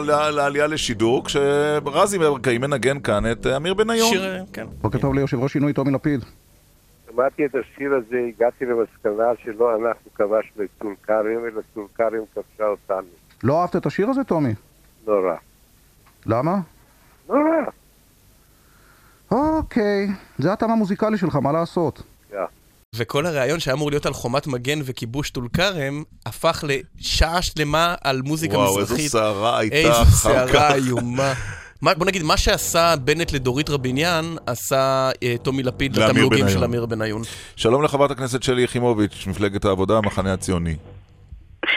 ל- 0.00 0.30
לעלייה 0.30 0.66
לשידור, 0.66 1.24
כשרזי 1.24 2.18
ברקאי 2.18 2.58
מנגן 2.58 3.00
כאן 3.00 3.32
את 3.32 3.46
אה, 3.46 3.56
אמיר 3.56 3.74
בניון. 3.74 4.10
שיר, 4.10 4.44
כן. 4.52 4.66
בוקר 4.80 4.98
טוב 4.98 5.14
ליושב 5.14 5.38
ראש 5.40 5.52
שינוי 5.52 5.72
טומי 5.72 5.90
לפיד. 5.92 6.24
שמעתי 7.12 7.44
את 7.46 7.54
השיר 7.54 7.90
הזה, 7.94 8.16
הגעתי 8.28 8.64
למסקנה 8.64 9.24
שלא 9.44 9.70
אנחנו 9.76 10.10
כבשנו 10.14 10.64
את 10.64 10.68
טול 10.78 10.94
כרם, 11.06 11.24
אלא 11.52 11.60
טול 11.74 11.86
כרם 11.96 12.24
כבשה 12.34 12.66
אותנו. 12.66 13.06
לא 13.42 13.60
אהבת 13.62 13.76
את 13.76 13.86
השיר 13.86 14.08
הזה, 14.08 14.24
טומי? 14.24 14.54
נורא. 15.06 15.34
למה? 16.26 16.56
נורא. 17.28 17.40
אוקיי, 19.30 20.06
זה 20.38 20.52
הטעם 20.52 20.70
המוזיקלי 20.70 21.18
שלך, 21.18 21.34
מה 21.36 21.52
לעשות? 21.52 22.02
וכל 22.94 23.26
הריאיון 23.26 23.60
שהיה 23.60 23.74
אמור 23.74 23.90
להיות 23.90 24.06
על 24.06 24.12
חומת 24.12 24.46
מגן 24.46 24.78
וכיבוש 24.84 25.30
טול 25.30 25.48
כרם, 25.52 26.02
הפך 26.26 26.64
לשעה 26.68 27.42
שלמה 27.42 27.94
על 28.04 28.22
מוזיקה 28.22 28.58
וואו, 28.58 28.78
מזרחית. 28.78 28.98
איזו 28.98 29.08
סערה 29.18 29.58
הייתה 29.58 29.76
איזו 29.76 29.90
אחר 29.92 30.04
כך. 30.04 30.10
סערה 30.52 30.74
איומה. 30.74 31.32
מה- 31.82 31.94
בוא 31.94 32.06
נגיד, 32.06 32.22
מה 32.22 32.36
שעשה 32.36 32.94
בנט 33.04 33.32
לדורית 33.32 33.70
רביניאן, 33.70 34.24
עשה 34.46 35.10
אה, 35.22 35.34
טומי 35.42 35.62
לפיד 35.62 35.96
לתמלוגים. 35.96 36.48
של 36.48 36.64
אמיר 36.64 36.86
בניון. 36.86 37.22
שלום 37.56 37.82
לחברת 37.82 38.10
הכנסת 38.10 38.42
שלי 38.42 38.62
יחימוביץ', 38.62 39.24
מפלגת 39.26 39.64
העבודה, 39.64 39.96
המחנה 39.98 40.32
הציוני. 40.32 40.76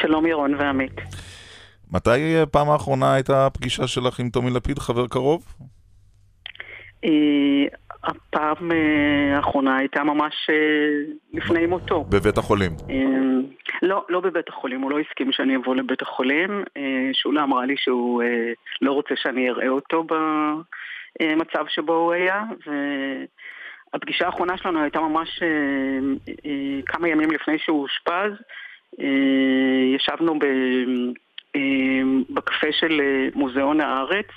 שלום 0.01 0.25
ירון 0.25 0.55
ועמית. 0.55 0.93
מתי 1.91 2.09
אה, 2.35 2.45
פעם 2.45 2.69
האחרונה 2.69 3.13
הייתה 3.13 3.45
הפגישה 3.45 3.87
שלך 3.87 4.19
עם 4.19 4.29
טומי 4.29 4.49
לפיד, 4.49 4.79
חבר 4.79 5.07
קרוב? 5.07 5.43
אה, 7.05 7.65
הפעם 8.03 8.71
אה, 8.71 9.35
האחרונה 9.37 9.77
הייתה 9.77 10.03
ממש 10.03 10.49
אה, 10.49 10.55
לפני 11.33 11.65
מותו. 11.65 12.03
בבית 12.03 12.37
החולים. 12.37 12.71
לא, 13.81 14.05
לא 14.09 14.19
בבית 14.19 14.49
החולים, 14.49 14.81
הוא 14.81 14.91
לא 14.91 14.99
הסכים 14.99 15.31
שאני 15.31 15.55
אבוא 15.55 15.75
לבית 15.75 16.01
החולים. 16.01 16.63
שולה 17.13 17.43
אמרה 17.43 17.65
לי 17.65 17.75
שהוא 17.77 18.23
לא 18.81 18.91
רוצה 18.91 19.15
שאני 19.15 19.49
אראה 19.49 19.67
אותו 19.67 20.03
במצב 21.19 21.65
שבו 21.67 21.93
הוא 21.93 22.13
היה, 22.13 22.43
והפגישה 23.93 24.25
האחרונה 24.25 24.57
שלנו 24.57 24.81
הייתה 24.81 24.99
ממש 24.99 25.39
כמה 26.85 27.09
ימים 27.09 27.31
לפני 27.31 27.59
שהוא 27.59 27.81
אושפז. 27.81 28.31
ישבנו 29.95 30.39
ב, 30.39 30.45
בקפה 32.29 32.67
של 32.71 33.01
מוזיאון 33.35 33.81
הארץ. 33.81 34.27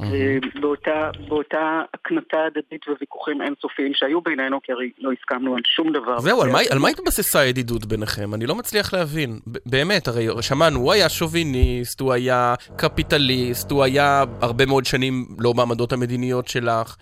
ובאותה 0.00 0.90
באותה 1.28 1.58
הקנטה 1.94 2.36
הדדית 2.46 2.88
וויכוחים 2.88 3.42
אינסופיים 3.42 3.92
שהיו 3.94 4.20
בינינו, 4.20 4.60
כי 4.62 4.72
הרי 4.72 4.90
לא 4.98 5.10
הסכמנו 5.12 5.54
על 5.56 5.62
שום 5.76 5.92
דבר. 5.92 6.20
זהו, 6.20 6.42
על 6.42 6.50
מה- 6.50 6.58
על 6.70 6.78
מה 6.78 6.88
התבססה 6.88 7.40
הידידות 7.40 7.86
ביניכם? 7.86 8.34
אני 8.34 8.46
לא 8.46 8.54
מצליח 8.54 8.94
להבין. 8.94 9.38
באמת, 9.66 10.08
הרי 10.08 10.28
שמענו, 10.40 10.80
הוא 10.80 10.92
היה 10.92 11.08
שוביניסט, 11.08 12.00
הוא 12.00 12.12
היה 12.12 12.54
קפיטליסט, 12.76 13.70
הוא 13.70 13.84
היה 13.84 14.24
הרבה 14.40 14.66
מאוד 14.66 14.84
שנים 14.84 15.26
לא 15.38 15.52
בעמדות 15.52 15.92
המדיניות 15.92 16.48
שלך. 16.48 16.96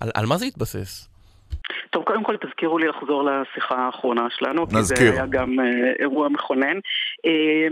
על 0.00 0.10
על 0.14 0.26
מה 0.26 0.38
זה 0.38 0.44
התבסס? 0.44 1.08
טוב, 1.90 2.04
קודם 2.04 2.24
כל 2.24 2.36
תזכירו 2.36 2.78
לי 2.78 2.86
לחזור 2.88 3.22
לשיחה 3.30 3.74
האחרונה 3.74 4.26
שלנו, 4.30 4.66
כי 4.68 4.76
נזכיר. 4.76 5.10
זה 5.10 5.12
היה 5.12 5.26
גם 5.26 5.60
אה, 5.60 5.64
אירוע 5.98 6.28
מכונן. 6.28 6.78
אה, 7.26 7.68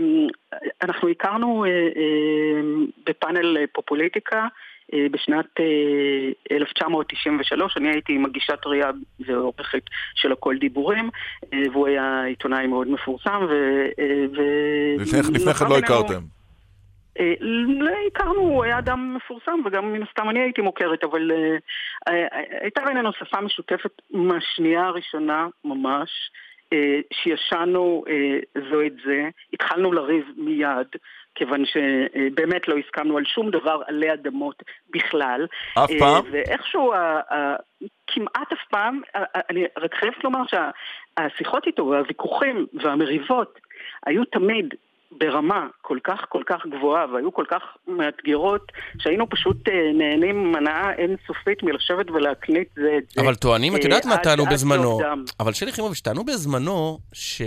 אנחנו 0.81 1.09
הכרנו 1.09 1.65
אה, 1.65 1.69
אה, 1.69 2.61
בפאנל 3.05 3.65
פופוליטיקה 3.73 4.47
אה, 4.93 5.05
בשנת 5.11 5.45
אה, 5.59 6.55
1993, 6.55 7.77
אני 7.77 7.89
הייתי 7.89 8.17
מגישת 8.17 8.59
ראייה 8.65 8.91
ועורכת 9.19 9.83
של 10.15 10.31
הכל 10.31 10.57
דיבורים, 10.57 11.09
והוא 11.73 11.87
היה 11.87 12.23
עיתונאי 12.23 12.67
מאוד 12.67 12.87
מפורסם, 12.87 13.45
ו... 13.49 13.53
לפני 15.33 15.53
כן 15.53 15.65
לא 15.69 15.77
הכרתם. 15.77 16.36
אה, 17.19 17.33
לא 17.67 17.91
הכרנו, 18.07 18.39
הוא 18.39 18.63
היה 18.63 18.79
אדם 18.79 19.13
מפורסם, 19.15 19.59
וגם 19.65 19.93
מן 19.93 20.03
הסתם 20.03 20.29
אני 20.29 20.39
הייתי 20.39 20.61
מוכרת, 20.61 21.03
אבל 21.03 21.31
אה, 21.31 21.57
אה, 22.07 22.27
הייתה 22.61 22.81
בינינו 22.85 23.13
שפה 23.13 23.41
משותפת 23.41 24.01
מהשנייה 24.11 24.85
הראשונה 24.85 25.47
ממש, 25.65 26.09
שישנו 27.13 28.03
זו 28.69 28.81
את 28.81 28.93
זה, 29.05 29.29
התחלנו 29.53 29.91
לריב 29.91 30.25
מיד. 30.37 30.87
כיוון 31.35 31.63
שבאמת 31.65 32.67
לא 32.67 32.75
הסכמנו 32.77 33.17
על 33.17 33.25
שום 33.25 33.51
דבר 33.51 33.81
עלי 33.87 34.13
אדמות 34.13 34.63
בכלל. 34.89 35.47
אף 35.73 35.89
פעם? 35.99 36.25
ואיכשהו, 36.31 36.93
כמעט 38.07 38.51
אף 38.53 38.67
פעם, 38.69 39.01
אני 39.49 39.63
רק 39.77 39.95
חייבת 39.95 40.23
לומר 40.23 40.39
שהשיחות 40.47 41.67
איתו 41.67 41.87
והוויכוחים 41.87 42.65
והמריבות 42.73 43.59
היו 44.05 44.25
תמיד 44.25 44.73
ברמה 45.17 45.67
כל 45.81 45.97
כך 46.03 46.25
כל 46.29 46.43
כך 46.45 46.61
גבוהה 46.77 47.05
והיו 47.13 47.33
כל 47.33 47.45
כך 47.49 47.61
מאתגרות 47.87 48.71
שהיינו 48.99 49.29
פשוט 49.29 49.69
אה, 49.69 49.73
נהנים 49.93 50.55
הנאה 50.55 50.93
אינסופית 50.93 51.63
מלשבת 51.63 52.09
ולהקליט 52.11 52.67
זה 52.75 52.97
את 52.97 53.03
זה. 53.09 53.21
אבל 53.21 53.35
טוענים, 53.35 53.75
את 53.75 53.79
אה, 53.79 53.85
יודעת 53.85 54.05
מה 54.05 54.17
טענו 54.17 54.45
בזמנו? 54.45 54.99
אבל 55.39 55.53
שלי 55.53 55.69
יחימוביץ', 55.69 55.99
טענו 55.99 56.23
בזמנו 56.23 56.99
ש... 57.13 57.41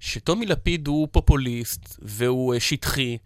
שטומי 0.00 0.46
לפיד 0.46 0.86
הוא 0.86 1.08
פופוליסט 1.12 1.98
והוא 2.02 2.54
אה, 2.54 2.60
שטחי. 2.60 3.18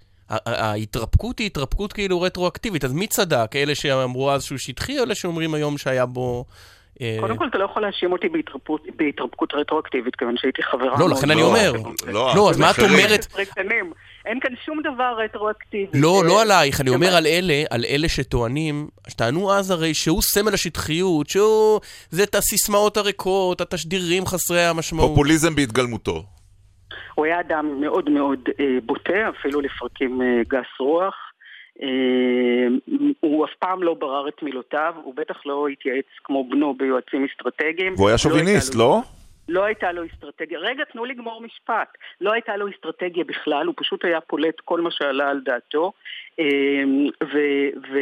ההתרפקות 0.47 1.39
היא 1.39 1.47
התרפקות 1.47 1.93
כאילו 1.93 2.21
רטרואקטיבית, 2.21 2.85
אז 2.85 2.93
מי 2.93 3.07
צדק? 3.07 3.51
אלה 3.57 3.75
שאמרו 3.75 4.31
אז 4.31 4.45
שהוא 4.45 4.59
שטחי, 4.59 4.99
או 4.99 5.05
אלה 5.05 5.15
שאומרים 5.15 5.55
היום 5.55 5.79
שהיה 5.79 6.07
בו... 6.07 6.45
אה, 7.01 7.17
קודם 7.21 7.37
כל, 7.37 7.47
אתה 7.47 7.59
לא 7.59 7.65
יכול 7.65 7.83
להאשים 7.83 8.13
אותי 8.13 8.29
בהתרפקות, 8.97 9.55
רטרואקטיבית, 9.55 10.17
כיוון 10.17 10.35
שהייתי 10.37 10.63
חברה 10.63 10.99
לא, 10.99 11.09
לכן 11.09 11.31
אני 11.31 11.43
אומר. 11.43 11.73
בקואליציה. 11.73 12.13
לא, 12.13 12.33
לא, 12.37 12.51
אז 12.51 12.59
מה 12.61 12.71
את 12.71 12.79
אומרת? 12.79 13.25
15 13.25 13.45
שנים. 13.55 13.93
אין 14.27 14.41
כאן 14.41 14.51
שום 14.65 14.83
דבר 14.83 15.17
רטרואקטיבי. 15.25 16.01
לא, 16.01 16.23
לא 16.27 16.43
עלייך, 16.43 16.81
אני 16.81 16.91
אומר 16.91 17.17
על 17.17 17.27
אלה, 17.27 17.63
על 17.71 17.85
אלה 17.85 18.09
שטוענים, 18.09 18.89
שטענו 19.09 19.53
אז 19.53 19.71
הרי 19.71 19.95
שהוא 19.95 20.23
סמל 20.23 20.55
השטחיות, 20.55 21.29
שהוא... 21.29 21.81
זה 22.11 22.23
את 22.23 22.35
הסיסמאות 22.35 22.97
הריקות, 22.97 23.61
התשדירים 23.61 24.27
חסרי 24.27 24.65
המשמעות. 24.65 25.11
פופוליזם 25.11 25.55
בהתגלמותו. 25.55 26.23
הוא 27.15 27.25
היה 27.25 27.41
אדם 27.41 27.81
מאוד 27.81 28.11
מאוד 28.11 28.41
אה, 28.61 28.65
בוטה, 28.87 29.29
אפילו 29.29 29.61
לפרקים 29.61 30.23
אה, 30.23 30.27
גס 30.49 30.81
רוח. 30.81 31.15
אה, 31.83 32.67
הוא 33.21 33.45
אף 33.45 33.51
פעם 33.59 33.83
לא 33.83 33.95
ברר 33.95 34.29
את 34.29 34.43
מילותיו, 34.43 34.95
הוא 35.03 35.15
בטח 35.15 35.47
לא 35.47 35.69
התייעץ 35.69 36.07
כמו 36.25 36.49
בנו 36.49 36.75
ביועצים 36.75 37.27
אסטרטגיים. 37.33 37.95
והוא 37.95 38.09
היה 38.09 38.15
לא 38.15 38.19
שוביניסט, 38.19 38.75
לא? 38.75 39.01
לא 39.49 39.65
הייתה 39.65 39.93
לו 39.93 40.03
אסטרטגיה. 40.07 40.59
רגע, 40.59 40.85
תנו 40.85 41.05
לגמור 41.05 41.43
משפט. 41.43 41.89
לא 42.21 42.33
הייתה 42.33 42.57
לו 42.57 42.71
אסטרטגיה 42.71 43.25
בכלל, 43.25 43.67
הוא 43.67 43.75
פשוט 43.77 44.05
היה 44.05 44.21
פולט 44.21 44.61
כל 44.65 44.81
מה 44.81 44.91
שעלה 44.91 45.31
על 45.31 45.41
דעתו. 45.45 45.93
אמ, 46.39 47.07
ו, 47.23 47.39
ו, 47.93 47.99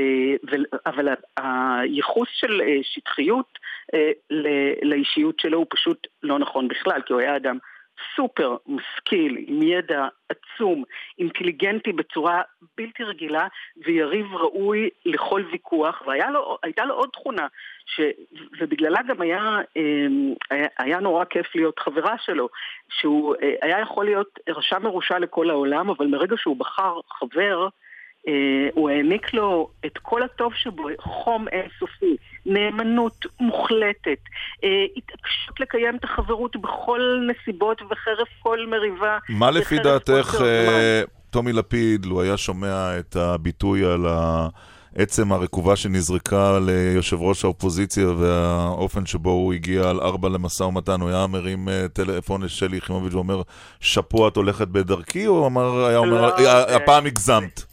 ו, 0.50 0.56
אבל 0.86 1.08
הייחוס 1.36 2.28
של 2.32 2.60
אה, 2.60 2.78
שטחיות 2.82 3.58
אה, 3.94 4.10
לאישיות 4.82 5.40
שלו 5.40 5.58
הוא 5.58 5.66
פשוט 5.70 6.06
לא 6.22 6.38
נכון 6.38 6.68
בכלל, 6.68 7.00
כי 7.06 7.12
הוא 7.12 7.20
היה 7.20 7.36
אדם 7.36 7.58
סופר 8.16 8.56
משכיל, 8.66 9.44
עם 9.46 9.62
ידע 9.62 10.08
עצום, 10.28 10.84
אינטליגנטי 11.18 11.92
בצורה 11.92 12.42
בלתי 12.76 13.04
רגילה, 13.04 13.46
ויריב 13.76 14.34
ראוי 14.34 14.90
לכל 15.04 15.42
ויכוח, 15.52 16.02
והייתה 16.06 16.84
לו 16.84 16.94
עוד 16.94 17.08
תכונה, 17.12 17.46
ש, 17.86 18.00
ובגללה 18.60 19.00
גם 19.08 19.22
אמ, 19.22 20.34
היה, 20.50 20.66
היה 20.78 21.00
נורא 21.00 21.24
כיף 21.24 21.54
להיות 21.54 21.78
חברה 21.78 22.14
שלו, 22.18 22.48
שהוא 22.88 23.34
אה, 23.42 23.54
היה 23.62 23.80
יכול 23.80 24.04
להיות 24.04 24.38
רשע 24.48 24.78
מרושע 24.78 25.18
לכל 25.18 25.50
העולם, 25.50 25.90
אבל 25.90 26.06
מרגע 26.06 26.36
שהוא 26.38 26.56
בחר 26.56 27.00
חבר, 27.08 27.68
הוא 28.74 28.90
העניק 28.90 29.34
לו 29.34 29.68
את 29.86 29.98
כל 30.02 30.22
הטוב 30.22 30.52
שבו, 30.54 30.82
חום 31.00 31.46
אינסופי, 31.48 32.16
נאמנות 32.46 33.26
מוחלטת, 33.40 34.18
אה, 34.64 34.68
התעקשות 34.96 35.60
לקיים 35.60 35.96
את 35.96 36.04
החברות 36.04 36.56
בכל 36.56 37.00
נסיבות 37.30 37.82
וחרף 37.82 38.28
כל 38.42 38.58
מריבה. 38.70 39.18
מה 39.28 39.50
לפי 39.50 39.78
דעתך. 39.78 40.34
אה, 40.40 41.02
טומי 41.30 41.52
לפיד, 41.52 42.06
לו 42.06 42.22
היה 42.22 42.36
שומע 42.36 42.98
את 42.98 43.16
הביטוי 43.16 43.84
על 43.84 44.06
העצם 44.96 45.32
הרקובה 45.32 45.76
שנזרקה 45.76 46.58
ליושב 46.66 47.20
ראש 47.20 47.44
האופוזיציה 47.44 48.08
והאופן 48.08 49.06
שבו 49.06 49.30
הוא 49.30 49.52
הגיע 49.52 49.90
על 49.90 50.00
ארבע 50.00 50.28
למשא 50.28 50.62
ומתן, 50.62 51.00
הוא 51.00 51.08
היה 51.10 51.26
מרים 51.26 51.68
אה, 51.68 51.88
טלפון 51.92 52.42
לשלי 52.42 52.76
יחימוביץ' 52.76 53.14
ואומר, 53.14 53.42
שאפו 53.80 54.28
את 54.28 54.36
הולכת 54.36 54.68
בדרכי, 54.68 55.26
או 55.26 55.46
אמר, 55.46 55.84
היה 55.84 55.98
אומר, 55.98 56.20
לא, 56.22 56.38
"אה, 56.38 56.76
הפעם 56.76 57.06
הגזמת? 57.06 57.64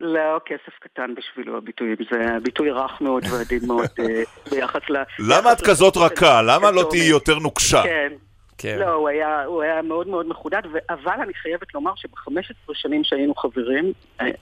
לא, 0.00 0.40
כסף 0.46 0.78
קטן 0.80 1.14
בשבילו 1.14 1.56
הביטוי, 1.56 1.96
זה 2.10 2.38
ביטוי 2.42 2.70
רך 2.70 3.00
מאוד 3.00 3.22
ועדין 3.32 3.66
מאוד 3.66 3.86
אה, 3.98 4.22
ביחס 4.50 4.90
ל... 4.90 4.96
למה 5.18 5.52
את 5.52 5.60
כזאת 5.60 5.96
רכה? 5.96 6.42
למה 6.42 6.70
לא 6.70 6.86
תהיי. 6.90 7.08
יותר 7.08 7.38
נוקשה? 7.38 7.82
כן. 7.82 8.12
כן. 8.58 8.78
לא, 8.78 8.92
הוא 8.92 9.08
היה, 9.08 9.44
הוא 9.44 9.62
היה 9.62 9.82
מאוד 9.82 10.08
מאוד 10.08 10.26
מחודד, 10.28 10.62
ו- 10.72 10.78
אבל 10.90 11.20
אני 11.22 11.34
חייבת 11.34 11.74
לומר 11.74 11.92
שב-15 11.96 12.72
שנים 12.74 13.04
שהיינו 13.04 13.34
חברים, 13.34 13.92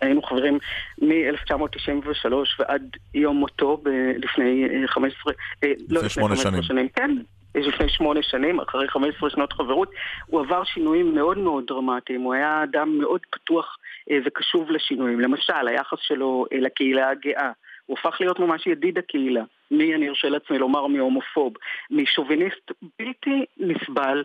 היינו 0.00 0.22
חברים 0.22 0.58
מ-1993 1.02 2.32
ועד 2.58 2.82
יום 3.14 3.36
מותו 3.36 3.76
ב- 3.82 3.88
לפני 4.18 4.68
אה, 4.82 4.88
15, 4.88 5.32
אה, 5.64 5.72
לא 5.88 5.98
לפני 5.98 6.08
שמונה 6.10 6.34
15 6.34 6.52
שנים. 6.52 6.62
שנים, 6.62 6.88
כן. 6.88 7.10
לפני 7.54 7.88
שמונה 7.88 8.20
שנים, 8.22 8.60
אחרי 8.60 8.88
15 8.88 9.30
שנות 9.30 9.52
חברות, 9.52 9.90
הוא 10.26 10.40
עבר 10.40 10.64
שינויים 10.64 11.14
מאוד 11.14 11.38
מאוד 11.38 11.64
דרמטיים. 11.66 12.20
הוא 12.20 12.34
היה 12.34 12.64
אדם 12.70 12.98
מאוד 12.98 13.20
פתוח 13.30 13.76
וקשוב 14.24 14.70
לשינויים. 14.70 15.20
למשל, 15.20 15.68
היחס 15.68 15.98
שלו 16.00 16.46
אה, 16.52 16.58
לקהילה 16.58 17.10
הגאה. 17.10 17.50
הוא 17.86 17.96
הפך 17.98 18.16
להיות 18.20 18.38
ממש 18.38 18.66
ידיד 18.66 18.98
הקהילה. 18.98 19.42
מי, 19.70 19.94
אני 19.94 20.08
ארשה 20.08 20.28
לעצמי 20.28 20.58
לומר, 20.58 20.86
מהומופוב. 20.86 21.54
משוביניסט 21.90 22.72
בלתי 22.98 23.44
נסבל. 23.58 24.22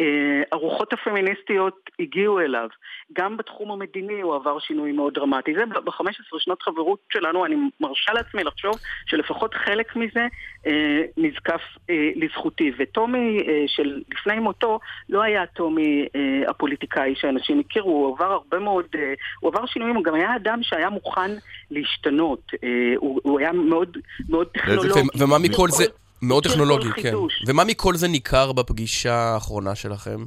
אה, 0.00 0.42
הרוחות 0.52 0.92
הפמיניסטיות 0.92 1.90
הגיעו 2.00 2.40
אליו. 2.40 2.68
גם 3.12 3.36
בתחום 3.36 3.72
המדיני 3.72 4.20
הוא 4.20 4.34
עבר 4.34 4.58
שינוי 4.58 4.92
מאוד 4.92 5.14
דרמטי. 5.14 5.54
זה 5.54 5.66
ב-15 5.66 6.38
שנות 6.38 6.62
חברות 6.62 6.98
שלנו, 7.12 7.46
אני 7.46 7.56
מרשה 7.80 8.12
לעצמי 8.12 8.44
לחשוב 8.44 8.74
שלפחות 9.06 9.54
חלק 9.54 9.96
מזה 9.96 10.26
אה, 10.66 11.02
נזקף 11.16 11.60
אה, 11.90 12.10
לזכותי. 12.16 12.72
וטומי 12.78 13.38
של 13.66 14.02
לפני 14.12 14.38
מותו 14.38 14.78
לא 15.08 15.22
היה 15.22 15.46
טומי 15.46 16.06
הפוליטיקאי 16.48 17.14
שאנשים 17.16 17.60
הכירו, 17.60 17.90
הוא 17.90 18.16
עבר 18.16 18.32
הרבה 18.32 18.58
מאוד, 18.58 18.86
הוא 19.40 19.50
עבר 19.50 19.66
שינויים, 19.66 19.96
הוא 19.96 20.04
גם 20.04 20.14
היה 20.14 20.36
אדם 20.36 20.58
שהיה 20.62 20.90
מוכן 20.90 21.30
להשתנות. 21.70 22.50
הוא, 22.96 23.40
היה 23.40 23.52
מאוד, 23.52 23.96
מאוד 24.28 24.46
טכנולוגי. 24.46 25.00
ומה 25.18 25.38
מכל 25.38 25.68
זה... 25.68 25.84
מאוד 26.22 26.44
טכנולוגי, 26.44 26.88
כן. 26.92 27.02
חידוש. 27.02 27.44
ומה 27.48 27.64
מכל 27.64 27.94
זה 27.94 28.08
ניכר 28.08 28.52
בפגישה 28.52 29.14
האחרונה 29.14 29.74
שלכם? 29.74 30.24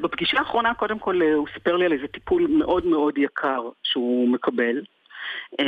בפגישה 0.00 0.38
האחרונה, 0.38 0.74
קודם 0.74 0.98
כל, 0.98 1.22
אה, 1.22 1.34
הוא 1.34 1.46
סיפר 1.54 1.76
לי 1.76 1.84
על 1.84 1.92
איזה 1.92 2.06
טיפול 2.06 2.46
מאוד 2.50 2.86
מאוד 2.86 3.18
יקר 3.18 3.60
שהוא 3.82 4.28
מקבל. 4.28 4.82
אה, 5.60 5.66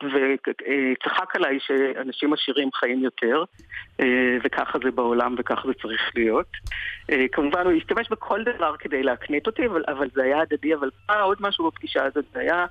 וצחק 0.00 1.36
עליי 1.36 1.58
שאנשים 1.60 2.32
עשירים 2.32 2.68
חיים 2.72 3.04
יותר, 3.04 3.44
אה, 4.00 4.36
וככה 4.44 4.78
זה 4.84 4.90
בעולם 4.90 5.34
וככה 5.38 5.68
זה 5.68 5.74
צריך 5.82 6.12
להיות. 6.14 6.46
כמובן 7.32 7.64
הוא 7.64 7.72
השתמש 7.72 8.08
בכל 8.10 8.42
דבר 8.42 8.76
כדי 8.78 9.02
להקנית 9.02 9.46
אותי, 9.46 9.66
אבל, 9.66 9.82
אבל 9.88 10.08
זה 10.14 10.22
היה 10.22 10.40
הדדי, 10.40 10.74
אבל 10.74 10.90
עוד 11.20 11.38
משהו 11.40 11.70
בפגישה 11.70 12.04
הזאת, 12.04 12.24
זה 12.32 12.40
היה 12.40 12.66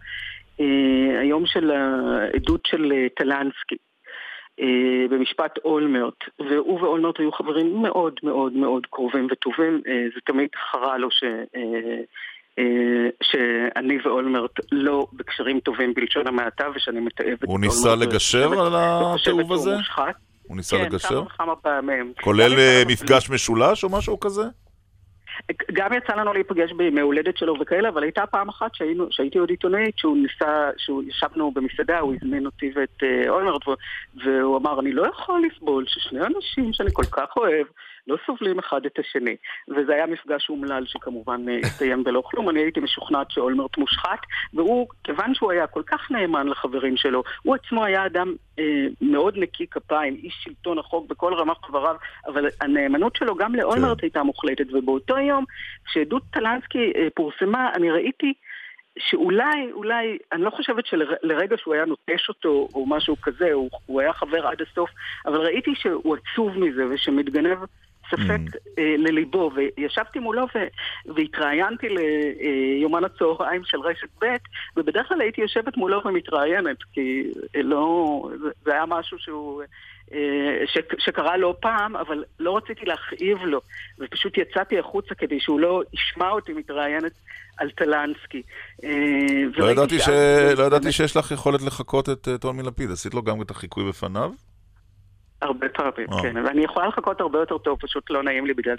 היום 1.21 1.45
של 1.45 1.71
העדות 1.71 2.61
של 2.67 2.91
אה, 2.91 3.07
טלנסקי. 3.17 3.75
אה, 4.59 5.07
במשפט 5.09 5.57
אולמרט, 5.65 6.23
והוא 6.39 6.81
ואולמרט 6.81 7.19
היו 7.19 7.31
חברים 7.31 7.81
מאוד 7.81 8.13
מאוד 8.23 8.53
מאוד 8.53 8.85
קרובים 8.89 9.27
וטובים, 9.31 9.81
אה, 9.87 10.05
זה 10.15 10.21
תמיד 10.25 10.49
חרה 10.71 10.97
לו 10.97 11.11
ש... 11.11 11.23
אה, 11.55 12.01
אה, 12.59 13.09
שאני 13.23 13.97
ואולמרט 14.05 14.51
לא 14.71 15.07
בקשרים 15.13 15.59
טובים 15.59 15.93
בלשון 15.93 16.27
המעטה 16.27 16.65
ושאני 16.75 16.99
מתעבת 16.99 17.43
את 17.43 17.47
הוא 17.47 17.59
ניסה 17.59 17.95
לגשר 17.95 18.61
על 18.61 18.73
התיעוב 18.75 19.53
הזה? 19.53 19.75
הוא 20.47 20.57
ניסה 20.57 20.77
כן, 20.77 20.85
לגשר? 20.85 21.07
כמה 21.07 21.21
וכמה 21.21 21.55
פעמים. 21.55 22.13
כולל 22.21 22.53
אה, 22.59 22.83
מפגש 22.87 23.29
משולש 23.29 23.83
או 23.83 23.89
משהו 23.89 24.19
כזה? 24.19 24.43
גם 25.73 25.93
יצא 25.93 26.13
לנו 26.15 26.33
להיפגש 26.33 26.71
בימי 26.71 27.01
הולדת 27.01 27.37
שלו 27.37 27.55
וכאלה, 27.59 27.89
אבל 27.89 28.03
הייתה 28.03 28.25
פעם 28.25 28.49
אחת 28.49 28.75
שהיינו, 28.75 29.07
שהייתי 29.11 29.37
עוד 29.37 29.49
עיתונאית, 29.49 29.97
שהוא 29.97 30.17
ניסה, 30.17 30.69
שהוא 30.77 31.03
ישבנו 31.03 31.51
במסעדה, 31.51 31.99
הוא 31.99 32.15
הזמין 32.15 32.45
אותי 32.45 32.71
ואת 32.75 33.03
אה, 33.03 33.29
אולמרט, 33.29 33.61
והוא 34.23 34.57
אמר, 34.57 34.79
אני 34.79 34.91
לא 34.91 35.07
יכול 35.07 35.43
לסבול 35.45 35.85
ששני 35.87 36.19
אנשים 36.19 36.73
שאני 36.73 36.89
כל 36.93 37.03
כך 37.03 37.37
אוהב, 37.37 37.67
לא 38.07 38.17
סובלים 38.25 38.59
אחד 38.59 38.85
את 38.85 38.99
השני. 38.99 39.35
וזה 39.67 39.93
היה 39.93 40.05
מפגש 40.05 40.49
אומלל 40.49 40.85
שכמובן 40.85 41.49
אה, 41.49 41.59
הסתיים 41.63 42.03
בלא 42.03 42.23
כלום. 42.25 42.49
אני 42.49 42.59
הייתי 42.59 42.79
משוכנעת 42.79 43.31
שאולמרט 43.31 43.77
מושחת, 43.77 44.19
והוא, 44.53 44.87
כיוון 45.03 45.35
שהוא 45.35 45.51
היה 45.51 45.67
כל 45.67 45.83
כך 45.85 46.11
נאמן 46.11 46.47
לחברים 46.47 46.97
שלו, 46.97 47.23
הוא 47.43 47.55
עצמו 47.55 47.85
היה 47.85 48.05
אדם 48.05 48.35
אה, 48.59 48.85
מאוד 49.01 49.37
נקי 49.37 49.67
כפיים, 49.67 50.15
איש 50.23 50.33
שלטון 50.43 50.79
החוק 50.79 51.09
בכל 51.09 51.33
רמ"ח 51.33 51.57
חבריו, 51.65 51.95
אבל 52.27 52.45
הנאמנות 52.61 53.15
שלו 53.15 53.35
גם 53.35 53.55
לאולמרט 53.55 54.01
הייתה 54.01 54.23
מוחלטת, 54.23 54.65
ובאותו 54.73 55.17
יום, 55.17 55.45
כשעדות 55.85 56.23
טלנסקי 56.31 56.91
אה, 56.95 57.07
פורסמה, 57.15 57.69
אני 57.75 57.91
ראיתי 57.91 58.33
שאולי, 58.99 59.71
אולי, 59.71 60.17
אני 60.31 60.41
לא 60.41 60.49
חושבת 60.49 60.85
שלרגע 60.85 61.57
שהוא 61.57 61.73
היה 61.73 61.85
נוטש 61.85 62.29
אותו 62.29 62.67
או 62.73 62.85
משהו 62.85 63.15
כזה, 63.21 63.53
הוא, 63.53 63.69
הוא 63.85 64.01
היה 64.01 64.13
חבר 64.13 64.47
עד 64.47 64.61
הסוף, 64.61 64.89
אבל 65.25 65.37
ראיתי 65.37 65.75
שהוא 65.75 66.15
עצוב 66.15 66.59
מזה 66.59 66.87
ושמתגנב 66.87 67.57
ספק 68.11 68.57
אה, 68.79 68.95
לליבו, 68.97 69.51
וישבתי 69.55 70.19
מולו 70.19 70.45
ו- 70.55 71.13
והתראיינתי 71.15 71.87
ליומן 71.89 73.03
הצהריים 73.03 73.61
של 73.65 73.77
רשת 73.79 74.07
ב', 74.21 74.25
ובדרך 74.77 75.07
כלל 75.07 75.21
הייתי 75.21 75.41
יושבת 75.41 75.77
מולו 75.77 76.01
ומתראיינת, 76.05 76.77
כי 76.93 77.23
אה, 77.55 77.61
לא, 77.61 78.29
זה, 78.63 78.73
היה 78.73 78.85
משהו 78.85 79.19
שהוא... 79.19 79.63
אה, 80.13 80.19
ש- 80.65 81.05
שקרה 81.05 81.37
לא 81.37 81.55
פעם, 81.59 81.95
אבל 81.95 82.23
לא 82.39 82.57
רציתי 82.57 82.85
להכאיב 82.85 83.37
לו, 83.43 83.61
ופשוט 83.99 84.37
יצאתי 84.37 84.79
החוצה 84.79 85.15
כדי 85.15 85.39
שהוא 85.39 85.59
לא 85.59 85.83
ישמע 85.93 86.29
אותי 86.29 86.53
מתראיינת 86.53 87.11
על 87.57 87.69
טלנסקי. 87.71 88.41
אה, 88.83 88.89
לא 89.57 89.71
ידעתי 89.71 89.99
ש- 89.99 90.09
לא 90.57 90.63
ידעתי 90.63 90.91
שיש 90.91 91.17
לך 91.17 91.31
יכולת 91.31 91.61
לחקות 91.61 92.09
את 92.09 92.27
אה, 92.27 92.37
טומי 92.37 92.63
לפיד, 92.63 92.91
עשית 92.91 93.13
לו 93.13 93.23
גם 93.23 93.41
את 93.41 93.51
החיקוי 93.51 93.89
בפניו? 93.89 94.31
הרבה 95.41 95.69
פעמים, 95.69 96.07
אה. 96.13 96.21
כן. 96.21 96.45
ואני 96.45 96.63
יכולה 96.63 96.87
לחכות 96.87 97.21
הרבה 97.21 97.39
יותר 97.39 97.57
טוב, 97.57 97.77
פשוט 97.81 98.09
לא 98.09 98.23
נעים 98.23 98.45
לי 98.45 98.53
בגלל 98.53 98.75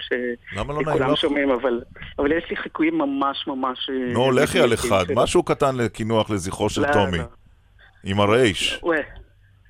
לא 0.55 0.63
שכולם 0.63 1.11
לך? 1.11 1.17
שומעים, 1.17 1.51
אבל 1.51 1.81
אבל 2.19 2.31
יש 2.31 2.43
לי 2.49 2.57
חיקויים 2.57 2.97
ממש 2.97 3.47
ממש... 3.47 3.89
אה, 3.89 4.13
נו, 4.13 4.31
לכי 4.31 4.59
על 4.59 4.65
מדויקים 4.65 4.93
אחד, 4.93 5.05
שלו. 5.07 5.23
משהו 5.23 5.43
קטן 5.43 5.75
לקינוח 5.75 6.29
לזכרו 6.29 6.69
של 6.69 6.81
לא, 6.81 6.93
טומי. 6.93 7.17
לא. 7.17 7.23
עם 8.03 8.19
הרייש. 8.19 8.81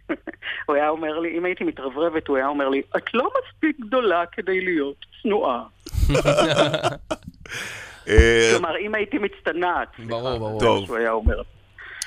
הוא 0.66 0.76
היה 0.76 0.90
אומר 0.90 1.20
לי, 1.20 1.38
אם 1.38 1.46
הייתי 1.46 1.64
מתרברבת, 1.64 2.28
הוא 2.28 2.38
היה 2.38 2.48
אומר 2.48 2.70
לי, 2.70 2.82
את 2.98 3.14
לא 3.14 3.30
מספיק 3.40 3.78
גדולה 3.80 4.24
כדי 4.32 4.62
להיות 4.62 5.06
צנועה. 5.22 5.64
אה, 8.08 8.50
כלומר, 8.54 8.78
אם 8.78 8.96
הייתי 8.96 9.18
מצטנעת. 9.18 9.88
ברור, 10.00 10.38
ברור. 10.38 10.60
טוב. 10.60 10.86
שהוא 10.86 10.98
היה 10.98 11.12
אומר. 11.12 11.42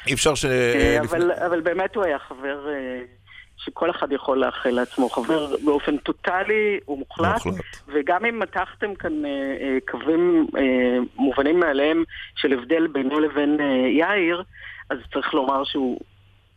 אי 0.07 0.15
אפשר 0.15 0.35
ש... 0.35 0.45
אה, 0.45 1.01
אבל, 1.01 1.33
אבל 1.33 1.61
באמת 1.61 1.97
הוא 1.97 2.05
היה 2.05 2.19
חבר 2.19 2.67
שכל 3.65 3.91
אחד 3.91 4.13
יכול 4.13 4.39
לאחל 4.45 4.71
לעצמו. 4.71 5.09
חבר 5.11 5.57
באופן 5.65 5.97
טוטאלי 5.97 6.79
ומוחלט. 6.89 7.47
מוחלט. 7.47 7.65
וגם 7.89 8.25
אם 8.25 8.39
מתחתם 8.39 8.95
כאן 8.95 9.25
אה, 9.25 9.31
אה, 9.61 9.79
קווים 9.91 10.47
אה, 10.59 10.63
מובנים 11.17 11.61
מאליהם 11.61 12.05
של 12.37 12.53
הבדל 12.53 12.87
בינו 12.87 13.21
לבין 13.21 13.57
אה, 13.61 13.67
יאיר, 13.89 14.43
אז 14.91 14.99
צריך 15.13 15.35
לומר 15.35 15.65
שהוא 15.65 16.01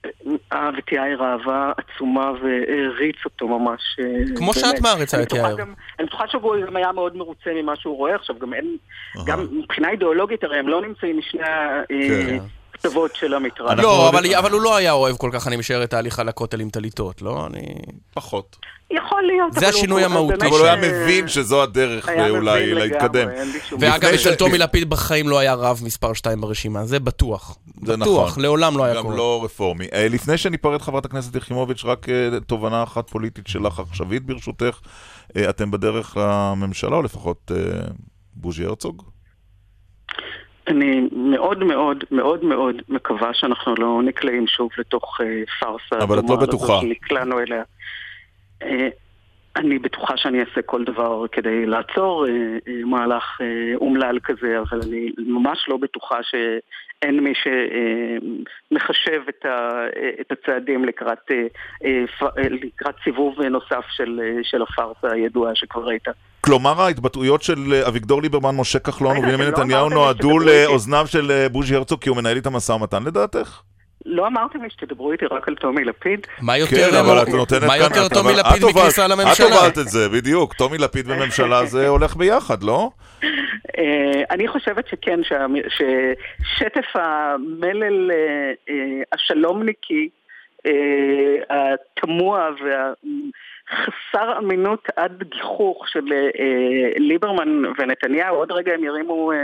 אה, 0.06 0.10
אהב 0.54 0.76
את 0.78 0.92
יאיר 0.92 1.24
אהבה 1.24 1.72
עצומה 1.78 2.32
והעריץ 2.42 3.16
אותו 3.26 3.48
ממש. 3.60 3.82
אה, 4.00 4.06
כמו 4.36 4.52
באמת. 4.52 4.66
שאת 4.76 4.82
מעריצה 4.82 5.24
את 5.24 5.34
יאיר. 5.34 5.56
גם- 5.58 5.74
אני 6.00 6.08
בטוחה 6.08 6.28
שהוא 6.28 6.56
גם 6.68 6.76
היה 6.76 6.92
מאוד 6.92 7.18
מרוצה 7.18 7.50
ממה 7.56 7.76
שהוא 7.76 7.98
רואה 7.98 8.16
עכשיו, 8.16 8.36
גם 8.40 8.54
אין, 8.54 8.78
גם 9.26 9.48
מבחינה 9.52 9.90
אידיאולוגית 9.90 10.44
הרי 10.44 10.60
הם 10.60 10.68
לא 10.68 10.82
נמצאים 10.82 11.18
משני 11.18 11.42
כן. 11.90 12.38
הקצוות 12.76 13.16
של 13.16 13.34
המתרס. 13.34 13.80
לא, 13.80 14.10
אבל, 14.10 14.36
אבל 14.36 14.52
הוא 14.52 14.62
לא 14.62 14.76
היה 14.76 14.92
אוהב 14.92 15.18
כל 15.18 15.30
כך, 15.34 15.48
אני 15.48 15.56
משער, 15.56 15.84
את 15.84 15.94
ההליכה 15.94 16.24
לכותל 16.24 16.60
עם 16.60 16.70
טליתות, 16.70 17.22
לא? 17.22 17.48
אני... 17.48 17.62
פחות. 18.14 18.58
יכול 18.92 19.24
להיות, 19.28 19.54
זה 19.54 19.68
השינוי 19.68 20.04
המהותי. 20.04 20.36
אבל 20.48 20.58
הוא 20.58 20.66
היה 20.66 20.74
אה, 20.74 21.04
מבין 21.04 21.28
שזו 21.28 21.64
הדרך 21.64 22.10
היה 22.10 22.30
אולי 22.30 22.74
להתקדם. 22.74 23.28
ואגב, 23.80 23.96
לפני 23.96 24.16
אצל 24.16 24.34
ש- 24.34 24.38
טומי 24.38 24.58
לפיד 24.58 24.90
בחיים 24.90 25.30
לא 25.30 25.40
היה 25.40 25.54
רב 25.54 25.82
מספר 25.84 26.14
2 26.14 26.42
ברשימה, 26.42 26.86
זה 26.86 27.00
בטוח. 27.00 27.58
זה 27.86 27.98
בטוח, 27.98 28.30
נכון. 28.30 28.44
לעולם 28.44 28.78
לא 28.78 28.84
היה 28.84 28.96
גם 28.96 29.02
קורה. 29.04 29.16
לא 29.16 29.42
רפורמי. 29.46 29.86
אה, 29.94 30.08
לפני 30.10 30.38
שניפרד, 30.38 30.82
חברת 30.82 31.06
הכנסת 31.06 31.36
יחימוביץ', 31.36 31.86
רק 31.86 32.10
אה, 32.10 32.40
תובנה 32.48 32.84
אחת 32.84 33.10
פוליטית 33.10 33.48
שלך 33.48 33.80
עכשווית 33.80 34.26
ברשותך. 34.26 34.80
אה, 35.38 35.50
אתם 35.50 35.72
בדרך 35.72 36.18
לממשלה, 36.18 36.96
או 36.96 37.02
לפחות 37.02 37.52
אה, 37.56 37.82
בוז'י 38.36 38.66
הרצוג? 38.66 39.04
אני 40.68 41.10
מאוד 41.12 41.64
מאוד 41.64 42.04
מאוד 42.12 42.44
מאוד 42.44 42.82
מקווה 42.90 43.34
שאנחנו 43.34 43.76
לא 43.76 44.02
נקלעים 44.04 44.48
שוב 44.48 44.70
לתוך 44.78 45.22
אה, 45.22 45.44
פארסה. 45.60 46.06
אבל 46.06 46.20
את 46.20 46.24
לא 46.30 46.36
בטוחה. 46.36 46.74
לזאת 46.74 46.82
שנקלענו 46.82 47.40
אליה. 47.40 47.64
אה, 48.64 48.88
אני 49.56 49.80
בטוחה 49.80 50.18
שאני 50.18 50.40
אעשה 50.40 50.62
כל 50.62 50.84
דבר 50.84 51.26
כדי 51.32 51.66
לעצור 51.66 52.28
אה, 52.28 52.58
מהלך 52.86 53.42
אומלל 53.76 54.20
כזה, 54.24 54.60
אבל 54.60 54.80
אני 54.88 55.12
ממש 55.18 55.66
לא 55.68 55.78
בטוחה 55.78 56.18
שאין 56.24 57.20
מי 57.20 57.34
שמחשב 58.72 59.22
את, 59.30 60.32
הצעדים 60.32 60.86
לקראת, 60.86 61.32
לקראת 62.38 62.96
סיבוב 63.04 63.42
נוסף 63.42 63.86
של, 63.90 64.20
של 64.44 64.62
הפארסה 64.62 65.12
הידועה 65.12 65.56
שכבר 65.56 65.90
הייתה. 65.90 66.12
כלומר, 66.46 66.82
ההתבטאויות 66.82 67.42
של 67.44 67.74
אה, 67.74 67.88
אביגדור 67.88 68.22
ליברמן, 68.22 68.56
משה 68.56 68.80
כחלון 68.80 69.18
ובנימין 69.18 69.40
לא 69.46 69.52
נתניהו 69.52 69.90
נועדו. 69.90 70.40
לאוזניו 70.40 71.08
של 71.08 71.32
אה, 71.32 71.50
בוז'י 71.50 71.76
הרצוג 71.76 72.02
כי 72.02 72.10
הוא 72.10 72.18
מנהל 72.18 72.36
איתם 72.36 72.54
משא 72.54 72.72
ומתן 72.72 73.04
לדעתך? 73.04 73.62
לא 74.06 74.28
אמרתם 74.28 74.64
לי 74.64 74.70
שתדברו 74.70 75.12
איתי 75.12 75.26
רק 75.26 75.48
על 75.48 75.56
טומי 75.56 75.84
לפיד? 75.84 76.28
מה 76.42 76.58
יותר, 76.58 76.92
כן, 76.92 76.98
אבל 76.98 77.22
את 77.24 77.28
נותנת 77.28 77.60
כאן... 77.60 77.68
מה 77.68 77.78
יותר 77.78 78.06
את- 78.06 78.14
טומי 78.14 78.34
לפיד 78.34 78.64
את 78.64 78.70
מכניסה 78.76 79.06
את 79.06 79.10
לממשלה? 79.12 79.48
הובלת 79.56 79.78
את 79.78 79.88
זה, 79.88 80.10
בדיוק. 80.10 80.54
טומי 80.54 80.78
לפיד 80.78 81.06
וממשלה 81.10 81.66
זה 81.66 81.88
הולך 81.96 82.16
ביחד, 82.16 82.64
לא? 82.64 82.90
אה, 83.78 84.22
אני 84.32 84.48
חושבת 84.48 84.88
שכן, 84.88 85.20
ששטף 85.70 86.86
המלל 86.96 88.12
השלומניקי, 89.14 90.10
התמוה 91.50 92.50
והחסר 93.72 94.38
אמינות 94.38 94.88
עד 94.96 95.24
גיחוך 95.24 95.88
של 95.88 96.14
אה, 96.14 96.90
ליברמן 96.98 97.66
ונתניהו, 97.78 98.36
עוד 98.36 98.52
רגע 98.52 98.74
הם 98.74 98.84
ירימו 98.84 99.32
אה, 99.32 99.38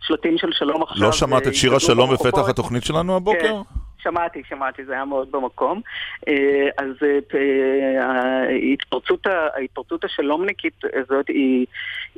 שלטים 0.00 0.38
של 0.38 0.52
שלום 0.52 0.82
עכשיו. 0.82 1.06
לא 1.06 1.12
שמעת 1.12 1.46
את 1.46 1.54
שיר 1.54 1.70
ויגדלו 1.70 1.76
השלום 1.76 2.08
ברחובות. 2.08 2.34
בפתח 2.34 2.48
התוכנית 2.48 2.84
שלנו 2.84 3.16
הבוקר? 3.16 3.38
כן, 3.40 3.80
שמעתי, 4.04 4.42
שמעתי, 4.48 4.84
זה 4.84 4.92
היה 4.92 5.04
מאוד 5.04 5.32
במקום. 5.32 5.80
אה, 6.28 6.68
אז 6.78 6.90
אה, 7.02 7.18
אה, 7.34 8.06
ההתפרצות, 8.48 9.26
ההתפרצות 9.26 10.04
השלומניקית 10.04 10.80
הזאת 11.00 11.28
היא, 11.28 11.66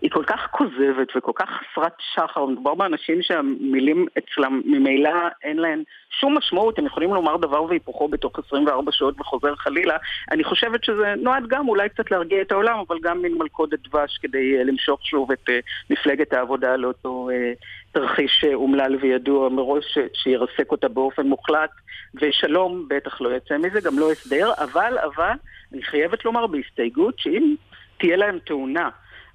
היא 0.03 0.11
כל 0.11 0.25
כך 0.27 0.49
כוזבת 0.51 1.17
וכל 1.17 1.33
כך 1.35 1.49
חסרת 1.51 1.93
שחר. 2.15 2.47
מדובר 2.47 2.75
באנשים 2.75 3.23
שהמילים 3.23 4.07
אצלם 4.19 4.63
ממילא 4.65 5.11
אין 5.43 5.57
להן 5.57 5.83
שום 6.21 6.39
משמעות, 6.39 6.79
הם 6.79 6.87
יכולים 6.87 7.15
לומר 7.15 7.37
דבר 7.37 7.63
והיפוכו 7.63 8.09
בתוך 8.09 8.39
24 8.47 8.93
שעות 8.93 9.21
וחוזר 9.21 9.55
חלילה. 9.57 9.97
אני 10.31 10.45
חושבת 10.45 10.85
שזה 10.85 11.15
נועד 11.23 11.47
גם 11.49 11.69
אולי 11.69 11.89
קצת 11.89 12.11
להרגיע 12.11 12.43
את 12.43 12.53
העולם, 12.53 12.79
אבל 12.89 12.97
גם 13.03 13.23
מין 13.23 13.39
מלכודת 13.39 13.79
דבש 13.89 14.19
כדי 14.23 14.59
אה, 14.59 14.65
למשוך 14.65 15.07
שוב 15.07 15.33
את 15.33 15.49
אה, 15.49 15.59
מפלגת 15.91 16.33
העבודה 16.33 16.77
לאותו 16.77 17.29
אה, 17.33 17.53
תרחיש 17.93 18.45
אומלל 18.55 18.97
וידוע 19.01 19.49
מראש 19.49 19.99
שירסק 20.15 20.71
אותה 20.71 20.89
באופן 20.89 21.27
מוחלט, 21.27 21.71
ושלום 22.15 22.87
בטח 22.89 23.21
לא 23.21 23.37
יצא 23.37 23.59
מזה, 23.59 23.81
גם 23.81 23.99
לא 23.99 24.13
הסדר, 24.13 24.53
אבל, 24.59 24.99
אבל, 24.99 25.33
אני 25.73 25.83
חייבת 25.83 26.25
לומר 26.25 26.47
בהסתייגות 26.47 27.19
שאם 27.19 27.55
תהיה 27.99 28.17
להם 28.17 28.39
תאונה, 28.39 28.89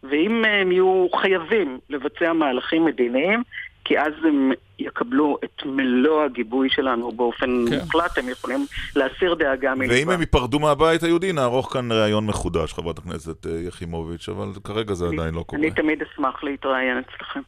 ואם 0.04 0.46
הם 0.46 0.72
יהיו 0.72 1.08
חייבים 1.16 1.80
לבצע 1.90 2.34
מהלכים 2.34 2.86
מדיניים, 2.86 3.44
כי 3.86 4.00
אז 4.00 4.14
הם 4.28 4.52
יקבלו 4.80 5.38
את 5.44 5.66
מלוא 5.66 6.24
הגיבוי 6.24 6.70
שלנו 6.72 7.12
באופן 7.12 7.66
כן. 7.70 7.80
מוחלט, 7.80 8.18
הם 8.18 8.30
יכולים 8.30 8.66
להסיר 8.96 9.34
דאגה 9.34 9.76
מלבם. 9.76 9.94
ואם 9.94 10.10
הם 10.10 10.20
ייפרדו 10.20 10.60
מהבית 10.60 11.04
היהודי, 11.04 11.32
נערוך 11.34 11.74
כאן 11.74 11.92
ראיון 11.92 12.26
מחודש, 12.26 12.74
חברת 12.74 12.98
הכנסת 12.98 13.48
אה, 13.48 13.60
יחימוביץ', 13.68 14.30
אבל 14.30 14.52
כרגע 14.64 14.94
זה 14.94 15.06
עדיין 15.08 15.34
לא 15.34 15.44
קורה. 15.44 15.62
אני 15.62 15.72
תמיד 15.72 16.02
אשמח 16.02 16.44
להתראיין 16.44 16.98
אצלכם. 16.98 17.42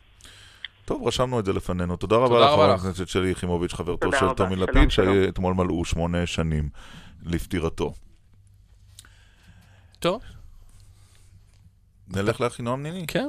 טוב, 0.85 1.07
רשמנו 1.07 1.39
את 1.39 1.45
זה 1.45 1.53
לפנינו. 1.53 1.95
תודה 1.95 2.15
רבה 2.15 2.27
תודה 2.27 2.45
לך, 2.45 2.51
חברת. 2.51 2.79
הכנסת 2.79 3.07
שלי 3.07 3.29
יחימוביץ', 3.29 3.73
חברתו 3.73 3.97
תודה 3.97 4.19
של. 4.19 4.33
טומי 4.33 4.55
לפיד. 4.55 4.91
שאתמול 4.91 5.53
מלאו 5.53 5.85
שמונה 5.85 6.25
שנים 6.25 6.69
לפטירתו. 7.25 7.93
טוב. 9.99 10.21
נלך 12.07 12.41
לאחינועם 12.41 12.83
ניני? 12.83 13.05
כן. 13.07 13.27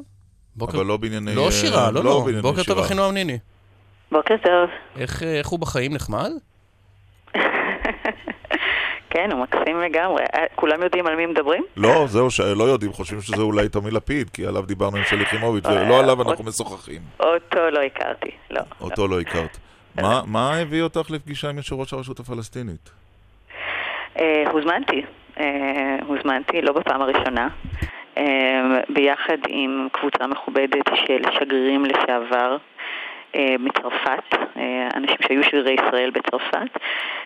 בוקר- 0.56 0.76
אבל 0.78 0.86
לא 0.86 0.96
בענייני... 0.96 1.34
לא 1.34 1.50
שירה, 1.50 1.90
לא, 1.90 2.04
לא. 2.04 2.18
בענייני 2.20 2.42
בוקר 2.42 2.56
טוב, 2.62 2.64
שירה. 2.76 2.86
אחינועם 2.86 3.14
ניני. 3.14 3.38
בוקר 4.12 4.34
טוב. 4.42 4.70
איך 4.96 5.22
אה, 5.22 5.38
איך 5.38 5.46
הוא 5.48 5.58
בחיים 5.60 5.94
נחמד? 5.94 6.30
כן, 9.10 9.28
הוא 9.32 9.42
מקסים 9.42 9.80
לגמרי. 9.80 10.22
אה, 10.34 10.44
כולם 10.54 10.82
יודעים 10.82 11.06
על 11.06 11.16
מי 11.16 11.26
מדברים? 11.26 11.64
לא, 11.76 12.04
זהו, 12.08 12.30
שלא 12.30 12.64
יודעים, 12.64 12.92
חושבים 12.92 13.20
שזה 13.20 13.42
אולי 13.42 13.68
טומי 13.68 13.90
לפיד, 13.90 14.30
כי 14.30 14.46
עליו 14.46 14.62
דיברנו 14.62 14.96
עם 14.96 15.04
שלי 15.04 15.22
יחימוביץ', 15.22 15.66
ולא 15.66 16.00
עליו 16.00 16.22
אנחנו 16.22 16.44
משוחחים. 16.44 17.00
אותו 17.20 17.70
לא 17.70 17.80
הכרתי, 17.82 18.30
לא. 18.50 18.60
אותו 18.80 19.08
לא 19.08 19.20
הכרת. 19.20 19.58
מה- 19.94 20.20
מה 20.26 20.56
הביא 20.56 20.82
אותך 20.82 21.10
לפגישה 21.10 21.48
עם 21.50 21.56
יושב 21.56 21.74
ראש 21.74 21.92
הרשות 21.92 22.20
הפלסטינית? 22.20 22.90
אה, 24.18 24.44
הוזמנתי. 24.50 25.02
אה, 25.40 25.44
הוזמנתי, 26.06 26.62
לא 26.62 26.72
בפעם 26.72 27.02
הראשונה. 27.02 27.48
אה, 28.16 28.80
ביחד 28.88 29.38
עם 29.48 29.88
קבוצה 29.92 30.26
מכובדת 30.26 30.86
של 30.94 31.22
שגרירים 31.38 31.84
לשעבר 31.84 32.56
אה, 33.34 33.54
מצרפת, 33.58 34.34
אה, 34.56 34.88
אנשים 34.94 35.16
שהיו 35.26 35.42
שגרירי 35.42 35.76
ישראל 35.86 36.10
בצרפת, 36.10 36.78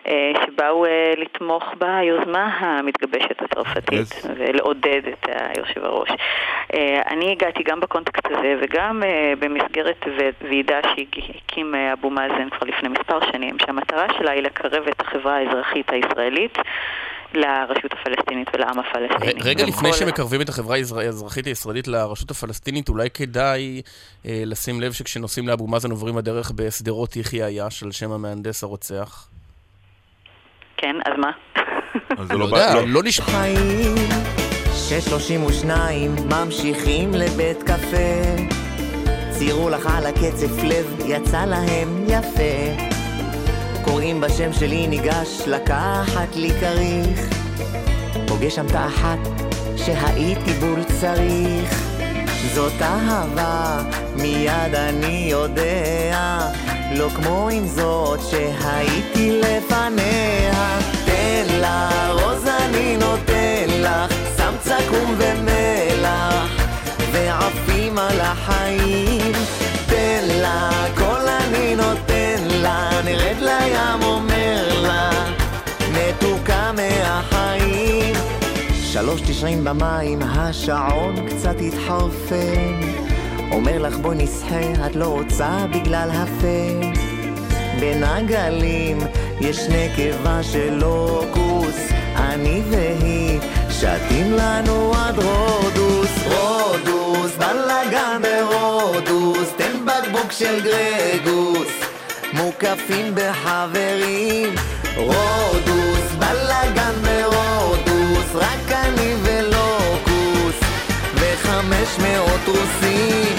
אה, 0.07 0.31
שבאו 0.45 0.85
לתמוך 1.17 1.63
ביוזמה 1.77 2.57
המתגבשת 2.59 3.41
הצרפתית 3.41 4.07
ולעודד 4.37 5.01
את 5.07 5.29
היושב 5.29 5.85
הראש. 5.85 6.09
אני 7.11 7.31
הגעתי 7.31 7.63
גם 7.63 7.79
בקונטקסט 7.79 8.25
הזה 8.25 8.55
וגם 8.61 9.03
במסגרת 9.39 10.05
ועידה 10.41 10.79
שהקים 10.83 11.75
אבו 11.75 12.09
מאזן 12.09 12.49
כבר 12.49 12.67
לפני 12.67 12.89
מספר 12.89 13.19
שנים, 13.31 13.59
שהמטרה 13.59 14.07
שלה 14.17 14.31
היא 14.31 14.43
לקרב 14.43 14.87
את 14.87 15.01
החברה 15.01 15.35
האזרחית 15.35 15.91
הישראלית 15.91 16.57
לרשות 17.33 17.91
הפלסטינית 17.93 18.47
ולעם 18.53 18.79
הפלסטיני. 18.79 19.41
רגע 19.41 19.65
לפני 19.65 19.89
וכל- 19.89 19.97
שמקרבים 19.97 20.41
את 20.41 20.49
החברה 20.49 20.75
האזר- 20.77 20.99
האזרחית 20.99 21.47
הישראלית 21.47 21.87
לרשות 21.87 22.31
הפלסטינית, 22.31 22.89
אולי 22.89 23.09
כדאי 23.09 23.81
אה, 24.25 24.43
לשים 24.45 24.81
לב 24.81 24.91
שכשנוסעים 24.91 25.47
לאבו 25.47 25.67
מאזן 25.67 25.91
עוברים 25.91 26.17
הדרך 26.17 26.51
בשדרות 26.55 27.15
יחיא 27.15 27.45
עיאש 27.45 27.83
על 27.83 27.91
שם 27.91 28.11
המהנדס 28.11 28.63
הרוצח. 28.63 29.27
כן, 30.77 30.95
אז 31.05 31.13
מה? 31.17 31.31
אז 32.17 32.27
זה 32.27 32.33
לא 32.33 32.39
לא 32.39 32.45
יודע, 32.45 32.73
בא- 32.75 32.81
לא 32.87 33.03
נשמע... 33.03 33.25
חיים, 33.25 33.95
632 34.89 36.15
ממשיכים 36.29 37.11
לבית 37.13 37.63
קפה 37.63 38.45
ציירו 39.31 39.69
לך 39.69 39.89
על 39.97 40.05
הקצף 40.05 40.63
לב, 40.63 40.97
יצא 41.05 41.45
להם 41.45 42.03
יפה 42.07 42.83
קוראים 43.89 44.21
בשם 44.21 44.53
שלי, 44.53 44.87
ניגש 44.87 45.41
לקחת 45.47 46.35
לי 46.35 46.51
כריך. 46.59 47.29
פוגש 48.27 48.55
שם 48.55 48.65
את 48.65 48.75
האחת 48.75 49.17
שהייתי 49.75 50.53
בול 50.53 50.83
צריך. 51.01 51.83
זאת 52.53 52.81
אהבה, 52.81 53.81
מיד 54.15 54.75
אני 54.75 55.27
יודע. 55.31 56.39
לא 56.95 57.09
כמו 57.09 57.49
עם 57.49 57.67
זאת 57.67 58.19
שהייתי 58.29 59.41
לפניה. 59.41 60.79
תן 61.05 61.45
לה, 61.61 61.89
רוז 62.11 62.47
אני 62.47 62.97
נותן 62.97 63.67
לך 63.69 64.13
שם 64.37 64.53
צקום 64.59 65.15
ומלח 65.17 66.67
ועפים 67.11 67.97
על 67.97 68.21
החיים. 68.21 69.31
תן 69.85 70.27
לה, 70.41 70.69
כל 70.97 71.27
אני 71.27 71.75
נותן 71.75 72.08
שלוש 79.09 79.21
תשעים 79.21 79.63
במים, 79.63 80.19
השעון 80.21 81.15
קצת 81.29 81.55
התחרפן. 81.67 82.79
אומר 83.51 83.77
לך 83.81 83.97
בואי 83.97 84.17
נסחה, 84.17 84.85
את 84.87 84.95
לא 84.95 85.05
רוצה 85.05 85.65
בגלל 85.73 86.09
הפן 86.13 86.91
בין 87.79 88.03
הגלים 88.03 88.97
יש 89.39 89.59
נקבה 89.69 90.43
של 90.43 90.73
לוקוס 90.73 91.75
אני 92.15 92.61
והיא 92.69 93.39
שתים 93.69 94.33
לנו 94.33 94.91
עד 94.95 95.15
רודוס. 95.15 96.11
רודוס, 96.27 97.31
בלאגן 97.37 98.21
ברודוס. 98.21 99.53
תן 99.57 99.85
בקבוק 99.85 100.31
של 100.31 100.59
גרגוס. 100.63 101.71
מוקפים 102.33 103.15
בחברים. 103.15 104.55
רודוס, 104.95 106.15
בלאגן 106.19 106.93
ברודוס. 107.01 108.35
רק 108.35 108.68
500 111.85 112.25
רוסים. 112.47 113.37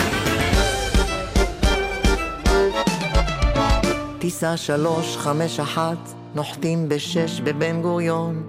טיסה 4.19 4.57
351 4.57 5.97
נוחתים 6.35 6.89
בשש 6.89 7.41
בבן 7.41 7.83
גוריון. 7.83 8.43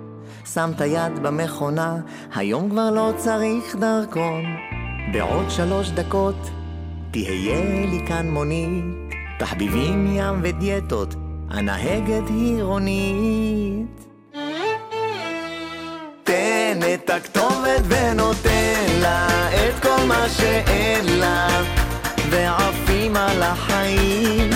שמת 0.54 0.82
יד 0.82 1.20
במכונה, 1.22 1.98
היום 2.36 2.70
כבר 2.70 2.92
לא 2.92 3.12
צריך 3.18 3.76
דרכון. 3.76 4.44
בעוד 5.14 5.50
שלוש 5.50 5.90
דקות 5.90 6.50
תהיה 7.12 7.86
לי 7.86 8.06
כאן 8.08 8.30
מונית. 8.30 8.84
תחביבים 9.40 10.16
ים 10.16 10.40
ודיאטות, 10.44 11.16
הנהגת 11.50 12.30
היא 12.30 12.64
רונית 12.64 14.12
תן 16.24 16.80
את 16.94 17.10
הכתובת 17.10 17.84
ונותן 17.88 18.51
מה 20.08 20.30
שאין 20.30 21.20
לה, 21.20 21.48
ועפים 22.30 23.16
על 23.16 23.44
החיים. 23.44 24.50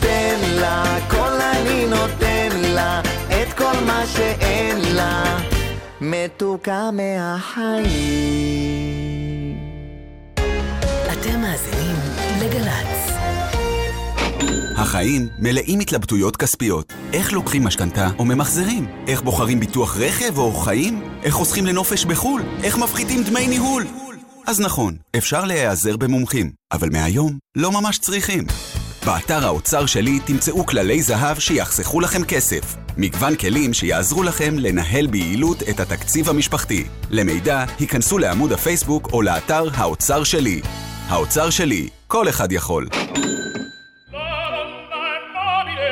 תן 0.00 0.38
לה, 0.60 0.98
כל 1.10 1.32
אני 1.52 1.86
נותן 1.86 2.48
לה, 2.52 3.00
את 3.28 3.52
כל 3.58 3.84
מה 3.86 4.02
שאין 4.06 4.94
לה, 4.94 5.38
מתוקה 6.00 6.90
מהחיים. 6.92 7.86
אתם 11.12 11.40
מאזינים 11.40 11.96
לגל"צ. 12.40 13.06
החיים 14.76 15.28
מלאים 15.38 15.80
התלבטויות 15.80 16.36
כספיות. 16.36 16.92
איך 17.12 17.32
לוקחים 17.32 17.64
משכנתה 17.64 18.08
או 18.18 18.24
ממחזרים? 18.24 18.86
איך 19.08 19.22
בוחרים 19.22 19.60
ביטוח 19.60 19.96
רכב 19.96 20.38
או 20.38 20.52
חיים? 20.52 21.02
איך 21.22 21.34
חוסכים 21.34 21.66
לנופש 21.66 22.04
בחו"ל? 22.04 22.42
איך 22.62 22.78
מפחיתים 22.78 23.22
דמי 23.22 23.46
ניהול? 23.46 24.05
אז 24.46 24.60
נכון, 24.60 24.96
אפשר 25.16 25.44
להיעזר 25.44 25.96
במומחים, 25.96 26.50
אבל 26.72 26.88
מהיום 26.92 27.38
לא 27.56 27.72
ממש 27.72 27.98
צריכים. 27.98 28.44
באתר 29.06 29.46
האוצר 29.46 29.86
שלי 29.86 30.20
תמצאו 30.24 30.66
כללי 30.66 31.02
זהב 31.02 31.38
שיחסכו 31.38 32.00
לכם 32.00 32.24
כסף. 32.24 32.76
מגוון 32.96 33.36
כלים 33.36 33.74
שיעזרו 33.74 34.22
לכם 34.22 34.58
לנהל 34.58 35.06
ביעילות 35.06 35.62
את 35.62 35.80
התקציב 35.80 36.28
המשפחתי. 36.28 36.84
למידע, 37.10 37.64
היכנסו 37.78 38.18
לעמוד 38.18 38.52
הפייסבוק 38.52 39.12
או 39.12 39.22
לאתר 39.22 39.68
האוצר 39.74 40.24
שלי. 40.24 40.60
האוצר 41.08 41.50
שלי, 41.50 41.88
כל 42.06 42.28
אחד 42.28 42.52
יכול. 42.52 42.88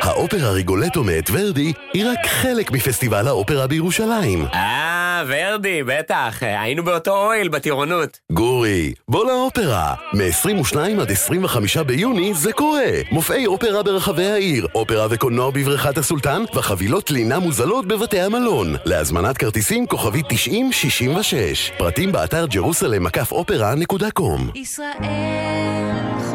האופרה 0.02 0.50
ריגולטו 0.50 1.04
מאת 1.04 1.30
ורדי 1.32 1.72
היא 1.94 2.06
רק 2.06 2.26
חלק 2.26 2.70
מפסטיבל 2.70 3.28
האופרה 3.28 3.66
בירושלים. 3.66 4.46
אה, 4.54 5.03
ורדי, 5.26 5.82
בטח, 5.82 6.38
היינו 6.40 6.84
באותו 6.84 7.10
אוהל 7.10 7.48
בטירונות. 7.48 8.18
גורי, 8.32 8.92
בוא 9.08 9.26
לאופרה. 9.26 9.94
מ-22 10.12 11.00
עד 11.00 11.10
25 11.10 11.76
ביוני 11.76 12.34
זה 12.34 12.52
קורה. 12.52 12.90
מופעי 13.10 13.46
אופרה 13.46 13.82
ברחבי 13.82 14.26
העיר, 14.26 14.66
אופרה 14.74 15.06
וקולנוע 15.10 15.50
בבריכת 15.50 15.98
הסולטן, 15.98 16.42
וחבילות 16.54 17.10
לינה 17.10 17.38
מוזלות 17.38 17.86
בבתי 17.86 18.20
המלון. 18.20 18.74
להזמנת 18.84 19.38
כרטיסים 19.38 19.86
כוכבי 19.86 20.22
9066. 20.28 21.70
פרטים 21.78 22.12
באתר 22.12 22.46
ג'רוסלם 22.46 23.04
מקף 23.04 23.32
אופרה.קום. 23.32 24.50
ישראל. 24.54 26.33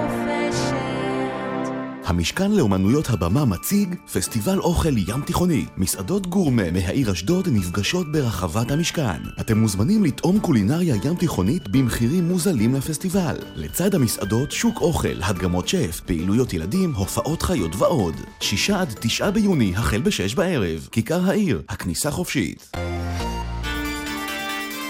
המשכן 2.09 2.51
לאומנויות 2.51 3.09
הבמה 3.09 3.45
מציג 3.45 3.95
פסטיבל 4.13 4.59
אוכל 4.59 4.97
ים 4.97 5.21
תיכוני. 5.25 5.65
מסעדות 5.77 6.27
גורמה 6.27 6.71
מהעיר 6.71 7.11
אשדוד 7.11 7.47
נפגשות 7.51 8.11
ברחבת 8.11 8.71
המשכן. 8.71 9.21
אתם 9.39 9.57
מוזמנים 9.57 10.03
לטעום 10.03 10.39
קולינריה 10.39 10.95
ים 11.03 11.15
תיכונית 11.15 11.67
במחירים 11.67 12.27
מוזלים 12.27 12.75
לפסטיבל. 12.75 13.35
לצד 13.55 13.95
המסעדות, 13.95 14.51
שוק 14.51 14.81
אוכל, 14.81 15.23
הדגמות 15.23 15.67
שף, 15.67 16.01
פעילויות 16.05 16.53
ילדים, 16.53 16.93
הופעות 16.93 17.41
חיות 17.41 17.75
ועוד. 17.75 18.15
שישה 18.39 18.81
עד 18.81 18.93
תשעה 18.99 19.31
ביוני, 19.31 19.73
החל 19.75 20.01
בשש 20.01 20.35
בערב. 20.35 20.87
כיכר 20.91 21.29
העיר, 21.29 21.61
הכניסה 21.69 22.11
חופשית. 22.11 22.71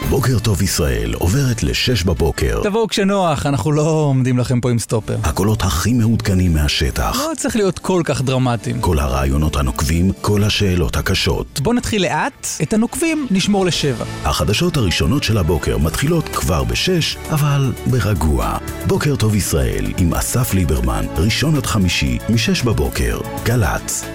בוקר 0.07 0.39
טוב 0.39 0.61
ישראל 0.61 1.13
עוברת 1.13 1.63
ל-6 1.63 2.05
בבוקר. 2.05 2.59
תבואו 2.63 2.87
כשנוח, 2.87 3.45
אנחנו 3.45 3.71
לא 3.71 3.81
עומדים 3.81 4.37
לכם 4.37 4.61
פה 4.61 4.71
עם 4.71 4.79
סטופר. 4.79 5.17
הקולות 5.23 5.61
הכי 5.61 5.93
מעודכנים 5.93 6.53
מהשטח. 6.53 7.17
לא 7.19 7.31
צריך 7.37 7.55
להיות 7.55 7.79
כל 7.79 8.01
כך 8.05 8.21
דרמטיים. 8.21 8.81
כל 8.81 8.99
הרעיונות 8.99 9.55
הנוקבים, 9.55 10.11
כל 10.21 10.43
השאלות 10.43 10.95
הקשות. 10.95 11.59
בואו 11.63 11.75
נתחיל 11.75 12.01
לאט, 12.01 12.47
את 12.61 12.73
הנוקבים 12.73 13.27
נשמור 13.31 13.65
לשבע. 13.65 14.05
החדשות 14.23 14.77
הראשונות 14.77 15.23
של 15.23 15.37
הבוקר 15.37 15.77
מתחילות 15.77 16.29
כבר 16.29 16.63
ב-6, 16.63 17.31
אבל 17.31 17.73
ברגוע. 17.85 18.57
בוקר 18.87 19.15
טוב 19.15 19.35
ישראל 19.35 19.85
עם 19.97 20.13
אסף 20.13 20.53
ליברמן, 20.53 21.05
ראשון 21.17 21.55
עד 21.55 21.65
חמישי, 21.65 22.17
מ-6 22.29 22.65
בבוקר. 22.65 23.19
גל"צ. 23.43 24.05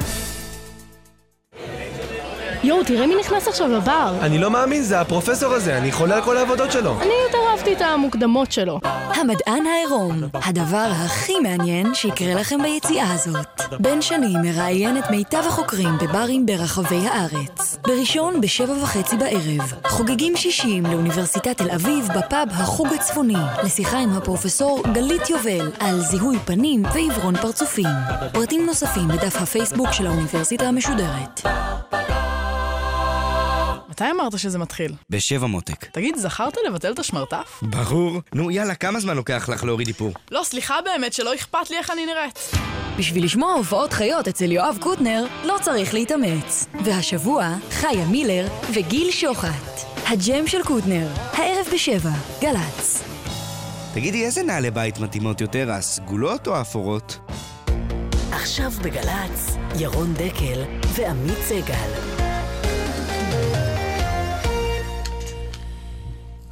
יואו, 2.64 2.84
תראה 2.84 3.06
מי 3.06 3.14
נכנס 3.20 3.48
עכשיו 3.48 3.68
לבר. 3.68 4.14
אני 4.20 4.38
לא 4.38 4.50
מאמין, 4.50 4.82
זה 4.82 5.00
הפרופסור 5.00 5.52
הזה, 5.52 5.78
אני 5.78 5.92
חולה 5.92 6.16
על 6.16 6.22
כל 6.22 6.36
העבודות 6.36 6.72
שלו. 6.72 6.96
אני 7.00 7.12
יותר 7.26 7.38
אהבתי 7.50 7.72
את 7.72 7.80
המוקדמות 7.80 8.52
שלו. 8.52 8.80
המדען 9.14 9.66
העירום, 9.66 10.22
הדבר 10.34 10.86
הכי 11.04 11.38
מעניין 11.40 11.94
שיקרה 11.94 12.34
לכם 12.34 12.62
ביציאה 12.62 13.12
הזאת. 13.12 13.62
בן 13.80 14.02
שני 14.02 14.34
מראיין 14.42 14.98
את 14.98 15.10
מיטב 15.10 15.42
החוקרים 15.46 15.98
בברים 15.98 16.46
ברחבי 16.46 17.06
הארץ. 17.08 17.78
בראשון 17.82 18.40
בשבע 18.40 18.72
וחצי 18.82 19.16
בערב, 19.16 19.72
חוגגים 19.86 20.36
שישים 20.36 20.86
לאוניברסיטת 20.86 21.58
תל 21.58 21.70
אביב 21.70 22.08
בפאב 22.16 22.48
החוג 22.50 22.88
הצפוני, 22.94 23.34
לשיחה 23.64 23.98
עם 23.98 24.10
הפרופסור 24.16 24.82
גלית 24.92 25.30
יובל 25.30 25.70
על 25.80 26.00
זיהוי 26.00 26.38
פנים 26.44 26.82
ועיוורון 26.94 27.36
פרצופים. 27.36 27.86
פרטים 28.32 28.66
נוספים 28.66 29.08
בדף 29.08 29.36
הפייסבוק 29.42 29.92
של 29.92 30.06
האוניברסיטה 30.06 30.64
המשודרת. 30.64 31.40
מתי 33.94 34.04
אמרת 34.10 34.38
שזה 34.38 34.58
מתחיל? 34.58 34.92
בשבע 35.10 35.46
מותק. 35.46 35.84
תגיד, 35.84 36.16
זכרת 36.16 36.56
לבטל 36.66 36.92
את 36.92 36.98
השמרטף? 36.98 37.60
ברור. 37.62 38.20
נו, 38.34 38.50
יאללה, 38.50 38.74
כמה 38.74 39.00
זמן 39.00 39.16
לוקח 39.16 39.48
לך 39.48 39.64
להוריד 39.64 39.88
איפור? 39.88 40.12
לא, 40.30 40.40
סליחה 40.44 40.74
באמת, 40.84 41.12
שלא 41.12 41.34
אכפת 41.34 41.70
לי 41.70 41.76
איך 41.76 41.90
אני 41.90 42.06
נראית. 42.06 42.50
בשביל 42.98 43.24
לשמוע 43.24 43.52
הופעות 43.52 43.92
חיות 43.92 44.28
אצל 44.28 44.52
יואב 44.52 44.78
קוטנר, 44.80 45.26
לא 45.44 45.56
צריך 45.62 45.94
להתאמץ. 45.94 46.66
והשבוע, 46.84 47.54
חיה 47.70 48.06
מילר 48.06 48.48
וגיל 48.72 49.10
שוחט. 49.10 49.86
הג'ם 50.06 50.46
של 50.46 50.62
קוטנר, 50.62 51.08
הערב 51.32 51.66
בשבע, 51.74 52.10
גל"צ. 52.40 53.02
תגידי, 53.94 54.24
איזה 54.24 54.42
נעלי 54.42 54.70
בית 54.70 54.98
מתאימות 54.98 55.40
יותר, 55.40 55.70
הסגולות 55.70 56.46
או 56.46 56.56
האפורות? 56.56 57.18
עכשיו 58.32 58.70
בגל"צ, 58.70 59.56
ירון 59.78 60.14
דקל 60.14 60.62
ועמית 60.96 61.38
סגל. 61.48 62.13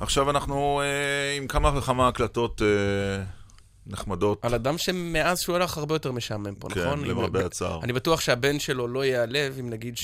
עכשיו 0.03 0.31
אנחנו 0.31 0.81
אה, 0.85 1.37
עם 1.37 1.47
כמה 1.47 1.79
וכמה 1.79 2.09
הקלטות 2.09 2.63
אה, 2.63 3.25
נחמדות. 3.87 4.45
על 4.45 4.55
אדם 4.55 4.79
שמאז 4.79 5.41
שהוא 5.41 5.57
הלך 5.57 5.79
הרבה 5.79 5.95
יותר 5.95 6.13
משעמם 6.13 6.55
פה, 6.55 6.69
כן, 6.69 6.81
נכון? 6.81 7.05
למרבה 7.05 7.41
אם- 7.41 7.47
הצער. 7.47 7.81
אני 7.83 7.93
בטוח 7.93 8.21
שהבן 8.21 8.59
שלו 8.59 8.89
לא 8.89 9.05
ייעלב 9.05 9.57
אם 9.61 9.71
נגיד 9.71 9.95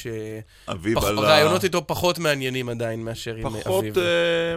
אביו 0.69 0.99
על 1.07 1.19
ה- 1.19 1.20
שהרעיונות 1.23 1.65
איתו 1.65 1.87
פחות 1.87 2.19
מעניינים 2.19 2.69
עדיין 2.69 3.05
מאשר 3.05 3.35
עם 3.35 3.51
פחות, 3.61 3.85
אביו. 3.85 4.03
אה, 4.03 4.55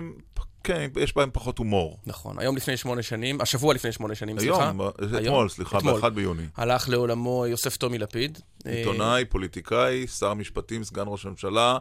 כן, 0.63 0.89
יש 0.99 1.15
בהם 1.15 1.29
פחות 1.33 1.57
הומור. 1.57 1.97
נכון, 2.05 2.39
היום 2.39 2.57
לפני 2.57 2.77
שמונה 2.77 3.01
שנים, 3.01 3.41
השבוע 3.41 3.73
לפני 3.73 3.91
שמונה 3.91 4.15
שנים, 4.15 4.37
היום, 4.39 4.55
סליחה. 4.57 4.71
היום, 5.17 5.25
אתמול, 5.25 5.49
סליחה, 5.49 5.77
אתמול. 5.77 6.01
ב-1 6.01 6.09
ביוני. 6.09 6.43
הלך 6.57 6.89
לעולמו 6.89 7.45
יוסף 7.47 7.77
טומי 7.77 7.97
לפיד. 7.97 8.39
אה, 8.67 8.71
עיתונאי, 8.71 9.25
פוליטיקאי, 9.25 10.07
שר 10.07 10.27
המשפטים, 10.31 10.83
סגן 10.83 11.03
ראש 11.07 11.25
הממשלה, 11.25 11.71
אה, 11.73 11.77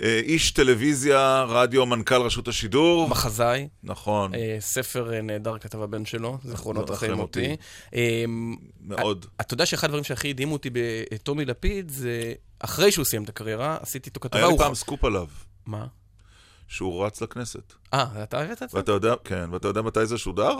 איש 0.00 0.50
טלוויזיה, 0.50 1.44
רדיו, 1.48 1.86
מנכ"ל 1.86 2.22
רשות 2.22 2.48
השידור. 2.48 3.08
מחזאי. 3.08 3.68
נכון. 3.82 4.34
אה, 4.34 4.56
ספר 4.60 5.14
אה, 5.14 5.22
נהדר 5.22 5.58
כתב 5.58 5.82
הבן 5.82 6.04
שלו, 6.04 6.38
זיכרונות 6.44 6.90
מותי. 6.90 7.12
מותי. 7.14 7.56
אה, 7.94 8.24
מאוד. 8.80 9.26
אתה 9.40 9.54
יודע 9.54 9.66
שאחד 9.66 9.84
הדברים 9.84 10.04
שהכי 10.04 10.30
הדהימו 10.30 10.52
אותי 10.52 10.70
בטומי 10.72 11.44
לפיד, 11.44 11.88
זה 11.90 12.32
אחרי 12.60 12.92
שהוא 12.92 13.04
סיים 13.04 13.24
את 13.24 13.28
הקריירה, 13.28 13.76
עשיתי 13.80 14.08
איתו 14.08 14.20
כתבה. 14.20 14.38
היה 14.38 14.48
לי 14.48 14.58
פעם 14.58 14.74
סקופ 14.74 15.04
עליו. 15.04 15.26
מה? 15.66 15.86
שהוא 16.70 17.06
רץ 17.06 17.20
לכנסת. 17.20 17.72
אה, 17.94 18.06
אתה 18.22 18.40
הבאת 18.40 18.62
את 18.62 18.70
זה? 18.70 18.76
ואתה 18.76 18.92
יודע, 18.92 19.14
כן, 19.24 19.44
ואתה 19.52 19.68
יודע 19.68 19.82
מתי 19.82 20.06
זה 20.06 20.18
שודר? 20.18 20.56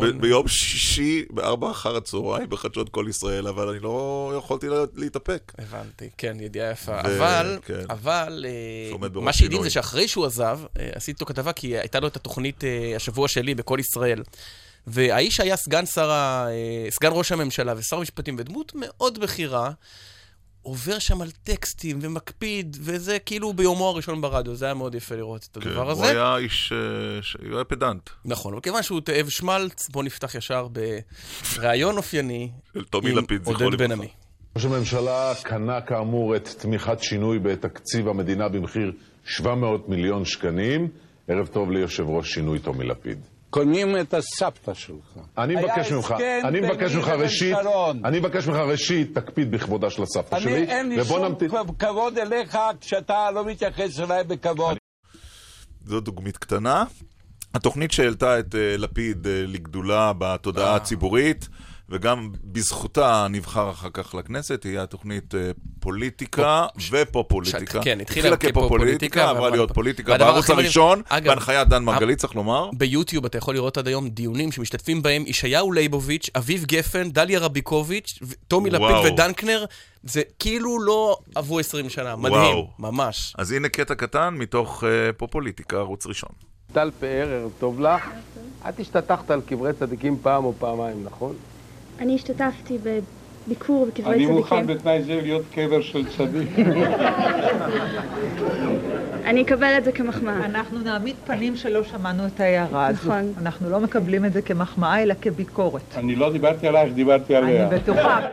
ב- 0.00 0.20
ביום 0.20 0.48
שישי, 0.48 1.24
בארבע 1.30 1.70
אחר 1.70 1.96
הצהריים, 1.96 2.48
בחדשות 2.50 2.88
כל 2.88 3.06
ישראל, 3.08 3.46
אבל 3.48 3.68
אני 3.68 3.78
לא 3.78 4.32
יכולתי 4.38 4.68
לה- 4.68 4.84
להתאפק. 4.94 5.52
הבנתי, 5.58 6.10
כן, 6.18 6.36
ידיעה 6.40 6.70
יפה. 6.70 6.92
ו- 6.92 7.00
אבל, 7.00 7.58
כן. 7.64 7.84
אבל, 7.90 8.46
אה, 8.48 9.20
מה 9.20 9.32
שהדהים. 9.32 9.62
זה 9.62 9.70
שאחרי 9.70 10.08
שהוא 10.08 10.26
עזב, 10.26 10.60
אה, 10.78 10.90
עשיתי 10.94 11.10
איתו 11.16 11.26
כתבה, 11.26 11.52
כי 11.52 11.78
הייתה 11.78 12.00
לו 12.00 12.06
את 12.08 12.16
התוכנית 12.16 12.64
אה, 12.64 12.92
השבוע 12.96 13.28
שלי 13.28 13.54
בכל 13.54 13.76
ישראל. 13.80 14.22
והאיש 14.86 15.40
היה 15.40 15.56
סגן 15.56 15.86
שר 15.86 16.10
סגן 16.90 17.10
ראש 17.12 17.32
הממשלה 17.32 17.74
ושר 17.76 17.96
המשפטים, 17.96 18.36
ודמות 18.38 18.72
מאוד 18.74 19.18
בכירה, 19.20 19.70
עובר 20.62 20.98
שם 20.98 21.22
על 21.22 21.30
טקסטים 21.30 21.98
ומקפיד, 22.02 22.76
וזה 22.80 23.18
כאילו 23.18 23.52
ביומו 23.52 23.88
הראשון 23.88 24.20
ברדיו, 24.20 24.54
זה 24.54 24.64
היה 24.64 24.74
מאוד 24.74 24.94
יפה 24.94 25.14
לראות 25.14 25.48
את 25.52 25.58
כן, 25.62 25.68
הדבר 25.68 25.82
הוא 25.82 25.90
הזה. 25.92 26.06
היה 26.10 26.36
איש, 26.36 26.72
אה, 26.72 26.78
ש- 27.22 27.36
הוא 27.48 27.54
היה 27.54 27.64
פדנט. 27.64 28.10
נכון, 28.24 28.52
אבל 28.52 28.62
כיוון 28.62 28.82
שהוא 28.82 29.00
תאב 29.00 29.28
שמלץ, 29.28 29.88
בואו 29.88 30.04
נפתח 30.04 30.34
ישר 30.34 30.68
בריאיון 31.56 31.96
אופייני 31.96 32.50
של 32.74 32.84
טומי 32.84 33.10
עם 33.10 33.18
לפיד, 33.18 33.42
זכרו 33.44 33.64
עודד 33.64 33.78
בן 33.78 33.84
לברכה. 33.84 33.94
עמי. 34.02 34.08
ראש 34.56 34.64
הממשלה 34.64 35.32
קנה 35.42 35.80
כאמור 35.80 36.36
את 36.36 36.48
תמיכת 36.48 37.02
שינוי 37.02 37.38
בתקציב 37.38 38.08
המדינה 38.08 38.48
במחיר 38.48 38.92
700 39.24 39.88
מיליון 39.88 40.24
שקלים. 40.24 40.88
ערב 41.28 41.46
טוב 41.46 41.70
ליושב 41.70 42.04
ראש 42.08 42.28
שינוי 42.34 42.58
טומי 42.58 42.84
לפיד. 42.84 43.18
קונים 43.50 43.96
את 44.00 44.14
הסבתא 44.14 44.74
שלך. 44.74 45.18
אני 45.38 45.56
מבקש 45.56 45.92
ממך, 45.92 46.14
אני 46.44 46.60
מבקש 46.60 46.94
ממך 46.94 47.08
ראשית. 47.08 47.56
אני 48.04 48.18
מבקש 48.20 48.46
ממך 48.46 48.56
ראשית, 48.56 49.18
תקפיד 49.18 49.50
בכבודה 49.50 49.90
של 49.90 50.02
הסבתא 50.02 50.34
אני, 50.34 50.42
שלי, 50.42 50.64
אין 50.64 50.88
לי 50.88 51.04
שום. 51.04 51.34
כבוד 51.78 52.18
אליך 52.18 52.58
כשאתה 52.80 53.30
לא 53.30 53.44
מתייחס 53.44 54.00
אליי 54.00 54.24
בכבוד. 54.24 54.76
זו 55.84 56.00
דוגמית 56.00 56.36
קטנה. 56.36 56.84
התוכנית 57.54 57.92
שהעלתה 57.92 58.38
את 58.38 58.54
אה, 58.54 58.76
לפיד 58.76 59.26
אה, 59.26 59.42
לגדולה 59.46 60.12
בתודעה 60.18 60.76
הציבורית, 60.76 61.48
וגם 61.90 62.30
בזכותה 62.44 63.26
נבחר 63.30 63.70
אחר 63.70 63.88
כך 63.92 64.14
לכנסת, 64.14 64.64
היא 64.64 64.78
התוכנית 64.78 65.34
אה, 65.34 65.50
פוליטיקה 65.80 66.66
ופופוליטיקה. 66.90 67.80
כן, 67.82 68.00
התחילה 68.00 68.36
כפופוליטיקה, 68.36 69.30
עברה 69.30 69.40
אבל- 69.48 69.50
להיות 69.56 69.72
פוליטיקה, 69.72 70.18
בערוץ 70.18 70.50
הראשון, 70.50 71.02
בהנחיית 71.24 71.68
דן 71.68 71.84
מרגלית, 71.84 72.18
צריך 72.18 72.34
לומר. 72.34 72.70
ביוטיוב 72.72 73.24
אתה 73.24 73.38
יכול 73.38 73.54
לראות 73.54 73.78
עד 73.78 73.86
היום 73.88 74.08
דיונים 74.08 74.52
שמשתתפים 74.52 75.02
בהם 75.02 75.24
ישעיהו 75.26 75.72
ליבוביץ', 75.72 76.30
אביב 76.36 76.64
גפן, 76.64 77.10
דליה 77.10 77.40
רביקוביץ', 77.40 78.18
טומי 78.48 78.70
לפיד. 78.70 79.12
ודנקנר. 79.12 79.64
זה 80.02 80.22
כאילו 80.38 80.80
לא 80.82 81.16
עברו 81.34 81.58
20 81.58 81.88
שנה, 81.90 82.16
מדהים, 82.16 82.34
וואו. 82.40 82.68
ממש. 82.78 83.34
אז 83.38 83.52
הנה 83.52 83.68
קטע 83.68 83.94
קטן 83.94 84.34
מתוך 84.38 84.84
אה, 84.84 85.12
פופוליטיקה, 85.12 85.76
ערוץ 85.76 86.06
ראשון. 86.06 86.30
טל 86.72 86.90
פאר, 87.00 87.28
ערב 87.30 87.50
טוב 87.58 87.80
לך. 87.80 88.02
את 88.68 88.80
השתטחת 88.80 89.30
על 89.30 89.40
קברי 89.40 89.72
צדיקים 89.72 90.18
פעם 90.22 90.44
או 90.44 90.54
פעמיים, 90.58 91.04
נכון? 91.04 91.34
אני 92.00 92.14
השתתפתי 92.14 92.78
בביקור 92.78 93.86
בקברי 93.86 94.14
אני 94.14 94.24
צדיקים. 94.24 94.36
מוכן 94.36 94.66
בתנאי 94.66 95.02
זה 95.02 95.20
להיות 95.22 95.42
קבר 95.52 95.82
של 95.82 96.16
צדיק. 96.16 96.48
אני 99.30 99.42
אקבל 99.42 99.74
את 99.78 99.84
זה 99.84 99.92
כמחמאה. 99.92 100.44
אנחנו 100.44 100.78
נעמיד 100.78 101.16
פנים 101.26 101.56
שלא 101.56 101.84
שמענו 101.84 102.26
את 102.26 102.40
ההערה 102.40 102.86
הזו. 102.86 103.08
נכון. 103.08 103.32
אנחנו 103.38 103.70
לא 103.70 103.80
מקבלים 103.80 104.24
את 104.24 104.32
זה 104.32 104.42
כמחמאה, 104.42 105.02
אלא 105.02 105.14
כביקורת. 105.22 105.82
אני 105.96 106.16
לא 106.16 106.32
דיברתי 106.32 106.68
עלייך, 106.68 106.94
דיברתי 106.94 107.36
עליה. 107.36 107.68
אני 107.68 107.78
בטוחה. 107.78 108.20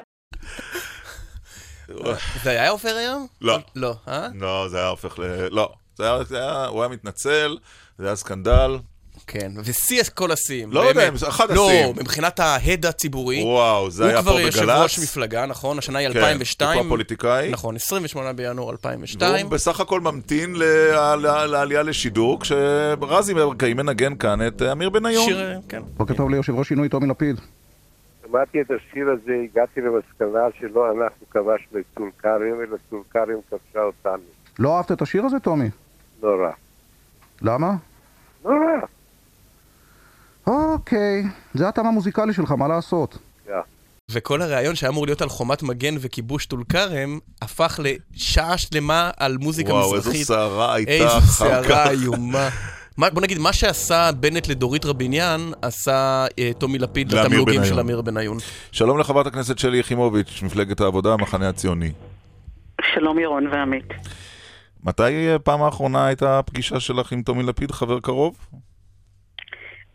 זה 2.44 2.50
היה 2.50 2.70
עופר 2.70 2.96
היום? 2.96 3.28
לא. 3.42 3.60
לא, 3.76 3.94
אה? 4.08 4.28
לא, 4.36 4.68
זה 4.70 4.78
היה 4.78 4.88
הופך 4.88 5.20
ל... 5.20 5.24
לא. 5.52 5.70
זה 5.98 6.06
היה, 6.32 6.66
הוא 6.66 6.82
היה 6.82 6.90
מתנצל, 6.90 7.58
זה 7.98 8.06
היה 8.06 8.16
סקנדל. 8.16 8.78
כן, 9.28 9.52
ושיא 9.64 10.02
כל 10.16 10.32
השיאים. 10.32 10.72
לא 10.72 10.82
באמת. 10.94 10.96
יודע, 11.14 11.28
אחד 11.28 11.52
לא, 11.52 11.70
השיאים. 11.70 11.96
מבחינת 12.00 12.40
ההד 12.40 12.86
הציבורי. 12.86 13.44
וואו, 13.44 13.90
זה 13.92 14.06
היה 14.08 14.14
פה 14.24 14.30
הוא 14.30 14.38
כבר 14.38 14.40
יושב 14.40 14.62
בגל"צ. 14.64 14.82
ראש 14.84 15.00
מפלגה, 15.00 15.46
נכון? 15.46 15.78
השנה 15.78 16.00
היא 16.00 16.10
כן, 16.10 16.18
2002. 16.20 16.74
הוא 16.78 16.82
כבר 16.82 16.90
פוליטיקאי. 16.90 17.50
נכון, 17.52 17.76
28 17.76 18.34
בינואר 18.34 18.72
2002. 18.72 19.46
והוא 19.46 19.52
בסך 19.52 19.80
הכל 19.80 20.02
ממתין 20.02 20.56
ל- 20.56 20.64
ל- 21.16 21.46
לעלייה 21.46 21.84
לשידור, 21.84 22.40
כשרזי 22.42 23.34
ברקאי 23.34 23.74
מנגן 23.74 24.16
כאן 24.16 24.48
את 24.48 24.62
אה, 24.62 24.72
אמיר 24.72 24.90
בניון. 24.90 25.26
שיר, 25.26 25.60
כן. 25.70 25.82
בוקר 25.98 26.14
טוב 26.14 26.30
ליושב 26.30 26.56
ראש 26.56 26.68
שינוי 26.68 26.90
טומי 26.90 27.08
לפיד. 27.08 27.36
שמעתי 28.28 28.62
את 28.62 28.72
השיר 28.72 29.08
הזה, 29.10 29.34
הגעתי 29.44 29.82
למסקנה 29.82 30.40
שלא 30.60 30.92
אנחנו 30.92 31.26
כבשנו 31.32 31.48
את 31.80 31.86
טול 31.94 32.10
כרם, 32.20 32.42
אלא 32.62 32.78
טול 32.90 33.02
כרם 33.14 33.26
כבשה 33.50 33.80
אותנו. 33.84 34.24
לא 34.60 34.78
אהבת 34.78 34.92
את 34.92 35.02
השיר 35.02 35.26
הזה, 35.26 35.40
טומי? 35.40 35.70
נורא. 36.24 36.52
למה? 37.42 37.72
נורא. 38.46 38.88
אוקיי, 40.48 41.24
זה 41.54 41.68
הטעם 41.68 41.86
המוזיקלי 41.86 42.34
שלך, 42.34 42.52
מה 42.52 42.68
לעשות? 42.68 43.18
וכל 44.12 44.42
הריאיון 44.42 44.76
שהיה 44.76 44.90
אמור 44.92 45.06
להיות 45.06 45.22
על 45.22 45.30
חומת 45.30 45.64
מגן 45.64 45.96
וכיבוש 46.00 46.46
טול 46.46 46.64
כרם, 46.70 47.20
הפך 47.42 47.80
לשעה 47.84 48.58
שלמה 48.58 49.12
על 49.18 49.38
מוזיקה 49.38 49.74
וואו, 49.74 49.94
מזרחית. 49.94 50.14
איזו 50.16 50.26
סערה 50.26 50.74
הייתה 50.74 50.92
איזו 50.92 51.08
אחר 51.08 51.20
כך. 51.20 51.26
סערה 51.26 51.90
איומה. 51.92 52.50
מה- 52.98 53.10
בוא 53.10 53.22
נגיד, 53.22 53.38
מה 53.38 53.54
שעשה 53.54 54.10
בנט 54.20 54.48
לדורית 54.48 54.86
רביניאן, 54.86 55.52
עשה 55.62 56.26
אה, 56.40 56.52
טומי 56.58 56.78
לפיד 56.80 57.12
לתמלוגים. 57.14 57.66
של 57.66 57.80
אמיר 57.80 58.02
בניון. 58.02 58.38
שלום 58.72 59.00
לחברת 59.00 59.28
הכנסת 59.28 59.58
שלי 59.60 59.78
יחימוביץ', 59.80 60.40
מפלגת 60.44 60.82
העבודה, 60.82 61.14
המחנה 61.14 61.50
הציוני. 61.50 61.92
שלום 62.96 63.20
ירון 63.20 63.48
ועמית. 63.48 63.88
מתי 64.84 65.04
אה, 65.32 65.40
פעם 65.40 65.62
האחרונה 65.62 66.06
הייתה 66.06 66.40
הפגישה 66.40 66.80
שלך 66.80 67.12
עם 67.12 67.22
טומי 67.22 67.44
לפיד, 67.44 67.72
חבר 67.72 68.00
קרוב? 68.00 68.36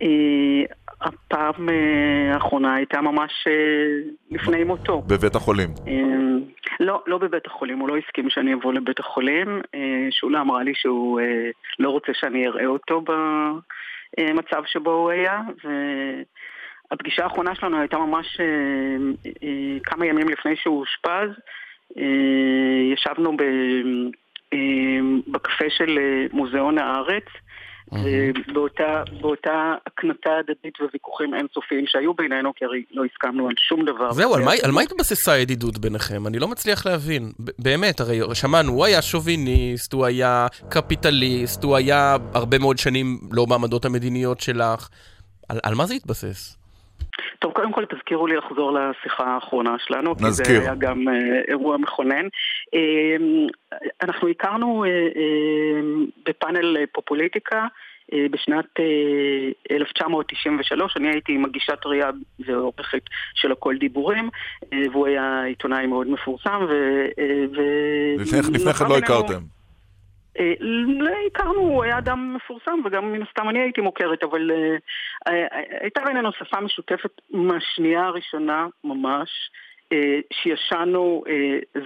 אה, 0.02 0.74
הפעם 1.00 1.68
אה, 1.68 2.34
האחרונה 2.34 2.74
הייתה 2.74 3.00
ממש 3.00 3.32
אה, 3.46 4.10
לפני 4.30 4.64
מותו. 4.64 5.02
בבית 5.02 5.34
החולים. 5.34 5.68
לא, 6.80 7.02
לא 7.06 7.18
בבית 7.18 7.46
החולים, 7.46 7.78
הוא 7.78 7.88
לא 7.88 7.96
הסכים 7.96 8.30
שאני 8.30 8.54
אבוא 8.54 8.72
לבית 8.72 9.00
החולים. 9.00 9.60
שולה 10.10 10.40
אמרה 10.40 10.62
לי 10.62 10.72
שהוא 10.74 11.20
לא 11.78 11.90
רוצה 11.90 12.12
שאני 12.14 12.46
אראה 12.46 12.66
אותו 12.66 13.04
במצב 14.18 14.62
שבו 14.66 14.90
הוא 14.90 15.10
היה, 15.10 15.40
והפגישה 16.90 17.24
האחרונה 17.24 17.54
שלנו 17.54 17.78
הייתה 17.78 17.98
ממש 17.98 18.40
כמה 19.84 20.06
ימים 20.06 20.28
לפני 20.28 20.56
שהוא 20.56 20.80
אושפז. 20.80 21.30
ישבנו 22.92 23.36
בקפה 25.26 25.70
של 25.70 25.98
מוזיאון 26.32 26.78
הארץ. 26.78 27.24
ובאותה 27.93 29.02
באותה 29.20 29.51
הקנטה 29.86 30.31
הדדית 30.40 30.81
וויכוחים 30.81 31.35
אינסופיים 31.35 31.85
שהיו 31.86 32.14
בינינו, 32.14 32.52
כי 32.56 32.64
הרי 32.64 32.82
לא 32.90 33.02
הסכמנו 33.12 33.48
על 33.48 33.55
שום 33.69 33.85
דבר. 33.85 34.12
זהו, 34.12 34.35
על 34.35 34.43
מה- 34.43 34.52
על 34.62 34.70
מה 34.70 34.81
התבססה 34.81 35.32
הידידות 35.32 35.78
ביניכם? 35.78 36.27
אני 36.27 36.39
לא 36.39 36.48
מצליח 36.48 36.86
להבין. 36.86 37.32
באמת, 37.59 38.01
הרי 38.01 38.20
שמענו, 38.35 38.73
הוא 38.73 38.85
היה 38.85 39.02
שוביניסט, 39.02 39.93
הוא 39.93 40.05
היה 40.06 40.47
קפיטליסט, 40.69 41.64
הוא 41.64 41.77
היה 41.77 42.16
הרבה 42.35 42.59
מאוד 42.59 42.78
שנים 42.78 43.19
לא 43.32 43.44
בעמדות 43.44 43.85
המדיניות 43.85 44.40
שלך. 44.40 44.89
על 45.48 45.59
על 45.62 45.74
מה 45.74 45.86
זה 45.86 45.94
התבסס? 45.94 46.56
טוב, 47.43 47.52
קודם 47.52 47.73
כל 47.73 47.85
תזכירו 47.85 48.27
לי 48.27 48.36
לחזור 48.36 48.73
לשיחה 48.78 49.24
האחרונה 49.24 49.74
שלנו, 49.78 50.16
כי 50.16 50.24
נזכיר. 50.24 50.47
זה 50.47 50.60
היה 50.62 50.74
גם 50.74 51.09
אה, 51.09 51.14
אירוע 51.48 51.77
מכונן. 51.77 52.27
אה, 52.74 53.16
אנחנו 54.02 54.28
הכרנו 54.28 54.85
אה, 54.85 54.89
אה, 54.90 55.81
בפאנל 56.27 56.77
אה, 56.77 56.85
פופוליטיקה 56.93 57.66
אה, 58.12 58.27
בשנת 58.31 58.64
אה, 58.81 59.77
1993, 59.77 60.97
אני 60.97 61.09
הייתי 61.09 61.36
מגישת 61.36 61.86
ראייה 61.86 62.10
ועורכת 62.47 63.02
של 63.35 63.52
הכל 63.52 63.77
דיבורים, 63.77 64.31
אה, 64.73 64.78
והוא 64.93 65.06
היה 65.06 65.43
עיתונאי 65.44 65.86
מאוד 65.86 66.06
מפורסם, 66.09 66.60
ו... 66.69 66.73
אה, 67.19 67.44
ו- 67.56 68.23
לפני 68.23 68.73
כן 68.73 68.85
לא 68.85 68.94
בינינו- 68.94 69.05
הכרתם. 69.05 69.61
אה, 70.38 70.52
הכרנו, 71.26 71.60
הוא 71.60 71.84
היה 71.84 71.98
אדם 71.98 72.34
מפורסם 72.34 72.80
וגם 72.84 73.12
מן 73.12 73.22
הסתם 73.22 73.48
אני 73.48 73.59
הייתי 73.59 73.80
מוכרת, 73.80 74.22
אבל 74.22 74.50
אה, 74.50 74.76
אה, 75.28 75.46
הייתה 75.80 76.00
בינינו 76.06 76.32
שפה 76.32 76.60
משותפת 76.60 77.20
מהשנייה 77.30 78.06
הראשונה 78.06 78.66
ממש, 78.84 79.30
שישנו 80.32 81.24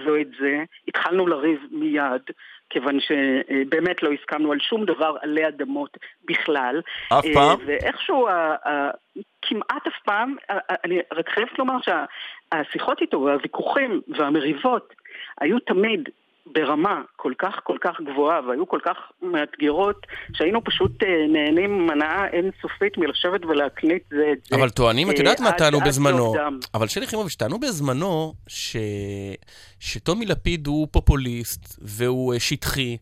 זו 0.05 0.15
את 0.21 0.27
זה, 0.39 0.63
התחלנו 0.87 1.27
לריב 1.27 1.59
מיד, 1.71 2.21
כיוון 2.69 2.99
שבאמת 2.99 4.03
לא 4.03 4.09
הסכמנו 4.11 4.51
על 4.51 4.59
שום 4.59 4.85
דבר 4.85 5.15
עלי 5.21 5.47
אדמות 5.47 5.97
בכלל. 6.25 6.81
אף 7.13 7.25
פעם? 7.33 7.59
ואיכשהו, 7.65 8.27
כמעט 9.41 9.87
אף 9.87 9.99
פעם, 10.05 10.35
אני 10.83 10.99
רק 11.13 11.29
חייבת 11.29 11.59
לומר 11.59 11.75
שהשיחות 11.81 13.01
איתו 13.01 13.21
והוויכוחים 13.21 14.01
והמריבות 14.07 14.93
היו 15.41 15.59
תמיד 15.59 16.09
ברמה 16.53 17.01
כל 17.15 17.33
כך 17.39 17.59
כל 17.63 17.77
כך 17.81 18.01
גבוהה 18.01 18.41
והיו 18.47 18.67
כל 18.67 18.79
כך 18.85 18.97
מאתגרות 19.21 20.07
שהיינו 20.33 20.63
פשוט 20.63 21.03
אה, 21.03 21.07
נהנים 21.33 21.87
מנאה 21.87 22.27
אינסופית 22.27 22.97
מלשבת 22.97 23.45
ולהקליט 23.45 24.03
זה 24.09 24.23
את 24.33 24.37
זה. 24.49 24.55
אבל 24.55 24.69
טוענים, 24.69 25.09
את 25.09 25.15
אה, 25.15 25.19
יודעת 25.19 25.39
מה 25.39 25.49
עד- 25.49 25.57
טענו 25.57 25.79
בזמנו? 25.81 26.33
דם. 26.37 26.59
אבל 26.73 26.87
שלי 26.87 27.03
יחימוביץ', 27.03 27.35
טענו 27.35 27.59
בזמנו 27.59 28.33
ש... 28.47 28.77
שטומי 29.79 30.25
לפיד 30.25 30.67
הוא 30.67 30.87
פופוליסט 30.91 31.79
והוא 31.81 32.33
אה, 32.33 32.39
שטחי. 32.39 32.97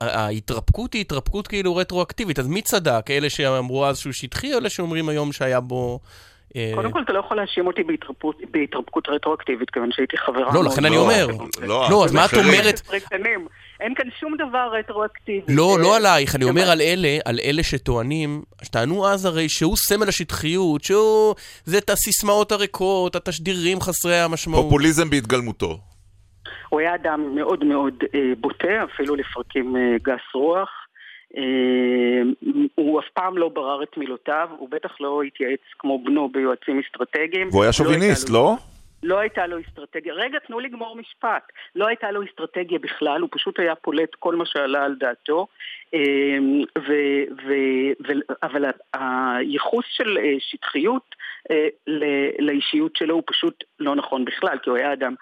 ההתרפקות 0.00 0.92
היא 0.92 1.00
התרפקות 1.00 1.46
כאילו 1.48 1.76
רטרואקטיבית, 1.76 2.38
אז 2.38 2.46
מי 2.48 2.62
צדק? 2.62 3.06
אלה 3.10 3.30
שאמרו 3.30 3.86
אז 3.86 3.98
שהוא 3.98 4.12
שטחי, 4.12 4.52
או 4.54 4.58
אלה 4.58 4.70
שאומרים 4.70 5.08
היום 5.08 5.32
שהיה 5.32 5.60
בו... 5.60 6.00
אה, 6.56 6.72
קודם 6.74 6.92
כל 6.92 7.02
אתה 7.02 7.12
לא 7.12 7.18
יכול 7.18 7.36
להאשים 7.36 7.66
אותי 7.66 7.82
בהתרפקות, 8.50 9.08
רטרואקטיבית 9.08 9.70
כיוון 9.70 9.92
שהייתי 9.92 10.16
חברה. 10.16 10.54
לא, 10.54 10.64
לכן 10.64 10.84
אני 10.84 10.96
מאוד 10.96 11.10
אומר. 11.10 11.26
לא, 11.60 11.86
לא, 11.90 12.04
אז 12.04 12.12
מה 12.12 12.24
את 12.24 12.34
אומרת? 12.34 12.78
15 12.78 12.98
שנים. 13.08 13.46
אין 13.80 13.94
כאן 13.94 14.06
שום 14.20 14.34
דבר 14.36 14.70
רטרואקטיבי. 14.78 15.54
לא, 15.54 15.76
אה, 15.76 15.82
לא 15.82 15.96
עלייך, 15.96 16.36
אני 16.36 16.44
אומר 16.44 16.70
על 16.70 16.80
אלה, 16.80 17.18
על 17.24 17.38
אלה 17.44 17.62
שטוענים, 17.62 18.42
שטענו 18.62 19.08
אז 19.08 19.24
הרי 19.24 19.48
שהוא 19.48 19.76
סמל 19.76 20.08
השטחיות, 20.08 20.84
שהוא... 20.84 21.34
זה 21.64 21.78
את 21.78 21.90
הסיסמאות 21.90 22.52
הריקות, 22.52 23.16
התשדירים 23.16 23.80
חסרי 23.80 24.20
המשמעות. 24.20 24.64
פופוליזם 24.64 25.10
בהתגלמותו. 25.10 25.78
הוא 26.68 26.80
היה 26.80 26.94
אדם 26.94 27.34
מאוד 27.34 27.64
מאוד 27.64 27.94
אה, 28.14 28.20
בוטה, 28.40 28.84
אפילו 28.94 29.16
לפרקים 29.16 29.76
אה, 29.76 29.96
גס 30.02 30.34
רוח. 30.34 30.85
אה, 31.36 31.42
הוא 32.74 33.00
אף 33.00 33.04
פעם 33.14 33.38
לא 33.38 33.48
ברר 33.48 33.82
את 33.82 33.96
מילותיו, 33.96 34.48
הוא 34.58 34.68
בטח 34.70 35.00
לא 35.00 35.22
התייעץ 35.22 35.60
כמו 35.78 36.04
בנו 36.04 36.28
ביועצים 36.28 36.80
אסטרטגיים. 36.86 37.48
והוא 37.48 37.62
היה 37.62 37.68
לא 37.68 37.72
שוביניסט, 37.72 38.28
לו- 38.28 38.34
לא? 38.34 38.54
לא 39.02 39.18
הייתה 39.18 39.46
לו 39.46 39.56
אסטרטגיה. 39.60 40.14
רגע, 40.14 40.38
תנו 40.38 40.60
לגמור 40.60 40.96
משפט. 40.96 41.42
לא 41.76 41.86
הייתה 41.86 42.10
לו 42.10 42.24
אסטרטגיה 42.24 42.78
בכלל, 42.78 43.20
הוא 43.20 43.28
פשוט 43.32 43.58
היה 43.60 43.74
פולט 43.74 44.14
כל 44.18 44.34
מה 44.34 44.46
שעלה 44.46 44.84
על 44.84 44.94
דעתו. 45.00 45.46
אה, 45.94 46.00
ו, 46.78 46.92
ו, 47.46 47.52
ו, 48.08 48.12
אבל 48.42 48.64
הייחוס 48.94 49.84
של 49.88 50.18
אה, 50.18 50.34
שטחיות 50.38 51.14
לאישיות 52.38 52.96
שלו 52.96 53.14
הוא 53.14 53.22
פשוט 53.26 53.64
לא 53.80 53.94
נכון 53.94 54.24
בכלל, 54.24 54.58
כי 54.62 54.70
הוא 54.70 54.78
היה 54.78 54.92
אדם 54.92 55.14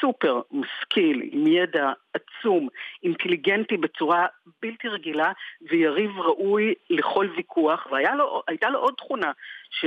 סופר 0.00 0.40
משכיל, 0.52 1.22
עם 1.32 1.46
ידע 1.46 1.92
עצום, 2.14 2.68
אינטליגנטי 3.02 3.76
בצורה 3.76 4.26
בלתי 4.62 4.88
רגילה, 4.88 5.32
ויריב 5.70 6.18
ראוי 6.18 6.74
לכל 6.90 7.28
ויכוח, 7.36 7.86
והייתה 7.90 8.70
לו 8.70 8.78
עוד 8.78 8.94
תכונה, 8.94 9.32
ש, 9.70 9.84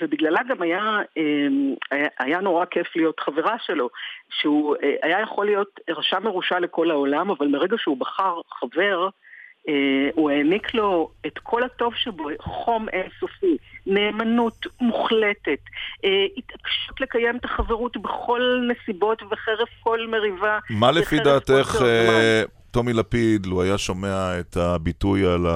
ובגללה 0.00 0.40
גם 0.48 0.62
אמ, 0.62 1.74
היה, 1.90 2.08
היה 2.18 2.40
נורא 2.40 2.64
כיף 2.64 2.96
להיות 2.96 3.20
חברה 3.20 3.56
שלו, 3.58 3.90
שהוא 4.40 4.76
אה, 4.82 4.94
היה 5.02 5.20
יכול 5.20 5.46
להיות 5.46 5.80
רשע 5.90 6.18
מרושע 6.18 6.60
לכל 6.60 6.90
העולם, 6.90 7.30
אבל 7.30 7.46
מרגע 7.46 7.76
שהוא 7.78 7.96
בחר 7.96 8.40
חבר, 8.50 9.08
הוא 10.14 10.30
העניק 10.30 10.74
לו 10.74 11.10
את 11.26 11.38
כל 11.42 11.62
הטוב 11.62 11.94
שבו, 11.94 12.28
חום 12.40 12.86
אינסופי, 12.88 13.56
נאמנות 13.86 14.66
מוחלטת, 14.80 15.60
אה, 16.04 16.10
התעקשות 16.36 17.00
לקיים 17.00 17.36
את 17.36 17.44
החברות 17.44 17.96
בכל 17.96 18.40
נסיבות 18.68 19.22
וחרף 19.22 19.68
כל 19.82 19.98
מריבה. 20.10 20.58
מה 20.70 20.90
לפי 20.90 21.18
דעתך, 21.18 21.76
אה, 21.82 22.42
טומי 22.70 22.92
לפיד, 22.92 23.46
לו 23.46 23.62
היה 23.62 23.78
שומע 23.78 24.40
את 24.40 24.56
הביטוי 24.56 25.26
על 25.26 25.46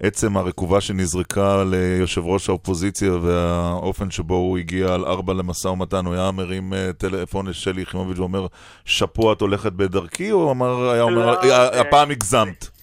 עצם 0.00 0.36
הרקובה 0.36 0.80
שנזרקה 0.80 1.64
ליושב 1.70 2.24
ראש 2.24 2.48
האופוזיציה 2.48 3.12
והאופן 3.12 4.10
שבו 4.10 4.34
הוא 4.34 4.58
הגיע 4.58 4.94
על 4.94 5.04
ארבע 5.04 5.32
למשא 5.32 5.68
ומתן, 5.68 6.06
הוא 6.06 6.14
היה 6.14 6.30
מרים 6.30 6.74
אה, 6.74 6.92
טלפון 6.92 7.46
לשלי 7.46 7.82
יחימוביץ' 7.82 8.18
ואומר, 8.18 8.46
שאפו 8.84 9.32
את 9.32 9.40
הולכת 9.40 9.72
בדרכי, 9.72 10.32
או 10.32 10.50
אמר, 10.52 10.90
היה 10.90 11.02
אומר, 11.02 11.26
לא, 11.26 11.42
"אה, 11.42 11.80
הפעם 11.80 12.10
הגזמת? 12.10 12.73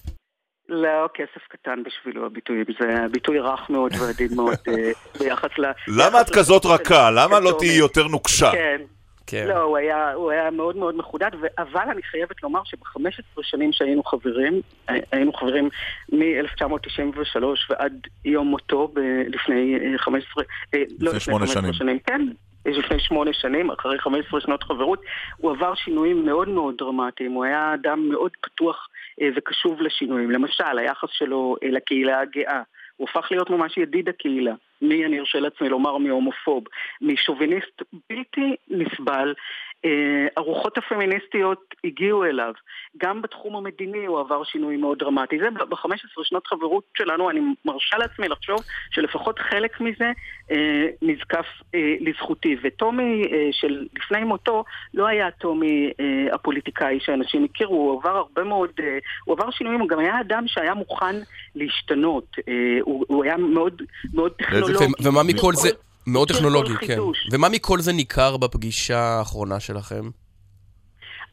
לא, 0.74 1.08
כסף 1.14 1.46
קטן 1.48 1.82
בשבילו 1.82 2.26
הביטוי, 2.26 2.64
זה 2.80 3.06
ביטוי 3.10 3.38
רך 3.38 3.70
מאוד 3.70 3.92
ועדין 4.00 4.36
מאוד 4.36 4.54
אה, 4.68 4.90
ביחס 5.18 5.50
ל... 5.58 5.64
למה 5.88 6.20
את 6.20 6.30
כזאת 6.30 6.66
רכה? 6.66 7.10
למה 7.10 7.40
לא. 7.40 7.56
תהיי 7.58 7.78
יותר 7.78 8.06
נוקשה? 8.06 8.50
כן. 8.52 8.80
כן. 9.26 9.46
לא, 9.48 9.58
הוא 9.62 9.76
היה, 9.76 10.12
הוא 10.12 10.30
היה 10.30 10.50
מאוד 10.50 10.76
מאוד 10.76 10.96
מחודד, 10.96 11.30
ו- 11.40 11.46
אבל 11.62 11.82
אני 11.92 12.02
חייבת 12.02 12.42
לומר 12.42 12.60
שב-15 12.64 13.00
שנים 13.42 13.72
שהיינו 13.72 14.02
חברים, 14.04 14.60
הי- 14.88 15.00
היינו 15.12 15.32
חברים 15.32 15.68
מ-1993 16.12 17.36
ועד 17.70 17.92
יום 18.24 18.46
מותו 18.46 18.88
ב- 18.94 18.98
לפני 19.28 19.76
אה, 19.92 19.98
15, 19.98 20.44
אה, 20.74 20.82
לא 21.00 21.08
לפני 21.08 21.20
שמונה 21.20 21.46
15 21.46 21.62
שנים. 21.62 21.72
שנים, 21.72 21.98
כן, 22.06 22.26
לפני 22.66 23.00
שמונה 23.00 23.30
שנים, 23.32 23.70
אחרי 23.70 23.98
15 23.98 24.40
שנות 24.40 24.62
חברות, 24.62 25.00
הוא 25.36 25.50
עבר 25.50 25.74
שינויים 25.74 26.26
מאוד 26.26 26.48
מאוד 26.48 26.74
דרמטיים, 26.78 27.32
הוא 27.32 27.44
היה 27.44 27.74
אדם 27.74 28.08
מאוד 28.08 28.30
פתוח 28.40 28.76
אה, 28.76 28.91
וקשוב 29.34 29.82
לשינויים. 29.82 30.30
למשל, 30.30 30.78
היחס 30.78 31.08
שלו 31.12 31.56
אה, 31.62 31.68
לקהילה 31.70 32.20
הגאה. 32.20 32.62
הוא 32.96 33.08
הפך 33.10 33.28
להיות 33.30 33.50
ממש 33.50 33.76
ידיד 33.76 34.08
הקהילה. 34.08 34.54
מי, 34.82 35.06
אני 35.06 35.20
ארשה 35.20 35.40
לעצמי 35.40 35.68
לומר, 35.68 35.98
מהומופוב, 35.98 36.64
משוביניסט 37.00 37.82
בלתי 38.10 38.56
נסבל. 38.68 39.34
אה, 39.84 40.26
הרוחות 40.36 40.78
הפמיניסטיות 40.78 41.74
הגיעו 41.84 42.24
אליו. 42.24 42.52
גם 42.96 43.22
בתחום 43.22 43.56
המדיני 43.56 44.06
הוא 44.06 44.20
עבר 44.20 44.44
שינוי 44.44 44.76
מאוד 44.76 44.98
דרמטי. 44.98 45.38
זה 45.38 45.50
ב-15 45.50 46.22
שנות 46.22 46.46
חברות 46.46 46.84
שלנו, 46.98 47.30
אני 47.30 47.40
מרשה 47.64 47.96
לעצמי 47.98 48.28
לחשוב 48.28 48.58
שלפחות 48.90 49.38
חלק 49.38 49.80
מזה 49.80 50.10
אה, 50.50 50.86
נזקף 51.02 51.46
אה, 51.74 51.94
לזכותי. 52.00 52.56
וטומי 52.62 53.22
אה, 53.32 53.48
של 53.52 53.86
לפני 53.96 54.24
מותו 54.24 54.64
לא 54.94 55.06
היה 55.06 55.30
טומי 55.30 55.92
אה, 56.00 56.34
הפוליטיקאי 56.34 56.98
שאנשים 57.00 57.44
הכירו, 57.44 57.74
הוא 57.74 58.00
עבר 58.00 58.16
הרבה 58.16 58.44
מאוד, 58.44 58.70
אה, 58.80 58.98
הוא 59.24 59.36
עבר 59.38 59.50
שינויים, 59.50 59.80
הוא 59.80 59.88
גם 59.88 59.98
היה 59.98 60.20
אדם 60.20 60.44
שהיה 60.46 60.74
מוכן 60.74 61.16
להשתנות. 61.54 62.36
אה, 62.48 62.54
הוא, 62.80 63.04
הוא 63.08 63.24
היה 63.24 63.36
מאוד, 63.36 63.82
מאוד 64.14 64.32
טכנולוגי. 64.32 64.84
ומה 65.04 65.22
מכל 65.22 65.52
זה... 65.54 65.68
מאוד 66.06 66.28
מכיר 66.28 66.36
טכנולוגי, 66.36 66.72
כן. 66.80 66.86
חידוש. 66.86 67.28
ומה 67.32 67.48
מכל 67.48 67.78
זה 67.78 67.92
ניכר 67.92 68.36
בפגישה 68.36 68.98
האחרונה 68.98 69.60
שלכם? 69.60 70.10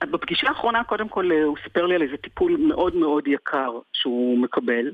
בפגישה 0.03 0.47
האחרונה, 0.47 0.83
קודם 0.83 1.09
כל, 1.09 1.31
אה, 1.31 1.43
הוא 1.43 1.57
סיפר 1.63 1.85
לי 1.85 1.95
על 1.95 2.01
איזה 2.01 2.17
טיפול 2.17 2.57
מאוד 2.59 2.95
מאוד 2.95 3.27
יקר 3.27 3.71
שהוא 3.93 4.39
מקבל. 4.39 4.91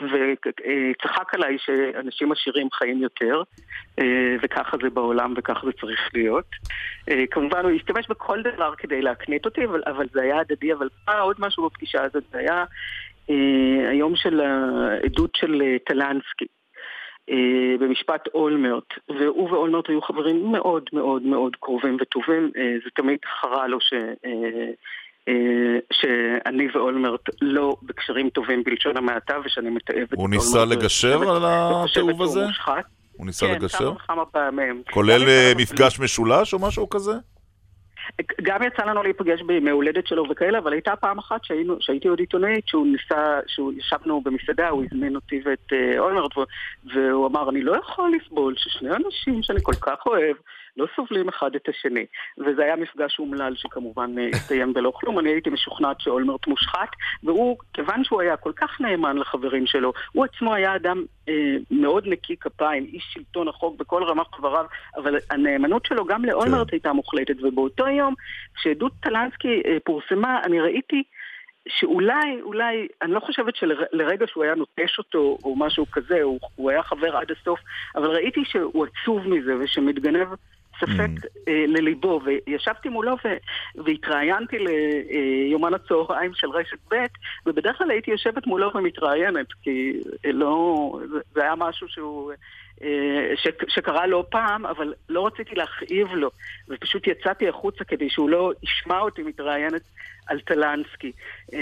וצחק 0.00 1.34
עליי 1.34 1.56
שאנשים 1.58 2.32
עשירים 2.32 2.68
חיים 2.72 3.02
יותר, 3.02 3.42
אה, 3.98 4.36
וככה 4.42 4.76
זה 4.82 4.90
בעולם 4.90 5.34
וככה 5.36 5.66
זה 5.66 5.72
צריך 5.80 6.10
להיות. 6.14 6.46
אה, 7.10 7.24
כמובן 7.30 7.64
הוא 7.64 7.70
השתמש 7.70 8.08
בכל 8.08 8.42
דבר 8.42 8.74
כדי 8.78 9.02
להקנית 9.02 9.44
אותי, 9.44 9.64
אבל, 9.64 9.82
אבל 9.86 10.06
זה 10.12 10.22
היה 10.22 10.40
הדדי, 10.40 10.72
אבל 10.72 10.88
אה, 11.08 11.20
עוד 11.20 11.36
משהו 11.38 11.66
בפגישה 11.66 12.02
הזאת, 12.02 12.24
זה 12.32 12.38
היה 12.38 12.54
אה, 12.54 12.64
היום 13.90 14.16
של 14.16 14.40
העדות 14.40 15.30
של 15.36 15.62
אה, 15.62 15.76
טלנסקי. 15.86 16.46
אה, 17.30 17.36
במשפט 17.80 18.28
אולמרט, 18.34 18.84
והוא 19.08 19.50
ואולמרט 19.50 19.88
היו 19.88 20.02
חברים 20.02 20.52
מאוד 20.52 20.82
מאוד 20.92 21.22
מאוד 21.22 21.56
קרובים 21.60 21.96
וטובים, 22.00 22.50
אה, 22.56 22.74
זה 22.84 22.90
תמיד 22.94 23.18
חרה 23.40 23.66
לו 23.68 23.80
ש... 23.80 23.92
אה, 24.24 24.30
אה, 25.28 25.78
שאני 25.92 26.68
ואולמרט 26.74 27.20
לא 27.40 27.76
בקשרים 27.82 28.28
טובים 28.30 28.62
בלשון 28.64 28.96
המעטה 28.96 29.34
ושאני 29.44 29.70
מתעבת 29.70 30.02
את 30.02 30.12
הוא 30.12 30.22
אולמרט. 30.22 30.40
ניסה 30.40 30.64
לגשר 30.64 31.18
וחושבת- 31.20 31.36
על 31.36 31.42
התיעוב 31.46 32.22
הזה? 32.22 32.44
הוא 33.16 33.26
ניסה 33.26 33.46
כן, 33.46 33.54
לגשר? 33.54 33.78
כמה 33.78 33.90
וכמה 33.90 34.24
פעמים. 34.24 34.82
כולל 34.90 35.28
אה, 35.28 35.52
מפגש 35.56 36.00
משולש 36.00 36.54
או 36.54 36.58
משהו 36.58 36.88
כזה? 36.90 37.12
גם 38.42 38.62
יצא 38.62 38.82
לנו 38.84 39.02
להיפגש 39.02 39.42
בימי 39.42 39.70
הולדת 39.70 40.06
שלו 40.06 40.24
וכאלה, 40.30 40.58
אבל 40.58 40.72
הייתה 40.72 40.96
פעם 40.96 41.18
אחת 41.18 41.44
שהיינו, 41.44 41.76
שהייתי 41.80 42.08
עוד 42.08 42.18
עיתונאית, 42.18 42.68
שהוא 42.68 42.86
ניסה, 42.86 43.40
שהוא 43.46 43.72
ישבנו 43.72 44.20
במסעדה, 44.20 44.68
הוא 44.68 44.84
הזמין 44.84 45.14
אותי 45.14 45.40
ואת 45.44 45.72
אה, 45.72 45.98
אולמרט, 45.98 46.30
והוא- 46.94 47.26
אמר, 47.26 47.50
אני 47.50 47.62
לא 47.62 47.76
יכול 47.76 48.12
לסבול 48.16 48.54
ששני 48.56 48.90
אנשים 48.90 49.42
שאני 49.42 49.58
כל 49.62 49.72
כך 49.72 50.06
אוהב, 50.06 50.36
לא 50.80 50.86
סובלים 50.96 51.28
אחד 51.28 51.54
את 51.54 51.68
השני. 51.68 52.06
וזה 52.38 52.62
היה 52.62 52.76
מפגש 52.76 53.18
אומלל 53.18 53.54
שכמובן 53.56 54.18
אה, 54.18 54.28
הסתיים 54.32 54.72
בלא 54.72 54.92
כלום. 54.94 55.18
אני 55.18 55.30
הייתי 55.30 55.50
משוכנעת 55.50 56.00
שאולמרט 56.00 56.46
מושחת, 56.46 56.88
והוא, 57.22 57.56
כיוון 57.74 58.04
שהוא 58.04 58.20
היה 58.20 58.36
כל 58.36 58.52
כך 58.56 58.80
נאמן 58.80 59.16
לחברים 59.16 59.66
שלו, 59.66 59.92
הוא 60.12 60.24
עצמו 60.24 60.54
היה 60.54 60.76
אדם 60.76 61.04
אה, 61.28 61.56
מאוד 61.70 62.06
נקי 62.06 62.36
כפיים, 62.36 62.84
איש 62.84 63.04
שלטון 63.12 63.48
החוק 63.48 63.78
בכל 63.78 64.04
רמ"ח 64.04 64.38
דבריו, 64.38 64.64
אבל 64.96 65.16
הנאמנות 65.30 65.86
שלו 65.86 66.04
גם 66.04 66.24
לאולמרט 66.24 66.66
כן. 66.66 66.76
הייתה 66.76 66.92
מוחלטת, 66.92 67.36
ובאותו 67.42 67.88
יום, 67.88 68.14
כשעדות 68.54 68.92
טלנסקי 69.02 69.62
אה, 69.66 69.76
פורסמה, 69.84 70.40
אני 70.44 70.60
ראיתי 70.60 71.02
שאולי, 71.68 72.40
אולי, 72.42 72.88
אני 73.02 73.12
לא 73.12 73.20
חושבת 73.20 73.56
שלרגע 73.56 74.26
שהוא 74.26 74.44
היה 74.44 74.54
נוטש 74.54 74.98
אותו 74.98 75.38
או 75.44 75.56
משהו 75.56 75.86
כזה, 75.92 76.22
הוא, 76.22 76.38
הוא 76.56 76.70
היה 76.70 76.82
חבר 76.82 77.16
עד 77.16 77.30
הסוף, 77.30 77.60
אבל 77.96 78.10
ראיתי 78.10 78.40
שהוא 78.44 78.86
עצוב 78.86 79.28
מזה 79.28 79.56
ושמתגנב 79.60 80.28
ספק 80.80 81.26
אה, 81.48 81.64
לליבו, 81.68 82.20
וישבתי 82.24 82.88
מולו 82.88 83.16
ו- 83.24 83.82
והתראיינתי 83.84 84.56
ליומן 84.58 85.74
הצהריים 85.74 86.30
של 86.34 86.50
רשת 86.50 86.78
ב', 86.90 86.94
ובדרך 87.46 87.78
כלל 87.78 87.90
הייתי 87.90 88.10
יושבת 88.10 88.46
מולו 88.46 88.70
ומתראיינת, 88.74 89.46
כי 89.62 89.92
אה, 90.26 90.32
לא, 90.32 90.90
זה, 91.34 91.42
היה 91.42 91.54
משהו 91.56 91.88
שהוא... 91.88 92.32
אה, 92.82 93.36
ש- 93.36 93.74
שקרה 93.74 94.06
לא 94.06 94.24
פעם, 94.30 94.66
אבל 94.66 94.94
לא 95.08 95.26
רציתי 95.26 95.54
להכאיב 95.54 96.08
לו, 96.12 96.30
ופשוט 96.68 97.06
יצאתי 97.06 97.48
החוצה 97.48 97.84
כדי 97.84 98.10
שהוא 98.10 98.30
לא 98.30 98.52
ישמע 98.62 99.00
אותי 99.00 99.22
מתראיינת 99.22 99.82
על 100.26 100.40
טלנסקי. 100.40 101.12
אה, 101.54 101.58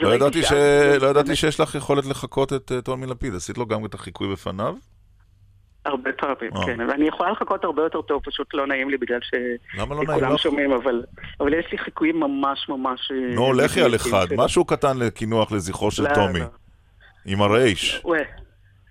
לא 0.00 0.06
וראיתי 0.08 0.24
ידעתי 0.24 0.42
ש- 0.42 1.02
לא 1.02 1.06
ידעתי 1.06 1.36
שיש 1.36 1.60
לך 1.60 1.74
יכולת 1.74 2.06
לחקות 2.06 2.52
את 2.52 2.72
אה, 2.72 2.80
טומי 2.80 3.06
לפיד, 3.06 3.34
עשית 3.34 3.58
לו 3.58 3.66
גם 3.66 3.84
את 3.84 3.94
החיקוי 3.94 4.32
בפניו? 4.32 4.74
הרבה 5.84 6.12
פעמים, 6.12 6.56
אה. 6.56 6.66
כן. 6.66 6.80
ואני 6.88 7.08
יכולה 7.08 7.30
לחכות 7.30 7.64
הרבה 7.64 7.82
יותר 7.82 8.02
טוב, 8.02 8.22
פשוט 8.24 8.54
לא 8.54 8.66
נעים 8.66 8.90
לי 8.90 8.96
בגלל 8.96 9.18
לא 9.78 9.86
נעים 9.86 10.06
כולם 10.06 10.32
לך? 10.34 10.40
שומעים, 10.40 10.72
אבל, 10.72 11.02
אבל 11.40 11.54
יש 11.54 11.66
לי 11.72 11.78
חיקויים 11.78 12.20
ממש 12.20 12.68
ממש... 12.68 13.10
אה, 13.10 13.34
נו, 13.34 13.52
לכי 13.52 13.82
על 13.82 13.94
אחד, 13.94 14.26
של- 14.28 14.34
משהו 14.36 14.64
קטן 14.64 14.98
לקינוח 14.98 15.52
לזכרו 15.52 15.90
של 15.90 16.02
לא, 16.02 16.14
טומי. 16.14 16.40
לא. 16.40 16.46
עם 17.26 17.42
הרייש. 17.42 18.00
הוא 18.02 18.16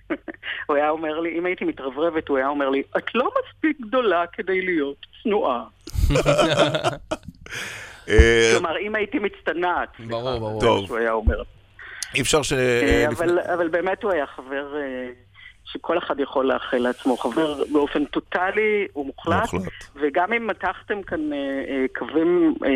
הוא 0.68 0.76
היה 0.76 0.90
אומר 0.90 1.20
לי, 1.20 1.40
אם 1.40 1.46
הייתי 1.46 1.66
מתרברבת, 1.66 2.28
הוא 2.28 2.38
היה 2.38 2.48
אומר 2.48 2.70
לי, 2.70 2.84
את 2.98 3.16
לא 3.16 3.30
מספיק 3.40 3.78
גדולה 3.88 4.24
כדי 4.34 4.62
להיות 4.62 5.06
צנועה. 5.24 5.64
אה, 8.10 8.52
כלומר, 8.54 8.78
אם 8.80 8.96
הייתי 8.96 9.20
מצטנעת. 9.20 9.90
ברור, 10.00 10.40
ברור. 10.40 10.62
טוב. 10.62 10.92
אי 12.16 12.22
אפשר 12.22 12.42
ש... 12.42 12.54
אבל, 13.08 13.40
אבל 13.40 13.68
באמת 13.68 14.04
הוא 14.04 14.12
היה 14.12 14.26
חבר 14.28 14.76
שכל 15.66 15.98
אחד 15.98 16.20
יכול 16.20 16.46
לאחל 16.54 16.78
לעצמו. 16.78 17.18
חבר 17.18 17.64
באופן 17.72 18.06
טוטאלי 18.06 18.88
ומוחלט. 18.96 19.54
מוחלט. 19.54 19.72
וגם 19.96 20.34
אם 20.34 20.48
מתחתם 20.48 21.02
כאן 21.02 21.34
אה, 21.34 21.38
אה, 21.70 21.86
קווים 21.98 22.54
אה, 22.66 22.70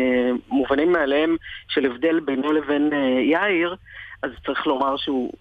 מובנים 0.48 0.92
מאליהם 0.92 1.36
של 1.68 1.86
הבדל 1.86 2.20
בינו 2.20 2.52
לבין 2.52 2.90
אה, 2.92 2.98
יאיר, 3.20 3.76
אז 4.22 4.30
צריך 4.46 4.66
לומר 4.66 4.96
שהוא 4.96 5.32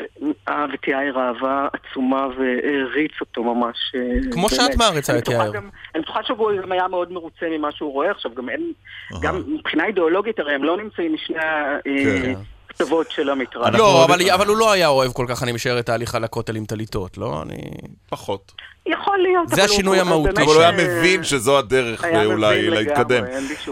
אה, 0.00 0.06
אהב 0.48 0.70
את 0.74 0.88
יאיר 0.88 1.18
אהבה 1.20 1.68
עצומה 1.72 2.26
והעריץ 2.38 3.12
אותו 3.20 3.54
ממש. 3.54 3.76
אה, 3.94 4.32
כמו 4.32 4.48
שאת. 4.48 4.76
מעריצה 4.76 5.18
את 5.18 5.28
יאיר. 5.28 5.52
גם- 5.52 5.68
אני 5.94 6.02
בטוחה 6.02 6.20
שהוא 6.22 6.52
גם 6.62 6.72
היה 6.72 6.88
מאוד 6.88 7.12
מרוצה 7.12 7.46
ממה 7.50 7.72
שהוא 7.72 7.92
רואה 7.92 8.10
עכשיו, 8.10 8.34
גם 8.34 8.48
אין, 8.48 8.72
גם 9.22 9.42
מבחינה 9.46 9.86
אידיאולוגית 9.86 10.38
הרי 10.38 10.54
הם 10.54 10.64
לא 10.64 10.76
נמצאים 10.76 11.14
משני 11.14 11.36
ה-. 12.70 12.72
הכתבות 12.74 13.10
של 13.10 13.30
המטרד. 13.30 13.74
לא, 13.74 14.04
אבל, 14.04 14.30
אבל 14.30 14.46
הוא 14.46 14.56
לא 14.56 14.72
היה 14.72 14.88
אוהב 14.88 15.12
כל 15.12 15.26
כך, 15.28 15.42
אני 15.42 15.52
משער, 15.52 15.78
את 15.78 15.88
ההליכה 15.88 16.18
לכותל 16.18 16.56
עם 16.56 16.64
טליתות, 16.64 17.18
לא? 17.18 17.42
אני... 17.42 17.56
פחות. 18.10 18.52
יכול 18.86 19.18
להיות, 19.18 19.48
זה 19.48 19.64
השינוי 19.64 20.00
המהותי. 20.00 20.30
אבל 20.42 20.42
הוא 20.42 20.60
היה 20.60 20.72
מבין 20.72 21.24
שזו 21.24 21.58
הדרך 21.58 22.04
אולי 22.24 22.70
להתקדם. 22.70 23.24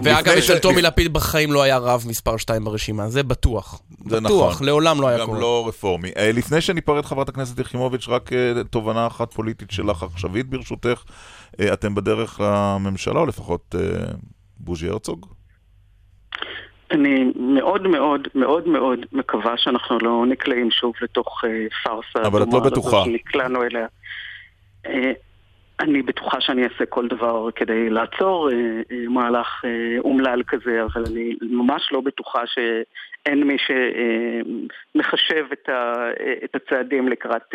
ואגב, 0.03 0.29
לפני 0.29 0.39
אצל 0.39 0.57
ש- 0.57 0.61
טומי 0.61 0.83
לפיד 0.83 1.13
בחיים 1.13 1.53
לא 1.53 1.63
היה 1.63 1.79
רב 1.79 2.05
מספר 2.09 2.37
2 2.37 2.65
ברשימה, 2.65 3.09
זה 3.09 3.23
בטוח. 3.23 3.81
זה 4.09 4.21
בטוח, 4.21 4.53
נכון. 4.55 4.67
לעולם 4.67 5.01
לא 5.01 5.09
היה 5.09 5.19
גם 5.19 5.27
קורה. 5.27 5.41
לא 5.41 5.65
רפורמי. 5.69 6.11
אה, 6.17 6.33
לפני 6.33 6.61
שניפרד, 6.61 7.05
חברת 7.05 7.29
הכנסת 7.29 7.59
יחימוביץ', 7.59 8.09
רק 8.09 8.33
אה, 8.33 8.65
תובנה 8.71 9.07
אחת 9.07 9.33
פוליטית 9.33 9.71
שלך 9.71 10.03
עכשווית, 10.03 10.47
ברשותך. 10.47 11.03
אה, 11.61 11.73
אתם 11.73 11.95
בדרך 11.95 12.41
לממשלה, 12.41 13.21
או 13.21 13.27
לפחות 13.27 13.75
בוז'י 14.59 14.89
הרצוג? 14.89 15.27
אני 16.93 17.33
מאוד 17.37 17.87
מאוד 17.87 18.29
מאוד 18.35 18.69
מאוד 18.69 18.99
מקווה 19.13 19.57
שאנחנו 19.57 19.99
לא 19.99 20.25
נקלעים 20.27 20.71
שוב 20.71 20.93
לתוך 21.03 21.45
אה, 21.45 21.67
פארסה. 21.85 22.29
אבל 22.29 22.43
את 22.43 22.49
לא 22.53 22.61
בטוחה. 22.61 23.05
שנקלענו 23.05 23.63
אליה. 23.63 23.87
אני 25.83 26.03
בטוחה 26.03 26.41
שאני 26.41 26.63
אעשה 26.65 26.87
כל 26.89 27.09
דבר 27.09 27.51
כדי 27.57 27.91
לעצור 27.91 28.51
אה, 28.51 28.57
אה, 28.93 29.09
מהלך 29.09 29.65
אה, 29.65 29.71
אומלל 29.99 30.43
כזה, 30.47 30.83
אבל 30.83 31.05
אני 31.07 31.37
ממש 31.41 31.89
לא 31.93 32.01
בטוחה 32.01 32.41
שאין 32.47 33.45
מי 33.45 33.57
שמחשב 33.59 35.45
את, 35.53 35.69
ה, 35.69 35.95
את 36.45 36.55
הצעדים 36.55 37.09
לקראת, 37.09 37.55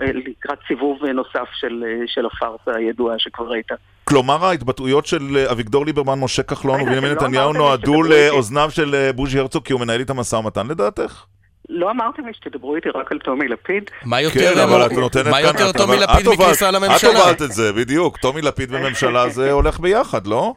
לקראת 0.00 0.58
סיבוב 0.68 1.04
נוסף 1.04 1.48
של, 1.52 1.84
של 2.06 2.26
הפארסה 2.26 2.78
הידועה 2.78 3.18
שכבר 3.18 3.52
הייתה. 3.52 3.74
כלומר, 4.04 4.44
ההתבטאויות 4.44 5.06
של 5.06 5.38
אביגדור 5.52 5.86
ליברמן, 5.86 6.18
משה 6.20 6.42
כחלון 6.42 6.80
ובנימין 6.80 7.10
לא 7.10 7.14
נתניהו 7.14 7.52
נועדו. 7.52 8.02
לאוזניו 8.02 8.70
של 8.70 9.10
בוז'י 9.14 9.38
הרצוג 9.38 9.64
כי 9.64 9.72
הוא 9.72 9.80
מנהל 9.80 10.00
איתם 10.00 10.16
משא 10.16 10.36
ומתן 10.36 10.66
לדעתך? 10.66 11.24
לא 11.68 11.90
אמרתם 11.90 12.26
לי 12.26 12.34
שתדברו 12.34 12.76
איתי 12.76 12.88
רק 12.88 13.12
על 13.12 13.18
טומי 13.18 13.48
לפיד? 13.48 13.90
מה 14.04 14.20
יותר, 14.20 14.54
כן, 14.54 14.60
אבל 14.60 14.86
את 14.86 14.92
נותנת 14.92 15.26
מה 15.26 15.42
כאן... 15.42 15.46
יותר 15.46 15.72
טומי 15.72 15.96
לפיד 15.96 16.28
מכניסה 16.28 16.70
לממשלה? 16.70 17.10
את 17.10 17.16
הובלת 17.16 17.42
את 17.42 17.52
זה, 17.52 17.72
בדיוק. 17.72 18.16
טומי 18.16 18.42
לפיד 18.42 18.74
וממשלה 18.74 19.28
זה 19.36 19.52
הולך 19.52 19.80
ביחד, 19.80 20.26
לא? 20.26 20.54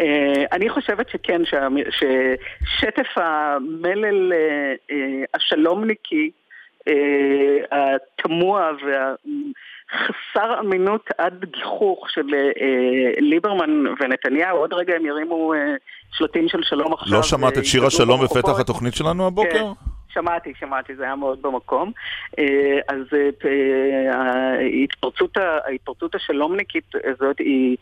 אה, 0.00 0.44
אני 0.52 0.70
חושבת 0.70 1.08
שכן, 1.08 1.42
ששטף 1.90 3.08
המלל 3.16 4.32
אה, 4.32 4.74
אה, 4.90 5.24
השלומניקי, 5.34 6.30
התמוה 7.72 8.70
והחסר 8.72 10.60
אמינות 10.60 11.08
עד 11.18 11.44
גיחוך 11.44 12.06
של 12.10 12.26
ליברמן 13.18 13.84
ונתניהו, 14.00 14.58
עוד 14.58 14.72
רגע 14.72 14.94
הם 14.96 15.06
ירימו 15.06 15.52
שלטים 16.12 16.48
של 16.48 16.62
שלום 16.62 16.92
עכשיו. 16.92 17.16
לא 17.16 17.22
שמעת 17.22 17.58
את 17.58 17.64
שיר 17.64 17.86
השלום. 17.86 18.24
בפתח 18.24 18.60
התוכנית 18.60 18.94
שלנו 18.94 19.26
הבוקר? 19.26 19.72
שמעתי, 20.14 20.52
שמעתי, 20.58 20.94
זה 20.94 21.04
היה 21.04 21.16
מאוד 21.16 21.42
במקום. 21.42 21.92
אה, 22.38 22.78
אז 22.88 23.02
אה, 23.12 23.28
אה, 23.44 24.16
ההתפרצות, 24.58 25.36
ההתפרצות 25.36 26.14
השלומניקית 26.14 26.92
הזאת 27.04 27.38
היא, 27.38 27.76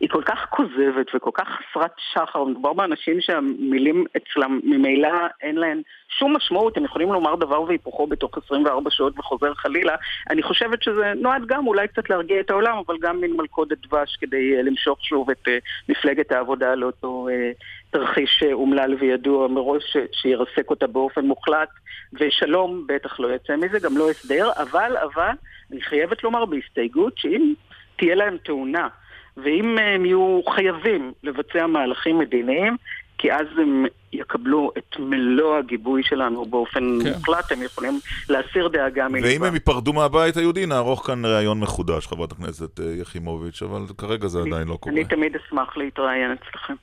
היא 0.00 0.08
כל 0.08 0.22
כך 0.22 0.46
כוזבת 0.50 1.06
וכל 1.14 1.30
כך 1.34 1.48
חסרת 1.48 1.92
שחר. 2.12 2.44
מדובר 2.44 2.72
באנשים 2.72 3.20
שהמילים 3.20 4.04
אצלם 4.16 4.60
ממילא 4.64 5.08
אין 5.42 5.56
להן 5.56 5.82
שום 6.18 6.36
משמעות, 6.36 6.76
הם 6.76 6.84
יכולים 6.84 7.12
לומר 7.12 7.36
דבר 7.36 7.62
והיפוכו 7.62 8.06
בתוך 8.06 8.38
24 8.44 8.90
שעות 8.90 9.18
וחוזר 9.18 9.54
חלילה. 9.54 9.94
אני 10.30 10.42
חושבת 10.42 10.82
שזה 10.82 11.12
נועד 11.16 11.46
גם 11.46 11.66
אולי 11.66 11.88
קצת 11.88 12.10
להרגיע 12.10 12.40
את 12.40 12.50
העולם, 12.50 12.76
אבל 12.86 12.96
גם 13.00 13.20
מין 13.20 13.36
מלכודת 13.36 13.78
דבש 13.86 14.16
כדי 14.20 14.62
למשוך 14.62 15.04
שוב 15.04 15.30
את 15.30 15.48
מפלגת 15.88 16.32
העבודה 16.32 16.74
לאותו 16.74 17.28
אה, 17.30 17.50
תרחיש 17.90 18.42
אה, 18.46 18.52
אומלל 18.52 18.96
וידוע 19.00 19.48
מראש 19.48 19.82
ש- 19.92 20.20
שירסק 20.20 20.70
אותה 20.70 20.86
באופן 20.86 21.24
מוחלט, 21.24 21.68
ושלום 22.12 22.84
בטח 22.88 23.20
לא 23.20 23.34
יצא 23.34 23.56
מזה, 23.56 23.78
גם 23.78 23.96
לא 23.96 24.10
הסדר, 24.10 24.50
אבל, 24.56 24.96
אבל, 24.96 25.32
אני 25.72 25.82
חייבת 25.82 26.24
לומר 26.24 26.44
בהסתייגות 26.44 27.12
שאם 27.18 27.52
תהיה 27.96 28.14
להם 28.14 28.36
תאונה, 28.44 28.88
ואם 29.36 29.78
אה, 29.78 29.94
הם 29.94 30.04
יהיו 30.04 30.40
חייבים 30.54 31.12
לבצע 31.22 31.66
מהלכים 31.66 32.18
מדיניים, 32.18 32.76
כי 33.18 33.32
אז 33.32 33.46
הם 33.58 33.86
יקבלו 34.12 34.72
את 34.78 34.96
מלוא 34.98 35.56
הגיבוי 35.56 36.02
שלנו 36.02 36.44
באופן 36.44 36.98
כן. 37.02 37.12
מוחלט, 37.12 37.52
הם 37.52 37.62
יכולים 37.62 38.00
להסיר 38.28 38.68
דאגה 38.68 39.08
מלבם. 39.08 39.28
ואם 39.28 39.44
הם 39.44 39.54
ייפרדו 39.54 39.92
מהבית 39.92 40.36
היהודי, 40.36 40.66
נערוך 40.66 41.06
כאן 41.06 41.24
ראיון 41.24 41.60
מחודש, 41.60 42.06
חברת 42.06 42.32
הכנסת 42.32 42.80
אה, 42.80 42.84
יחימוביץ', 43.00 43.62
אבל 43.62 43.80
כרגע 43.98 44.28
זה 44.28 44.38
עדיין 44.38 44.68
לא 44.68 44.76
קורה. 44.80 44.94
אני 44.94 45.04
תמיד 45.04 45.36
אשמח 45.36 45.76
להתראיין 45.76 46.32
אצלכם. 46.32 46.74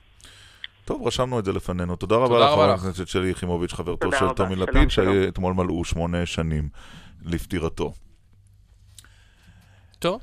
טוב, 0.88 1.06
רשמנו 1.06 1.38
את 1.38 1.44
זה 1.44 1.52
לפנינו. 1.52 1.96
תודה 1.96 2.16
רבה 2.16 2.38
לך, 2.38 2.50
חברת. 2.52 2.78
הכנסת 2.78 3.08
שלי 3.08 3.30
יחימוביץ', 3.30 3.72
חברתו 3.72 4.12
של. 4.12 4.28
טומי 4.36 4.56
לפיד. 4.56 4.90
שאתמול 4.90 5.54
מלאו 5.54 5.84
שמונה 5.84 6.26
שנים 6.26 6.68
לפטירתו. 7.24 7.92
טוב. 9.98 10.20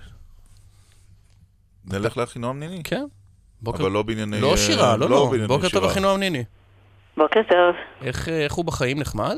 נלך 1.85 2.17
לאחינועם 2.17 2.59
ניני? 2.59 2.81
כן. 2.83 3.05
בוקר- 3.61 3.83
אבל 3.83 3.91
לא 3.91 4.03
בענייני... 4.03 4.41
לא 4.41 4.57
שירה, 4.57 4.97
לא, 4.97 5.09
לא. 5.09 5.25
בענייני 5.25 5.47
בוקר 5.47 5.69
טוב. 5.69 5.83
אחינועם 5.83 6.19
ניני. 6.19 6.43
בוקר 7.17 7.39
טוב. 7.49 7.75
איך 8.01 8.29
אה, 8.29 8.43
איך 8.43 8.53
הוא 8.53 8.65
בחיים 8.65 8.99
נחמד? 8.99 9.35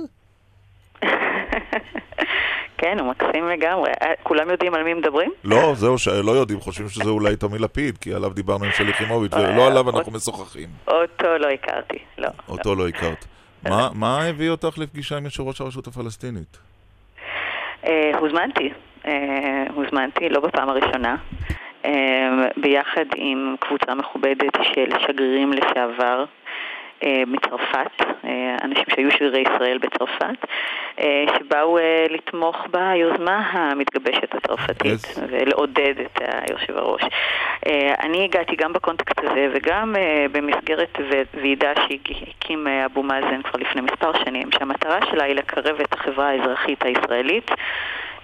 כן, 2.77 2.99
הוא 2.99 3.09
מקסים 3.09 3.47
לגמרי. 3.47 3.89
אה, 4.01 4.13
כולם 4.23 4.49
יודעים 4.49 4.73
על 4.73 4.83
מי 4.83 4.93
מדברים? 4.93 5.31
לא, 5.43 5.71
זהו, 5.75 5.97
שלא 5.97 6.31
יודעים, 6.31 6.59
חושבים 6.59 6.89
שזה 6.89 7.09
אולי 7.09 7.35
טומי 7.35 7.57
לפיד, 7.59 7.97
כי 7.97 8.13
עליו 8.13 8.29
דיברנו 8.29 8.65
עם 8.65 8.71
שלי 8.71 8.89
יחימוביץ', 8.89 9.33
ולא 9.33 9.67
עליו 9.67 9.89
אנחנו 9.97 10.11
משוחחים. 10.11 10.67
אותו 10.87 11.37
לא 11.39 11.47
הכרתי, 11.47 11.97
לא. 12.17 12.27
אותו 12.49 12.75
לא 12.75 12.87
הכרת. 12.87 13.25
מה- 13.69 13.89
מה 13.93 14.23
הביא 14.25 14.49
אותך 14.49 14.77
לפגישה 14.77 15.17
עם 15.17 15.25
יושב 15.25 15.43
ראש 15.43 15.61
הרשות 15.61 15.87
הפלסטינית? 15.87 16.57
אה, 17.87 18.11
הוזמנתי. 18.19 18.69
אה, 19.07 19.13
הוזמנתי, 19.73 20.29
לא 20.29 20.39
בפעם 20.39 20.69
הראשונה. 20.69 21.15
אה, 21.85 21.91
ביחד 22.57 23.05
עם 23.15 23.55
קבוצה 23.59 23.95
מכובדת 23.95 24.53
של 24.63 24.89
שגרירים 25.07 25.51
לשעבר 25.53 26.19
אה, 26.19 26.25
מצרפת, 27.27 28.01
אה, 28.25 28.55
אנשים 28.63 28.83
שהיו 28.95 29.11
שגרירי 29.11 29.43
ישראל 29.55 29.77
בצרפת, 29.77 30.45
אה, 30.99 31.25
שבאו 31.37 31.77
אה, 31.77 32.05
לתמוך 32.09 32.67
ביוזמה 32.71 33.49
המתגבשת 33.51 34.35
הצרפתית 34.35 35.15
ולעודד 35.29 35.93
את 35.99 36.21
היושב 36.21 36.77
הראש. 36.77 37.01
אה, 37.67 37.93
אני 37.99 38.23
הגעתי 38.23 38.55
גם 38.55 38.73
בקונטקסט 38.73 39.19
הזה 39.19 39.47
וגם 39.53 39.95
אה, 39.95 40.25
במסגרת 40.31 40.97
ועידה 41.33 41.73
שהקים 41.75 42.67
אה, 42.67 42.85
אבו 42.85 43.03
מאזן 43.03 43.41
כבר 43.41 43.59
לפני 43.59 43.81
מספר 43.81 44.11
שנים, 44.25 44.51
שהמטרה 44.51 44.99
שלה 45.11 45.23
היא 45.23 45.35
לקרב 45.35 45.79
את 45.81 45.93
החברה 45.93 46.29
האזרחית 46.29 46.83
הישראלית 46.85 47.51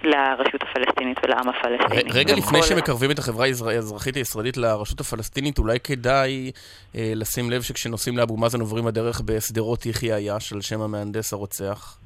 לרשות 0.06 0.60
הפלסטינית 0.62 1.18
ולעם 1.24 1.48
הפלסטיני. 1.48 2.12
רגע 2.12 2.34
לפני 2.34 2.58
וכל- 2.58 2.66
שמקרבים 2.68 3.10
את 3.10 3.18
החברה 3.18 3.46
האזר- 3.46 3.68
האזרחית 3.68 4.16
הישראלית 4.16 4.56
לרשות 4.56 5.00
הפלסטינית, 5.00 5.58
אולי 5.58 5.80
כדאי 5.80 6.50
אה, 6.96 7.12
לשים 7.16 7.50
לב 7.50 7.62
שכשנוסעים 7.62 8.16
לאבו 8.18 8.36
מאזן 8.36 8.60
עוברים 8.60 8.86
הדרך 8.86 9.20
בשדרות 9.24 9.86
יחיא 9.86 10.14
עיאש 10.14 10.52
על 10.52 10.60
שם 10.60 10.80
המהנדס 10.80 11.32
הרוצח. 11.32 11.98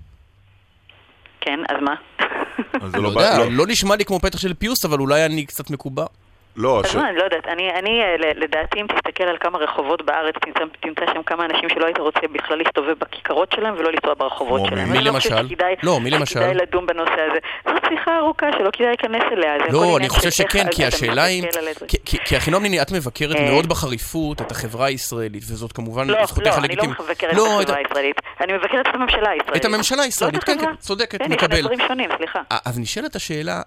כן, 1.41 1.59
אז 1.69 1.77
מה? 1.83 1.95
אז 2.83 2.95
לא 2.95 3.09
יודע, 3.09 3.39
לא 3.51 3.67
נשמע 3.67 3.97
לי 3.97 4.05
כמו 4.05 4.21
פתח 4.21 4.39
של 4.39 4.55
פיוס, 4.55 4.85
אבל 4.85 4.99
אולי 5.01 5.25
אני 5.27 5.47
קצת 5.47 5.71
מקובע. 5.71 6.07
לא, 6.59 6.83
מה, 6.95 7.09
אני 7.09 7.17
לא 7.19 7.25
יודעת, 7.25 7.47
אני, 7.47 7.71
אני 7.79 7.91
אה, 8.03 8.15
לדעתי 8.37 8.81
אם 8.81 8.87
תסתכל 8.87 9.25
על 9.25 9.37
כמה 9.41 9.59
רחובות 9.59 10.03
בארץ, 10.05 10.35
תמצא, 10.45 10.61
תמצא 10.81 11.03
שם 11.15 11.23
כמה 11.23 11.45
אנשים 11.45 11.69
שלא 11.75 11.85
היית 11.87 11.99
רוצה 11.99 12.21
בכלל 12.33 12.59
להסתובב 12.59 12.95
בכיכרות 12.99 13.53
שלהם 13.53 13.75
ולא 13.79 13.91
לנסוע 13.93 14.15
ברחובות 14.15 14.61
שלהם. 14.69 14.93
מי 14.93 14.99
לא 14.99 15.05
למשל? 15.13 15.29
שכדאי- 15.49 15.75
לא, 15.83 16.01
מי 16.01 16.11
למשל? 16.11 16.27
שכדאי 16.35 16.55
לדון 16.55 16.87
בנושא 16.87 17.21
הזה. 17.31 17.39
זאת 17.65 17.83
שיחה 17.89 18.17
ארוכה 18.19 18.47
שלא 18.59 18.71
כדאי 18.73 18.89
להיכנס 18.89 19.23
אליה. 19.33 19.53
לא, 19.71 19.97
אני 19.99 20.09
חושב 20.09 20.31
שכן, 20.31 20.65
כי 20.71 20.85
השאלה 20.85 21.23
היא... 21.25 21.45
כי- 21.89 21.99
ניני, 22.61 22.83
את 22.83 22.93
מבקרת 22.93 23.37
אה. 23.37 23.51
מאוד 23.51 23.67
בחריפות 23.69 24.41
את 24.43 24.51
החברה 24.51 24.87
הישראלית, 24.87 25.43
וזאת 25.43 25.73
כמובן 25.73 26.07
לא, 26.11 26.27
זכותך 26.27 26.47
לא, 26.47 26.53
אני 26.53 26.57
לא 26.57 26.63
הלגיטימית. 26.63 27.01
מבקרת 27.01 27.33
את 27.33 27.37
לא, 27.37 27.47
החברה 27.47 27.63
את- 27.81 27.87
הישראלית. 27.87 28.17
אני 28.41 28.53
מבקרת 28.53 28.87
את 28.89 28.95
הממשלה 28.95 29.31
הישראלית. 29.31 29.61
את 29.61 29.65
הממשלה 29.65 30.03
הישראלית, 30.03 30.35
לא 30.43 30.47
כן, 30.47 30.59
החברה. 30.59 30.73
כן, 30.75 30.77
צודקת, 30.77 31.19
כן, 31.19 31.25
יש 31.25 31.31
מקבל. 31.31 31.57
שני 31.57 31.63
דברים 31.63 31.79
שונים, 31.89 32.11
סליחה. 32.17 32.39
אה, 32.53 32.59
אז 32.65 32.79
נשאלת 32.79 33.17
השאלה, 33.17 33.53
אה, 33.53 33.61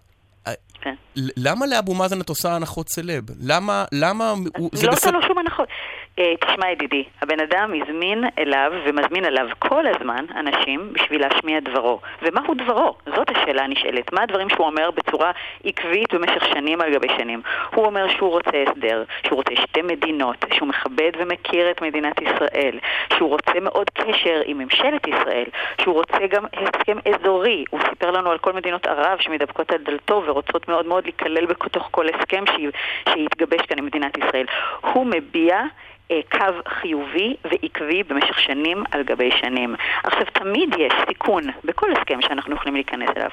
כן. 0.81 0.93
למה 1.37 1.65
לאבו 1.67 1.93
מאזן 1.95 2.21
את 2.21 2.29
עושה 2.29 2.49
הנחות 2.55 2.89
סלב? 2.89 3.23
למה, 3.47 3.85
למה, 3.91 4.33
הוא- 4.57 4.69
זה 4.73 4.87
לא 4.87 4.91
עושה 4.93 5.07
בסדר... 5.09 5.17
לו 5.19 5.27
שום 5.27 5.37
הנחות. 5.37 5.67
אה, 6.19 6.33
תשמע 6.45 6.71
ידידי, 6.71 7.03
הבן 7.21 7.39
אדם 7.39 7.73
הזמין 7.81 8.23
אליו 8.39 8.71
ומזמין 8.85 9.25
אליו 9.25 9.47
כל 9.59 9.83
הזמן 9.87 10.25
אנשים 10.39 10.93
בשביל 10.93 11.21
להשמיע 11.21 11.59
דברו. 11.59 11.99
ומהו 12.21 12.53
דברו? 12.53 12.95
זאת 13.15 13.29
השאלה 13.29 13.63
הנשאלת. 13.63 14.13
מה 14.13 14.23
הדברים 14.23 14.49
שהוא 14.49 14.65
אומר 14.65 14.89
בצורה 14.91 15.31
עקבית 15.63 16.13
במשך 16.13 16.43
שנים 16.53 16.81
על 16.81 16.93
גבי 16.93 17.07
שנים? 17.17 17.41
הוא 17.75 17.85
אומר 17.85 18.07
שהוא 18.17 18.29
רוצה 18.29 18.51
הסדר, 18.67 19.03
שהוא 19.27 19.35
רוצה 19.37 19.51
שתי 19.61 19.81
מדינות, 19.81 20.35
שהוא 20.53 20.67
מכבד 20.67 21.11
ומכיר 21.19 21.71
את 21.71 21.81
מדינת 21.81 22.21
ישראל, 22.21 22.79
שהוא 23.17 23.29
רוצה 23.29 23.59
מאוד 23.61 23.89
קשר 23.89 24.41
עם 24.45 24.57
ממשלת 24.57 25.07
ישראל, 25.07 25.45
שהוא 25.81 25.93
רוצה 25.95 26.27
גם 26.29 26.43
הסכם 26.53 26.97
אזורי. 27.05 27.65
הוא 27.69 27.79
סיפר 27.89 28.11
לנו 28.11 28.31
על 28.31 28.37
כל 28.37 28.53
מדינות 28.53 28.87
ערב 28.87 29.17
שמדבקות 29.19 29.71
על 29.71 29.77
דלתו 29.77 30.23
ורוצות 30.27 30.67
מאוד 30.71 30.85
מאוד 30.85 31.03
להיכלל 31.03 31.45
בתוך 31.45 31.87
כל 31.91 32.05
הסכם 32.09 32.43
שי- 32.55 32.67
שיתגבש 33.09 33.61
כאן 33.61 33.77
עם 33.77 33.85
מדינת 33.85 34.17
ישראל. 34.17 34.45
הוא 34.81 35.05
מביע 35.05 35.61
אה, 36.11 36.19
קו 36.31 36.69
חיובי 36.81 37.35
ועקבי 37.43 38.03
במשך 38.03 38.39
שנים 38.39 38.83
על 38.91 39.03
גבי 39.03 39.29
שנים. 39.41 39.75
עכשיו, 40.03 40.25
תמיד 40.33 40.69
יש 40.77 40.93
סיכון 41.07 41.43
בכל 41.63 41.91
הסכם 41.91 42.21
שאנחנו 42.21 42.55
יכולים 42.55 42.73
להיכנס 42.73 43.09
אליו. 43.17 43.29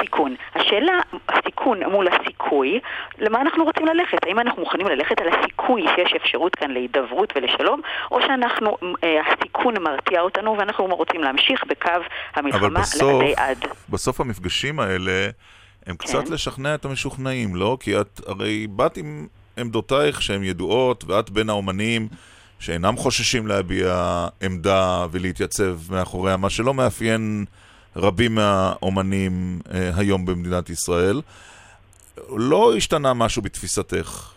סיכון. 0.00 0.34
השאלה, 0.54 0.92
הסיכון 1.28 1.82
מול 1.82 2.08
הסיכוי, 2.08 2.80
למה 3.18 3.40
אנחנו 3.40 3.64
רוצים 3.64 3.86
ללכת? 3.86 4.24
האם 4.26 4.38
אנחנו 4.38 4.62
מוכנים 4.62 4.86
ללכת 4.86 5.20
על 5.20 5.28
הסיכוי 5.28 5.84
שיש 5.94 6.12
אפשרות 6.12 6.54
כאן 6.54 6.70
להידברות 6.70 7.32
ולשלום, 7.36 7.80
או 8.10 8.20
שאנחנו, 8.20 8.76
אה, 9.04 9.20
הסיכון 9.26 9.74
מרתיע 9.82 10.20
אותנו 10.20 10.56
ואנחנו 10.58 10.86
רוצים 10.86 11.22
להמשיך 11.22 11.64
בקו 11.64 11.90
המלחמה 12.34 12.66
אבל 12.66 12.74
בסוף, 12.80 13.02
לעדי 13.22 13.34
עד. 13.36 13.64
בסוף 13.88 14.20
המפגשים 14.20 14.80
האלה 14.80 15.28
הם 15.86 15.96
קצת 15.96 16.24
כן. 16.26 16.32
לשכנע 16.32 16.74
את 16.74 16.84
המשוכנעים, 16.84 17.56
לא? 17.56 17.76
כי 17.80 18.00
את 18.00 18.20
הרי 18.26 18.66
באת 18.66 18.96
עם 18.96 19.26
עמדותייך 19.56 20.22
שהן 20.22 20.44
ידועות, 20.44 21.04
ואת 21.04 21.30
בין 21.30 21.50
האומנים 21.50 22.08
שאינם 22.58 22.96
חוששים 22.96 23.46
להביע 23.46 24.26
עמדה 24.42 25.06
ולהתייצב 25.10 25.78
מאחוריה, 25.90 26.36
מה 26.36 26.50
שלא 26.50 26.74
מאפיין 26.74 27.44
רבים 27.96 28.34
מהאומנים 28.34 29.60
אה, 29.74 29.90
היום 29.96 30.26
במדינת 30.26 30.70
ישראל. 30.70 31.20
לא 32.28 32.76
השתנה 32.76 33.14
משהו 33.14 33.42
בתפיסתך. 33.42 34.30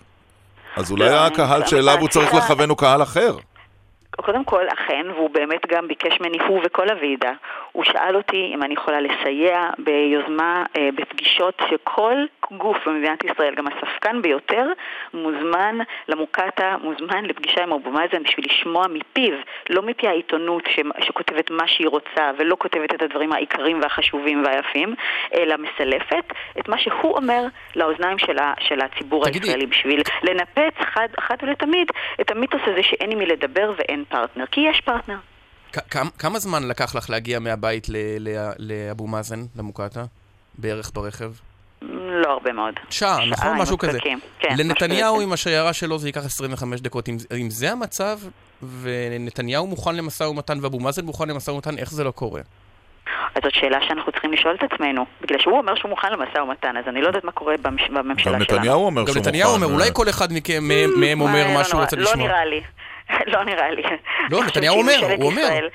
אז 0.75 0.91
אולי 0.91 1.09
לא, 1.09 1.25
הקהל 1.25 1.67
שאליו 1.67 1.97
הוא 1.99 2.09
צריך 2.09 2.33
לכוון 2.33 2.69
הוא 2.69 2.77
קהל 2.77 3.03
אחר. 3.03 3.37
קודם 4.15 4.43
כל, 4.43 4.65
אכן, 4.73 5.05
והוא 5.15 5.29
באמת 5.29 5.65
גם 5.67 5.87
ביקש 5.87 6.19
ממני, 6.21 6.37
הוא 6.47 6.61
וכל 6.63 6.89
הוועידה, 6.89 7.31
הוא 7.71 7.83
שאל 7.83 8.15
אותי 8.15 8.51
אם 8.55 8.63
אני 8.63 8.73
יכולה 8.73 9.01
לסייע 9.01 9.69
ביוזמה, 9.77 10.63
אה, 10.77 10.89
בפגישות 10.95 11.61
שכל 11.69 12.15
גוף 12.51 12.77
במדינת 12.87 13.23
ישראל, 13.23 13.55
גם 13.55 13.65
הספקן 13.67 14.21
ביותר, 14.21 14.67
מוזמן 15.13 15.77
למוקטעה, 16.07 16.77
מוזמן 16.77 17.25
לפגישה 17.25 17.63
עם 17.63 17.73
אבו 17.73 17.91
מאזן 17.91 18.23
בשביל 18.23 18.45
לשמוע 18.45 18.85
מפיו, 18.87 19.33
לא 19.69 19.81
מפי 19.81 20.07
העיתונות 20.07 20.63
ש- 20.67 21.05
שכותבת 21.05 21.51
מה 21.51 21.67
שהיא 21.67 21.87
רוצה 21.87 22.31
ולא 22.37 22.55
כותבת 22.59 22.93
את 22.95 23.01
הדברים 23.01 23.33
העיקריים 23.33 23.81
והחשובים 23.81 24.43
והיפים, 24.45 24.95
אלא 25.35 25.55
מסלפת 25.57 26.23
את 26.59 26.69
מה 26.69 26.77
שהוא 26.77 27.15
אומר 27.15 27.43
לאוזניים 27.75 28.17
של, 28.17 28.37
ה- 28.39 28.53
של 28.59 28.81
הציבור 28.81 29.25
תגידי- 29.25 29.47
הישראלי 29.47 29.65
בשביל 29.65 30.01
לנפץ 30.23 30.73
חד, 30.81 31.07
אחת 31.19 31.43
ולתמיד 31.43 31.91
את 32.21 32.31
המיתוס 32.31 32.61
הזה 32.67 32.83
שאין 32.83 33.11
עם 33.11 33.19
מי 33.19 33.25
לדבר 33.25 33.71
ואין 33.77 33.98
פרטנר, 34.09 34.45
כי 34.51 34.61
יש 34.61 34.81
פרטנר. 34.85 35.17
כ- 35.73 35.79
כמה- 35.91 36.09
כמה 36.19 36.39
זמן 36.39 36.67
לקח 36.67 36.95
לך 36.95 37.09
להגיע 37.09 37.39
מהבית 37.39 37.89
ל- 37.89 37.95
ל- 38.19 38.51
לאבו 38.59 39.07
מאזן, 39.07 39.39
למוקטעה? 39.55 40.03
בערך 40.57 40.91
ברכב? 40.93 41.31
לא 42.23 42.29
הרבה 42.31 42.51
מאוד. 42.53 42.73
שעה, 42.89 43.25
נכון? 43.25 43.57
משהו 43.57 43.77
כזה. 43.77 43.99
כן, 44.39 44.57
לנתניהו 44.57 45.13
משהו 45.15 45.21
עם 45.27 45.33
השיירה 45.33 45.73
שלו 45.73 45.97
זה 45.99 46.07
ייקח 46.07 46.25
25 46.25 46.81
דקות. 46.81 47.09
אם, 47.09 47.17
אם 47.41 47.49
זה 47.49 47.71
המצב, 47.71 48.19
ונתניהו 48.81 49.67
מוכן 49.67 49.95
למשא 49.95 50.23
ומתן 50.23 50.57
ואבו 50.61 50.79
מאזן 50.79 51.05
מוכן 51.05 51.27
למשא 51.29 51.51
ומתן, 51.51 51.77
איך 51.77 51.91
זה 51.91 52.03
לא 52.03 52.11
קורה? 52.11 52.41
אז 53.35 53.41
זאת 53.43 53.53
שאלה 53.53 53.77
שאנחנו 53.87 54.11
צריכים 54.11 54.33
לשאול 54.33 54.55
את 54.55 54.73
עצמנו. 54.73 55.05
בגלל 55.21 55.39
שהוא 55.39 55.57
אומר 55.57 55.75
שהוא 55.75 55.89
מוכן 55.89 56.11
למשא 56.13 56.37
ומתן, 56.39 56.77
אז 56.77 56.83
אני 56.87 57.01
לא 57.01 57.07
יודעת 57.07 57.23
מה 57.23 57.31
קורה 57.31 57.55
במש... 57.61 57.81
בממשלה 57.89 58.33
גם 58.33 58.43
שלנו. 58.43 58.57
נתניהו 58.59 58.85
אומר 58.85 59.01
גם 59.01 59.07
שהוא 59.07 59.21
נתניהו 59.21 59.51
מוכן, 59.51 59.63
אומר, 59.63 59.75
אה, 59.75 59.79
אולי 59.79 59.89
כל 59.93 60.09
אחד 60.09 60.33
מכם, 60.33 60.63
מהם 60.63 60.89
מהם 60.99 61.21
אומר 61.21 61.41
אה, 61.45 61.53
מה 61.53 61.57
לא 61.57 61.63
שהוא 61.63 61.73
נורא, 61.73 61.83
רוצה 61.83 61.95
לא 61.95 62.03
לשמוע. 62.03 62.27
נראה 62.27 62.45
לי. 62.45 62.61
לא 63.33 63.43
נראה 63.43 63.71
לי. 63.71 63.83
לא, 64.29 64.43
נתניהו 64.43 64.77
אומר, 64.79 64.99
הוא 65.17 65.25
אומר. 65.25 65.41
ישראל- 65.41 65.69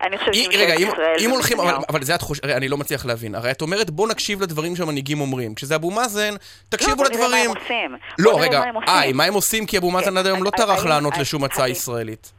אני 0.00 0.18
חושבת 0.18 0.34
שממשלת 0.34 0.54
רגע, 0.60 0.74
אם, 0.74 0.88
ישראל 0.92 1.16
אם 1.20 1.30
הולכים, 1.30 1.60
אבל, 1.60 1.74
אבל 1.88 2.02
זה 2.02 2.14
את 2.14 2.22
חושבת, 2.22 2.44
הרי 2.44 2.54
אני 2.56 2.68
לא 2.68 2.76
מצליח 2.76 3.06
להבין. 3.06 3.34
הרי 3.34 3.50
את 3.50 3.62
אומרת, 3.62 3.90
בוא 3.90 4.08
נקשיב 4.08 4.42
לדברים 4.42 4.76
שהמנהיגים 4.76 5.20
אומרים. 5.20 5.54
כשזה 5.54 5.74
אבו 5.74 5.90
מאזן, 5.90 6.34
תקשיבו 6.68 6.90
לא, 6.90 6.96
בוא 6.96 7.08
נראה 7.08 7.24
לדברים. 7.26 7.50
מה 7.50 7.56
הם 7.56 7.62
עושים. 7.62 7.96
לא, 8.18 8.30
בוא 8.30 8.38
נראה 8.40 8.48
רגע, 8.48 8.60
מה 8.60 8.66
הם 8.66 8.74
עושים. 8.74 8.88
אה, 8.94 9.12
מה 9.14 9.24
הם 9.24 9.34
עושים? 9.34 9.66
כי 9.66 9.78
אבו 9.78 9.90
מאזן 9.90 10.16
עד 10.16 10.26
היום 10.26 10.42
לא 10.44 10.50
טרח 10.50 10.84
לענות 10.86 11.18
לשום 11.18 11.44
הצעה 11.44 11.68
ישראלית. 11.68 12.32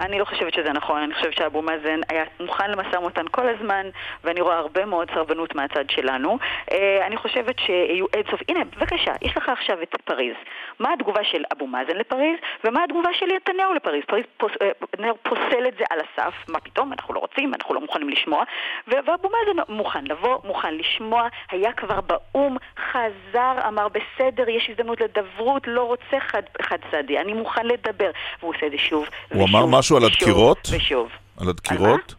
אני 0.00 0.18
לא 0.18 0.24
חושבת 0.24 0.54
שזה 0.54 0.72
נכון, 0.72 1.02
אני 1.02 1.14
חושבת 1.14 1.36
שאבו 1.36 1.62
מאזן 1.62 2.00
היה 2.08 2.24
מוכן 2.40 2.70
למשא 2.70 2.96
ומתן 2.96 3.28
כל 3.30 3.48
הזמן, 3.48 3.86
ואני 4.24 4.40
רואה 4.40 4.56
הרבה 4.56 4.84
מאוד 4.84 5.10
סרבנות 5.14 5.54
מהצד 5.54 5.90
שלנו. 5.90 6.38
אה, 6.72 7.06
אני 7.06 7.16
חושבת 7.16 7.58
שיהיו 7.58 8.06
אינסוף... 8.14 8.40
הנה, 8.48 8.64
בבקשה, 8.64 9.12
יש 9.22 9.36
לך 9.36 9.48
עכשיו 9.48 9.82
את 9.82 9.96
פריז. 10.04 10.34
מה 10.78 10.92
התגובה 10.92 11.24
של 11.24 11.42
אבו 11.52 11.66
מאזן 11.66 11.96
לפריז, 11.96 12.38
ומה 12.64 12.84
התגובה 12.84 13.08
של 13.18 13.26
נתניהו 13.36 13.74
לפריז? 13.74 14.02
פריז 14.06 14.24
פוס, 14.36 14.52
אה, 14.62 14.70
פוסל 15.22 15.68
את 15.68 15.74
זה 15.78 15.84
על 15.90 15.98
הסף, 16.00 16.34
מה 16.48 16.60
פתאום, 16.60 16.92
אנחנו 16.92 17.14
לא 17.14 17.18
רוצים, 17.18 17.54
אנחנו 17.54 17.74
לא 17.74 17.80
מוכנים 17.80 18.08
לשמוע, 18.08 18.44
ואבו 18.86 19.28
מאזן 19.28 19.72
מוכן 19.72 20.04
לבוא, 20.04 20.38
מוכן 20.44 20.74
לשמוע, 20.74 21.28
היה 21.50 21.72
כבר 21.72 22.00
באו"ם, 22.00 22.56
חזר, 22.90 23.54
אמר 23.68 23.86
בסדר, 23.88 24.48
יש 24.48 24.70
הזדמנות 24.70 25.00
לדברות, 25.00 25.62
לא 25.66 25.82
רוצה 25.82 26.20
חד, 26.20 26.42
חד 26.62 26.78
צדדי, 26.90 27.18
אני 27.18 27.32
מוכן 27.32 27.66
לדבר, 27.66 28.10
והוא 28.40 28.54
עושה 28.54 28.66
את 28.66 28.70
זה 28.70 28.78
שוב 28.78 29.08
ושוב, 29.30 29.81
משהו 29.82 29.96
על 29.96 30.04
הדקירות? 30.04 30.68
ושוב. 30.72 31.08
על 31.40 31.48
הדקירות? 31.48 32.14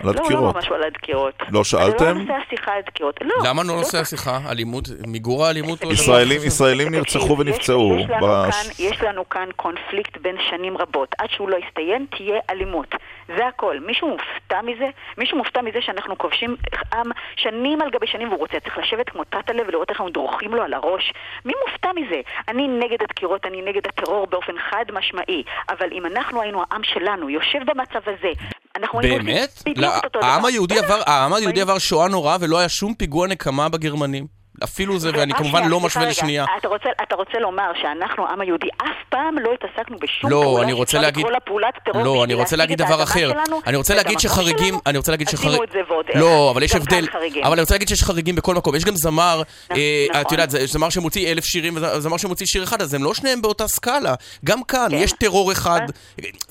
על 0.00 0.06
לא, 0.06 0.10
הוא 0.10 0.14
לא 0.14 0.20
הדקירות. 0.20 0.42
אמר 0.54 0.58
משהו 0.58 0.74
על 0.74 0.82
הדקירות. 0.82 1.34
לא 1.40 1.46
זה 1.46 1.52
לא 1.58 1.64
שאלתם? 1.64 2.18
נושא 2.18 2.32
השיחה 2.46 2.72
על 2.72 2.80
דקירות. 2.86 3.18
לא. 3.22 3.34
למה 3.48 3.62
לא 3.62 3.74
נושא 3.76 3.98
השיחה? 3.98 4.38
אלימות? 4.50 4.88
מיגור 5.06 5.46
האלימות? 5.46 5.82
ישראלים. 5.82 6.40
ישראלים 6.44 6.88
נרצחו 6.94 7.38
ונפצעו. 7.38 7.96
יש 7.98 8.06
לנו, 8.10 8.26
בש- 8.26 8.54
כאן, 8.54 8.86
יש 8.86 9.02
לנו 9.02 9.28
כאן 9.28 9.48
קונפליקט 9.56 10.16
בין 10.22 10.36
שנים 10.50 10.78
רבות. 10.78 11.14
עד 11.18 11.28
שהוא 11.30 11.48
לא 11.50 11.56
יסתיים, 11.68 12.06
תהיה 12.16 12.38
אלימות. 12.50 12.94
זה 13.36 13.46
הכל. 13.46 13.78
מישהו 13.86 14.08
מופתע 14.08 14.62
מזה? 14.62 14.88
מישהו 15.18 15.38
מופתע 15.38 15.62
מזה 15.62 15.78
שאנחנו 15.80 16.18
כובשים 16.18 16.56
עם 16.94 17.10
שנים 17.36 17.82
על 17.82 17.90
גבי 17.90 18.06
שנים 18.06 18.28
והוא 18.28 18.38
רוצה. 18.38 18.60
צריך 18.60 18.78
לשבת 18.78 19.08
כמו 19.08 19.24
תת-הלב 19.24 19.68
ולראות 19.68 19.90
איך 19.90 20.00
אנחנו 20.00 20.12
דורכים 20.12 20.54
לו 20.54 20.62
על 20.62 20.74
הראש. 20.74 21.12
מי 21.44 21.52
מופתע 21.66 21.88
מזה? 21.92 22.20
אני 22.48 22.68
נגד 22.68 23.02
הדקירות, 23.02 23.46
אני 23.46 23.62
נגד 23.62 23.86
הטרור 23.86 24.26
באופן 24.26 24.52
חד 24.70 24.84
משמעי. 24.92 25.42
אבל 25.68 25.88
אם 25.92 26.06
אנחנו 26.06 26.42
היינו 26.42 26.62
העם 26.70 26.84
שלנו, 26.84 27.30
יושב 27.30 27.58
במצב 27.66 28.08
הזה, 28.08 28.32
אנחנו 28.76 29.00
היינו 29.00 29.24
באמת? 29.24 29.62
לא, 29.76 29.88
העם 30.22 31.32
היהודי 31.34 31.60
עבר 31.60 31.78
שואה 31.78 32.08
נוראה 32.08 32.36
ולא 32.40 32.58
היה 32.58 32.68
שום 32.68 32.94
פיגוע 32.94 33.26
נקמה 33.26 33.68
בגרמנים. 33.68 34.43
אפילו 34.64 34.98
זה, 34.98 35.10
ואני 35.14 35.32
אה, 35.32 35.38
כמובן 35.38 35.52
שנייה, 35.58 35.68
לא 35.70 35.80
משווה. 35.80 36.06
לשנייה. 36.08 36.44
אתה 36.58 36.68
רוצה, 36.68 36.88
אתה 37.02 37.14
רוצה 37.14 37.38
לומר 37.38 37.70
שאנחנו, 37.82 38.26
העם 38.26 38.40
היהודי, 38.40 38.66
אף 38.76 39.08
פעם 39.08 39.38
לא 39.38 39.50
התעסקנו 39.54 39.96
בשום 39.98 40.30
לא, 40.30 40.40
פעולה 40.44 40.62
אני 40.64 40.72
רוצה 40.72 40.90
שאפשר 40.92 41.00
להגיד- 41.02 41.18
לקרוא 41.18 41.32
לה 41.32 41.40
פעולת 41.40 41.74
טרור 41.84 42.04
לא, 42.04 42.24
אני 42.24 42.34
רוצה 42.34 42.56
להגיד 42.56 42.78
דבר 42.82 43.02
אחר. 43.02 43.32
שלנו 43.44 43.60
אני 43.66 43.76
רוצה 43.76 43.94
להגיד 43.94 44.20
שחריגים? 44.20 44.78
אני 44.86 44.98
רוצה 44.98 45.12
להגיד 45.12 45.28
עשינו 45.28 45.42
שחריגים... 45.42 45.62
את 45.64 45.72
זה 45.72 45.78
ועוד 45.88 46.04
איך. 46.08 46.16
לא, 46.16 46.50
אבל 46.50 46.62
יש 46.62 46.74
הבדל. 46.74 47.06
אבל 47.42 47.52
אני 47.52 47.60
רוצה 47.60 47.74
להגיד 47.74 47.88
שיש 47.88 48.02
חריגים 48.02 48.34
בכל 48.34 48.54
מקום. 48.54 48.74
יש 48.74 48.84
גם 48.84 48.96
זמר, 48.96 49.42
אה, 49.72 49.76
נכון. 50.10 50.20
את 50.20 50.32
יודעת, 50.32 50.50
זה 50.50 50.66
זמר 50.66 50.90
שמוציא 50.90 51.30
אלף 51.32 51.44
שירים 51.44 51.74
וזמר 51.76 52.16
שמוציא 52.16 52.46
שיר 52.46 52.62
אחד, 52.62 52.82
אז 52.82 52.94
הם 52.94 53.04
לא 53.04 53.14
שניהם 53.14 53.42
באותה 53.42 53.68
סקאלה. 53.68 54.14
גם 54.44 54.62
כאן, 54.62 54.86
כן. 54.90 54.96
יש 54.96 55.12
טרור 55.12 55.52
אחד, 55.52 55.80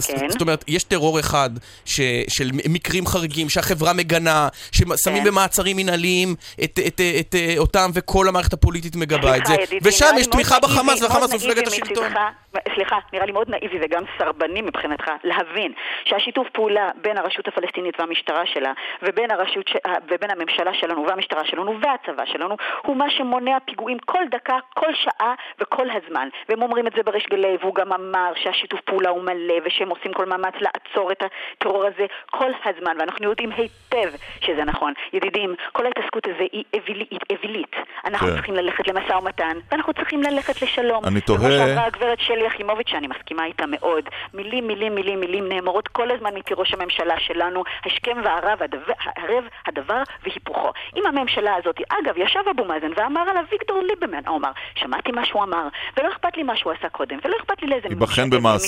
כן. 0.07 0.29
זאת 0.29 0.41
אומרת, 0.41 0.63
יש 0.67 0.83
טרור 0.83 1.19
אחד 1.19 1.49
של 1.85 2.49
מקרים 2.53 3.07
חריגים 3.07 3.49
שהחברה 3.49 3.93
מגנה, 3.93 4.47
ששמים 4.71 5.23
כן. 5.23 5.29
במעצרים 5.29 5.77
מנהליים 5.77 6.35
את- 6.63 6.79
אה, 7.35 7.53
אותם 7.57 7.91
וכל 8.03 8.27
המערכת 8.27 8.53
הפוליטית 8.53 8.95
מגבה 8.95 9.37
את 9.37 9.45
זה. 9.45 9.55
ושם 9.83 10.15
יש 10.17 10.27
תמיכה 10.27 10.55
בחמאס, 10.59 11.01
נאיבי 11.01 11.35
מפלגת 11.35 11.67
השלטון. 11.67 12.05
סליחה, 12.75 12.97
נראה 13.13 13.25
לי 13.25 13.31
מאוד 13.31 13.49
נאיבי 13.49 13.77
וגם 13.81 14.03
סרבני 14.17 14.61
מבחינתך 14.61 15.11
להבין 15.23 15.73
שהשיתוף 16.05 16.47
פעולה 16.53 16.89
בין 17.01 17.17
הרשות 17.17 17.47
הפלסטינית 17.47 17.99
והמשטרה 17.99 18.45
שלה 18.45 18.71
ובין, 19.01 19.31
הרשות 19.31 19.67
ש... 19.67 19.75
ובין 20.09 20.31
הממשלה 20.31 20.71
שלנו 20.73 21.07
והמשטרה 21.07 21.45
שלנו 21.45 21.79
והצבא 21.81 22.25
שלנו 22.25 22.55
הוא 22.85 22.95
מה 22.95 23.05
שמונע 23.09 23.57
פיגועים 23.65 23.97
כל 24.05 24.23
דקה, 24.31 24.57
כל 24.73 24.93
שעה 24.93 25.33
וכל 25.59 25.87
הזמן. 25.89 26.27
והם 26.49 26.61
אומרים 26.61 26.87
את 26.87 26.93
זה 26.95 27.03
בריש 27.03 27.25
גלי, 27.29 27.57
והוא 27.61 27.75
גם 27.75 27.93
אמר 27.93 28.31
שהשיתוף 28.35 28.79
פעולה 28.81 29.09
הוא 29.09 29.23
מלא 29.23 29.55
ושהם 29.65 29.89
עושים 29.89 30.13
כל 30.13 30.25
מאמץ 30.25 30.53
לעצור 30.61 31.11
את 31.11 31.23
הטרור 31.23 31.85
הזה 31.85 32.05
כל 32.31 32.51
הזמן, 32.65 32.95
ואנחנו 32.99 33.29
יודעים 33.29 33.51
היטב 33.51 34.09
שזה 34.41 34.63
נכון. 34.63 34.93
ידידים, 35.13 35.55
כל 35.71 35.85
ההתעסקות 35.85 36.27
הזו 36.27 36.47
היא 36.51 36.63
אווילית. 36.73 37.11
היא 37.11 37.19
אווילית. 37.37 37.75
אנחנו 38.05 38.27
כן. 38.27 38.33
צריכים 38.35 38.55
ללכת 38.55 38.87
למשא 38.87 39.13
ומתן, 39.13 39.57
ואנחנו 39.71 39.93
צריכים 39.93 40.23
ללכת 40.23 40.61
לשלום. 40.61 41.05
אני 41.05 41.21
תוהה- 41.21 41.39
כמו 41.39 41.49
שאמרה 41.49 41.85
הגברת 41.85 42.19
שלי 42.19 42.45
יחימוביץ', 42.45 42.89
שאני 42.89 43.07
מסכימה 43.07 43.45
איתה 43.45 43.65
מאוד, 43.67 44.03
מילים, 44.33 44.67
מילים, 44.67 44.95
מילים, 44.95 45.19
מילים 45.19 45.49
נאמרות 45.49 45.87
כל 45.87 46.11
הזמן 46.11 46.29
מפי 46.35 46.53
ראש 46.57 46.73
הממשלה 46.73 47.15
שלנו, 47.19 47.63
השכם 47.85 48.17
והערב, 48.23 48.63
הדבר, 48.63 48.93
הערב, 49.05 49.43
הדבר 49.67 50.01
והיפוכו. 50.23 50.71
אם 50.95 51.03
הממשלה 51.07 51.55
הזאת, 51.55 51.75
אגב, 51.89 52.17
ישב 52.17 52.39
אבו 52.51 52.65
מאזן 52.65 52.91
ואמר 52.97 53.21
על 53.21 53.37
אביגדור 53.37 53.81
ליברמן, 53.89 54.27
הוא 54.27 54.37
אמר, 54.37 54.51
שמעתי 54.75 55.11
מה 55.11 55.25
שהוא 55.25 55.43
אמר, 55.43 55.67
ולא 55.97 56.09
אכפת 56.11 56.37
לי 56.37 56.43
מה 56.43 56.57
שהוא 56.57 56.73
עשה 56.79 56.89
קודם, 56.89 57.17
ולא 57.25 57.35
אכפת 57.39 57.61
לי 57.61 57.67
לאיזה 57.67 57.87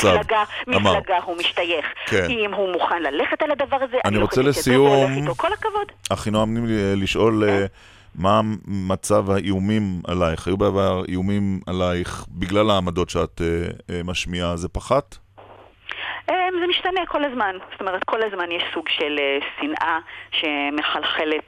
מפלגה. 0.07 0.43
מפלגה 0.67 1.17
הוא 1.23 1.37
משתייך. 1.37 1.85
כן. 2.05 2.25
אם 2.29 2.53
הוא 2.53 2.71
מוכן 2.73 3.03
ללכת 3.03 3.41
על 3.41 3.51
הדבר 3.51 3.77
הזה, 3.81 3.97
אני 4.05 4.15
לא 4.15 4.21
רוצה 4.21 4.41
לסיום-. 4.41 5.33
כל 5.37 5.53
הכבוד. 5.53 5.91
אחינועם, 6.13 6.67
לי 6.67 7.03
לשאול 7.03 7.43
אה, 7.49 7.65
מה 8.17 8.41
מצב 8.67 9.29
האיומים 9.31 9.81
עלייך? 10.07 10.47
היו 10.47 10.57
בעבר 10.57 11.03
איומים 11.07 11.59
עלייך 11.67 12.25
בגלל 12.29 12.69
העמדות 12.69 13.09
שאת 13.09 13.41
אה, 13.41 13.67
אה, 13.95 14.01
משמיעה, 14.03 14.55
זה 14.55 14.69
פחת? 14.69 15.15
אה, 16.29 16.35
זה 16.61 16.67
משתנה 16.69 17.01
כל 17.07 17.23
הזמן. 17.23 17.55
זאת 17.71 17.81
אומרת, 17.81 18.03
כל 18.03 18.23
הזמן 18.23 18.51
יש 18.51 18.63
סוג 18.73 18.89
של 18.89 19.19
אה, 19.19 19.37
שנאה 19.59 19.99
שמחלחלת 20.31 21.47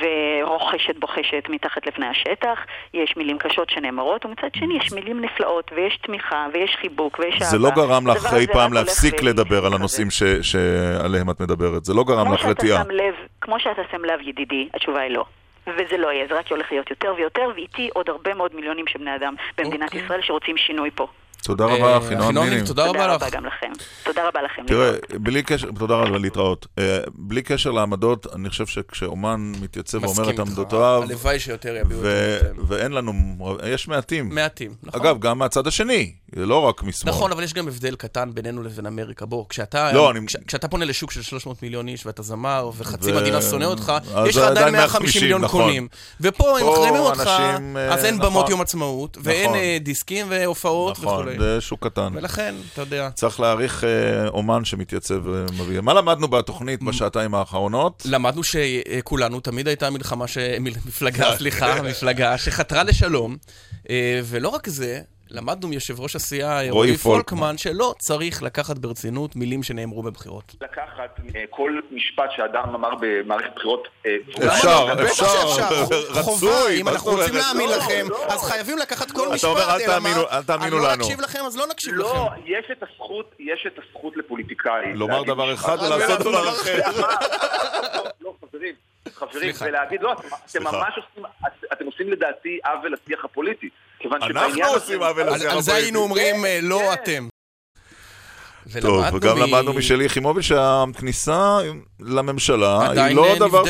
ורוכשת 0.00 0.98
בוחשת 0.98 1.44
מתחת 1.48 1.86
לפני 1.86 2.06
השטח. 2.06 2.58
יש 2.94 3.14
מילים 3.16 3.38
קשות 3.38 3.70
שנאמרות, 3.70 4.24
ומצד 4.26 4.48
שני 4.56 4.78
יש 4.78 4.92
מילים 4.92 5.20
נפלאות, 5.20 5.70
ויש 5.76 5.98
תמיכה, 6.02 6.46
ויש 6.54 6.76
חיבוק, 6.80 7.18
ויש 7.18 7.34
אהבה. 7.34 7.44
זה 7.44 7.58
לא 7.58 7.70
גרם 7.70 8.06
לך 8.06 8.34
אי 8.34 8.46
פעם 8.46 8.72
להפסיק 8.72 9.22
לדבר 9.22 9.66
על 9.66 9.72
הנושאים 9.74 10.10
ש- 10.10 10.22
שעליהם 10.42 11.30
את 11.30 11.40
מדברת. 11.40 11.84
זה 11.84 11.94
לא 11.94 12.04
גרם 12.04 12.32
לך 12.34 12.44
רתיעה. 12.44 12.82
כמו 13.40 13.60
שאתה 13.60 13.82
שם 13.90 14.04
לב, 14.04 14.20
ידידי, 14.28 14.68
התשובה 14.74 15.00
היא 15.00 15.10
לא. 15.10 15.24
וזה 15.66 15.96
לא 15.96 16.12
יהיה, 16.12 16.26
זה 16.28 16.38
רק 16.38 16.50
הולך 16.50 16.72
להיות 16.72 16.90
יותר 16.90 17.14
ויותר, 17.16 17.50
ואיתי 17.54 17.90
עוד 17.94 18.08
הרבה 18.08 18.34
מאוד 18.34 18.54
מיליונים 18.54 18.86
של 18.86 18.98
בני 18.98 19.14
אדם 19.16 19.34
במדינת 19.58 19.88
אוקיי. 19.88 20.04
ישראל 20.04 20.22
שרוצים 20.22 20.56
שינוי 20.56 20.90
פה. 20.90 21.06
תודה 21.42 21.64
רבה, 21.64 21.98
אחינועם 21.98 22.38
אחינועם 22.38 22.64
תודה 22.64 22.86
רבה 22.86 23.06
לך. 23.06 23.12
תודה 23.12 23.14
רבה 23.14 23.30
גם 23.30 23.46
לכם. 23.46 23.72
תודה 24.04 24.28
רבה 24.28 24.42
לכם. 24.42 24.62
תראה, 24.66 24.92
בלי 25.14 25.42
קשר, 25.42 25.68
תודה 25.78 25.94
רבה 25.94 26.18
להתראות. 26.18 26.66
אה, 26.78 26.98
בלי 27.14 27.42
קשר 27.42 27.70
לעמדות, 27.70 28.26
אני 28.34 28.50
חושב 28.50 28.66
שכשאומן 28.66 29.52
מתייצב 29.60 29.98
ואומר 29.98 30.10
מסכים 30.10 30.24
את 30.24 30.30
איתך. 30.30 30.40
עמדותיו, 30.40 31.02
הלוואי 31.02 31.40
שיותר 31.40 31.76
יביעו 31.76 32.00
את 32.00 32.06
עמדותיהם. 32.06 32.64
ואין 32.68 32.92
לנו, 32.92 33.12
יש 33.66 33.88
מעטים. 33.88 34.28
מעטים, 34.34 34.74
נכון. 34.82 35.00
אגב, 35.00 35.18
גם 35.18 35.38
מהצד 35.38 35.66
השני, 35.66 36.12
זה 36.36 36.46
לא 36.46 36.58
רק 36.58 36.82
משמאל. 36.82 37.12
נכון, 37.12 37.32
אבל 37.32 37.42
יש 37.42 37.54
גם 37.54 37.68
הבדל 37.68 37.96
קטן 37.96 38.30
בינינו 38.34 38.62
לבין 38.62 38.86
אמריקה. 38.86 39.26
בוא, 39.26 39.44
כשאתה, 39.48 39.92
לא, 39.92 40.12
פונה 40.70 40.84
לשוק 40.84 41.10
של 41.10 41.22
300 41.22 41.62
מיליון 41.62 41.88
איש 41.88 42.06
ואתה 42.06 42.22
זמר, 42.22 42.70
וחצי 42.76 43.12
מדינה 43.12 43.42
שונא 43.42 43.64
אותך, 43.64 43.92
יש 44.26 44.36
לך 44.36 44.42
זה 44.42 44.48
עדיין 44.48 44.66
עדיין 44.66 44.74
150 44.74 45.22
מיליון 45.22 45.40
נכון. 45.42 45.62
קונים. 45.62 45.88
ופה 46.20 46.58
הם 46.58 46.66
מחרימים 46.68 47.00
אותך, 47.00 47.26
אה, 47.26 47.94
אז 47.94 48.04
אין 48.04 48.14
נכון. 48.14 48.30
במות 48.30 48.48
יום 48.48 48.60
עצמאות, 48.60 49.18
ואין 49.22 49.44
נכון. 49.44 49.56
אה, 49.56 49.78
דיסקים 49.80 50.26
והופעות 50.30 50.98
נכון, 50.98 51.28
זה 51.38 51.60
שוק 51.60 51.84
קטן. 51.86 52.12
ולכן, 52.14 52.54
אתה 52.72 52.82
יודע. 52.82 53.10
צריך 53.10 53.40
להעריך 53.40 53.84
אה, 53.84 54.28
אומן 54.28 54.64
שמתייצב 54.64 55.20
ומביא. 55.24 55.80
מה 55.80 55.94
למדנו 55.94 56.28
בתוכנית 56.28 56.82
בשעתיים 56.82 57.34
האחרונות? 57.34 58.02
למדנו 58.06 58.42
שכולנו, 58.44 59.40
תמיד 59.40 59.68
הייתה 59.68 59.90
מלחמה, 59.90 60.28
ש... 60.28 60.38
מפלגה, 60.60 61.32
סליחה, 61.38 61.82
מפלגה 61.82 62.38
שחתרה 62.38 62.82
לשלום, 62.82 63.36
אה, 63.90 64.20
ולא 64.24 64.48
רק 64.48 64.68
זה, 64.68 65.00
למדנו 65.30 65.68
מיושב 65.68 66.00
ראש 66.00 66.16
הסיעה 66.16 66.70
רועי 66.70 66.96
פולקמן. 66.96 67.38
פולקמן, 67.38 67.58
שלא 67.58 67.94
צריך 67.98 68.42
לקחת 68.42 68.78
ברצינות 68.78 69.36
מילים 69.36 69.62
שנאמרו 69.62 70.02
בבחירות. 70.02 70.54
לקחת 70.60 71.20
אה, 71.36 71.44
כל 71.50 71.80
משפט 71.90 72.30
שאדם 72.36 72.74
אמר 72.74 72.90
במערכת 73.00 73.54
בחירות... 73.56 73.88
אה, 74.06 74.16
אפשר, 74.46 74.86
אפשר, 75.04 75.24
רצוי, 76.10 76.80
אם 76.80 76.88
אנחנו 76.88 77.10
רוצים? 77.10 77.34
להאמין 77.34 77.68
לא, 77.68 77.76
לכם, 77.76 78.06
לא. 78.10 78.26
אז 78.28 78.42
חייבים 78.42 78.78
לקחת 78.78 79.10
כל 79.10 79.26
אתה 79.26 79.34
משפט, 79.34 79.48
אומר, 79.50 79.74
אל 79.74 79.86
תאמינו-? 79.86 80.30
אל 80.32 80.42
תאמינו 80.42 80.78
לא 80.78 80.88
לנו. 80.88 80.96
נקשיב 80.96 81.20
לכם, 81.20 81.40
אז 81.46 81.56
לא 81.56 81.66
נקשיב 81.70 81.94
לכם. 81.94 82.16
לא, 82.16 82.28
יש 82.46 82.66
את 82.72 82.82
הזכות, 82.82 83.34
יש 83.38 83.66
את 83.66 83.78
הזכות 83.78 84.16
לפוליטיקאי. 84.16 84.94
לומר 84.94 85.22
דבר. 85.22 85.54
אחד 85.54 85.76
ולעשות 85.86 86.18
לא, 86.18 86.24
דבר 86.24 86.44
לא, 86.44 86.50
אחר. 86.50 86.78
לא, 86.96 87.08
לא, 88.20 88.34
חברים, 88.40 88.74
חברים. 89.14 89.54
ולהגיד, 89.60 90.02
לא, 90.02 90.12
אתם-. 90.12 90.62
ממש 90.62 90.94
עושים, 90.96 91.24
אתם 91.72 91.86
עושים 91.86 92.10
לדעתי 92.10 92.58
עוול 92.64 92.92
לשיח 92.92 93.24
הפוליטי. 93.24 93.68
אנחנו 94.22 94.62
עושים 94.74 95.02
עוול 95.02 95.26
לשיח 95.30 95.52
על 95.52 95.60
זה 95.60 95.74
היינו 95.74 95.98
אומרים, 96.00 96.44
אה, 96.44 96.58
לא 96.62 96.94
אתם. 96.94 97.28
טוב, 98.80 99.04
וגם 99.14 99.36
מ- 99.36 99.40
למדנו 99.42 99.72
משלי 99.72 100.04
יחימוביץ' 100.04 100.44
שהכניסה 100.44 101.58
לממשלה 102.00 102.90
היא 102.90 103.16
לא 103.16 103.34
דבר 103.38 103.62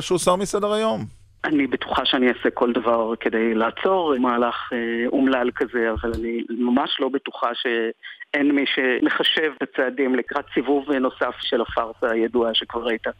שהוסר 0.00 0.36
מסדר 0.36 0.72
היום. 0.72 1.04
אני 1.44 1.66
בטוחה 1.66 2.02
שאני 2.04 2.28
אעשה 2.28 2.50
כל 2.54 2.72
דבר 2.72 3.12
כדי 3.20 3.54
לעצור 3.54 4.14
מהלך 4.18 4.54
אה, 4.72 4.78
אומלל 5.06 5.50
כזה, 5.54 5.90
אבל 5.90 6.12
אני 6.14 6.42
ממש 6.50 6.96
לא 7.00 7.08
בטוחה 7.08 7.48
שאין 7.54 8.50
מי 8.52 8.64
שמחשב 8.74 9.52
את 9.62 9.68
הצעדים 9.68 10.14
לקראת 10.14 10.44
סיבוב 10.54 10.92
נוסף 10.92 11.34
של 11.40 11.60
הפארסה 11.60 12.10
הידועה 12.10 12.50
שכבר 12.54 12.88
הייתה. 12.88 13.10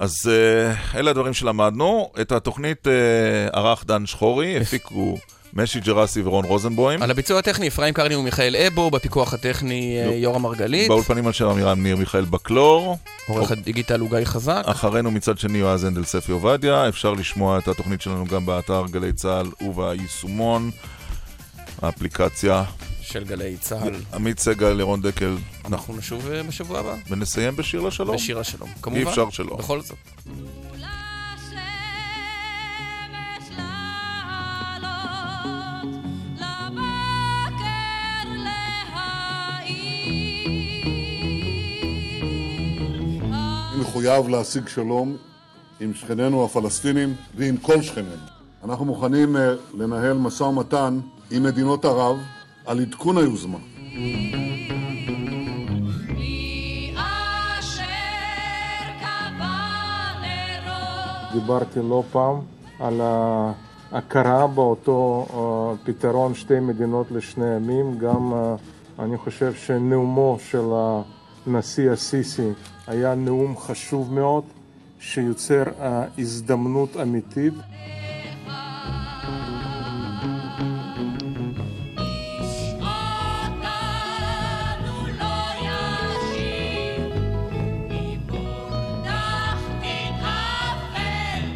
אז 0.00 0.30
אה, 0.30 0.98
אלה 0.98 1.10
הדברים 1.10 1.34
שלמדנו. 1.34 2.10
את 2.20 2.32
התוכנית 2.32 2.86
אה, 2.86 2.92
ערך 3.52 3.84
דן 3.86 4.06
שחורי, 4.06 4.60
הפיקו 4.60 5.18
משי 5.54 5.80
ג'רסי 5.80 6.22
ורון 6.22 6.44
רוזנבוים. 6.44 7.02
על 7.02 7.10
הביצוע 7.10 7.38
הטכני, 7.38 7.68
אפרים 7.68 7.94
קרני 7.94 8.14
ומיכאל 8.14 8.56
אבו, 8.56 8.90
בפיקוח 8.90 9.34
הטכני 9.34 9.98
אה, 9.98 10.14
יורם 10.14 10.42
מרגלית, 10.42 10.88
באולפנים 10.88 11.26
על 11.26 11.32
שם 11.32 11.48
עמירם 11.48 11.82
ניר 11.82 11.96
מיכאל 11.96 12.24
בקלור. 12.24 12.98
עורך 13.28 13.50
הדיגיטל 13.50 14.00
הוא 14.00 14.10
גיא 14.10 14.24
חזק. 14.24 14.62
אחרינו 14.66 15.10
מצד 15.10 15.38
שני 15.38 15.58
יועז 15.58 15.84
הנדל 15.84 16.04
ספי 16.04 16.32
עובדיה. 16.32 16.88
אפשר 16.88 17.12
לשמוע 17.12 17.58
את 17.58 17.68
התוכנית 17.68 18.00
שלנו 18.00 18.26
גם 18.26 18.46
באתר 18.46 18.84
גלי 18.90 19.12
צה"ל 19.12 19.46
וביישומון. 19.60 20.70
האפליקציה. 21.82 22.64
של 23.06 23.24
גלי 23.24 23.56
צה"ל. 23.56 23.94
עמית 24.14 24.38
סגל, 24.38 24.72
לירון 24.72 25.02
דקל. 25.02 25.36
אנחנו 25.64 25.96
נשוב 25.96 26.30
אה, 26.30 26.42
בשבוע 26.42 26.78
הבא. 26.80 26.94
ונסיים 27.10 27.56
בשיר 27.56 27.80
לשלום. 27.80 28.16
בשיר 28.16 28.38
השלום, 28.38 28.68
כמובן. 28.82 29.00
אי 29.00 29.08
אפשר 29.08 29.30
שלא. 29.30 29.56
בכל 29.56 29.80
זאת. 29.82 29.96
מחויב 43.80 44.28
להשיג 44.28 44.68
שלום 44.68 45.16
עם 45.80 45.94
שכנינו 45.94 46.44
הפלסטינים 46.44 47.14
ועם 47.36 47.56
כל 47.56 47.82
שכנינו. 47.82 48.10
אנחנו 48.64 48.84
מוכנים 48.84 49.36
אה, 49.36 49.54
לנהל 49.74 50.12
משא 50.12 50.42
ומתן 50.42 51.00
עם 51.30 51.42
מדינות 51.42 51.84
ערב 51.84 52.16
על 52.66 52.80
עדכון 52.80 53.18
היוזמה. 53.18 53.58
דיברתי 61.32 61.80
לא 61.82 62.02
פעם 62.12 62.40
על 62.80 63.00
ההכרה 63.92 64.46
באותו 64.46 65.26
אה, 65.30 65.76
פתרון 65.84 66.34
שתי 66.34 66.60
מדינות 66.60 67.10
לשני 67.10 67.54
עמים. 67.54 67.98
גם 67.98 68.32
אה, 68.32 68.54
אני 68.98 69.16
חושב 69.16 69.54
שנאומו 69.54 70.38
של 70.50 70.66
הנשיא 71.46 71.92
א-סיסי 71.92 72.48
היה 72.86 73.14
נאום 73.14 73.56
חשוב 73.56 74.14
מאוד, 74.14 74.44
שיוצר 75.00 75.62
אה, 75.80 76.04
הזדמנות 76.18 76.96
אמיתית. 77.02 77.54